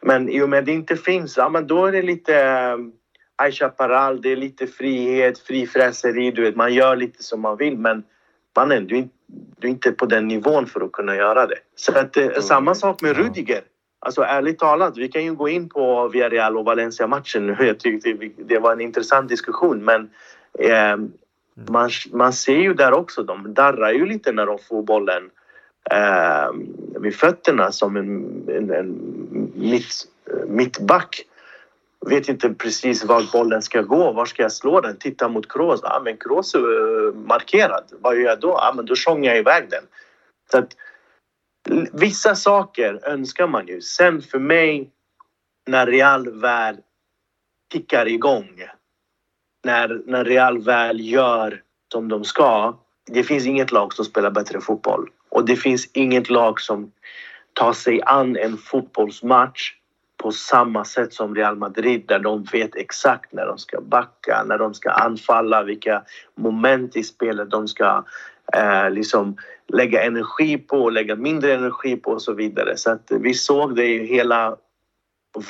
Men 0.03 0.29
i 0.29 0.43
och 0.43 0.49
med 0.49 0.59
att 0.59 0.67
det 0.67 0.73
inte 0.73 0.97
finns, 0.97 1.37
ja 1.37 1.49
men 1.49 1.67
då 1.67 1.87
är 1.87 1.93
det 1.93 2.03
lite 2.03 2.35
Aisha 3.39 3.69
Paral, 3.69 4.21
det 4.21 4.33
är 4.33 4.37
lite 4.37 4.67
frihet, 4.67 5.39
frifräseri, 5.39 6.31
du 6.31 6.43
vet, 6.43 6.57
man 6.57 6.75
gör 6.75 6.97
lite 6.97 7.23
som 7.23 7.41
man 7.41 7.57
vill 7.57 7.79
men 7.79 8.03
mannen, 8.57 8.87
du, 8.87 8.99
är, 8.99 9.09
du 9.59 9.69
är 9.69 9.71
inte 9.71 9.93
på 9.93 10.07
den 10.07 10.29
nivån 10.29 10.67
för 10.67 10.81
att 10.81 10.93
kunna 10.93 11.17
göra 11.17 11.47
det. 11.47 11.59
Så 11.75 11.99
att, 11.99 12.17
mm. 12.17 12.43
samma 12.43 12.75
sak 12.75 13.03
med 13.03 13.17
Rudiger. 13.17 13.63
Alltså 14.01 14.23
ärligt 14.23 14.59
talat, 14.59 14.97
vi 14.97 15.09
kan 15.09 15.25
ju 15.25 15.35
gå 15.35 15.49
in 15.49 15.69
på 15.69 16.09
Villarreal 16.09 16.57
och 16.57 16.65
Valencia-matchen 16.65 17.47
nu. 17.47 17.57
Jag 17.67 17.81
tyckte 17.81 18.31
det 18.37 18.59
var 18.59 18.73
en 18.73 18.81
intressant 18.81 19.29
diskussion 19.29 19.85
men 19.85 20.11
eh, 20.59 20.97
man, 21.69 21.91
man 22.13 22.33
ser 22.33 22.59
ju 22.59 22.75
där 22.75 22.93
också, 22.93 23.23
de 23.23 23.55
darrar 23.55 23.93
ju 23.93 24.07
lite 24.07 24.33
när 24.33 24.47
de 24.47 24.59
får 24.59 24.83
bollen 24.83 25.31
eh, 25.91 26.51
vid 27.01 27.15
fötterna 27.15 27.73
som 27.73 27.97
en, 27.97 28.09
en, 28.49 28.71
en 28.71 28.99
mitt, 29.55 30.07
mittback 30.47 31.25
vet 32.07 32.29
inte 32.29 32.55
precis 32.55 33.05
var 33.05 33.33
bollen 33.33 33.63
ska 33.63 33.83
gå. 33.83 34.13
Var 34.13 34.25
ska 34.25 34.43
jag 34.43 34.53
slå 34.53 34.81
den? 34.81 34.99
Titta 34.99 35.29
mot 35.29 35.53
Kroos. 35.53 35.81
Ja, 35.83 36.01
men 36.05 36.17
Kroos 36.17 36.55
är 36.55 37.13
markerad. 37.13 37.85
Vad 38.01 38.17
gör 38.17 38.29
jag 38.29 38.41
då? 38.41 38.49
Ja, 38.49 38.73
men 38.77 38.87
då 38.87 38.97
sjunger 38.97 39.31
jag 39.31 39.39
iväg 39.39 39.71
den. 39.71 39.85
Så 40.51 40.59
att, 40.59 40.77
vissa 41.93 42.35
saker 42.35 43.01
önskar 43.05 43.47
man 43.47 43.67
ju. 43.67 43.81
Sen 43.81 44.23
för 44.23 44.39
mig, 44.39 44.91
när 45.67 45.87
Real 45.87 46.41
väl 46.41 46.77
tickar 47.73 48.09
igång. 48.09 48.63
När, 49.65 50.03
när 50.07 50.25
Real 50.25 50.63
väl 50.63 51.01
gör 51.01 51.63
som 51.93 52.09
de 52.09 52.25
ska. 52.25 52.79
Det 53.07 53.23
finns 53.23 53.47
inget 53.47 53.73
lag 53.73 53.95
som 53.95 54.05
spelar 54.05 54.31
bättre 54.31 54.61
fotboll. 54.61 55.11
Och 55.29 55.45
det 55.45 55.57
finns 55.57 55.91
inget 55.93 56.31
lag 56.31 56.61
som 56.61 56.93
tar 57.53 57.73
sig 57.73 58.03
an 58.03 58.37
en 58.37 58.57
fotbollsmatch 58.57 59.78
på 60.19 60.33
samma 60.33 60.85
sätt 60.85 61.13
som 61.13 61.35
Real 61.35 61.57
Madrid 61.57 62.05
där 62.07 62.19
de 62.19 62.45
vet 62.53 62.77
exakt 62.77 63.33
när 63.33 63.47
de 63.47 63.59
ska 63.59 63.81
backa, 63.81 64.45
när 64.47 64.59
de 64.59 64.75
ska 64.75 64.91
anfalla, 64.91 65.63
vilka 65.63 66.03
moment 66.35 66.97
i 66.97 67.03
spelet 67.03 67.51
de 67.51 67.69
ska 67.69 68.05
eh, 68.57 68.91
liksom 68.91 69.37
lägga 69.69 70.05
energi 70.05 70.59
på, 70.59 70.91
lägga 70.91 71.17
mindre 71.17 71.55
energi 71.55 71.97
på 71.97 72.11
och 72.11 72.23
så 72.23 72.33
vidare. 72.33 72.77
Så 72.77 72.91
att 72.91 73.11
vi 73.11 73.35
såg 73.35 73.77
det 73.77 73.87
i 73.87 74.07
hela 74.07 74.57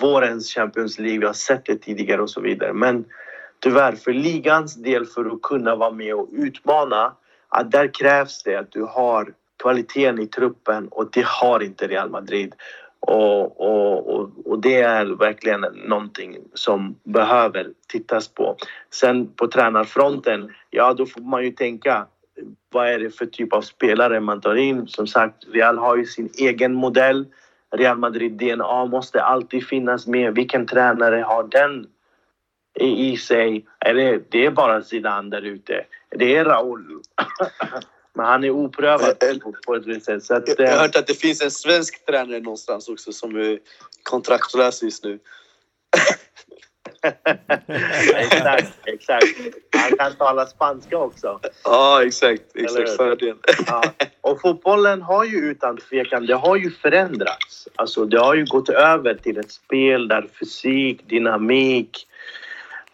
vårens 0.01 0.55
Champions 0.55 0.99
League, 0.99 1.21
vi 1.21 1.27
har 1.27 1.33
sett 1.33 1.65
det 1.65 1.77
tidigare 1.77 2.23
och 2.23 2.31
så 2.31 2.41
vidare. 2.41 2.73
Men 2.73 3.05
tyvärr, 3.61 3.93
för 3.93 4.13
ligans 4.13 4.75
del 4.75 5.07
för 5.07 5.25
att 5.25 5.43
kunna 5.43 5.77
vara 5.77 5.91
med 5.91 6.15
och 6.15 6.29
utmana, 6.33 7.13
att 7.49 7.71
där 7.71 7.95
krävs 7.95 8.43
det 8.43 8.57
att 8.57 8.73
du 8.73 8.83
har 8.83 9.33
kvaliteten 9.63 10.19
i 10.19 10.27
truppen 10.27 10.89
och 10.89 11.11
det 11.13 11.25
har 11.27 11.63
inte 11.63 11.87
Real 11.87 12.11
Madrid. 12.11 12.55
Och, 13.01 13.61
och, 13.61 14.15
och, 14.15 14.31
och, 14.45 14.59
det 14.59 14.81
är 14.81 15.07
verkligen 15.07 15.61
någonting 15.61 16.37
som 16.55 16.99
behöver 17.03 17.71
tittas 17.89 18.29
på. 18.29 18.57
Sen 18.91 19.29
på 19.33 19.47
tränarfronten, 19.47 20.55
ja 20.71 20.95
då 20.95 21.07
får 21.07 21.21
man 21.21 21.45
ju 21.45 21.51
tänka 21.51 22.07
vad 22.71 22.89
är 22.89 22.99
det 22.99 23.11
för 23.11 23.27
typ 23.27 23.53
av 23.53 23.63
spelare 23.63 24.21
man 24.21 24.41
tar 24.41 24.55
in? 24.55 24.87
Som 24.87 25.07
sagt, 25.07 25.45
Real 25.53 25.79
har 25.79 25.97
ju 25.97 26.05
sin 26.05 26.31
egen 26.39 26.75
modell. 26.75 27.27
Real 27.71 27.99
Madrid 27.99 28.33
DNA 28.33 28.85
måste 28.85 29.23
alltid 29.23 29.67
finnas 29.67 30.07
med. 30.07 30.35
Vilken 30.35 30.67
tränare 30.67 31.21
har 31.21 31.49
den 31.49 31.87
i 32.81 33.17
sig? 33.17 33.67
Är 33.79 33.95
det, 33.95 34.23
det 34.31 34.47
är 34.47 34.51
bara 34.51 34.83
Zidane 34.83 35.31
där 35.31 35.43
ute. 35.43 35.85
Det 36.11 36.37
är 36.37 36.45
Raúl. 36.45 37.03
Men 38.19 38.27
han 38.27 38.45
är 38.45 38.51
oprövad 38.51 39.19
på, 39.43 39.55
på 39.67 39.75
ett 39.75 40.05
sätt. 40.05 40.25
Så 40.25 40.35
att, 40.35 40.49
jag 40.49 40.67
har 40.67 40.75
eh, 40.75 40.81
hört 40.81 40.97
att 40.97 41.07
det 41.07 41.15
finns 41.15 41.43
en 41.43 41.51
svensk 41.51 42.07
tränare 42.07 42.41
någonstans 42.41 42.89
också 42.89 43.13
som 43.13 43.37
är 43.37 43.59
kontraktlös 44.03 44.83
just 44.83 45.05
nu. 45.05 45.19
exakt, 48.17 48.73
exakt. 48.85 49.27
Han 49.77 49.97
kan 49.99 50.15
tala 50.17 50.47
spanska 50.47 50.99
också. 50.99 51.41
Ja, 51.65 52.05
exakt. 52.05 52.43
Exakt 52.55 52.97
fördel. 52.97 53.37
Ja. 53.67 53.83
Och 54.21 54.41
fotbollen 54.41 55.03
har 55.03 55.25
ju 55.25 55.37
utan 55.37 55.77
tvekan, 55.77 56.27
det 56.27 56.35
har 56.35 56.57
ju 56.57 56.71
förändrats. 56.71 57.69
Alltså 57.75 58.05
det 58.05 58.19
har 58.21 58.35
ju 58.35 58.45
gått 58.45 58.69
över 58.69 59.15
till 59.15 59.39
ett 59.39 59.53
spel 59.53 60.09
där 60.09 60.29
fysik, 60.41 61.09
dynamik, 61.09 62.08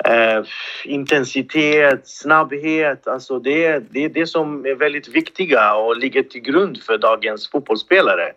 eh, 0.09 0.45
intensitet, 0.85 2.09
snabbhet, 2.09 3.07
alltså 3.07 3.39
det, 3.39 3.79
det 3.91 4.05
är 4.05 4.09
det 4.09 4.27
som 4.27 4.67
är 4.67 4.75
väldigt 4.75 5.09
viktiga 5.09 5.75
och 5.75 5.97
ligger 5.97 6.23
till 6.23 6.41
grund 6.41 6.83
för 6.83 6.99
dagens 6.99 7.51
fotbollsspelare. 7.51 8.33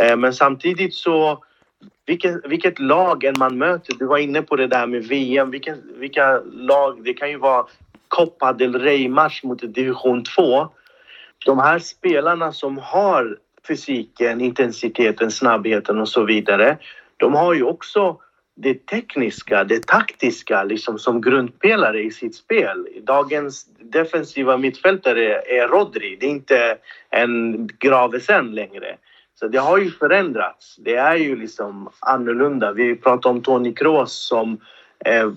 Eh, 0.00 0.16
men 0.16 0.34
samtidigt 0.34 0.94
så 0.94 1.44
vilket, 2.06 2.46
vilket 2.46 2.78
lag 2.78 3.24
än 3.24 3.34
man 3.38 3.58
möter, 3.58 3.94
du 3.98 4.06
var 4.06 4.18
inne 4.18 4.42
på 4.42 4.56
det 4.56 4.66
där 4.66 4.86
med 4.86 5.04
VM, 5.04 5.50
vilka, 5.50 5.76
vilka 5.98 6.40
lag, 6.52 7.04
det 7.04 7.14
kan 7.14 7.30
ju 7.30 7.36
vara 7.36 7.66
Copa 8.08 8.52
del 8.52 8.74
Rey-match 8.74 9.42
mot 9.42 9.74
division 9.74 10.24
2. 10.24 10.68
De 11.46 11.58
här 11.58 11.78
spelarna 11.78 12.52
som 12.52 12.78
har 12.78 13.38
fysiken, 13.68 14.40
intensiteten, 14.40 15.30
snabbheten 15.30 16.00
och 16.00 16.08
så 16.08 16.24
vidare, 16.24 16.78
de 17.16 17.34
har 17.34 17.54
ju 17.54 17.62
också 17.62 18.18
det 18.62 18.86
tekniska, 18.86 19.64
det 19.64 19.86
taktiska 19.86 20.64
liksom 20.64 20.98
som 20.98 21.20
grundpelare 21.20 22.02
i 22.02 22.10
sitt 22.10 22.34
spel. 22.34 22.88
Dagens 23.02 23.66
defensiva 23.78 24.56
mittfältare 24.56 25.42
är 25.42 25.68
Rodri, 25.68 26.16
det 26.20 26.26
är 26.26 26.30
inte 26.30 26.76
en 27.10 27.66
Gravesen 27.78 28.54
längre. 28.54 28.96
Så 29.34 29.48
det 29.48 29.58
har 29.58 29.78
ju 29.78 29.90
förändrats. 29.90 30.76
Det 30.76 30.94
är 30.94 31.16
ju 31.16 31.36
liksom 31.36 31.90
annorlunda. 32.00 32.72
Vi 32.72 32.96
pratar 32.96 33.30
om 33.30 33.42
Toni 33.42 33.72
Kroos 33.72 34.12
som 34.12 34.60
eh, 35.04 35.30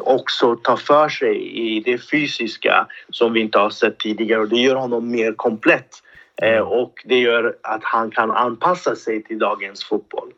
också 0.00 0.56
tar 0.56 0.76
för 0.76 1.08
sig 1.08 1.58
i 1.58 1.80
det 1.80 1.98
fysiska 1.98 2.86
som 3.10 3.32
vi 3.32 3.40
inte 3.40 3.58
har 3.58 3.70
sett 3.70 3.98
tidigare 3.98 4.40
och 4.40 4.48
det 4.48 4.56
gör 4.56 4.74
honom 4.74 5.10
mer 5.10 5.32
komplett. 5.32 6.02
Eh, 6.42 6.60
och 6.60 7.02
det 7.04 7.18
gör 7.18 7.56
att 7.62 7.84
han 7.84 8.10
kan 8.10 8.30
anpassa 8.30 8.96
sig 8.96 9.22
till 9.22 9.38
dagens 9.38 9.84
fotboll. 9.84 10.32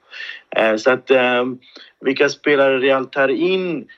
Eh, 0.56 0.76
så 0.76 0.90
att 0.90 1.10
eh, 1.10 1.44
vilka 2.00 2.28
spelare 2.28 2.78
Real 2.78 3.06
tar 3.06 3.28
in 3.28 3.88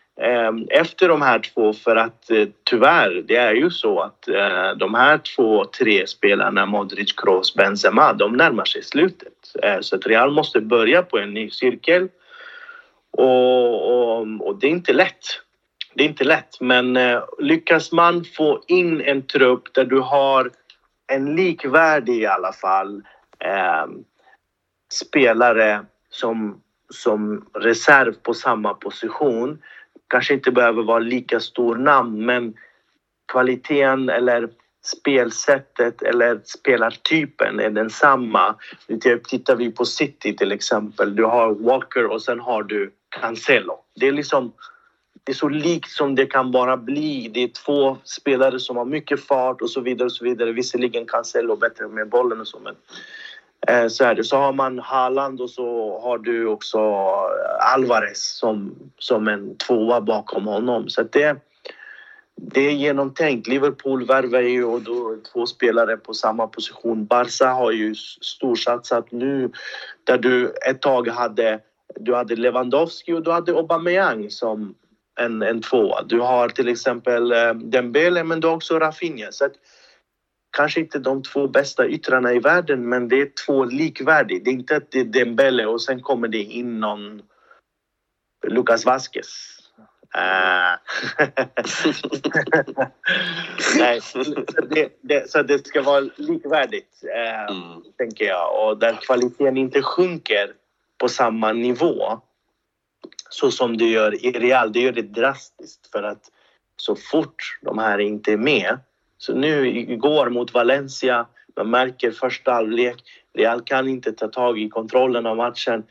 efter 0.71 1.09
de 1.09 1.23
här 1.23 1.39
två 1.39 1.73
för 1.73 1.97
att 1.97 2.31
tyvärr, 2.65 3.25
det 3.29 3.37
är 3.37 3.55
ju 3.55 3.71
så 3.71 4.01
att 4.01 4.29
de 4.77 4.95
här 4.95 5.19
två, 5.19 5.65
tre 5.65 6.07
spelarna, 6.07 6.67
Modric, 6.67 7.13
Kroos, 7.13 7.55
Benzema, 7.55 8.13
de 8.13 8.33
närmar 8.33 8.65
sig 8.65 8.83
slutet. 8.83 9.33
Så 9.81 9.97
att 9.97 10.07
Real 10.07 10.31
måste 10.31 10.61
börja 10.61 11.03
på 11.03 11.19
en 11.19 11.35
ny 11.35 11.51
cirkel. 11.51 12.09
Och, 13.11 13.91
och, 13.91 14.27
och 14.41 14.59
det 14.59 14.67
är 14.67 14.71
inte 14.71 14.93
lätt. 14.93 15.41
Det 15.95 16.05
är 16.05 16.09
inte 16.09 16.25
lätt, 16.25 16.61
men 16.61 16.99
lyckas 17.39 17.93
man 17.93 18.25
få 18.25 18.63
in 18.67 19.01
en 19.01 19.23
trupp 19.23 19.75
där 19.75 19.85
du 19.85 20.01
har 20.01 20.51
en 21.07 21.37
likvärdig 21.37 22.23
i 22.23 22.27
alla 22.27 22.53
fall 22.53 23.03
eh, 23.39 23.87
spelare 24.93 25.85
som, 26.11 26.63
som 26.91 27.47
reserv 27.55 28.15
på 28.23 28.35
samma 28.35 28.75
position 28.75 29.63
kanske 30.09 30.35
inte 30.35 30.51
behöver 30.51 30.83
vara 30.83 30.99
lika 30.99 31.41
stor 31.41 31.77
namn 31.77 32.27
men 32.27 32.55
kvaliteten 33.33 34.09
eller 34.09 34.49
spelsättet 34.85 36.03
eller 36.03 36.41
spelartypen 36.45 37.61
är 37.61 37.71
densamma. 37.71 38.55
Tittar 39.29 39.57
vi 39.57 39.71
på 39.71 39.85
City 39.85 40.37
till 40.37 40.53
exempel, 40.53 41.17
du 41.17 41.25
har 41.25 41.55
Walker 41.55 42.07
och 42.07 42.23
sen 42.23 42.41
har 42.41 42.63
du 42.63 42.93
Cancelo. 43.21 43.79
Det 43.95 44.09
är 44.09 44.13
liksom 44.13 44.53
det 45.25 45.33
är 45.33 45.37
så 45.37 45.49
likt 45.49 45.91
som 45.91 46.15
det 46.15 46.27
kan 46.27 46.51
bara 46.51 46.77
bli. 46.77 47.31
Det 47.35 47.43
är 47.43 47.49
två 47.49 47.97
spelare 48.05 48.61
som 48.61 48.77
har 48.77 48.85
mycket 48.85 49.27
fart 49.27 49.63
och 49.63 49.71
så 49.71 49.81
vidare. 49.81 50.07
och 50.07 50.13
så 50.13 50.25
vidare. 50.25 50.53
Visserligen 50.53 51.07
Cancelo 51.07 51.57
bättre 51.57 51.89
med 51.89 52.09
bollen 52.09 52.41
och 52.41 52.49
så 52.49 52.59
men 52.59 52.75
Eh, 53.67 53.89
så 53.89 54.05
är 54.05 54.15
det. 54.15 54.25
Så 54.25 54.37
har 54.37 54.53
man 54.53 54.79
Haaland 54.79 55.41
och 55.41 55.51
så 55.51 55.99
har 56.01 56.19
du 56.19 56.47
också 56.47 56.79
eh, 56.79 57.73
Alvarez 57.75 58.37
som, 58.39 58.75
som 58.99 59.29
en 59.29 59.57
tvåa 59.57 60.01
bakom 60.01 60.47
honom. 60.47 60.89
Så 60.89 61.03
det, 61.03 61.37
det 62.37 62.61
är 62.61 62.73
genomtänkt. 62.73 63.47
Liverpool 63.47 64.07
värvar 64.07 64.41
ju 64.41 64.65
och 64.65 64.83
då 64.83 65.17
två 65.33 65.47
spelare 65.47 65.97
på 65.97 66.15
samma 66.15 66.47
position. 66.47 67.07
Barca 67.07 67.47
har 67.47 67.73
ju 67.73 67.95
storsatsat 68.21 69.13
nu 69.13 69.51
där 70.05 70.19
du 70.19 70.55
ett 70.69 70.83
tag 70.83 71.09
hade, 71.09 71.61
du 72.01 72.15
hade 72.15 72.37
Lewandowski 72.37 73.13
och 73.13 73.23
du 73.23 73.31
hade 73.31 73.53
Aubameyang 73.53 74.31
som 74.31 74.75
en, 75.21 75.43
en 75.43 75.63
tvåa. 75.63 76.03
Du 76.03 76.21
har 76.21 76.49
till 76.49 76.69
exempel 76.69 77.33
eh, 77.33 77.55
Dembele 77.55 78.25
men 78.25 78.41
du 78.41 78.47
har 78.47 78.55
också 78.55 78.79
Rafinha. 78.79 79.33
Så 79.33 79.49
kanske 80.57 80.81
inte 80.81 80.99
de 80.99 81.23
två 81.23 81.49
bästa 81.49 81.89
yttrarna 81.89 82.33
i 82.33 82.39
världen 82.39 82.89
men 82.89 83.09
det 83.09 83.21
är 83.21 83.31
två 83.47 83.65
likvärdiga. 83.65 84.41
Det 84.45 84.51
är 84.51 84.55
inte 84.55 84.77
att 84.77 84.91
det 84.91 85.01
är 85.01 85.05
Dembele 85.05 85.67
och 85.67 85.83
sen 85.83 86.03
kommer 86.03 86.29
det 86.29 86.43
in 86.43 86.81
någon 86.81 87.23
Lucas 88.47 88.87
Vasquez. 88.87 89.61
Uh. 90.17 90.79
Nej, 93.79 94.01
så 94.01 94.23
det, 94.71 94.89
det, 95.01 95.31
så 95.31 95.43
det 95.43 95.67
ska 95.67 95.83
vara 95.83 96.01
likvärdigt, 96.17 97.05
uh, 97.05 97.57
mm. 97.57 97.83
tänker 97.99 98.25
jag. 98.25 98.65
Och 98.65 98.79
där 98.79 98.93
kvaliteten 98.93 99.57
inte 99.57 99.83
sjunker 99.83 100.53
på 100.99 101.09
samma 101.09 101.53
nivå 101.53 102.21
så 103.31 103.51
som 103.51 103.77
du 103.77 103.89
gör 103.89 104.25
i 104.25 104.33
Real. 104.33 104.73
du 104.73 104.81
gör 104.81 104.93
det 104.93 105.03
drastiskt 105.03 105.87
för 105.93 106.03
att 106.03 106.31
så 106.77 106.97
fort 106.97 107.59
de 107.63 107.79
här 107.79 107.99
inte 107.99 108.33
är 108.33 108.37
med 108.37 108.79
så 109.19 109.35
nu 109.35 109.79
igår 109.79 110.31
mot 110.31 110.55
Valencia, 110.55 111.27
man 111.57 111.71
märker 111.71 112.11
första 112.11 112.53
halvlek, 112.53 112.97
Real 113.35 113.63
kan 113.63 113.89
inte 113.89 114.13
ta 114.13 114.29
tag 114.29 114.59
i 114.59 114.69
kontrollen 114.69 115.27
av 115.27 115.37
matchen. 115.37 115.85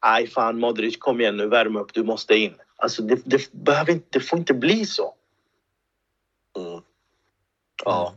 Aj 0.00 0.26
fan 0.26 0.60
Modric, 0.60 0.96
kom 0.96 1.20
igen 1.20 1.36
nu, 1.36 1.46
värm 1.46 1.76
upp, 1.76 1.92
du 1.94 2.04
måste 2.04 2.36
in. 2.36 2.54
Alltså 2.76 3.02
det, 3.02 3.20
det, 3.24 3.52
behöver 3.52 3.92
inte, 3.92 4.06
det 4.10 4.20
får 4.20 4.38
inte 4.38 4.54
bli 4.54 4.86
så. 4.86 5.14
Mm. 6.56 6.80
Ja. 7.84 8.14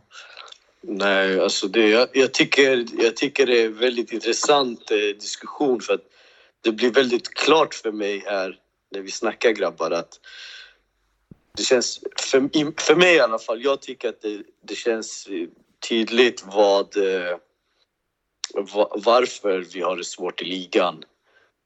Nej, 0.81 1.39
alltså 1.39 1.67
det, 1.67 1.89
jag, 1.89 2.07
jag, 2.13 2.33
tycker, 2.33 2.85
jag 3.03 3.15
tycker 3.15 3.45
det 3.45 3.61
är 3.61 3.65
en 3.65 3.77
väldigt 3.77 4.11
intressant 4.11 4.91
eh, 4.91 4.97
diskussion 4.97 5.81
för 5.81 5.93
att 5.93 6.05
det 6.61 6.71
blir 6.71 6.91
väldigt 6.91 7.33
klart 7.33 7.73
för 7.73 7.91
mig 7.91 8.23
här 8.25 8.59
när 8.91 9.01
vi 9.01 9.11
snackar 9.11 9.51
grabbar 9.51 9.91
att 9.91 10.19
det 11.57 11.63
känns, 11.63 11.99
för, 12.19 12.81
för 12.81 12.95
mig 12.95 13.15
i 13.15 13.19
alla 13.19 13.39
fall, 13.39 13.63
jag 13.63 13.81
tycker 13.81 14.09
att 14.09 14.21
det, 14.21 14.43
det 14.63 14.75
känns 14.75 15.27
tydligt 15.89 16.43
vad, 16.45 16.97
eh, 16.97 17.37
varför 18.95 19.65
vi 19.73 19.81
har 19.81 19.97
det 19.97 20.03
svårt 20.03 20.41
i 20.41 20.45
ligan. 20.45 21.03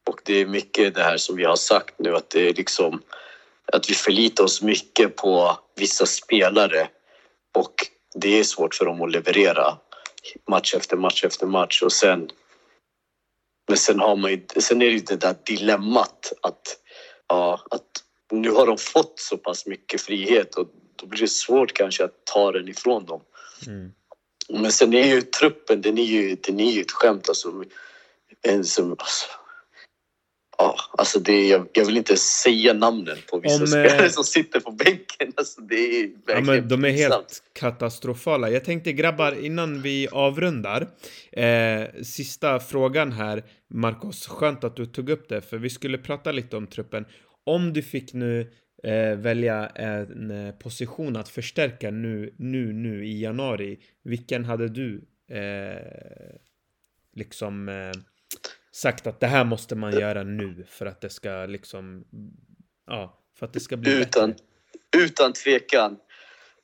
Och 0.07 0.21
det 0.23 0.33
är 0.33 0.45
mycket 0.45 0.95
det 0.95 1.03
här 1.03 1.17
som 1.17 1.35
vi 1.35 1.43
har 1.43 1.55
sagt 1.55 1.99
nu 1.99 2.15
att 2.15 2.29
det 2.29 2.49
är 2.49 2.53
liksom 2.53 3.01
att 3.65 3.89
vi 3.89 3.93
förlitar 3.93 4.43
oss 4.43 4.61
mycket 4.61 5.15
på 5.15 5.59
vissa 5.75 6.05
spelare 6.05 6.89
och 7.53 7.73
det 8.15 8.39
är 8.39 8.43
svårt 8.43 8.75
för 8.75 8.85
dem 8.85 9.01
att 9.01 9.11
leverera 9.11 9.77
match 10.49 10.73
efter 10.73 10.97
match 10.97 11.23
efter 11.23 11.45
match 11.45 11.81
och 11.81 11.91
sen 11.91 12.29
men 13.67 13.77
sen 13.77 13.99
har 13.99 14.15
man 14.15 14.31
ju, 14.31 14.45
sen 14.57 14.81
är 14.81 14.85
det 14.85 14.91
ju 14.91 14.99
det 14.99 15.15
där 15.15 15.35
dilemmat 15.45 16.33
att, 16.41 16.77
ja, 17.27 17.65
att 17.71 18.03
nu 18.31 18.51
har 18.51 18.67
de 18.67 18.77
fått 18.77 19.19
så 19.19 19.37
pass 19.37 19.65
mycket 19.65 20.01
frihet 20.01 20.55
och 20.55 20.67
då 20.95 21.05
blir 21.05 21.21
det 21.21 21.27
svårt 21.27 21.73
kanske 21.73 22.03
att 22.03 22.25
ta 22.25 22.51
den 22.51 22.67
ifrån 22.67 23.05
dem. 23.05 23.21
Mm. 23.67 23.91
Men 24.49 24.71
sen 24.71 24.93
är 24.93 25.15
ju 25.15 25.21
truppen, 25.21 25.81
den 25.81 25.97
är 25.97 26.03
ju, 26.03 26.35
den 26.35 26.59
är 26.59 26.71
ju 26.71 26.81
ett 26.81 26.91
skämt 26.91 27.29
alltså. 27.29 27.63
En 28.41 28.65
som, 28.65 28.91
alltså, 28.91 29.25
ja, 30.57 30.75
alltså 30.97 31.19
det, 31.19 31.47
jag, 31.47 31.67
jag 31.73 31.85
vill 31.85 31.97
inte 31.97 32.17
säga 32.17 32.73
namnen 32.73 33.17
på 33.29 33.39
vissa 33.39 33.61
Om, 33.61 33.67
spelare 33.67 34.05
eh, 34.05 34.09
som 34.11 34.23
sitter 34.23 34.59
på 34.59 34.71
bänken. 34.71 35.33
Alltså 35.35 35.61
det 35.61 35.75
är 35.75 36.09
ja, 36.27 36.41
men 36.41 36.67
de 36.67 36.85
är 36.85 36.89
helt 36.89 37.13
sant. 37.13 37.43
katastrofala. 37.53 38.49
Jag 38.49 38.63
tänkte 38.63 38.93
grabbar, 38.93 39.45
innan 39.45 39.81
vi 39.81 40.07
avrundar. 40.11 40.87
Eh, 41.31 42.03
sista 42.03 42.59
frågan 42.59 43.11
här, 43.11 43.43
Marcos. 43.69 44.27
Skönt 44.27 44.63
att 44.63 44.75
du 44.75 44.85
tog 44.85 45.09
upp 45.09 45.29
det, 45.29 45.41
för 45.41 45.57
vi 45.57 45.69
skulle 45.69 45.97
prata 45.97 46.31
lite 46.31 46.57
om 46.57 46.67
truppen 46.67 47.05
om 47.45 47.73
du 47.73 47.81
fick 47.81 48.13
nu 48.13 48.51
eh, 48.83 49.15
välja 49.15 49.67
en 49.67 50.31
eh, 50.31 50.55
position 50.55 51.15
att 51.15 51.29
förstärka 51.29 51.91
nu, 51.91 52.35
nu, 52.37 52.73
nu 52.73 53.05
i 53.05 53.21
januari, 53.21 53.79
vilken 54.03 54.45
hade 54.45 54.69
du 54.69 55.07
eh, 55.29 56.39
liksom 57.13 57.69
eh, 57.69 57.91
sagt 58.75 59.07
att 59.07 59.19
det 59.19 59.27
här 59.27 59.43
måste 59.43 59.75
man 59.75 59.99
göra 59.99 60.23
nu 60.23 60.65
för 60.69 60.85
att 60.85 61.01
det 61.01 61.09
ska 61.09 61.45
liksom, 61.45 62.03
ja, 62.87 63.19
för 63.39 63.45
att 63.45 63.53
det 63.53 63.59
ska 63.59 63.77
bli 63.77 64.01
utan, 64.01 64.29
bättre? 64.29 64.43
Utan 64.97 65.33
tvekan. 65.33 65.97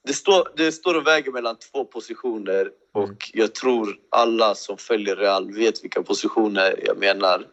Det 0.07 0.13
står, 0.13 0.51
det 0.55 0.71
står 0.71 0.95
och 0.95 1.07
väger 1.07 1.31
mellan 1.31 1.55
två 1.55 1.85
positioner 1.85 2.69
och 2.93 3.03
mm. 3.03 3.17
jag 3.33 3.55
tror 3.55 3.97
alla 4.09 4.55
som 4.55 4.77
följer 4.77 5.15
Real 5.15 5.51
vet 5.53 5.83
vilka 5.83 6.03
positioner 6.03 6.79
jag 6.85 6.97
menar. 6.97 7.47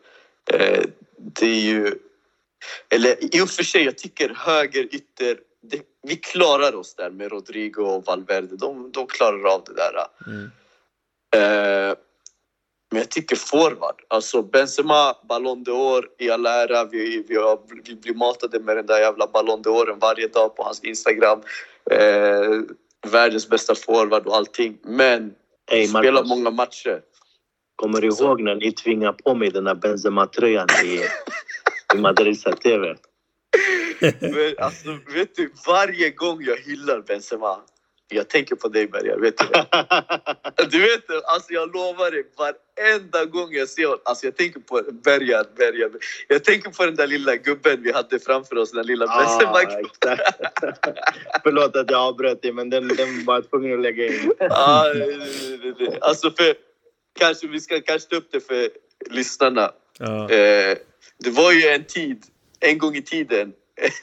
Eh, 0.52 0.84
det 1.16 1.46
är 1.46 1.60
ju 1.60 1.94
Eller 2.88 3.36
i 3.36 3.40
och 3.40 3.50
för 3.50 3.62
sig, 3.62 3.84
jag 3.84 3.98
tycker 3.98 4.34
höger 4.36 4.94
ytter... 4.94 5.38
Det, 5.60 5.82
vi 6.02 6.16
klarar 6.16 6.74
oss 6.74 6.94
där 6.94 7.10
med 7.10 7.32
Rodrigo 7.32 7.82
och 7.82 8.04
Valverde. 8.06 8.56
De, 8.56 8.92
de 8.92 9.06
klarar 9.06 9.54
av 9.54 9.64
det 9.64 9.74
där. 9.74 10.06
Mm. 10.26 10.50
Eh, 11.36 11.96
men 12.90 12.98
jag 12.98 13.10
tycker 13.10 13.36
forward. 13.36 13.94
Alltså 14.08 14.42
Benzema, 14.42 15.14
Ballon 15.28 15.64
d'Or 15.64 16.04
i 16.18 16.30
all 16.30 16.46
ära. 16.46 16.84
Vi, 16.84 17.24
vi, 17.28 17.36
har, 17.36 17.58
vi 17.84 17.94
blir 17.94 18.14
matade 18.14 18.60
med 18.60 18.76
den 18.76 18.86
där 18.86 18.98
jävla 19.00 19.26
Ballon 19.26 19.62
d'Oren 19.62 19.98
varje 20.00 20.28
dag 20.28 20.56
på 20.56 20.62
hans 20.62 20.84
Instagram. 20.84 21.40
Eh, 21.90 22.60
världens 23.10 23.48
bästa 23.48 23.74
forward 23.74 24.26
och 24.26 24.36
allting. 24.36 24.78
Men 24.82 25.34
Hey, 25.70 25.86
spelar 25.86 26.24
många 26.24 26.50
matcher. 26.50 27.00
kommer 27.76 28.00
du 28.00 28.12
Så- 28.12 28.24
ihåg 28.24 28.40
när 28.42 28.54
ni 28.54 28.72
tvingade 28.72 29.12
på 29.22 29.34
mig 29.34 29.50
den 29.50 29.64
där 29.64 29.74
Benzema-tröjan 29.74 30.66
i, 30.84 31.00
i 31.94 31.98
Madrisa 31.98 32.52
TV? 32.52 32.86
Men 34.20 34.54
alltså, 34.58 34.88
vet 35.14 35.36
du, 35.36 35.52
varje 35.66 36.10
gång 36.10 36.38
jag 36.42 36.56
hyllar 36.56 37.00
Benzema, 37.00 37.60
jag 38.08 38.28
tänker 38.28 38.56
på 38.56 38.68
dig 38.68 38.86
Bergar, 38.86 39.18
vet 39.18 39.38
du? 39.38 39.44
Du 40.70 40.80
vet 40.80 41.02
alltså 41.24 41.52
jag 41.52 41.74
lovar 41.74 42.10
dig, 42.10 42.24
varenda 42.36 43.24
gång 43.24 43.52
jag 43.52 43.68
ser 43.68 43.84
honom, 43.84 44.00
alltså 44.04 44.26
jag 44.26 44.36
tänker 44.36 44.60
på 44.60 44.82
Bergar, 45.04 45.44
Bergar. 45.56 45.90
Jag 46.28 46.44
tänker 46.44 46.70
på 46.70 46.84
den 46.86 46.94
där 46.96 47.06
lilla 47.06 47.36
gubben 47.36 47.82
vi 47.82 47.92
hade 47.92 48.18
framför 48.18 48.56
oss, 48.58 48.72
den 48.72 48.86
lilla 48.86 49.06
ah. 49.06 49.38
Förlåt 51.42 51.76
att 51.76 51.90
jag 51.90 52.00
avbröt 52.00 52.42
dig, 52.42 52.52
men 52.52 52.70
den, 52.70 52.88
den 52.88 53.24
var 53.24 53.34
jag 53.34 53.50
tvungen 53.50 53.74
att 53.74 53.80
lägga 53.80 54.06
in. 54.06 54.32
Det- 55.78 55.98
alltså 56.00 56.30
för, 56.30 56.54
kanske 57.18 57.46
vi 57.46 57.60
ska 57.60 57.80
kanske 57.80 58.10
ta 58.10 58.16
upp 58.16 58.28
det 58.32 58.40
för 58.40 58.70
lyssnarna. 59.10 59.72
Ja. 59.98 60.30
Eh, 60.30 60.78
det 61.18 61.30
var 61.30 61.52
ju 61.52 61.68
en 61.68 61.84
tid, 61.84 62.22
en 62.60 62.78
gång 62.78 62.96
i 62.96 63.02
tiden, 63.02 63.52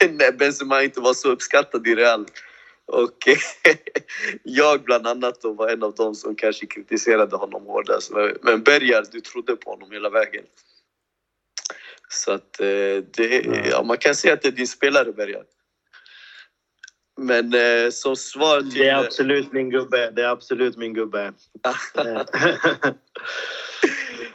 när 0.00 0.32
Benzema 0.32 0.82
inte 0.82 1.00
var 1.00 1.14
så 1.14 1.28
uppskattad 1.30 1.86
i 1.86 1.94
Real. 1.94 2.26
Och 2.86 3.28
jag 4.42 4.82
bland 4.82 5.06
annat 5.06 5.40
då 5.42 5.52
var 5.52 5.68
en 5.68 5.82
av 5.82 5.94
dem 5.94 6.14
som 6.14 6.36
kanske 6.36 6.66
kritiserade 6.66 7.36
honom 7.36 7.66
hårdast. 7.66 8.12
Men 8.42 8.62
Bergar, 8.62 9.04
du 9.12 9.20
trodde 9.20 9.56
på 9.56 9.70
honom 9.70 9.90
hela 9.90 10.10
vägen. 10.10 10.44
Så 12.08 12.32
att 12.32 12.60
eh, 12.60 12.66
det, 13.14 13.46
Ja. 13.70 13.82
man 13.82 13.98
kan 13.98 14.14
säga 14.14 14.34
att 14.34 14.42
det 14.42 14.48
är 14.48 14.52
din 14.52 14.68
spelare 14.68 15.12
Bergar. 15.12 15.44
Men 17.16 17.54
eh, 17.54 17.90
som 17.90 18.16
svar 18.16 18.60
till... 18.60 18.70
Det 18.70 18.88
är 18.88 19.04
absolut 19.04 19.52
min 19.52 19.70
gubbe. 19.70 20.10
Det 20.10 20.22
är 20.22 20.28
absolut 20.28 20.76
min 20.76 20.94
gubbe. 20.94 21.32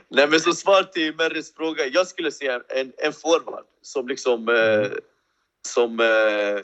Nej 0.09 0.27
men 0.27 0.39
som 0.39 0.53
svar 0.53 0.83
till 0.83 1.15
Merres 1.15 1.55
fråga, 1.55 1.85
jag 1.87 2.07
skulle 2.07 2.31
säga 2.31 2.61
en, 2.67 2.93
en 2.97 3.13
forward 3.13 3.65
som 3.81 4.07
liksom 4.07 4.49
eh, 4.49 4.87
som 5.67 5.99
eh, 5.99 6.59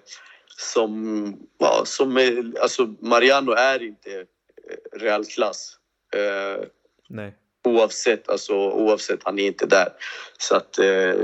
som, 0.60 1.48
ja, 1.58 1.82
som 1.86 2.18
är, 2.18 2.62
alltså 2.62 2.96
Mariano 3.00 3.52
är 3.52 3.84
inte 3.84 4.20
eh, 4.20 5.00
realklass. 5.00 5.78
Eh, 6.16 6.66
Nej. 7.10 7.36
oavsett, 7.64 8.30
alltså, 8.30 8.56
oavsett, 8.56 9.20
han 9.24 9.40
är 9.40 9.48
inte 9.48 9.66
där. 9.66 9.90
Så 10.38 10.56
att 10.56 10.80
eh, 10.80 11.16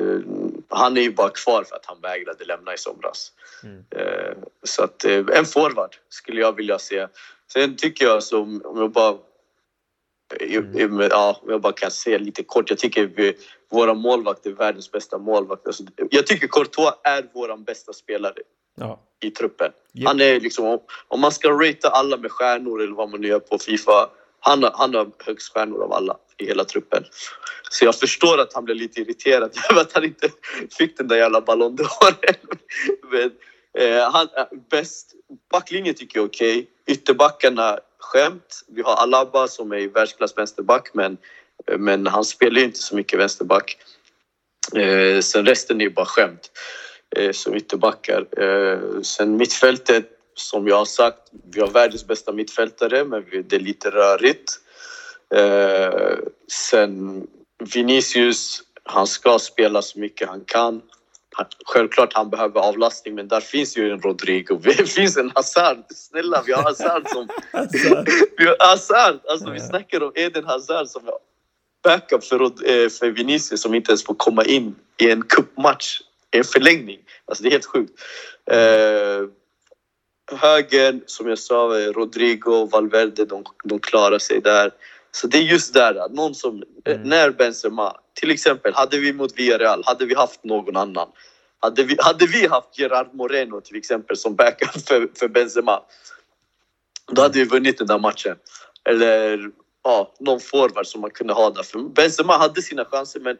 han 0.69 0.97
är 0.97 1.01
ju 1.01 1.11
bara 1.11 1.29
kvar 1.29 1.63
för 1.63 1.75
att 1.75 1.85
han 1.85 2.01
vägrade 2.01 2.45
lämna 2.45 2.73
i 2.73 2.77
somras. 2.77 3.31
Mm. 3.63 3.83
Eh, 3.89 4.33
så 4.63 4.83
att 4.83 5.05
eh, 5.05 5.23
en 5.33 5.45
forward 5.45 5.95
skulle 6.09 6.41
jag 6.41 6.55
vilja 6.55 6.79
se. 6.79 7.07
Sen 7.53 7.75
tycker 7.75 8.05
jag 8.05 8.23
som, 8.23 8.61
om 8.65 8.77
jag 8.77 8.91
bara 8.91 9.17
Mm. 10.41 10.99
Ja, 11.11 11.41
jag 11.47 11.61
bara 11.61 11.73
kan 11.73 11.91
säga 11.91 12.17
lite 12.17 12.43
kort. 12.43 12.69
Jag 12.69 12.79
tycker 12.79 13.07
vi, 13.07 13.37
våra 13.71 13.93
målvakter 13.93 14.49
är 14.49 14.53
världens 14.53 14.91
bästa 14.91 15.17
målvakter. 15.17 15.69
Alltså, 15.69 15.83
jag 16.09 16.27
tycker 16.27 16.47
Courtois 16.47 16.93
är 17.03 17.29
vår 17.33 17.57
bästa 17.57 17.93
spelare 17.93 18.35
Ja. 18.75 18.99
i 19.21 19.31
truppen. 19.31 19.71
Japp. 19.93 20.07
Han 20.07 20.21
är 20.21 20.39
liksom, 20.39 20.79
om- 21.07 21.19
man 21.19 21.31
ska 21.31 21.49
ratea 21.49 21.89
alla 21.89 22.17
med 22.17 22.31
stjärnor 22.31 22.81
eller 22.81 22.95
vad 22.95 23.09
man 23.09 23.21
nu 23.21 23.27
gör 23.27 23.39
på 23.39 23.57
Fifa. 23.57 24.09
Han 24.39 24.63
han 24.73 24.93
har 24.95 25.11
högst 25.25 25.53
stjärnor 25.53 25.83
av 25.83 25.93
alla 25.93 26.17
i 26.37 26.45
hela 26.45 26.65
truppen. 26.65 27.03
Så 27.69 27.85
jag 27.85 27.95
förstår 27.95 28.39
att 28.41 28.53
han 28.53 28.65
blev 28.65 28.77
lite 28.77 29.01
irriterad 29.01 29.51
över 29.69 29.81
att 29.81 29.93
han 29.93 30.03
inte 30.03 30.29
fick 30.77 30.97
den 30.97 31.07
där 31.07 31.17
jävla 31.17 31.41
Ballon 31.41 31.77
d'Or. 31.77 32.15
Men 33.11 33.31
eh, 33.77 34.11
han 34.11 34.27
är 34.33 34.47
bäst. 34.69 35.13
Backlinjen 35.51 35.95
tycker 35.95 36.19
jag 36.19 36.23
är 36.23 36.29
okej. 36.29 36.67
Ytterbackarna, 36.87 37.79
skämt. 37.99 38.61
Vi 38.67 38.81
har 38.81 38.95
Alaba 38.95 39.47
som 39.47 39.71
är 39.71 39.77
i 39.77 39.87
världsklass 39.87 40.37
vänsterback 40.37 40.89
men, 40.93 41.17
men 41.77 42.07
han 42.07 42.25
spelar 42.25 42.59
ju 42.59 42.65
inte 42.65 42.79
så 42.79 42.95
mycket 42.95 43.19
vänsterback. 43.19 43.77
Eh, 44.75 45.19
sen 45.19 45.45
resten 45.45 45.81
är 45.81 45.85
ju 45.85 45.91
bara 45.91 46.05
skämt 46.05 46.51
eh, 46.51 46.92
som 47.31 47.55
ytterbackar. 47.55 48.25
Eh, 48.43 49.01
sen 49.01 49.37
mittfältet, 49.37 50.09
som 50.35 50.67
jag 50.67 50.75
har 50.75 50.85
sagt, 50.85 51.19
vi 51.51 51.61
har 51.61 51.67
världens 51.67 52.07
bästa 52.07 52.31
mittfältare 52.31 53.03
men 53.03 53.25
det 53.47 53.55
är 53.55 53.59
lite 53.59 53.89
rörigt. 53.89 54.59
Eh, 55.35 56.17
sen 56.51 57.27
Vinicius, 57.73 58.61
han 58.83 59.07
ska 59.07 59.39
spela 59.39 59.81
så 59.81 59.99
mycket 59.99 60.27
han 60.27 60.41
kan. 60.45 60.81
Självklart 61.65 62.13
han 62.13 62.29
behöver 62.29 62.59
avlastning 62.59 63.15
men 63.15 63.27
där 63.27 63.41
finns 63.41 63.77
ju 63.77 63.91
en 63.91 64.01
Rodrigo, 64.01 64.59
det 64.63 64.89
finns 64.89 65.17
en 65.17 65.31
Hazard. 65.35 65.77
Snälla, 65.89 66.43
vi 66.45 66.53
har 66.53 66.63
Hazard 66.63 67.07
som... 67.09 67.29
Alltså, 67.51 68.03
Vi 68.37 68.45
har 68.45 68.57
Hazard! 68.59 69.19
Alltså 69.29 69.49
vi 69.49 69.59
snackar 69.59 70.03
om 70.03 70.11
Eden 70.15 70.45
Hazard 70.45 70.87
som 70.87 71.01
backup 71.83 72.23
för, 72.23 72.41
eh, 72.43 72.89
för 72.89 73.11
Vinicius 73.11 73.61
som 73.61 73.73
inte 73.73 73.91
ens 73.91 74.03
får 74.03 74.15
komma 74.15 74.43
in 74.43 74.75
i 74.97 75.11
en 75.11 75.23
cupmatch, 75.23 76.01
en 76.39 76.43
förlängning. 76.43 76.99
Alltså 77.25 77.43
det 77.43 77.49
är 77.49 77.51
helt 77.51 77.65
sjukt. 77.65 78.01
Eh, 78.51 79.27
högern, 80.39 81.01
som 81.05 81.29
jag 81.29 81.39
sa, 81.39 81.55
Rodrigo, 81.93 82.65
Valverde, 82.65 83.25
de, 83.25 83.43
de 83.63 83.79
klarar 83.79 84.19
sig 84.19 84.41
där. 84.41 84.71
Så 85.11 85.27
det 85.27 85.37
är 85.37 85.41
just 85.41 85.73
där, 85.73 85.95
att 85.95 86.13
någon 86.13 86.35
som, 86.35 86.63
eh, 86.85 86.95
Mm. 86.95 87.09
när 87.09 87.29
Benzema, 87.31 87.97
till 88.13 88.31
exempel, 88.31 88.73
hade 88.73 88.97
vi 88.99 89.13
mot 89.13 89.39
Villarreal, 89.39 89.83
hade 89.85 90.05
vi 90.05 90.15
haft 90.15 90.43
någon 90.43 90.75
annan? 90.77 91.07
Hade 91.59 91.83
vi, 91.83 91.97
hade 91.99 92.25
vi 92.25 92.47
haft 92.47 92.79
Gerard 92.79 93.13
Moreno 93.13 93.61
till 93.61 93.77
exempel 93.77 94.17
som 94.17 94.35
backup 94.35 94.87
för, 94.87 95.09
för 95.19 95.27
Benzema, 95.27 95.81
då 97.11 97.21
hade 97.21 97.39
vi 97.39 97.45
vunnit 97.45 97.77
den 97.77 97.87
där 97.87 97.99
matchen. 97.99 98.35
Eller 98.89 99.51
ja, 99.83 100.13
någon 100.19 100.39
forward 100.39 100.87
som 100.87 101.01
man 101.01 101.11
kunde 101.11 101.33
ha 101.33 101.49
där. 101.49 101.63
För 101.63 101.79
Benzema 101.79 102.37
hade 102.37 102.61
sina 102.61 102.85
chanser 102.85 103.19
men 103.19 103.37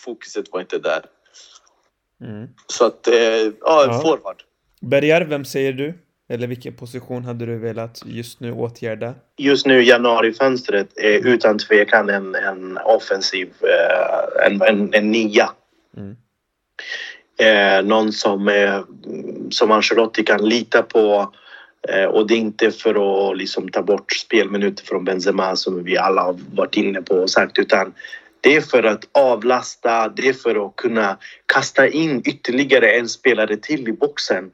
fokuset 0.00 0.52
var 0.52 0.60
inte 0.60 0.78
där. 0.78 1.04
Mm. 2.22 2.48
Så 2.66 2.86
att, 2.86 3.08
eh, 3.08 3.14
ja, 3.14 3.52
Ja. 3.60 4.00
forward. 4.02 4.42
Bergar, 4.80 5.24
vem 5.24 5.44
säger 5.44 5.72
du? 5.72 5.94
Eller 6.28 6.46
vilken 6.46 6.74
position 6.74 7.24
hade 7.24 7.46
du 7.46 7.58
velat 7.58 8.02
just 8.06 8.40
nu 8.40 8.52
åtgärda? 8.52 9.14
Just 9.36 9.66
nu 9.66 9.82
januarifönstret 9.82 10.98
är 10.98 11.26
utan 11.26 11.58
tvekan 11.58 12.08
en, 12.10 12.34
en 12.34 12.78
offensiv, 12.84 13.48
eh, 13.60 14.46
en, 14.46 14.62
en, 14.62 14.94
en 14.94 15.10
nia. 15.10 15.50
Mm. 15.96 16.16
Eh, 17.38 17.84
någon 17.84 18.12
som, 18.12 18.48
eh, 18.48 18.80
som 19.50 19.70
Ancelotti 19.70 20.22
kan 20.24 20.48
lita 20.48 20.82
på. 20.82 21.32
Eh, 21.88 22.04
och 22.04 22.26
det 22.26 22.34
är 22.34 22.38
inte 22.38 22.70
för 22.70 23.30
att 23.30 23.36
liksom, 23.38 23.68
ta 23.68 23.82
bort 23.82 24.12
spelminuter 24.12 24.84
från 24.84 25.04
Benzema 25.04 25.56
som 25.56 25.84
vi 25.84 25.98
alla 25.98 26.22
har 26.22 26.36
varit 26.54 26.76
inne 26.76 27.02
på 27.02 27.14
och 27.14 27.30
sagt 27.30 27.58
utan 27.58 27.92
det 28.46 28.56
är 28.56 28.60
för 28.60 28.82
att 28.82 29.08
avlasta, 29.12 30.08
det 30.08 30.28
är 30.28 30.32
för 30.32 30.66
att 30.66 30.76
kunna 30.76 31.18
kasta 31.46 31.88
in 31.88 32.22
ytterligare 32.24 32.90
en 32.90 33.08
spelare 33.08 33.56
till 33.56 33.88
i 33.88 33.92
boxen 33.92 34.50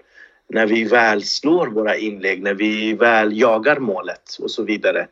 när 0.48 0.66
vi 0.66 0.84
väl 0.84 1.22
slår 1.22 1.66
våra 1.66 1.96
inlägg, 1.96 2.42
när 2.42 2.54
vi 2.54 2.94
väl 2.94 3.40
jagar 3.40 3.78
målet 3.78 4.36
och 4.40 4.50
så 4.50 4.62
vidare. 4.62 5.06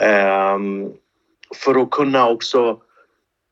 Ehm, 0.00 0.90
för 1.54 1.82
att 1.82 1.90
kunna 1.90 2.28
också 2.28 2.78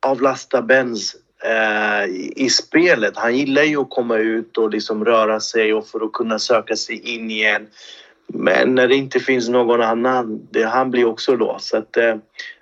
avlasta 0.07 0.63
Benz 0.63 1.17
uh, 1.45 2.11
i, 2.11 2.33
i 2.37 2.51
spelet. 2.51 3.17
Han 3.17 3.37
gillar 3.37 3.63
ju 3.63 3.81
att 3.81 3.91
komma 3.91 4.17
ut 4.17 4.59
och 4.59 4.71
liksom 4.71 5.05
röra 5.05 5.41
sig 5.41 5.75
och 5.75 5.87
för 5.87 6.05
att 6.05 6.13
kunna 6.13 6.39
söka 6.39 6.77
sig 6.77 7.15
in 7.15 7.31
igen. 7.31 7.67
Men 8.27 8.75
när 8.75 8.89
det 8.89 8.97
inte 8.97 9.21
finns 9.21 9.49
någon 9.49 9.83
annan, 9.83 10.49
det, 10.51 10.65
han 10.65 10.91
blir 10.91 11.05
också 11.05 11.35
låst. 11.35 11.69
Så 11.69 11.77
att, 11.77 11.97
uh, 11.97 12.15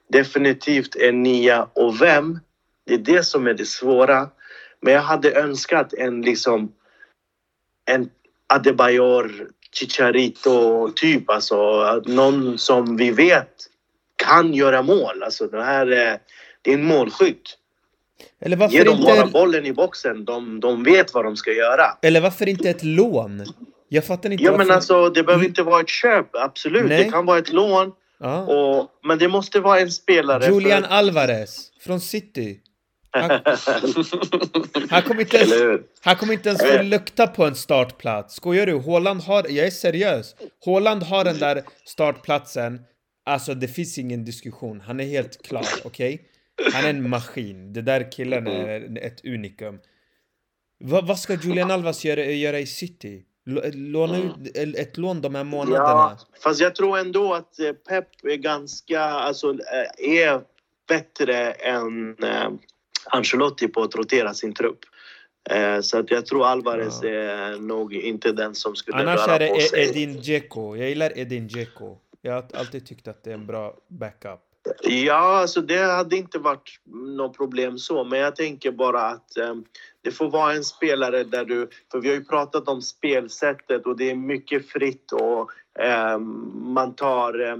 definitivt 0.08 0.96
en 0.96 1.22
nia. 1.22 1.68
Och 1.72 2.02
vem? 2.02 2.38
Det 2.86 2.94
är 2.94 2.98
det 2.98 3.22
som 3.22 3.46
är 3.46 3.54
det 3.54 3.66
svåra. 3.66 4.28
Men 4.80 4.92
jag 4.92 5.02
hade 5.02 5.40
önskat 5.40 5.92
en 5.94 6.22
liksom 6.22 6.72
en 7.84 8.10
Adebayor, 8.46 9.30
Chicharito 9.72 10.88
typ. 10.96 11.30
Alltså 11.30 11.56
någon 12.06 12.58
som 12.58 12.96
vi 12.96 13.10
vet 13.10 13.52
kan 14.16 14.54
göra 14.54 14.82
mål. 14.82 15.22
Alltså 15.22 15.46
det 15.46 15.64
här 15.64 15.86
är, 15.86 16.18
det 16.62 16.70
är 16.70 16.74
en 16.74 16.84
målskytt. 16.84 17.58
Eller 18.40 18.56
Ge 18.56 18.60
varför, 18.60 18.84
dem 18.84 19.00
bara 19.00 19.16
inte, 19.16 19.32
bollen 19.32 19.66
i 19.66 19.72
boxen. 19.72 20.24
De, 20.24 20.60
de 20.60 20.84
vet 20.84 21.14
vad 21.14 21.24
de 21.24 21.36
ska 21.36 21.52
göra. 21.52 21.98
eller 22.02 22.20
varför 22.20 22.48
inte 22.48 22.70
ett 22.70 22.84
lån? 22.84 23.44
Jag 23.88 24.04
fattar 24.04 24.30
inte 24.30 24.44
Ja 24.44 24.50
varför... 24.50 24.64
men 24.64 24.74
alltså 24.74 25.08
det 25.08 25.22
behöver 25.22 25.44
inte 25.44 25.62
vara 25.62 25.80
ett 25.80 25.88
köp. 25.88 26.26
Absolut, 26.32 26.86
Nej. 26.88 27.04
det 27.04 27.10
kan 27.10 27.26
vara 27.26 27.38
ett 27.38 27.52
lån. 27.52 27.92
Ja. 28.20 28.40
Och, 28.40 28.90
men 29.02 29.18
det 29.18 29.28
måste 29.28 29.60
vara 29.60 29.80
en 29.80 29.90
spelare. 29.90 30.46
Julian 30.46 30.82
för, 30.82 30.90
Alvarez 30.90 31.70
från 31.80 32.00
City. 32.00 32.60
Han, 33.10 33.30
han 34.90 35.02
kommer 35.02 35.20
inte 35.20 35.36
ens, 35.36 35.82
han 36.00 36.16
kommer 36.16 36.32
inte 36.32 36.48
ens 36.48 36.62
få 36.62 36.82
lukta 36.82 37.26
på 37.26 37.44
en 37.44 37.54
startplats. 37.54 38.34
Skojar 38.34 38.66
du? 38.66 38.74
Håland 38.74 39.20
har, 39.22 39.46
jag 39.48 39.66
är 39.66 39.70
seriös. 39.70 40.34
Håland 40.64 41.02
har 41.02 41.24
den 41.24 41.38
där 41.38 41.62
startplatsen. 41.84 42.80
Alltså 43.24 43.54
det 43.54 43.68
finns 43.68 43.98
ingen 43.98 44.24
diskussion. 44.24 44.80
Han 44.80 45.00
är 45.00 45.04
helt 45.04 45.42
klar, 45.42 45.66
okej? 45.84 46.14
Okay? 46.14 46.72
Han 46.72 46.84
är 46.84 46.90
en 46.90 47.08
maskin. 47.08 47.72
Det 47.72 47.82
där 47.82 48.12
killen 48.12 48.46
är 48.46 48.98
ett 49.06 49.24
unikum. 49.24 49.78
Va, 50.84 51.00
vad 51.00 51.18
ska 51.18 51.34
Julian 51.34 51.70
Alvas 51.70 52.04
göra, 52.04 52.24
göra 52.24 52.58
i 52.58 52.66
City? 52.66 53.22
Låna 53.72 54.18
ut 54.18 54.56
ett 54.56 54.96
lån 54.96 55.20
de 55.20 55.34
här 55.34 55.44
månaderna? 55.44 55.84
Ja, 55.84 56.18
fast 56.42 56.60
jag 56.60 56.74
tror 56.74 56.98
ändå 56.98 57.34
att 57.34 57.60
eh, 57.60 57.72
Pep 57.72 58.24
är 58.24 58.36
ganska, 58.36 59.02
alltså 59.02 59.50
eh, 59.50 60.20
är 60.20 60.40
bättre 60.88 61.50
än 61.50 62.16
eh, 62.22 62.50
Ancelotti 63.04 63.68
på 63.68 63.82
att 63.82 63.94
rotera 63.94 64.34
sin 64.34 64.54
trupp. 64.54 64.78
Eh, 65.50 65.80
så 65.80 65.98
att 65.98 66.10
jag 66.10 66.26
tror 66.26 66.46
Alvarez 66.46 67.00
ja. 67.02 67.08
är 67.08 67.56
nog 67.56 67.94
inte 67.94 68.32
den 68.32 68.54
som 68.54 68.76
skulle 68.76 68.96
Annars 68.96 69.26
röra 69.26 69.34
är 69.34 69.38
det 69.38 69.48
på 69.48 69.60
sig. 69.60 69.88
Edin 69.88 70.20
Dzeko. 70.20 70.76
Jag 70.76 70.88
gillar 70.88 71.18
Edin 71.18 71.48
Dzeko. 71.48 71.96
Jag 72.22 72.32
har 72.32 72.44
alltid 72.54 72.86
tyckt 72.86 73.08
att 73.08 73.24
det 73.24 73.30
är 73.30 73.34
en 73.34 73.46
bra 73.46 73.74
backup. 73.88 74.40
Ja, 74.82 75.40
alltså 75.40 75.60
det 75.60 75.78
hade 75.78 76.16
inte 76.16 76.38
varit 76.38 76.80
något 77.16 77.36
problem 77.36 77.78
så, 77.78 78.04
men 78.04 78.18
jag 78.18 78.36
tänker 78.36 78.70
bara 78.70 79.00
att 79.00 79.36
eh, 79.36 79.54
det 80.08 80.14
får 80.14 80.30
vara 80.30 80.52
en 80.52 80.64
spelare 80.64 81.24
där 81.24 81.44
du... 81.44 81.68
För 81.92 82.00
vi 82.00 82.08
har 82.08 82.14
ju 82.14 82.24
pratat 82.24 82.68
om 82.68 82.82
spelsättet 82.82 83.86
och 83.86 83.96
det 83.96 84.10
är 84.10 84.14
mycket 84.14 84.68
fritt 84.68 85.12
och 85.12 85.50
eh, 85.82 86.18
man 86.54 86.94
tar 86.94 87.40
eh, 87.40 87.56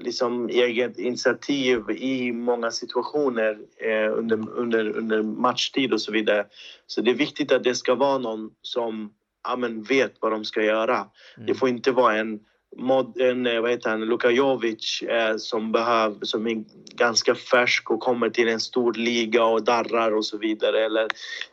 liksom 0.00 0.48
eget 0.48 0.98
initiativ 0.98 1.90
i 1.90 2.32
många 2.32 2.70
situationer 2.70 3.58
eh, 3.76 4.12
under, 4.12 4.50
under, 4.50 4.88
under 4.96 5.22
matchtid 5.22 5.92
och 5.92 6.00
så 6.00 6.12
vidare. 6.12 6.46
Så 6.86 7.00
det 7.00 7.10
är 7.10 7.14
viktigt 7.14 7.52
att 7.52 7.64
det 7.64 7.74
ska 7.74 7.94
vara 7.94 8.18
någon 8.18 8.50
som 8.62 9.12
ja, 9.48 9.56
men 9.56 9.82
vet 9.82 10.14
vad 10.20 10.32
de 10.32 10.44
ska 10.44 10.62
göra. 10.62 10.96
Mm. 10.96 11.46
Det 11.46 11.54
får 11.54 11.68
inte 11.68 11.92
vara 11.92 12.16
en 12.16 12.40
Mod, 12.76 13.20
en, 13.20 13.46
eh, 13.46 13.60
vad 13.60 13.70
heter 13.70 13.90
han, 13.90 14.04
Luka 14.04 14.30
Jovic 14.30 15.02
eh, 15.02 15.36
som, 15.36 15.72
behöv, 15.72 16.18
som 16.22 16.46
är 16.46 16.64
ganska 16.94 17.34
färsk 17.34 17.90
och 17.90 18.00
kommer 18.00 18.30
till 18.30 18.48
en 18.48 18.60
stor 18.60 18.94
liga 18.94 19.44
och 19.44 19.64
darrar 19.64 20.12
och 20.12 20.24
så 20.24 20.38
vidare. 20.38 20.84
Eller 20.84 21.08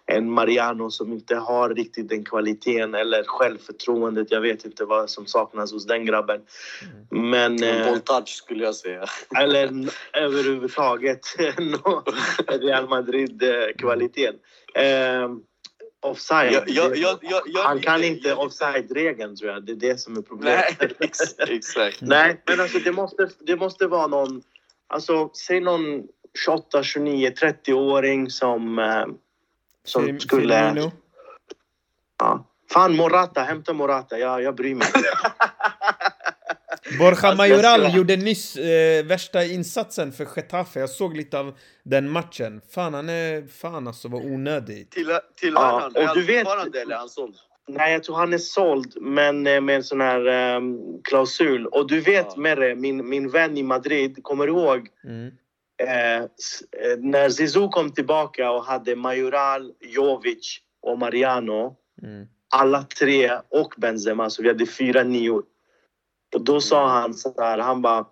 en 0.06 0.32
Mariano 0.32 0.90
som 0.92 1.14
inte 1.14 1.36
har 1.36 1.70
riktigt 1.70 2.10
den 2.10 2.26
kvaliteten 2.26 2.96
eller 2.96 3.24
självförtroendet. 3.24 4.32
Jag 4.32 4.42
vet 4.42 4.66
inte 4.66 4.86
vad 4.86 5.10
som 5.10 5.26
saknas 5.26 5.74
hos 5.74 5.86
den 5.86 6.06
grabben. 6.06 6.42
Mm. 7.12 7.30
Men... 7.30 7.64
Eh, 7.64 7.98
touch 7.98 8.30
skulle 8.30 8.64
jag 8.64 8.76
säga. 8.76 9.06
Eller 9.38 9.90
överhuvudtaget 10.14 11.26
Real 12.48 12.90
Madrid-kvaliteten. 12.90 14.36
Eh, 14.76 15.30
offside. 16.08 16.64
Jag, 16.68 16.98
jag, 16.98 17.20
jag, 17.22 17.64
han 17.64 17.80
kan 17.80 18.04
inte 18.04 18.36
offside-regeln 18.36 19.36
tror 19.36 19.52
jag. 19.52 19.66
Det 19.66 19.72
är 19.72 19.76
det 19.76 19.98
som 19.98 20.18
är 20.18 20.22
problemet. 20.22 20.66
Nej, 20.80 21.10
exakt. 21.50 22.02
Nej, 22.02 22.42
men 22.48 22.60
alltså 22.60 22.80
det 22.80 22.92
måste, 22.92 23.30
det 23.40 23.56
måste 23.56 23.88
vara 23.88 24.08
någon... 24.08 24.42
Alltså, 24.88 25.30
säg 25.48 25.60
någon 25.60 26.04
28, 26.46 26.84
29, 26.84 27.30
30-åring 27.30 28.30
som, 28.30 28.80
eh, 28.80 29.06
som 29.84 30.06
Fim, 30.06 30.20
skulle... 30.20 30.60
Firmino. 30.60 30.92
Ja. 32.20 32.48
Fan, 32.72 32.96
Morata. 32.96 33.42
Hämta 33.42 33.74
Morata. 33.74 34.20
Jag, 34.20 34.42
jag 34.42 34.56
bryr 34.56 34.76
mig. 34.76 34.88
Borja 37.00 37.36
Majoral 37.36 37.96
gjorde 37.96 38.16
nyss 38.16 38.56
eh, 38.56 39.06
värsta 39.06 39.46
insatsen 39.46 40.12
för 40.12 40.28
Getafe. 40.36 40.80
Jag 40.80 40.90
såg 40.90 41.18
lite 41.18 41.40
av 41.40 41.58
den 41.84 42.10
matchen. 42.10 42.62
Fan, 42.70 42.94
han 42.94 43.10
är... 43.10 43.48
Fan 43.48 43.88
alltså, 43.88 44.08
vad 44.08 44.26
onödig. 44.26 44.90
Till, 44.90 45.20
till 45.36 45.54
ja, 45.54 45.92
han, 45.96 46.10
och 46.10 46.16
du 46.16 46.24
vet, 46.24 46.48
fortfarande 46.48 46.82
eller 46.82 46.96
han 46.96 47.10
såld? 47.10 47.36
Nej, 47.68 47.94
jag 47.94 48.04
tror 48.04 48.16
han 48.16 48.34
är 48.34 48.38
såld, 48.38 48.94
men 49.02 49.48
eh, 49.48 49.62
med 49.62 49.76
en 49.76 49.84
sån 49.84 50.02
här 50.02 50.56
um, 50.56 51.02
klausul. 51.04 51.68
Och 51.68 51.88
du 51.88 52.00
vet, 52.00 52.28
ja. 52.36 52.42
Merre, 52.42 52.76
min, 52.76 53.10
min 53.10 53.30
vän 53.30 53.58
i 53.58 53.64
Madrid, 53.64 54.20
kommer 54.24 54.48
du 54.48 54.54
ihåg? 54.54 54.88
Mm. 55.04 55.32
Eh, 55.84 56.18
eh, 56.18 56.28
när 56.98 57.30
Zizou 57.30 57.70
kom 57.70 57.92
tillbaka 57.92 58.52
och 58.52 58.66
hade 58.66 58.96
Majoral, 58.96 59.74
Jovic 59.82 60.60
och 60.82 61.00
Mariano. 61.00 61.76
Mm. 62.04 62.28
Alla 62.50 62.84
tre 62.84 63.32
och 63.50 63.74
Benzema, 63.78 64.30
så 64.30 64.42
vi 64.42 64.48
hade 64.48 64.66
fyra 64.66 65.04
nior. 65.04 65.44
Och 66.38 66.44
då 66.44 66.62
sa 66.62 66.88
han 66.88 67.14
så 67.14 67.34
här, 67.38 67.58
han 67.58 67.82
bara 67.82 68.06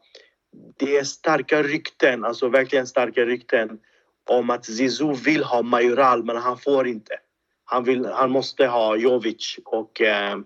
det 0.77 0.97
är 0.97 1.03
starka 1.03 1.64
rykten, 1.64 2.26
alltså 2.26 2.49
verkligen 2.49 2.88
starka 2.88 3.26
rykten 3.26 3.80
om 4.30 4.49
att 4.49 4.65
Zizou 4.65 5.14
vill 5.14 5.43
ha 5.43 5.61
Majoral 5.61 6.23
men 6.23 6.38
han 6.38 6.57
får 6.57 6.88
inte. 6.88 7.14
Han, 7.65 7.84
vill, 7.84 8.06
han 8.06 8.31
måste 8.31 8.68
ha 8.68 8.95
Jovic 8.95 9.60
och, 9.65 10.02
eh, 10.02 10.38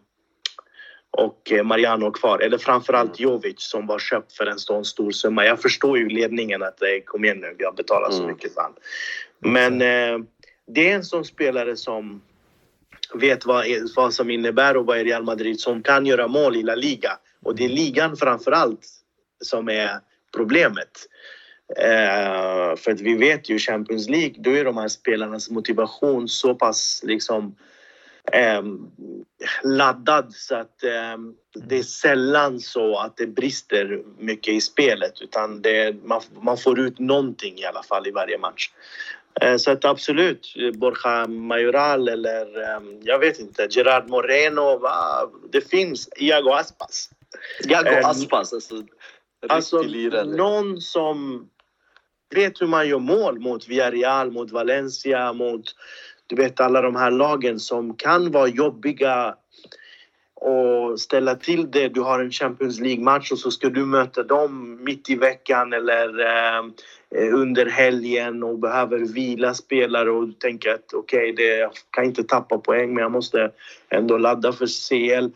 och 1.11 1.51
Mariano 1.63 2.11
kvar. 2.11 2.39
Eller 2.39 2.57
framförallt 2.57 3.19
mm. 3.19 3.31
Jovic 3.31 3.55
som 3.57 3.87
var 3.87 3.99
köpt 3.99 4.33
för 4.33 4.45
en 4.45 4.59
sån 4.59 4.85
stor 4.85 5.11
summa. 5.11 5.45
Jag 5.45 5.61
förstår 5.61 5.97
ju 5.97 6.09
ledningen 6.09 6.63
att 6.63 6.77
det 6.77 7.01
kom 7.01 7.25
igen 7.25 7.37
nu, 7.37 7.55
jag 7.57 7.75
betalar 7.75 8.09
så 8.09 8.23
mm. 8.23 8.27
mycket 8.27 8.53
för. 8.53 8.69
Men 9.39 9.81
eh, 9.81 10.25
det 10.67 10.91
är 10.91 10.95
en 10.95 11.03
sån 11.03 11.25
spelare 11.25 11.75
som 11.75 12.21
vet 13.13 13.45
vad, 13.45 13.65
vad 13.95 14.13
som 14.13 14.29
innebär 14.29 14.75
att 14.75 14.85
vara 14.85 14.99
i 14.99 15.03
Real 15.03 15.23
Madrid 15.23 15.59
som 15.59 15.83
kan 15.83 16.05
göra 16.05 16.27
mål 16.27 16.55
i 16.55 16.63
La 16.63 16.75
Liga. 16.75 17.17
Och 17.49 17.55
det 17.55 17.65
är 17.65 17.69
ligan 17.69 18.17
framför 18.17 18.51
allt 18.51 18.87
som 19.43 19.69
är 19.69 19.99
problemet. 20.35 20.89
Eh, 21.77 22.75
för 22.75 22.91
att 22.91 23.01
vi 23.01 23.15
vet 23.15 23.49
ju 23.49 23.59
Champions 23.59 24.09
League, 24.09 24.35
då 24.37 24.51
är 24.51 24.65
de 24.65 24.77
här 24.77 24.87
spelarnas 24.87 25.49
motivation 25.49 26.27
så 26.27 26.55
pass 26.55 27.01
liksom 27.03 27.55
eh, 28.31 28.63
laddad 29.63 30.33
så 30.33 30.55
att 30.55 30.83
eh, 30.83 31.17
det 31.67 31.77
är 31.77 31.83
sällan 31.83 32.59
så 32.59 32.97
att 32.97 33.17
det 33.17 33.27
brister 33.27 34.03
mycket 34.17 34.53
i 34.53 34.61
spelet 34.61 35.21
utan 35.21 35.61
det, 35.61 35.95
man, 36.03 36.21
man 36.41 36.57
får 36.57 36.79
ut 36.79 36.99
någonting 36.99 37.57
i 37.57 37.65
alla 37.65 37.83
fall 37.83 38.07
i 38.07 38.11
varje 38.11 38.37
match. 38.37 38.69
Eh, 39.41 39.57
så 39.57 39.71
att 39.71 39.85
absolut, 39.85 40.55
Borja 40.73 41.27
Majoral 41.27 42.07
eller 42.07 42.61
eh, 42.61 42.81
jag 43.01 43.19
vet 43.19 43.39
inte, 43.39 43.67
Gerard 43.69 44.09
Moreno, 44.09 44.77
va? 44.77 45.29
det 45.51 45.69
finns 45.69 46.09
Iago 46.15 46.49
Aspas. 46.49 47.09
Iago 47.67 47.89
eh, 47.89 48.09
Aspas, 48.09 48.53
alltså. 48.53 48.83
Alltså 49.49 49.81
någon 50.25 50.81
som 50.81 51.49
vet 52.35 52.61
hur 52.61 52.67
man 52.67 52.87
gör 52.87 52.99
mål 52.99 53.39
mot 53.39 53.67
Villarreal, 53.67 54.31
mot 54.31 54.51
Valencia, 54.51 55.33
mot 55.33 55.63
du 56.27 56.35
vet 56.35 56.59
alla 56.59 56.81
de 56.81 56.95
här 56.95 57.11
lagen 57.11 57.59
som 57.59 57.95
kan 57.95 58.31
vara 58.31 58.47
jobbiga 58.47 59.35
och 60.41 60.99
ställa 60.99 61.35
till 61.35 61.71
det. 61.71 61.87
Du 61.87 62.01
har 62.01 62.19
en 62.19 62.31
Champions 62.31 62.79
League-match 62.79 63.31
och 63.31 63.39
så 63.39 63.51
ska 63.51 63.69
du 63.69 63.85
möta 63.85 64.23
dem 64.23 64.83
mitt 64.83 65.09
i 65.09 65.15
veckan 65.15 65.73
eller 65.73 66.19
eh, 66.19 66.63
under 67.33 67.65
helgen 67.65 68.43
och 68.43 68.59
behöver 68.59 68.99
vila 68.99 69.53
spelare 69.53 70.11
och 70.11 70.27
du 70.27 70.33
tänker 70.33 70.73
att 70.73 70.93
okej, 70.93 71.33
okay, 71.33 71.45
jag 71.45 71.71
kan 71.89 72.05
inte 72.05 72.23
tappa 72.23 72.57
poäng 72.57 72.93
men 72.93 73.01
jag 73.01 73.11
måste 73.11 73.51
ändå 73.89 74.17
ladda 74.17 74.53
för 74.53 74.67
CL. 74.67 75.29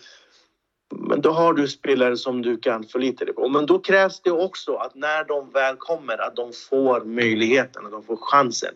Men 1.00 1.22
då 1.22 1.32
har 1.32 1.54
du 1.54 1.68
spelare 1.68 2.18
som 2.18 2.42
du 2.42 2.58
kan 2.58 2.84
förlita 2.84 3.26
dig 3.26 3.34
på. 3.34 3.50
Men 3.50 3.66
då 3.66 3.80
krävs 3.80 4.22
det 4.22 4.32
också 4.32 4.76
att 4.76 4.96
när 4.96 5.24
de 5.24 5.50
väl 5.50 5.76
kommer 5.76 6.18
att 6.18 6.36
de 6.36 6.52
får 6.70 7.06
möjligheten, 7.06 7.86
att 7.86 7.92
de 7.92 8.04
får 8.04 8.18
chansen. 8.18 8.74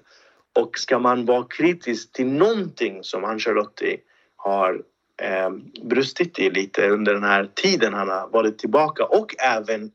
Och 0.60 0.77
ska 0.77 0.99
man 0.99 1.26
vara 1.26 1.44
kritisk 1.44 2.11
till 2.11 2.27
någonting 2.27 3.03
som 3.03 3.23
Ancelotti 3.23 3.98
har 4.35 4.81
eh, 5.22 5.49
brustit 5.84 6.39
i 6.39 6.49
lite 6.49 6.89
under 6.89 7.14
den 7.14 7.23
här 7.23 7.49
tiden 7.53 7.94
han 7.94 8.10
har 8.10 8.27
varit 8.27 8.57
tillbaka 8.57 9.06
och 9.06 9.35
även 9.39 9.91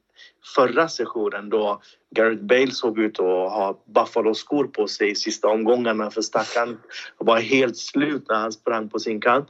förra 0.54 0.88
sessionen 0.88 1.48
då 1.48 1.80
Gareth 2.10 2.42
Bale 2.42 2.70
såg 2.70 2.98
ut 2.98 3.20
att 3.20 3.52
ha 3.52 3.82
Buffalo-skor 3.94 4.64
på 4.64 4.88
sig 4.88 5.10
i 5.10 5.14
sista 5.14 5.48
omgångarna 5.48 6.10
för 6.10 6.22
stackaren 6.22 6.78
var 7.18 7.40
helt 7.40 7.76
slut 7.76 8.24
när 8.28 8.36
han 8.36 8.52
sprang 8.52 8.88
på 8.88 8.98
sin 8.98 9.20
kant. 9.20 9.48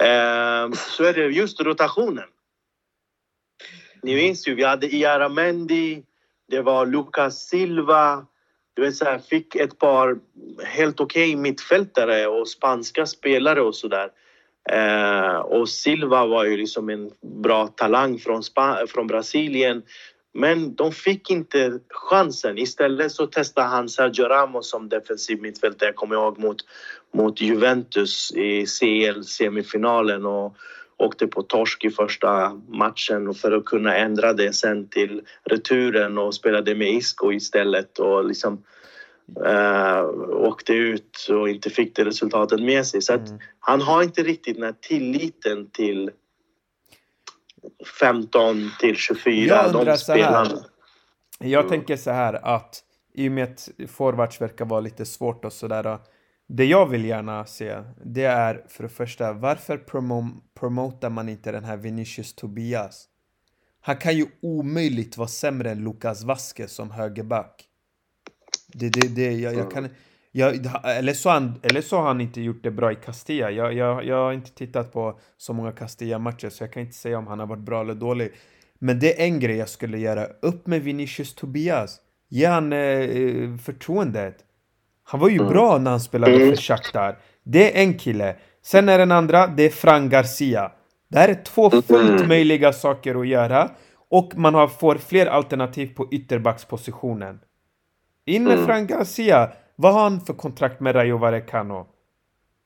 Eh, 0.00 0.72
så 0.72 1.04
är 1.04 1.12
det 1.12 1.26
just 1.26 1.60
rotationen. 1.60 2.28
Ni 4.02 4.14
minns 4.14 4.48
ju, 4.48 4.54
vi 4.54 4.64
hade 4.64 4.94
Iara 4.94 5.28
Mendy, 5.28 6.02
det 6.48 6.62
var 6.62 6.86
Lucas 6.86 7.48
Silva. 7.48 8.26
Du 8.74 8.82
vet, 8.82 8.96
så 8.96 9.04
här, 9.04 9.18
fick 9.18 9.54
ett 9.54 9.78
par 9.78 10.18
helt 10.64 11.00
okej 11.00 11.30
okay 11.30 11.42
mittfältare 11.42 12.26
och 12.26 12.48
spanska 12.48 13.06
spelare 13.06 13.60
och 13.60 13.74
sådär. 13.74 14.10
Eh, 14.70 15.36
och 15.36 15.68
Silva 15.68 16.26
var 16.26 16.44
ju 16.44 16.56
liksom 16.56 16.88
en 16.88 17.10
bra 17.20 17.66
talang 17.66 18.18
från, 18.18 18.42
Sp 18.50 18.58
från 18.88 19.06
Brasilien. 19.06 19.82
Men 20.36 20.74
de 20.74 20.92
fick 20.92 21.30
inte 21.30 21.78
chansen. 21.88 22.58
Istället 22.58 23.12
så 23.12 23.26
testade 23.26 23.66
han 23.66 23.88
Sergio 23.88 24.28
Ramos 24.28 24.70
som 24.70 24.88
defensiv 24.88 25.42
mittfältare. 25.42 25.88
Jag 25.88 25.96
kommer 25.96 26.14
ihåg 26.14 26.38
mot, 26.38 26.56
mot 27.14 27.40
Juventus 27.40 28.32
i 28.34 28.66
CL-semifinalen 28.66 30.26
och 30.26 30.56
åkte 30.96 31.26
på 31.26 31.42
torsk 31.42 31.84
i 31.84 31.90
första 31.90 32.60
matchen 32.68 33.34
för 33.34 33.52
att 33.52 33.64
kunna 33.64 33.96
ändra 33.96 34.32
det 34.32 34.52
sen 34.52 34.88
till 34.88 35.22
returen 35.44 36.18
och 36.18 36.34
spelade 36.34 36.74
med 36.74 36.90
Isco 36.90 37.32
istället. 37.32 37.98
Och 37.98 38.24
liksom, 38.24 38.64
eh, 39.46 40.04
åkte 40.30 40.72
ut 40.72 41.26
och 41.30 41.48
inte 41.48 41.70
fick 41.70 41.96
det 41.96 42.04
resultatet 42.04 42.60
med 42.60 42.86
sig. 42.86 43.02
Så 43.02 43.12
Mm. 43.12 43.38
han 43.58 43.80
har 43.80 44.02
inte 44.02 44.22
riktigt 44.22 44.54
den 44.54 44.64
här 44.64 44.74
tilliten 44.80 45.70
till 45.70 46.10
15 48.00 48.70
till 48.80 48.96
24. 48.96 49.46
Jag 49.54 49.66
undrar 49.66 49.84
de 49.84 49.98
spelarna. 49.98 50.64
Jag 51.38 51.60
Mm. 51.64 51.70
tänker 51.70 51.96
så 51.96 52.10
här 52.10 52.34
att 52.34 52.82
i 53.14 53.28
och 53.28 53.32
med 53.32 53.44
att 53.44 53.68
forwards 53.90 54.40
verkar 54.40 54.64
vara 54.64 54.80
lite 54.80 55.04
svårt 55.04 55.44
och 55.44 55.52
sådär. 55.52 55.98
Det 56.48 56.64
jag 56.64 56.86
vill 56.86 57.04
gärna 57.04 57.46
se, 57.46 57.82
det 58.04 58.24
är 58.24 58.64
för 58.68 58.82
det 58.82 58.88
första, 58.88 59.32
varför 59.32 59.78
promo 59.78 60.28
promotar 60.54 61.10
man 61.10 61.28
inte 61.28 61.52
den 61.52 61.64
här 61.64 61.76
Vinicius 61.76 62.34
Tobias? 62.34 63.08
Han 63.80 63.96
kan 63.96 64.16
ju 64.16 64.26
omöjligt 64.42 65.16
vara 65.16 65.28
sämre 65.28 65.70
än 65.70 65.84
Lucas 65.84 66.22
Vasquez 66.24 66.72
som 66.72 66.90
högerback. 66.90 67.64
Det, 68.66 68.88
det, 68.88 69.08
det, 69.08 69.32
jag, 69.32 69.54
jag 69.54 69.70
kan... 69.70 69.88
Jag, 70.36 70.54
eller, 70.84 71.12
så 71.12 71.30
han, 71.30 71.60
eller 71.62 71.80
så 71.80 71.96
har 71.96 72.06
han 72.06 72.20
inte 72.20 72.40
gjort 72.40 72.62
det 72.62 72.70
bra 72.70 72.92
i 72.92 72.94
Castilla. 72.94 73.50
Jag, 73.50 73.72
jag, 73.74 74.04
jag 74.04 74.16
har 74.16 74.32
inte 74.32 74.50
tittat 74.50 74.92
på 74.92 75.18
så 75.36 75.52
många 75.52 75.72
Castilla-matcher 75.72 76.48
så 76.48 76.62
jag 76.64 76.72
kan 76.72 76.82
inte 76.82 76.94
säga 76.96 77.18
om 77.18 77.26
han 77.26 77.38
har 77.38 77.46
varit 77.46 77.62
bra 77.62 77.80
eller 77.80 77.94
dålig. 77.94 78.32
Men 78.78 78.98
det 78.98 79.20
är 79.20 79.24
en 79.26 79.40
grej 79.40 79.56
jag 79.56 79.68
skulle 79.68 79.98
göra. 79.98 80.26
Upp 80.42 80.66
med 80.66 80.82
Vinicius 80.82 81.34
Tobias. 81.34 82.00
Ge 82.28 82.46
han 82.46 82.72
eh, 82.72 83.56
förtroendet. 83.64 84.36
Han 85.04 85.20
var 85.20 85.28
ju 85.28 85.38
Mm. 85.40 85.48
bra 85.52 85.78
när 85.78 85.90
han 85.90 86.00
spelade 86.00 86.34
Mm. 86.34 86.48
för 86.48 86.56
Shakhtar. 86.56 87.18
Det 87.42 87.78
är 87.78 87.82
en 87.82 87.94
kille. 87.98 88.36
Sen 88.62 88.88
är 88.88 88.98
den 88.98 89.12
andra, 89.12 89.46
det 89.46 89.62
är 89.62 89.70
Fran 89.70 90.08
Garcia. 90.08 90.72
Det 91.08 91.18
här 91.18 91.28
är 91.28 91.42
två 91.44 91.70
fullt 91.70 92.10
Mm. 92.10 92.28
möjliga 92.28 92.72
saker 92.72 93.20
att 93.20 93.28
göra. 93.28 93.70
Och 94.10 94.32
man 94.36 94.54
har, 94.54 94.68
får 94.68 94.94
fler 94.96 95.26
alternativ 95.26 95.94
på 95.94 96.08
ytterbackspositionen. 96.12 97.38
In 98.24 98.44
med 98.44 98.52
Mm. 98.52 98.66
Fran 98.66 98.86
Garcia. 98.86 99.50
Vad 99.76 99.92
har 99.94 100.02
han 100.02 100.20
för 100.20 100.34
kontrakt 100.34 100.80
med 100.80 100.94
Rayo 100.94 101.18
Vallecano? 101.18 101.86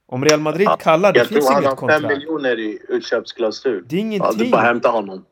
Om 0.07 0.25
Real 0.25 0.41
Madrid 0.41 0.67
Ja, 0.67 0.77
kallar, 0.77 1.13
det 1.13 1.19
Jag 1.19 1.29
finns 1.29 1.47
tror 1.47 1.55
han 1.55 1.63
inget 1.63 1.81
har 1.81 1.89
5 1.89 2.01
kontrakt. 2.01 2.19
miljoner 2.19 2.59
i 2.59 2.79
utköpsklausul. 2.89 3.85
Det 3.89 3.97
är 3.97 4.01
Ja, 4.01 4.07
ingenting. 4.07 4.39
du 4.45 4.51
bara 4.51 4.61
hämta 4.63 4.89
honom. 4.89 5.25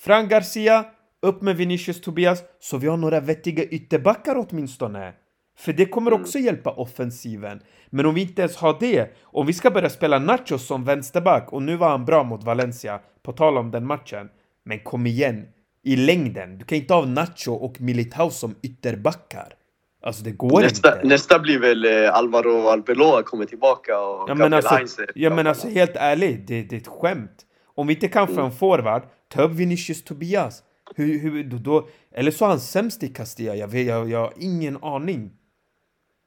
Fran 0.00 0.28
Garcia, 0.28 0.84
upp 1.22 1.42
med 1.42 1.56
Vinicius 1.56 2.00
Tobias, 2.00 2.42
så 2.60 2.76
vi 2.78 2.86
har 2.86 2.96
några 2.96 3.20
vettiga 3.20 3.64
ytterbackar 3.64 4.46
åtminstone. 4.48 5.12
För 5.58 5.72
det 5.72 5.86
kommer 5.86 6.12
också 6.12 6.38
hjälpa 6.38 6.70
offensiven. 6.70 7.60
Men 7.90 8.06
om 8.06 8.14
vi 8.14 8.20
inte 8.22 8.42
ens 8.42 8.56
har 8.56 8.76
det, 8.80 9.10
om 9.22 9.46
vi 9.46 9.52
ska 9.52 9.70
börja 9.70 9.88
spela 9.90 10.18
Nacho 10.18 10.58
som 10.58 10.84
vänsterback, 10.84 11.52
och 11.52 11.62
nu 11.62 11.76
var 11.76 11.88
han 11.90 12.04
bra 12.04 12.22
mot 12.24 12.44
Valencia, 12.44 13.00
på 13.22 13.32
tal 13.32 13.58
om 13.58 13.70
den 13.70 13.86
matchen. 13.86 14.28
Men 14.64 14.78
kom 14.80 15.06
igen, 15.06 15.46
i 15.82 15.96
längden, 15.96 16.58
du 16.58 16.64
kan 16.64 16.78
inte 16.78 16.94
ha 16.94 17.04
Nacho 17.04 17.52
och 17.52 17.80
Militao 17.80 18.30
som 18.30 18.54
ytterbackar. 18.62 19.54
Alltså 20.02 20.24
det 20.24 20.30
går 20.30 20.60
Nästa, 20.60 20.94
inte. 20.96 21.08
nästa 21.08 21.38
blir 21.38 21.58
väl 21.58 21.84
eh, 21.84 22.14
Alvaro 22.14 22.68
Arbeloa 22.68 23.22
kommer 23.22 23.44
tillbaka 23.44 24.00
och 24.00 24.30
Ja 24.30 24.34
men, 24.34 24.52
alltså, 24.52 24.78
ja 25.14 25.30
men 25.30 25.46
alltså 25.46 25.68
helt 25.68 25.96
ärligt, 25.96 26.46
det, 26.46 26.62
det 26.62 26.76
är 26.76 26.80
ett 26.80 26.86
skämt. 26.86 27.46
Om 27.74 27.86
vi 27.86 27.94
inte 27.94 28.08
kan 28.08 28.28
få 28.28 28.40
en 28.40 28.52
forward, 28.52 29.02
ta 29.28 29.42
upp 29.42 29.52
Vinicius 29.52 30.04
Tobias. 30.04 30.62
Hur, 30.96 31.18
hur, 31.18 31.44
då, 31.44 31.56
då, 31.56 31.88
eller 32.14 32.30
så 32.30 32.44
är 32.44 32.48
han 32.48 32.60
sämst 32.60 33.02
i 33.02 33.08
Castilla, 33.08 33.54
jag, 33.54 33.68
vet, 33.68 33.86
jag, 33.86 34.10
jag 34.10 34.18
har 34.18 34.32
ingen 34.36 34.78
aning. 34.82 35.30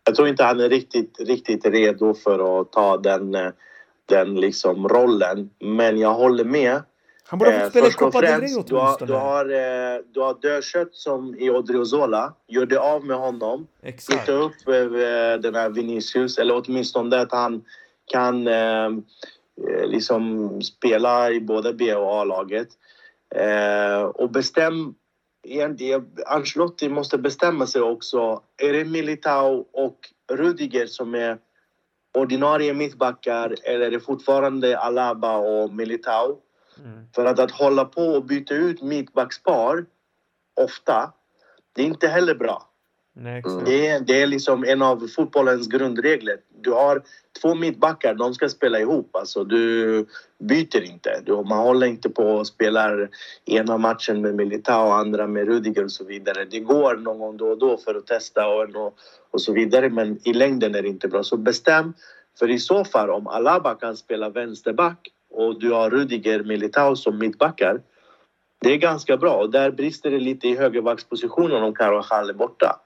Jag 0.05 0.15
tror 0.15 0.27
inte 0.27 0.43
han 0.43 0.59
är 0.59 0.69
riktigt, 0.69 1.19
riktigt 1.19 1.65
redo 1.65 2.13
för 2.13 2.61
att 2.61 2.71
ta 2.71 2.97
den, 2.97 3.35
eh, 3.35 3.51
den 4.05 4.35
liksom 4.35 4.87
rollen. 4.87 5.49
Men 5.59 5.97
jag 5.97 6.13
håller 6.13 6.45
med. 6.45 6.81
Han 7.27 7.39
borde 7.39 7.51
ha 7.51 7.59
fått 7.59 7.71
spela 7.71 7.87
i 7.87 7.91
Copa 7.91 8.21
del 8.21 8.41
Rey 8.41 8.53
främst, 8.53 8.67
du 8.67 8.75
har, 8.75 8.81
åtminstone. 8.81 9.11
du 9.11 9.17
har, 9.17 9.45
eh, 9.45 10.01
du 10.13 10.19
har 10.19 10.41
dödkött 10.41 10.95
som 10.95 11.35
i 11.35 11.49
Odriozola. 11.49 12.33
Gör 12.47 12.65
dig 12.65 12.77
av 12.77 13.05
med 13.05 13.17
honom. 13.17 13.67
Exakt. 13.81 14.25
Flytta 14.25 14.39
upp 14.39 14.67
eh, 14.67 15.41
den 15.41 15.55
här 15.55 15.69
Vinicius. 15.69 16.37
Eller 16.37 16.63
åtminstone 16.65 17.21
att 17.21 17.31
han 17.31 17.63
kan 18.05 18.47
eh, 18.47 18.85
eh, 18.85 19.85
liksom 19.85 20.61
spela 20.61 21.31
i 21.31 21.41
både 21.41 21.73
B 21.73 21.95
och 21.95 22.13
A-laget. 22.15 22.67
Eh, 23.35 24.03
och 24.03 24.31
bestäm... 24.31 24.95
Ancelotti 26.25 26.89
måste 26.89 27.17
bestämma 27.17 27.67
sig 27.67 27.81
också. 27.81 28.41
Är 28.57 28.73
det 28.73 28.85
Militao 28.85 29.65
och 29.73 29.97
Rudiger 30.31 30.85
som 30.85 31.15
är 31.15 31.37
ordinarie 32.13 32.73
mittbackar 32.73 33.55
eller 33.63 33.85
är 33.85 33.91
det 33.91 33.99
fortfarande 33.99 34.79
Alaba 34.79 35.37
och 35.37 35.73
Militao? 35.73 36.37
Mm. 36.83 37.07
För 37.15 37.25
att, 37.25 37.39
att 37.39 37.51
hålla 37.51 37.85
på 37.85 38.01
och 38.01 38.25
byta 38.25 38.53
ut 38.53 38.81
mittbackspar 38.81 39.85
ofta, 40.61 41.13
det 41.75 41.81
är 41.81 41.85
inte 41.85 42.07
heller 42.07 42.35
bra. 42.35 42.69
Nej, 43.15 43.39
exakt. 43.39 43.65
Det 43.65 43.87
är, 43.87 43.99
det 43.99 44.21
är 44.21 44.27
liksom 44.27 44.63
en 44.63 44.81
av 44.81 45.07
fotbollens 45.07 45.67
grundregler. 45.67 46.37
Du 46.61 46.71
har 46.71 47.03
två 47.41 47.55
mittbackar, 47.55 48.13
de 48.13 48.33
ska 48.33 48.49
spela 48.49 48.79
ihop. 48.79 49.15
Alltså, 49.15 49.43
du 49.43 50.05
byter 50.39 50.83
inte. 50.83 51.21
Du, 51.25 51.33
man 51.33 51.57
håller 51.57 51.87
inte 51.87 52.09
på 52.09 52.23
och 52.23 52.47
spelar 52.47 53.09
ena 53.45 53.77
matchen 53.77 54.21
med 54.21 54.35
Militao 54.35 54.87
och 54.87 54.95
andra 54.95 55.27
med 55.27 55.47
Rudiger 55.47 55.83
och 55.83 55.91
så 55.91 56.05
vidare. 56.05 56.45
Det 56.45 56.59
går 56.59 56.95
någon 56.95 57.19
gång 57.19 57.37
då 57.37 57.47
och 57.47 57.57
då 57.57 57.77
för 57.77 57.95
att 57.95 58.07
testa 58.07 58.47
och, 58.47 58.75
och, 58.75 58.97
och 59.31 59.41
så 59.41 59.53
vidare 59.53 59.89
men 59.89 60.19
i 60.27 60.33
längden 60.33 60.75
är 60.75 60.81
det 60.81 60.87
inte 60.87 61.07
bra. 61.07 61.23
Så 61.23 61.37
bestäm. 61.37 61.93
För 62.39 62.49
i 62.49 62.59
så 62.59 62.85
fall 62.85 63.09
om 63.09 63.27
Alaba 63.27 63.75
kan 63.75 63.97
spela 63.97 64.29
vänsterback 64.29 65.09
och 65.33 65.59
du 65.59 65.71
har 65.71 65.89
Rudiger 65.89 66.43
Militao 66.43 66.95
som 66.95 67.17
mittbackar. 67.17 67.81
Det 68.59 68.73
är 68.73 68.77
ganska 68.77 69.17
bra 69.17 69.33
och 69.33 69.51
där 69.51 69.71
brister 69.71 70.11
det 70.11 70.19
lite 70.19 70.47
i 70.47 70.55
högerbackspositionen 70.55 71.63
om 71.63 71.75
Carvajal 71.75 72.29
är 72.29 72.33
borta. 72.33 72.79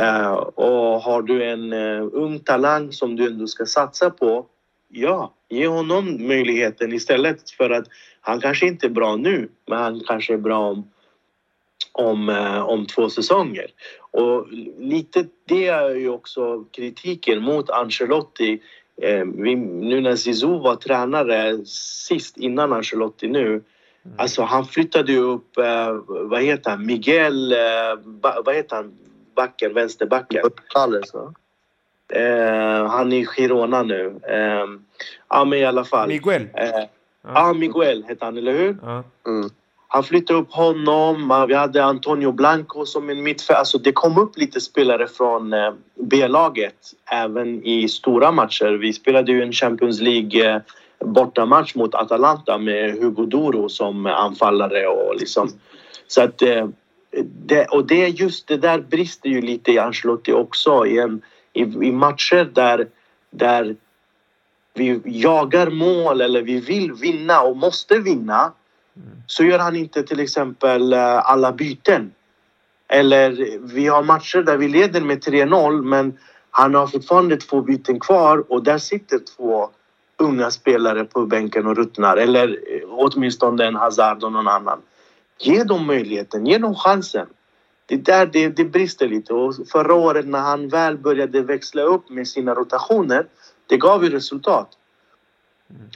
Uh, 0.00 0.32
och 0.32 1.00
har 1.02 1.22
du 1.22 1.44
en 1.44 1.72
uh, 1.72 2.08
ung 2.12 2.38
talang 2.38 2.92
som 2.92 3.16
du 3.16 3.26
ändå 3.26 3.46
ska 3.46 3.66
satsa 3.66 4.10
på, 4.10 4.46
ja, 4.88 5.32
ge 5.48 5.66
honom 5.66 6.26
möjligheten 6.26 6.92
istället 6.92 7.50
för 7.50 7.70
att 7.70 7.84
han 8.20 8.40
kanske 8.40 8.66
inte 8.66 8.86
är 8.86 8.90
bra 8.90 9.16
nu, 9.16 9.48
men 9.66 9.78
han 9.78 10.00
kanske 10.06 10.34
är 10.34 10.38
bra 10.38 10.58
om, 10.58 10.90
om, 11.92 12.28
uh, 12.28 12.60
om 12.60 12.86
två 12.86 13.10
säsonger. 13.10 13.66
Och 14.10 14.48
lite 14.78 15.26
det 15.44 15.68
är 15.68 15.94
ju 15.94 16.08
också 16.08 16.64
kritiken 16.64 17.42
mot 17.42 17.70
Ancelotti. 17.70 18.62
Eh, 19.02 19.24
vi, 19.24 19.56
nu 19.56 20.00
när 20.00 20.16
Zizou 20.16 20.58
var 20.58 20.76
tränare 20.76 21.66
sist 21.66 22.36
innan 22.36 22.72
Ancelotti 22.72 23.28
nu, 23.28 23.62
alltså 24.16 24.42
han 24.42 24.64
flyttade 24.64 25.12
ju 25.12 25.18
upp, 25.18 25.58
eh, 25.58 25.92
vad 26.06 26.42
heter 26.42 26.70
han, 26.70 26.86
Miguel, 26.86 27.52
eh, 27.52 27.58
ba, 28.04 28.42
vad 28.44 28.54
heter 28.54 28.76
han, 28.76 28.92
backen, 29.36 29.74
vänsterbacken. 29.74 30.42
Gonzales, 30.42 31.14
va? 31.14 31.34
Eh, 32.08 32.86
han 32.86 33.12
är 33.12 33.16
i 33.16 33.26
Girona 33.26 33.82
nu. 33.82 34.20
Eh, 34.28 34.66
ja, 35.28 35.44
men 35.44 35.58
i 35.58 35.64
alla 35.64 35.84
fall. 35.84 36.08
Miguel. 36.08 36.48
Eh, 36.54 36.70
Ja. 37.26 37.32
ja, 37.34 37.52
Miguel 37.52 38.04
heter 38.08 38.24
han, 38.26 38.38
eller 38.38 38.52
hur? 38.52 38.76
Ja. 38.82 39.04
Mm. 39.26 39.50
Han 39.94 40.04
flyttade 40.04 40.38
upp 40.38 40.52
honom. 40.52 41.46
Vi 41.48 41.54
hade 41.54 41.84
Antonio 41.84 42.32
Blanco 42.32 42.86
som 42.86 43.10
en 43.10 43.22
mittfältare. 43.22 43.58
Alltså 43.58 43.78
det 43.78 43.92
kom 43.92 44.18
upp 44.18 44.38
lite 44.38 44.60
spelare 44.60 45.06
från 45.06 45.52
eh, 45.52 45.72
B-laget 45.94 46.74
även 47.10 47.64
i 47.64 47.88
stora 47.88 48.32
matcher. 48.32 48.72
Vi 48.72 48.92
spelade 48.92 49.32
ju 49.32 49.42
en 49.42 49.52
Champions 49.52 50.00
League 50.00 50.54
eh, 50.54 50.60
bortamatch 51.04 51.74
mot 51.74 51.94
Atalanta 51.94 52.58
med 52.58 52.90
Hugo 52.90 53.26
Doro 53.26 53.68
som 53.68 54.06
anfallare 54.06 54.86
och 54.86 55.16
liksom. 55.16 55.48
Så 56.06 56.22
att 56.22 56.42
eh, 56.42 56.68
det, 57.46 57.64
och 57.64 57.86
det 57.86 58.04
är 58.04 58.08
just 58.08 58.48
det 58.48 58.56
där 58.56 58.80
brister 58.80 59.28
ju 59.28 59.40
lite 59.40 59.72
i 59.72 59.78
Ancelotti 59.78 60.32
också 60.32 60.86
i, 60.86 60.98
en, 60.98 61.22
i, 61.52 61.62
i 61.62 61.92
matcher 61.92 62.50
där, 62.52 62.88
där 63.30 63.76
vi 64.74 65.00
jagar 65.04 65.70
mål 65.70 66.20
eller 66.20 66.42
vi 66.42 66.60
vill 66.60 66.92
vinna 66.92 67.40
och 67.40 67.56
måste 67.56 67.98
vinna 67.98 68.52
så 69.26 69.44
gör 69.44 69.58
han 69.58 69.76
inte 69.76 70.02
till 70.02 70.20
exempel 70.20 70.92
eh, 70.92 71.30
alla 71.30 71.52
byten. 71.52 72.12
Eller 72.88 73.58
vi 73.60 73.86
har 73.86 74.02
matcher 74.02 74.42
där 74.42 74.56
vi 74.56 74.68
leder 74.68 75.00
med 75.00 75.24
3-0 75.24 75.82
men 75.82 76.18
han 76.50 76.74
har 76.74 76.86
fortfarande 76.86 77.36
två 77.36 77.60
byten 77.60 78.00
kvar 78.00 78.44
och 78.52 78.62
där 78.62 78.78
sitter 78.78 79.18
två 79.36 79.70
unga 80.16 80.50
spelare 80.50 81.04
på 81.04 81.26
bänken 81.26 81.66
och 81.66 81.76
ruttnar. 81.76 82.16
Eller 82.16 82.48
eh, 82.48 82.88
åtminstone 82.90 83.64
en 83.64 83.74
Hazard 83.74 84.24
och 84.24 84.32
någon 84.32 84.48
annan. 84.48 84.80
Ge 85.38 85.64
dem 85.64 85.86
möjligheten, 85.86 86.46
ge 86.46 86.58
dem 86.58 86.74
chansen. 86.74 87.26
Det 87.86 87.94
är 87.94 87.98
där 87.98 88.26
det, 88.26 88.48
det 88.48 88.64
brister 88.64 89.08
lite. 89.08 89.34
Och 89.34 89.54
förra 89.72 89.94
året 89.94 90.26
när 90.26 90.38
han 90.40 90.68
väl 90.68 90.98
började 90.98 91.42
växla 91.42 91.82
upp 91.82 92.10
med 92.10 92.28
sina 92.28 92.54
rotationer, 92.54 93.26
det 93.66 93.76
gav 93.76 94.04
ju 94.04 94.10
resultat. 94.10 94.68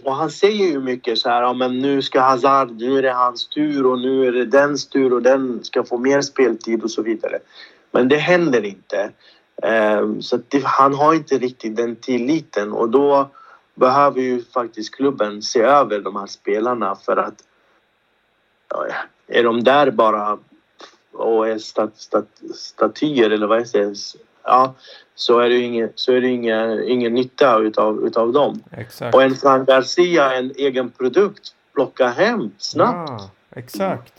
Och 0.02 0.14
han 0.14 0.30
säger 0.30 0.66
ju 0.66 0.80
mycket 0.80 1.18
så 1.18 1.28
här, 1.28 1.42
ja, 1.42 1.52
men 1.52 1.78
nu 1.78 2.02
ska 2.02 2.20
Hazard, 2.20 2.70
nu 2.70 2.98
är 2.98 3.02
det 3.02 3.12
hans 3.12 3.48
tur 3.48 3.86
och 3.86 3.98
nu 3.98 4.26
är 4.26 4.32
det 4.32 4.44
dens 4.44 4.86
tur 4.86 5.12
och 5.12 5.22
den 5.22 5.64
ska 5.64 5.84
få 5.84 5.98
mer 5.98 6.20
speltid 6.20 6.82
och 6.82 6.90
så 6.90 7.02
vidare. 7.02 7.38
Men 7.90 8.08
det 8.08 8.16
händer 8.16 8.64
inte. 8.64 9.10
Eh, 9.62 10.18
så 10.20 10.36
att 10.36 10.50
det, 10.50 10.64
han 10.64 10.94
har 10.94 11.14
inte 11.14 11.38
riktigt 11.38 11.76
den 11.76 11.96
tilliten 11.96 12.72
och 12.72 12.90
då 12.90 13.30
behöver 13.74 14.20
ju 14.20 14.44
faktiskt 14.44 14.94
klubben 14.94 15.42
se 15.42 15.60
över 15.60 16.00
de 16.00 16.16
här 16.16 16.26
spelarna 16.26 16.94
för 16.94 17.16
att 17.16 17.42
ja, 18.68 18.86
är 19.26 19.44
de 19.44 19.64
där 19.64 19.90
bara 19.90 20.38
och 21.12 21.48
är 21.48 21.58
stat, 21.58 21.92
stat, 21.96 22.28
statyer 22.54 23.30
eller 23.30 23.46
vad 23.46 23.58
jag 23.58 23.68
det? 23.72 23.94
Ja, 24.48 24.74
så 25.14 25.38
är 25.38 25.48
det 25.48 25.54
ju 25.54 25.62
ingen, 25.64 25.90
så 25.94 26.12
är 26.12 26.20
det 26.20 26.28
ingen, 26.28 26.88
ingen 26.88 27.14
nytta 27.14 27.58
utav, 27.58 28.06
utav 28.06 28.32
dem. 28.32 28.62
Exakt. 28.72 29.14
Och 29.14 29.22
en 29.22 29.34
Fran 29.34 29.64
Garcia, 29.64 30.32
en 30.34 30.52
egen 30.56 30.90
produkt, 30.90 31.48
plocka 31.74 32.08
hem 32.08 32.50
snabbt. 32.58 33.10
Ja, 33.10 33.30
exakt. 33.56 34.12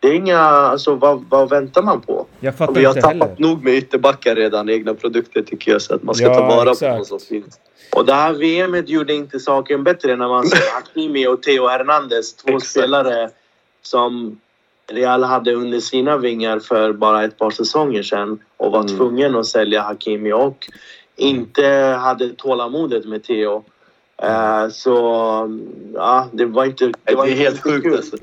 Det 0.00 0.08
är 0.08 0.14
inga, 0.14 0.38
alltså 0.38 0.94
vad, 0.94 1.24
vad 1.28 1.50
väntar 1.50 1.82
man 1.82 2.00
på? 2.00 2.26
Jag 2.40 2.54
fattar 2.54 2.72
Och 2.72 2.76
vi 2.78 2.84
har 2.84 2.96
inte 2.96 3.08
heller. 3.08 3.20
tappat 3.20 3.38
nog 3.38 3.64
med 3.64 3.74
ytterbackar 3.74 4.34
redan, 4.36 4.68
egna 4.70 4.94
produkter 4.94 5.42
tycker 5.42 5.72
jag. 5.72 5.82
Så 5.82 5.94
att 5.94 6.02
man 6.02 6.14
ska 6.14 6.24
Ja, 6.26 6.34
ta 6.34 6.46
vara 6.46 6.70
exakt. 6.70 6.92
på 6.92 6.96
vad 6.98 7.06
som 7.06 7.20
finns. 7.20 7.60
Och 7.96 8.06
det 8.06 8.12
här 8.14 8.32
VMet 8.32 8.88
gjorde 8.88 9.14
inte 9.14 9.40
saken 9.40 9.84
bättre 9.84 10.16
när 10.16 10.28
man 10.28 10.46
såg 10.46 10.58
Hakimi 10.74 11.26
och 11.26 11.42
Theo 11.42 11.66
Hernandez. 11.68 12.34
Två 12.34 12.48
Exakt. 12.56 12.70
spelare 12.70 13.30
som 13.82 14.40
Real 14.86 15.22
hade 15.24 15.54
under 15.54 15.80
sina 15.80 16.16
vingar 16.16 16.58
för 16.58 16.92
bara 16.92 17.24
ett 17.24 17.38
par 17.38 17.50
säsonger 17.50 18.02
sedan 18.02 18.38
och 18.56 18.72
var 18.72 18.80
Mm. 18.80 18.96
tvungen 18.96 19.36
att 19.36 19.46
sälja 19.46 19.82
Hakimi 19.82 20.32
och 20.32 20.68
inte 21.16 21.66
hade 22.00 22.28
tålamodet 22.28 23.04
med 23.04 23.22
Theo. 23.24 23.64
Eh, 24.22 24.68
så 24.68 24.94
ja, 25.94 26.28
det 26.32 26.44
var 26.44 26.64
inte... 26.64 26.92
Det, 27.04 27.14
var 27.14 27.24
är 27.24 27.28
inte 27.30 27.42
helt 27.42 27.62
sjukt 27.62 27.96
alltså. 27.96 28.16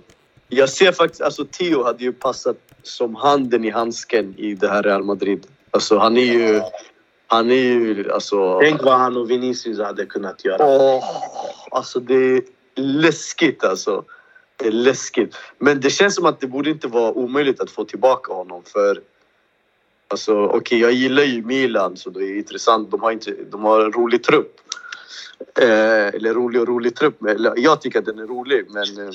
Jag 0.50 0.70
ser 0.70 0.92
faktiskt, 0.92 1.22
alltså 1.22 1.46
Theo 1.46 1.84
hade 1.84 2.04
ju 2.04 2.14
passat 2.14 2.58
som 2.84 3.16
handen 3.16 3.66
i 3.66 3.70
handsken 3.70 4.34
i 4.38 4.54
det 4.54 4.68
här 4.68 4.84
Real 4.84 5.04
Madrid. 5.04 5.48
Alltså 5.72 5.98
han 5.98 6.18
är 6.18 6.22
ju, 6.22 6.62
han 7.28 7.52
är 7.52 7.56
ju 7.56 8.12
alltså... 8.12 8.60
Tänk 8.60 8.84
vad 8.84 8.94
han 8.94 9.18
och 9.18 9.30
Vinicius 9.30 9.80
hade 9.80 10.06
kunnat 10.06 10.46
göra. 10.46 10.66
Åh, 10.66 11.04
alltså 11.72 12.00
det 12.00 12.16
är 12.16 12.42
läskigt 12.76 13.64
alltså. 13.64 14.04
Det 14.62 14.68
är 14.68 14.72
läskigt. 14.72 15.36
Men 15.58 15.80
det 15.80 15.90
känns 15.90 16.16
som 16.16 16.26
att 16.26 16.40
det 16.40 16.48
borde 16.48 16.70
inte 16.70 16.88
vara 16.88 17.12
omöjligt 17.12 17.60
att 17.62 17.72
få 17.72 17.86
tillbaka 17.86 18.34
honom 18.34 18.64
för 18.66 19.02
Alltså 20.08 20.46
okej, 20.46 20.80
jag 20.80 20.92
gillar 20.92 21.24
ju 21.24 21.42
Milan 21.42 21.98
så 21.98 22.10
det 22.10 22.20
är 22.26 22.38
intressant. 22.38 22.92
De 22.92 23.02
har, 23.02 23.12
inte, 23.12 23.36
de 23.52 23.64
har 23.64 23.82
en 23.86 23.92
rolig 23.92 24.24
trupp. 24.24 24.56
Eh, 25.60 26.08
eller 26.08 26.34
rolig 26.34 26.62
och 26.62 26.68
rolig 26.68 26.96
trupp. 26.96 27.26
Eller, 27.26 27.54
jag 27.58 27.82
tycker 27.82 28.00
att 28.00 28.06
den 28.06 28.20
är 28.20 28.28
rolig 28.28 28.66
men 28.70 29.08
eh, 29.08 29.14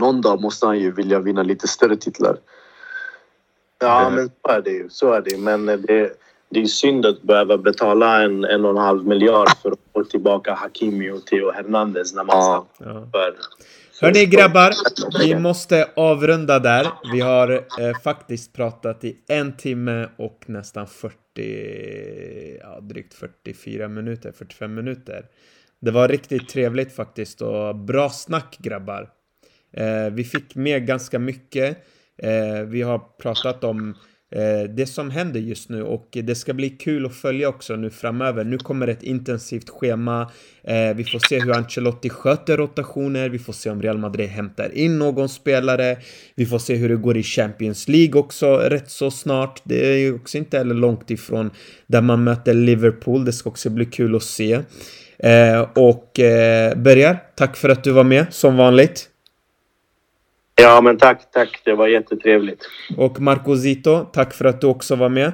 någon 0.00 0.20
dag 0.20 0.40
måste 0.40 0.66
han 0.66 0.78
ju 0.78 0.92
vilja 0.92 1.18
vinna 1.20 1.42
lite 1.42 1.68
större 1.68 1.96
titlar. 1.96 2.36
Ja, 3.78 4.06
Eh. 4.06 4.10
men 4.14 4.30
så 4.42 4.48
är 4.50 4.60
det 4.62 4.70
ju. 4.70 4.88
Så 4.90 5.12
är 5.12 5.20
det. 5.20 5.38
Men 5.38 5.68
eh, 5.68 5.76
det, 5.78 6.12
det 6.48 6.60
är 6.62 6.66
synd 6.66 7.06
att 7.06 7.22
behöva 7.22 7.58
betala 7.58 8.22
en, 8.22 8.44
en 8.44 8.64
och 8.64 8.70
en 8.70 8.76
halv 8.76 9.06
miljard 9.06 9.48
för 9.62 9.70
att 9.72 9.78
få 9.92 10.04
tillbaka 10.04 10.54
Hakimi 10.54 11.10
och 11.10 11.26
Theo 11.26 11.50
Hernandez 11.50 12.14
när 12.14 12.24
man 12.24 12.36
Ja. 12.36 12.66
för... 13.12 13.36
Hörni 14.02 14.26
grabbar, 14.26 14.72
vi 15.18 15.34
måste 15.34 15.88
avrunda 15.96 16.58
där. 16.58 16.86
Vi 17.12 17.20
har 17.20 17.50
eh, 17.52 17.98
faktiskt 18.04 18.52
pratat 18.52 19.04
i 19.04 19.16
en 19.28 19.56
timme 19.56 20.08
och 20.18 20.44
nästan 20.46 20.86
40, 20.86 22.58
ja 22.60 22.80
drygt 22.80 23.14
44 23.14 23.88
minuter, 23.88 24.32
45 24.32 24.74
minuter. 24.74 25.26
Det 25.80 25.90
var 25.90 26.08
riktigt 26.08 26.48
trevligt 26.48 26.92
faktiskt 26.92 27.42
och 27.42 27.76
bra 27.76 28.10
snack 28.10 28.56
grabbar. 28.58 29.08
Eh, 29.72 30.12
vi 30.12 30.24
fick 30.24 30.54
med 30.54 30.86
ganska 30.86 31.18
mycket. 31.18 31.78
Eh, 32.18 32.62
vi 32.66 32.82
har 32.82 32.98
pratat 32.98 33.64
om 33.64 33.94
Eh, 34.32 34.68
det 34.68 34.86
som 34.86 35.10
händer 35.10 35.40
just 35.40 35.68
nu 35.68 35.82
och 35.82 36.08
det 36.10 36.34
ska 36.34 36.54
bli 36.54 36.70
kul 36.70 37.06
att 37.06 37.14
följa 37.14 37.48
också 37.48 37.76
nu 37.76 37.90
framöver. 37.90 38.44
Nu 38.44 38.58
kommer 38.58 38.88
ett 38.88 39.02
intensivt 39.02 39.70
schema. 39.70 40.30
Eh, 40.64 40.94
vi 40.96 41.04
får 41.04 41.28
se 41.28 41.40
hur 41.40 41.56
Ancelotti 41.56 42.08
sköter 42.08 42.56
rotationer. 42.56 43.28
Vi 43.28 43.38
får 43.38 43.52
se 43.52 43.70
om 43.70 43.82
Real 43.82 43.98
Madrid 43.98 44.28
hämtar 44.28 44.74
in 44.74 44.98
någon 44.98 45.28
spelare. 45.28 45.96
Vi 46.34 46.46
får 46.46 46.58
se 46.58 46.74
hur 46.74 46.88
det 46.88 46.96
går 46.96 47.16
i 47.16 47.22
Champions 47.22 47.88
League 47.88 48.20
också 48.20 48.56
rätt 48.56 48.90
så 48.90 49.10
snart. 49.10 49.60
Det 49.64 49.92
är 49.92 49.96
ju 49.96 50.14
också 50.14 50.38
inte 50.38 50.58
heller 50.58 50.74
långt 50.74 51.10
ifrån 51.10 51.50
där 51.86 52.00
man 52.00 52.24
möter 52.24 52.54
Liverpool. 52.54 53.24
Det 53.24 53.32
ska 53.32 53.50
också 53.50 53.70
bli 53.70 53.84
kul 53.84 54.16
att 54.16 54.22
se. 54.22 54.60
Eh, 55.18 55.60
och 55.74 56.10
Börjar, 56.76 57.22
tack 57.34 57.56
för 57.56 57.68
att 57.68 57.84
du 57.84 57.90
var 57.90 58.04
med 58.04 58.26
som 58.30 58.56
vanligt. 58.56 59.08
Ja, 60.54 60.80
men 60.80 60.98
tack, 60.98 61.30
tack. 61.32 61.60
Det 61.64 61.74
var 61.74 61.88
jättetrevligt. 61.88 62.68
Och 62.96 63.20
Marco 63.20 63.56
Zito, 63.56 64.04
tack 64.12 64.34
för 64.34 64.44
att 64.44 64.60
du 64.60 64.66
också 64.66 64.96
var 64.96 65.08
med. 65.08 65.32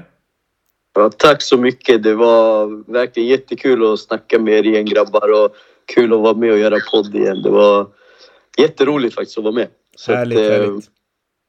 Ja, 0.95 1.11
tack 1.17 1.43
så 1.43 1.57
mycket. 1.59 2.03
Det 2.03 2.15
var 2.15 2.67
verkligen 2.93 3.29
jättekul 3.29 3.93
att 3.93 4.01
snacka 4.01 4.39
med 4.39 4.55
er 4.55 4.67
igen 4.67 4.85
grabbar 4.85 5.45
och 5.45 5.57
kul 5.95 6.13
att 6.13 6.21
vara 6.21 6.35
med 6.35 6.53
och 6.53 6.59
göra 6.59 6.77
podd 6.93 7.15
igen. 7.15 7.43
Det 7.43 7.51
var 7.51 7.87
jätteroligt 8.59 9.15
faktiskt 9.15 9.39
att 9.39 9.45
vara 9.45 9.55
med. 9.55 9.69
Så 9.97 10.13
Härligt, 10.13 10.39
att, 10.39 10.45
eh, 10.45 10.51
härligt. 10.51 10.85
Det 10.85 10.91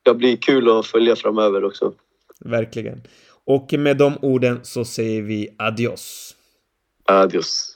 ska 0.03 0.13
bli 0.13 0.37
kul 0.37 0.69
att 0.79 0.85
följa 0.85 1.15
framöver 1.15 1.63
också. 1.63 1.93
Verkligen. 2.45 3.01
Och 3.45 3.73
med 3.73 3.97
de 3.97 4.17
orden 4.21 4.59
så 4.63 4.85
säger 4.85 5.21
vi 5.21 5.49
adios. 5.57 6.35
Adios. 7.05 7.75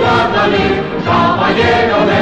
Guadalí, 0.00 0.66
caballero 1.04 1.98
de 2.08 2.19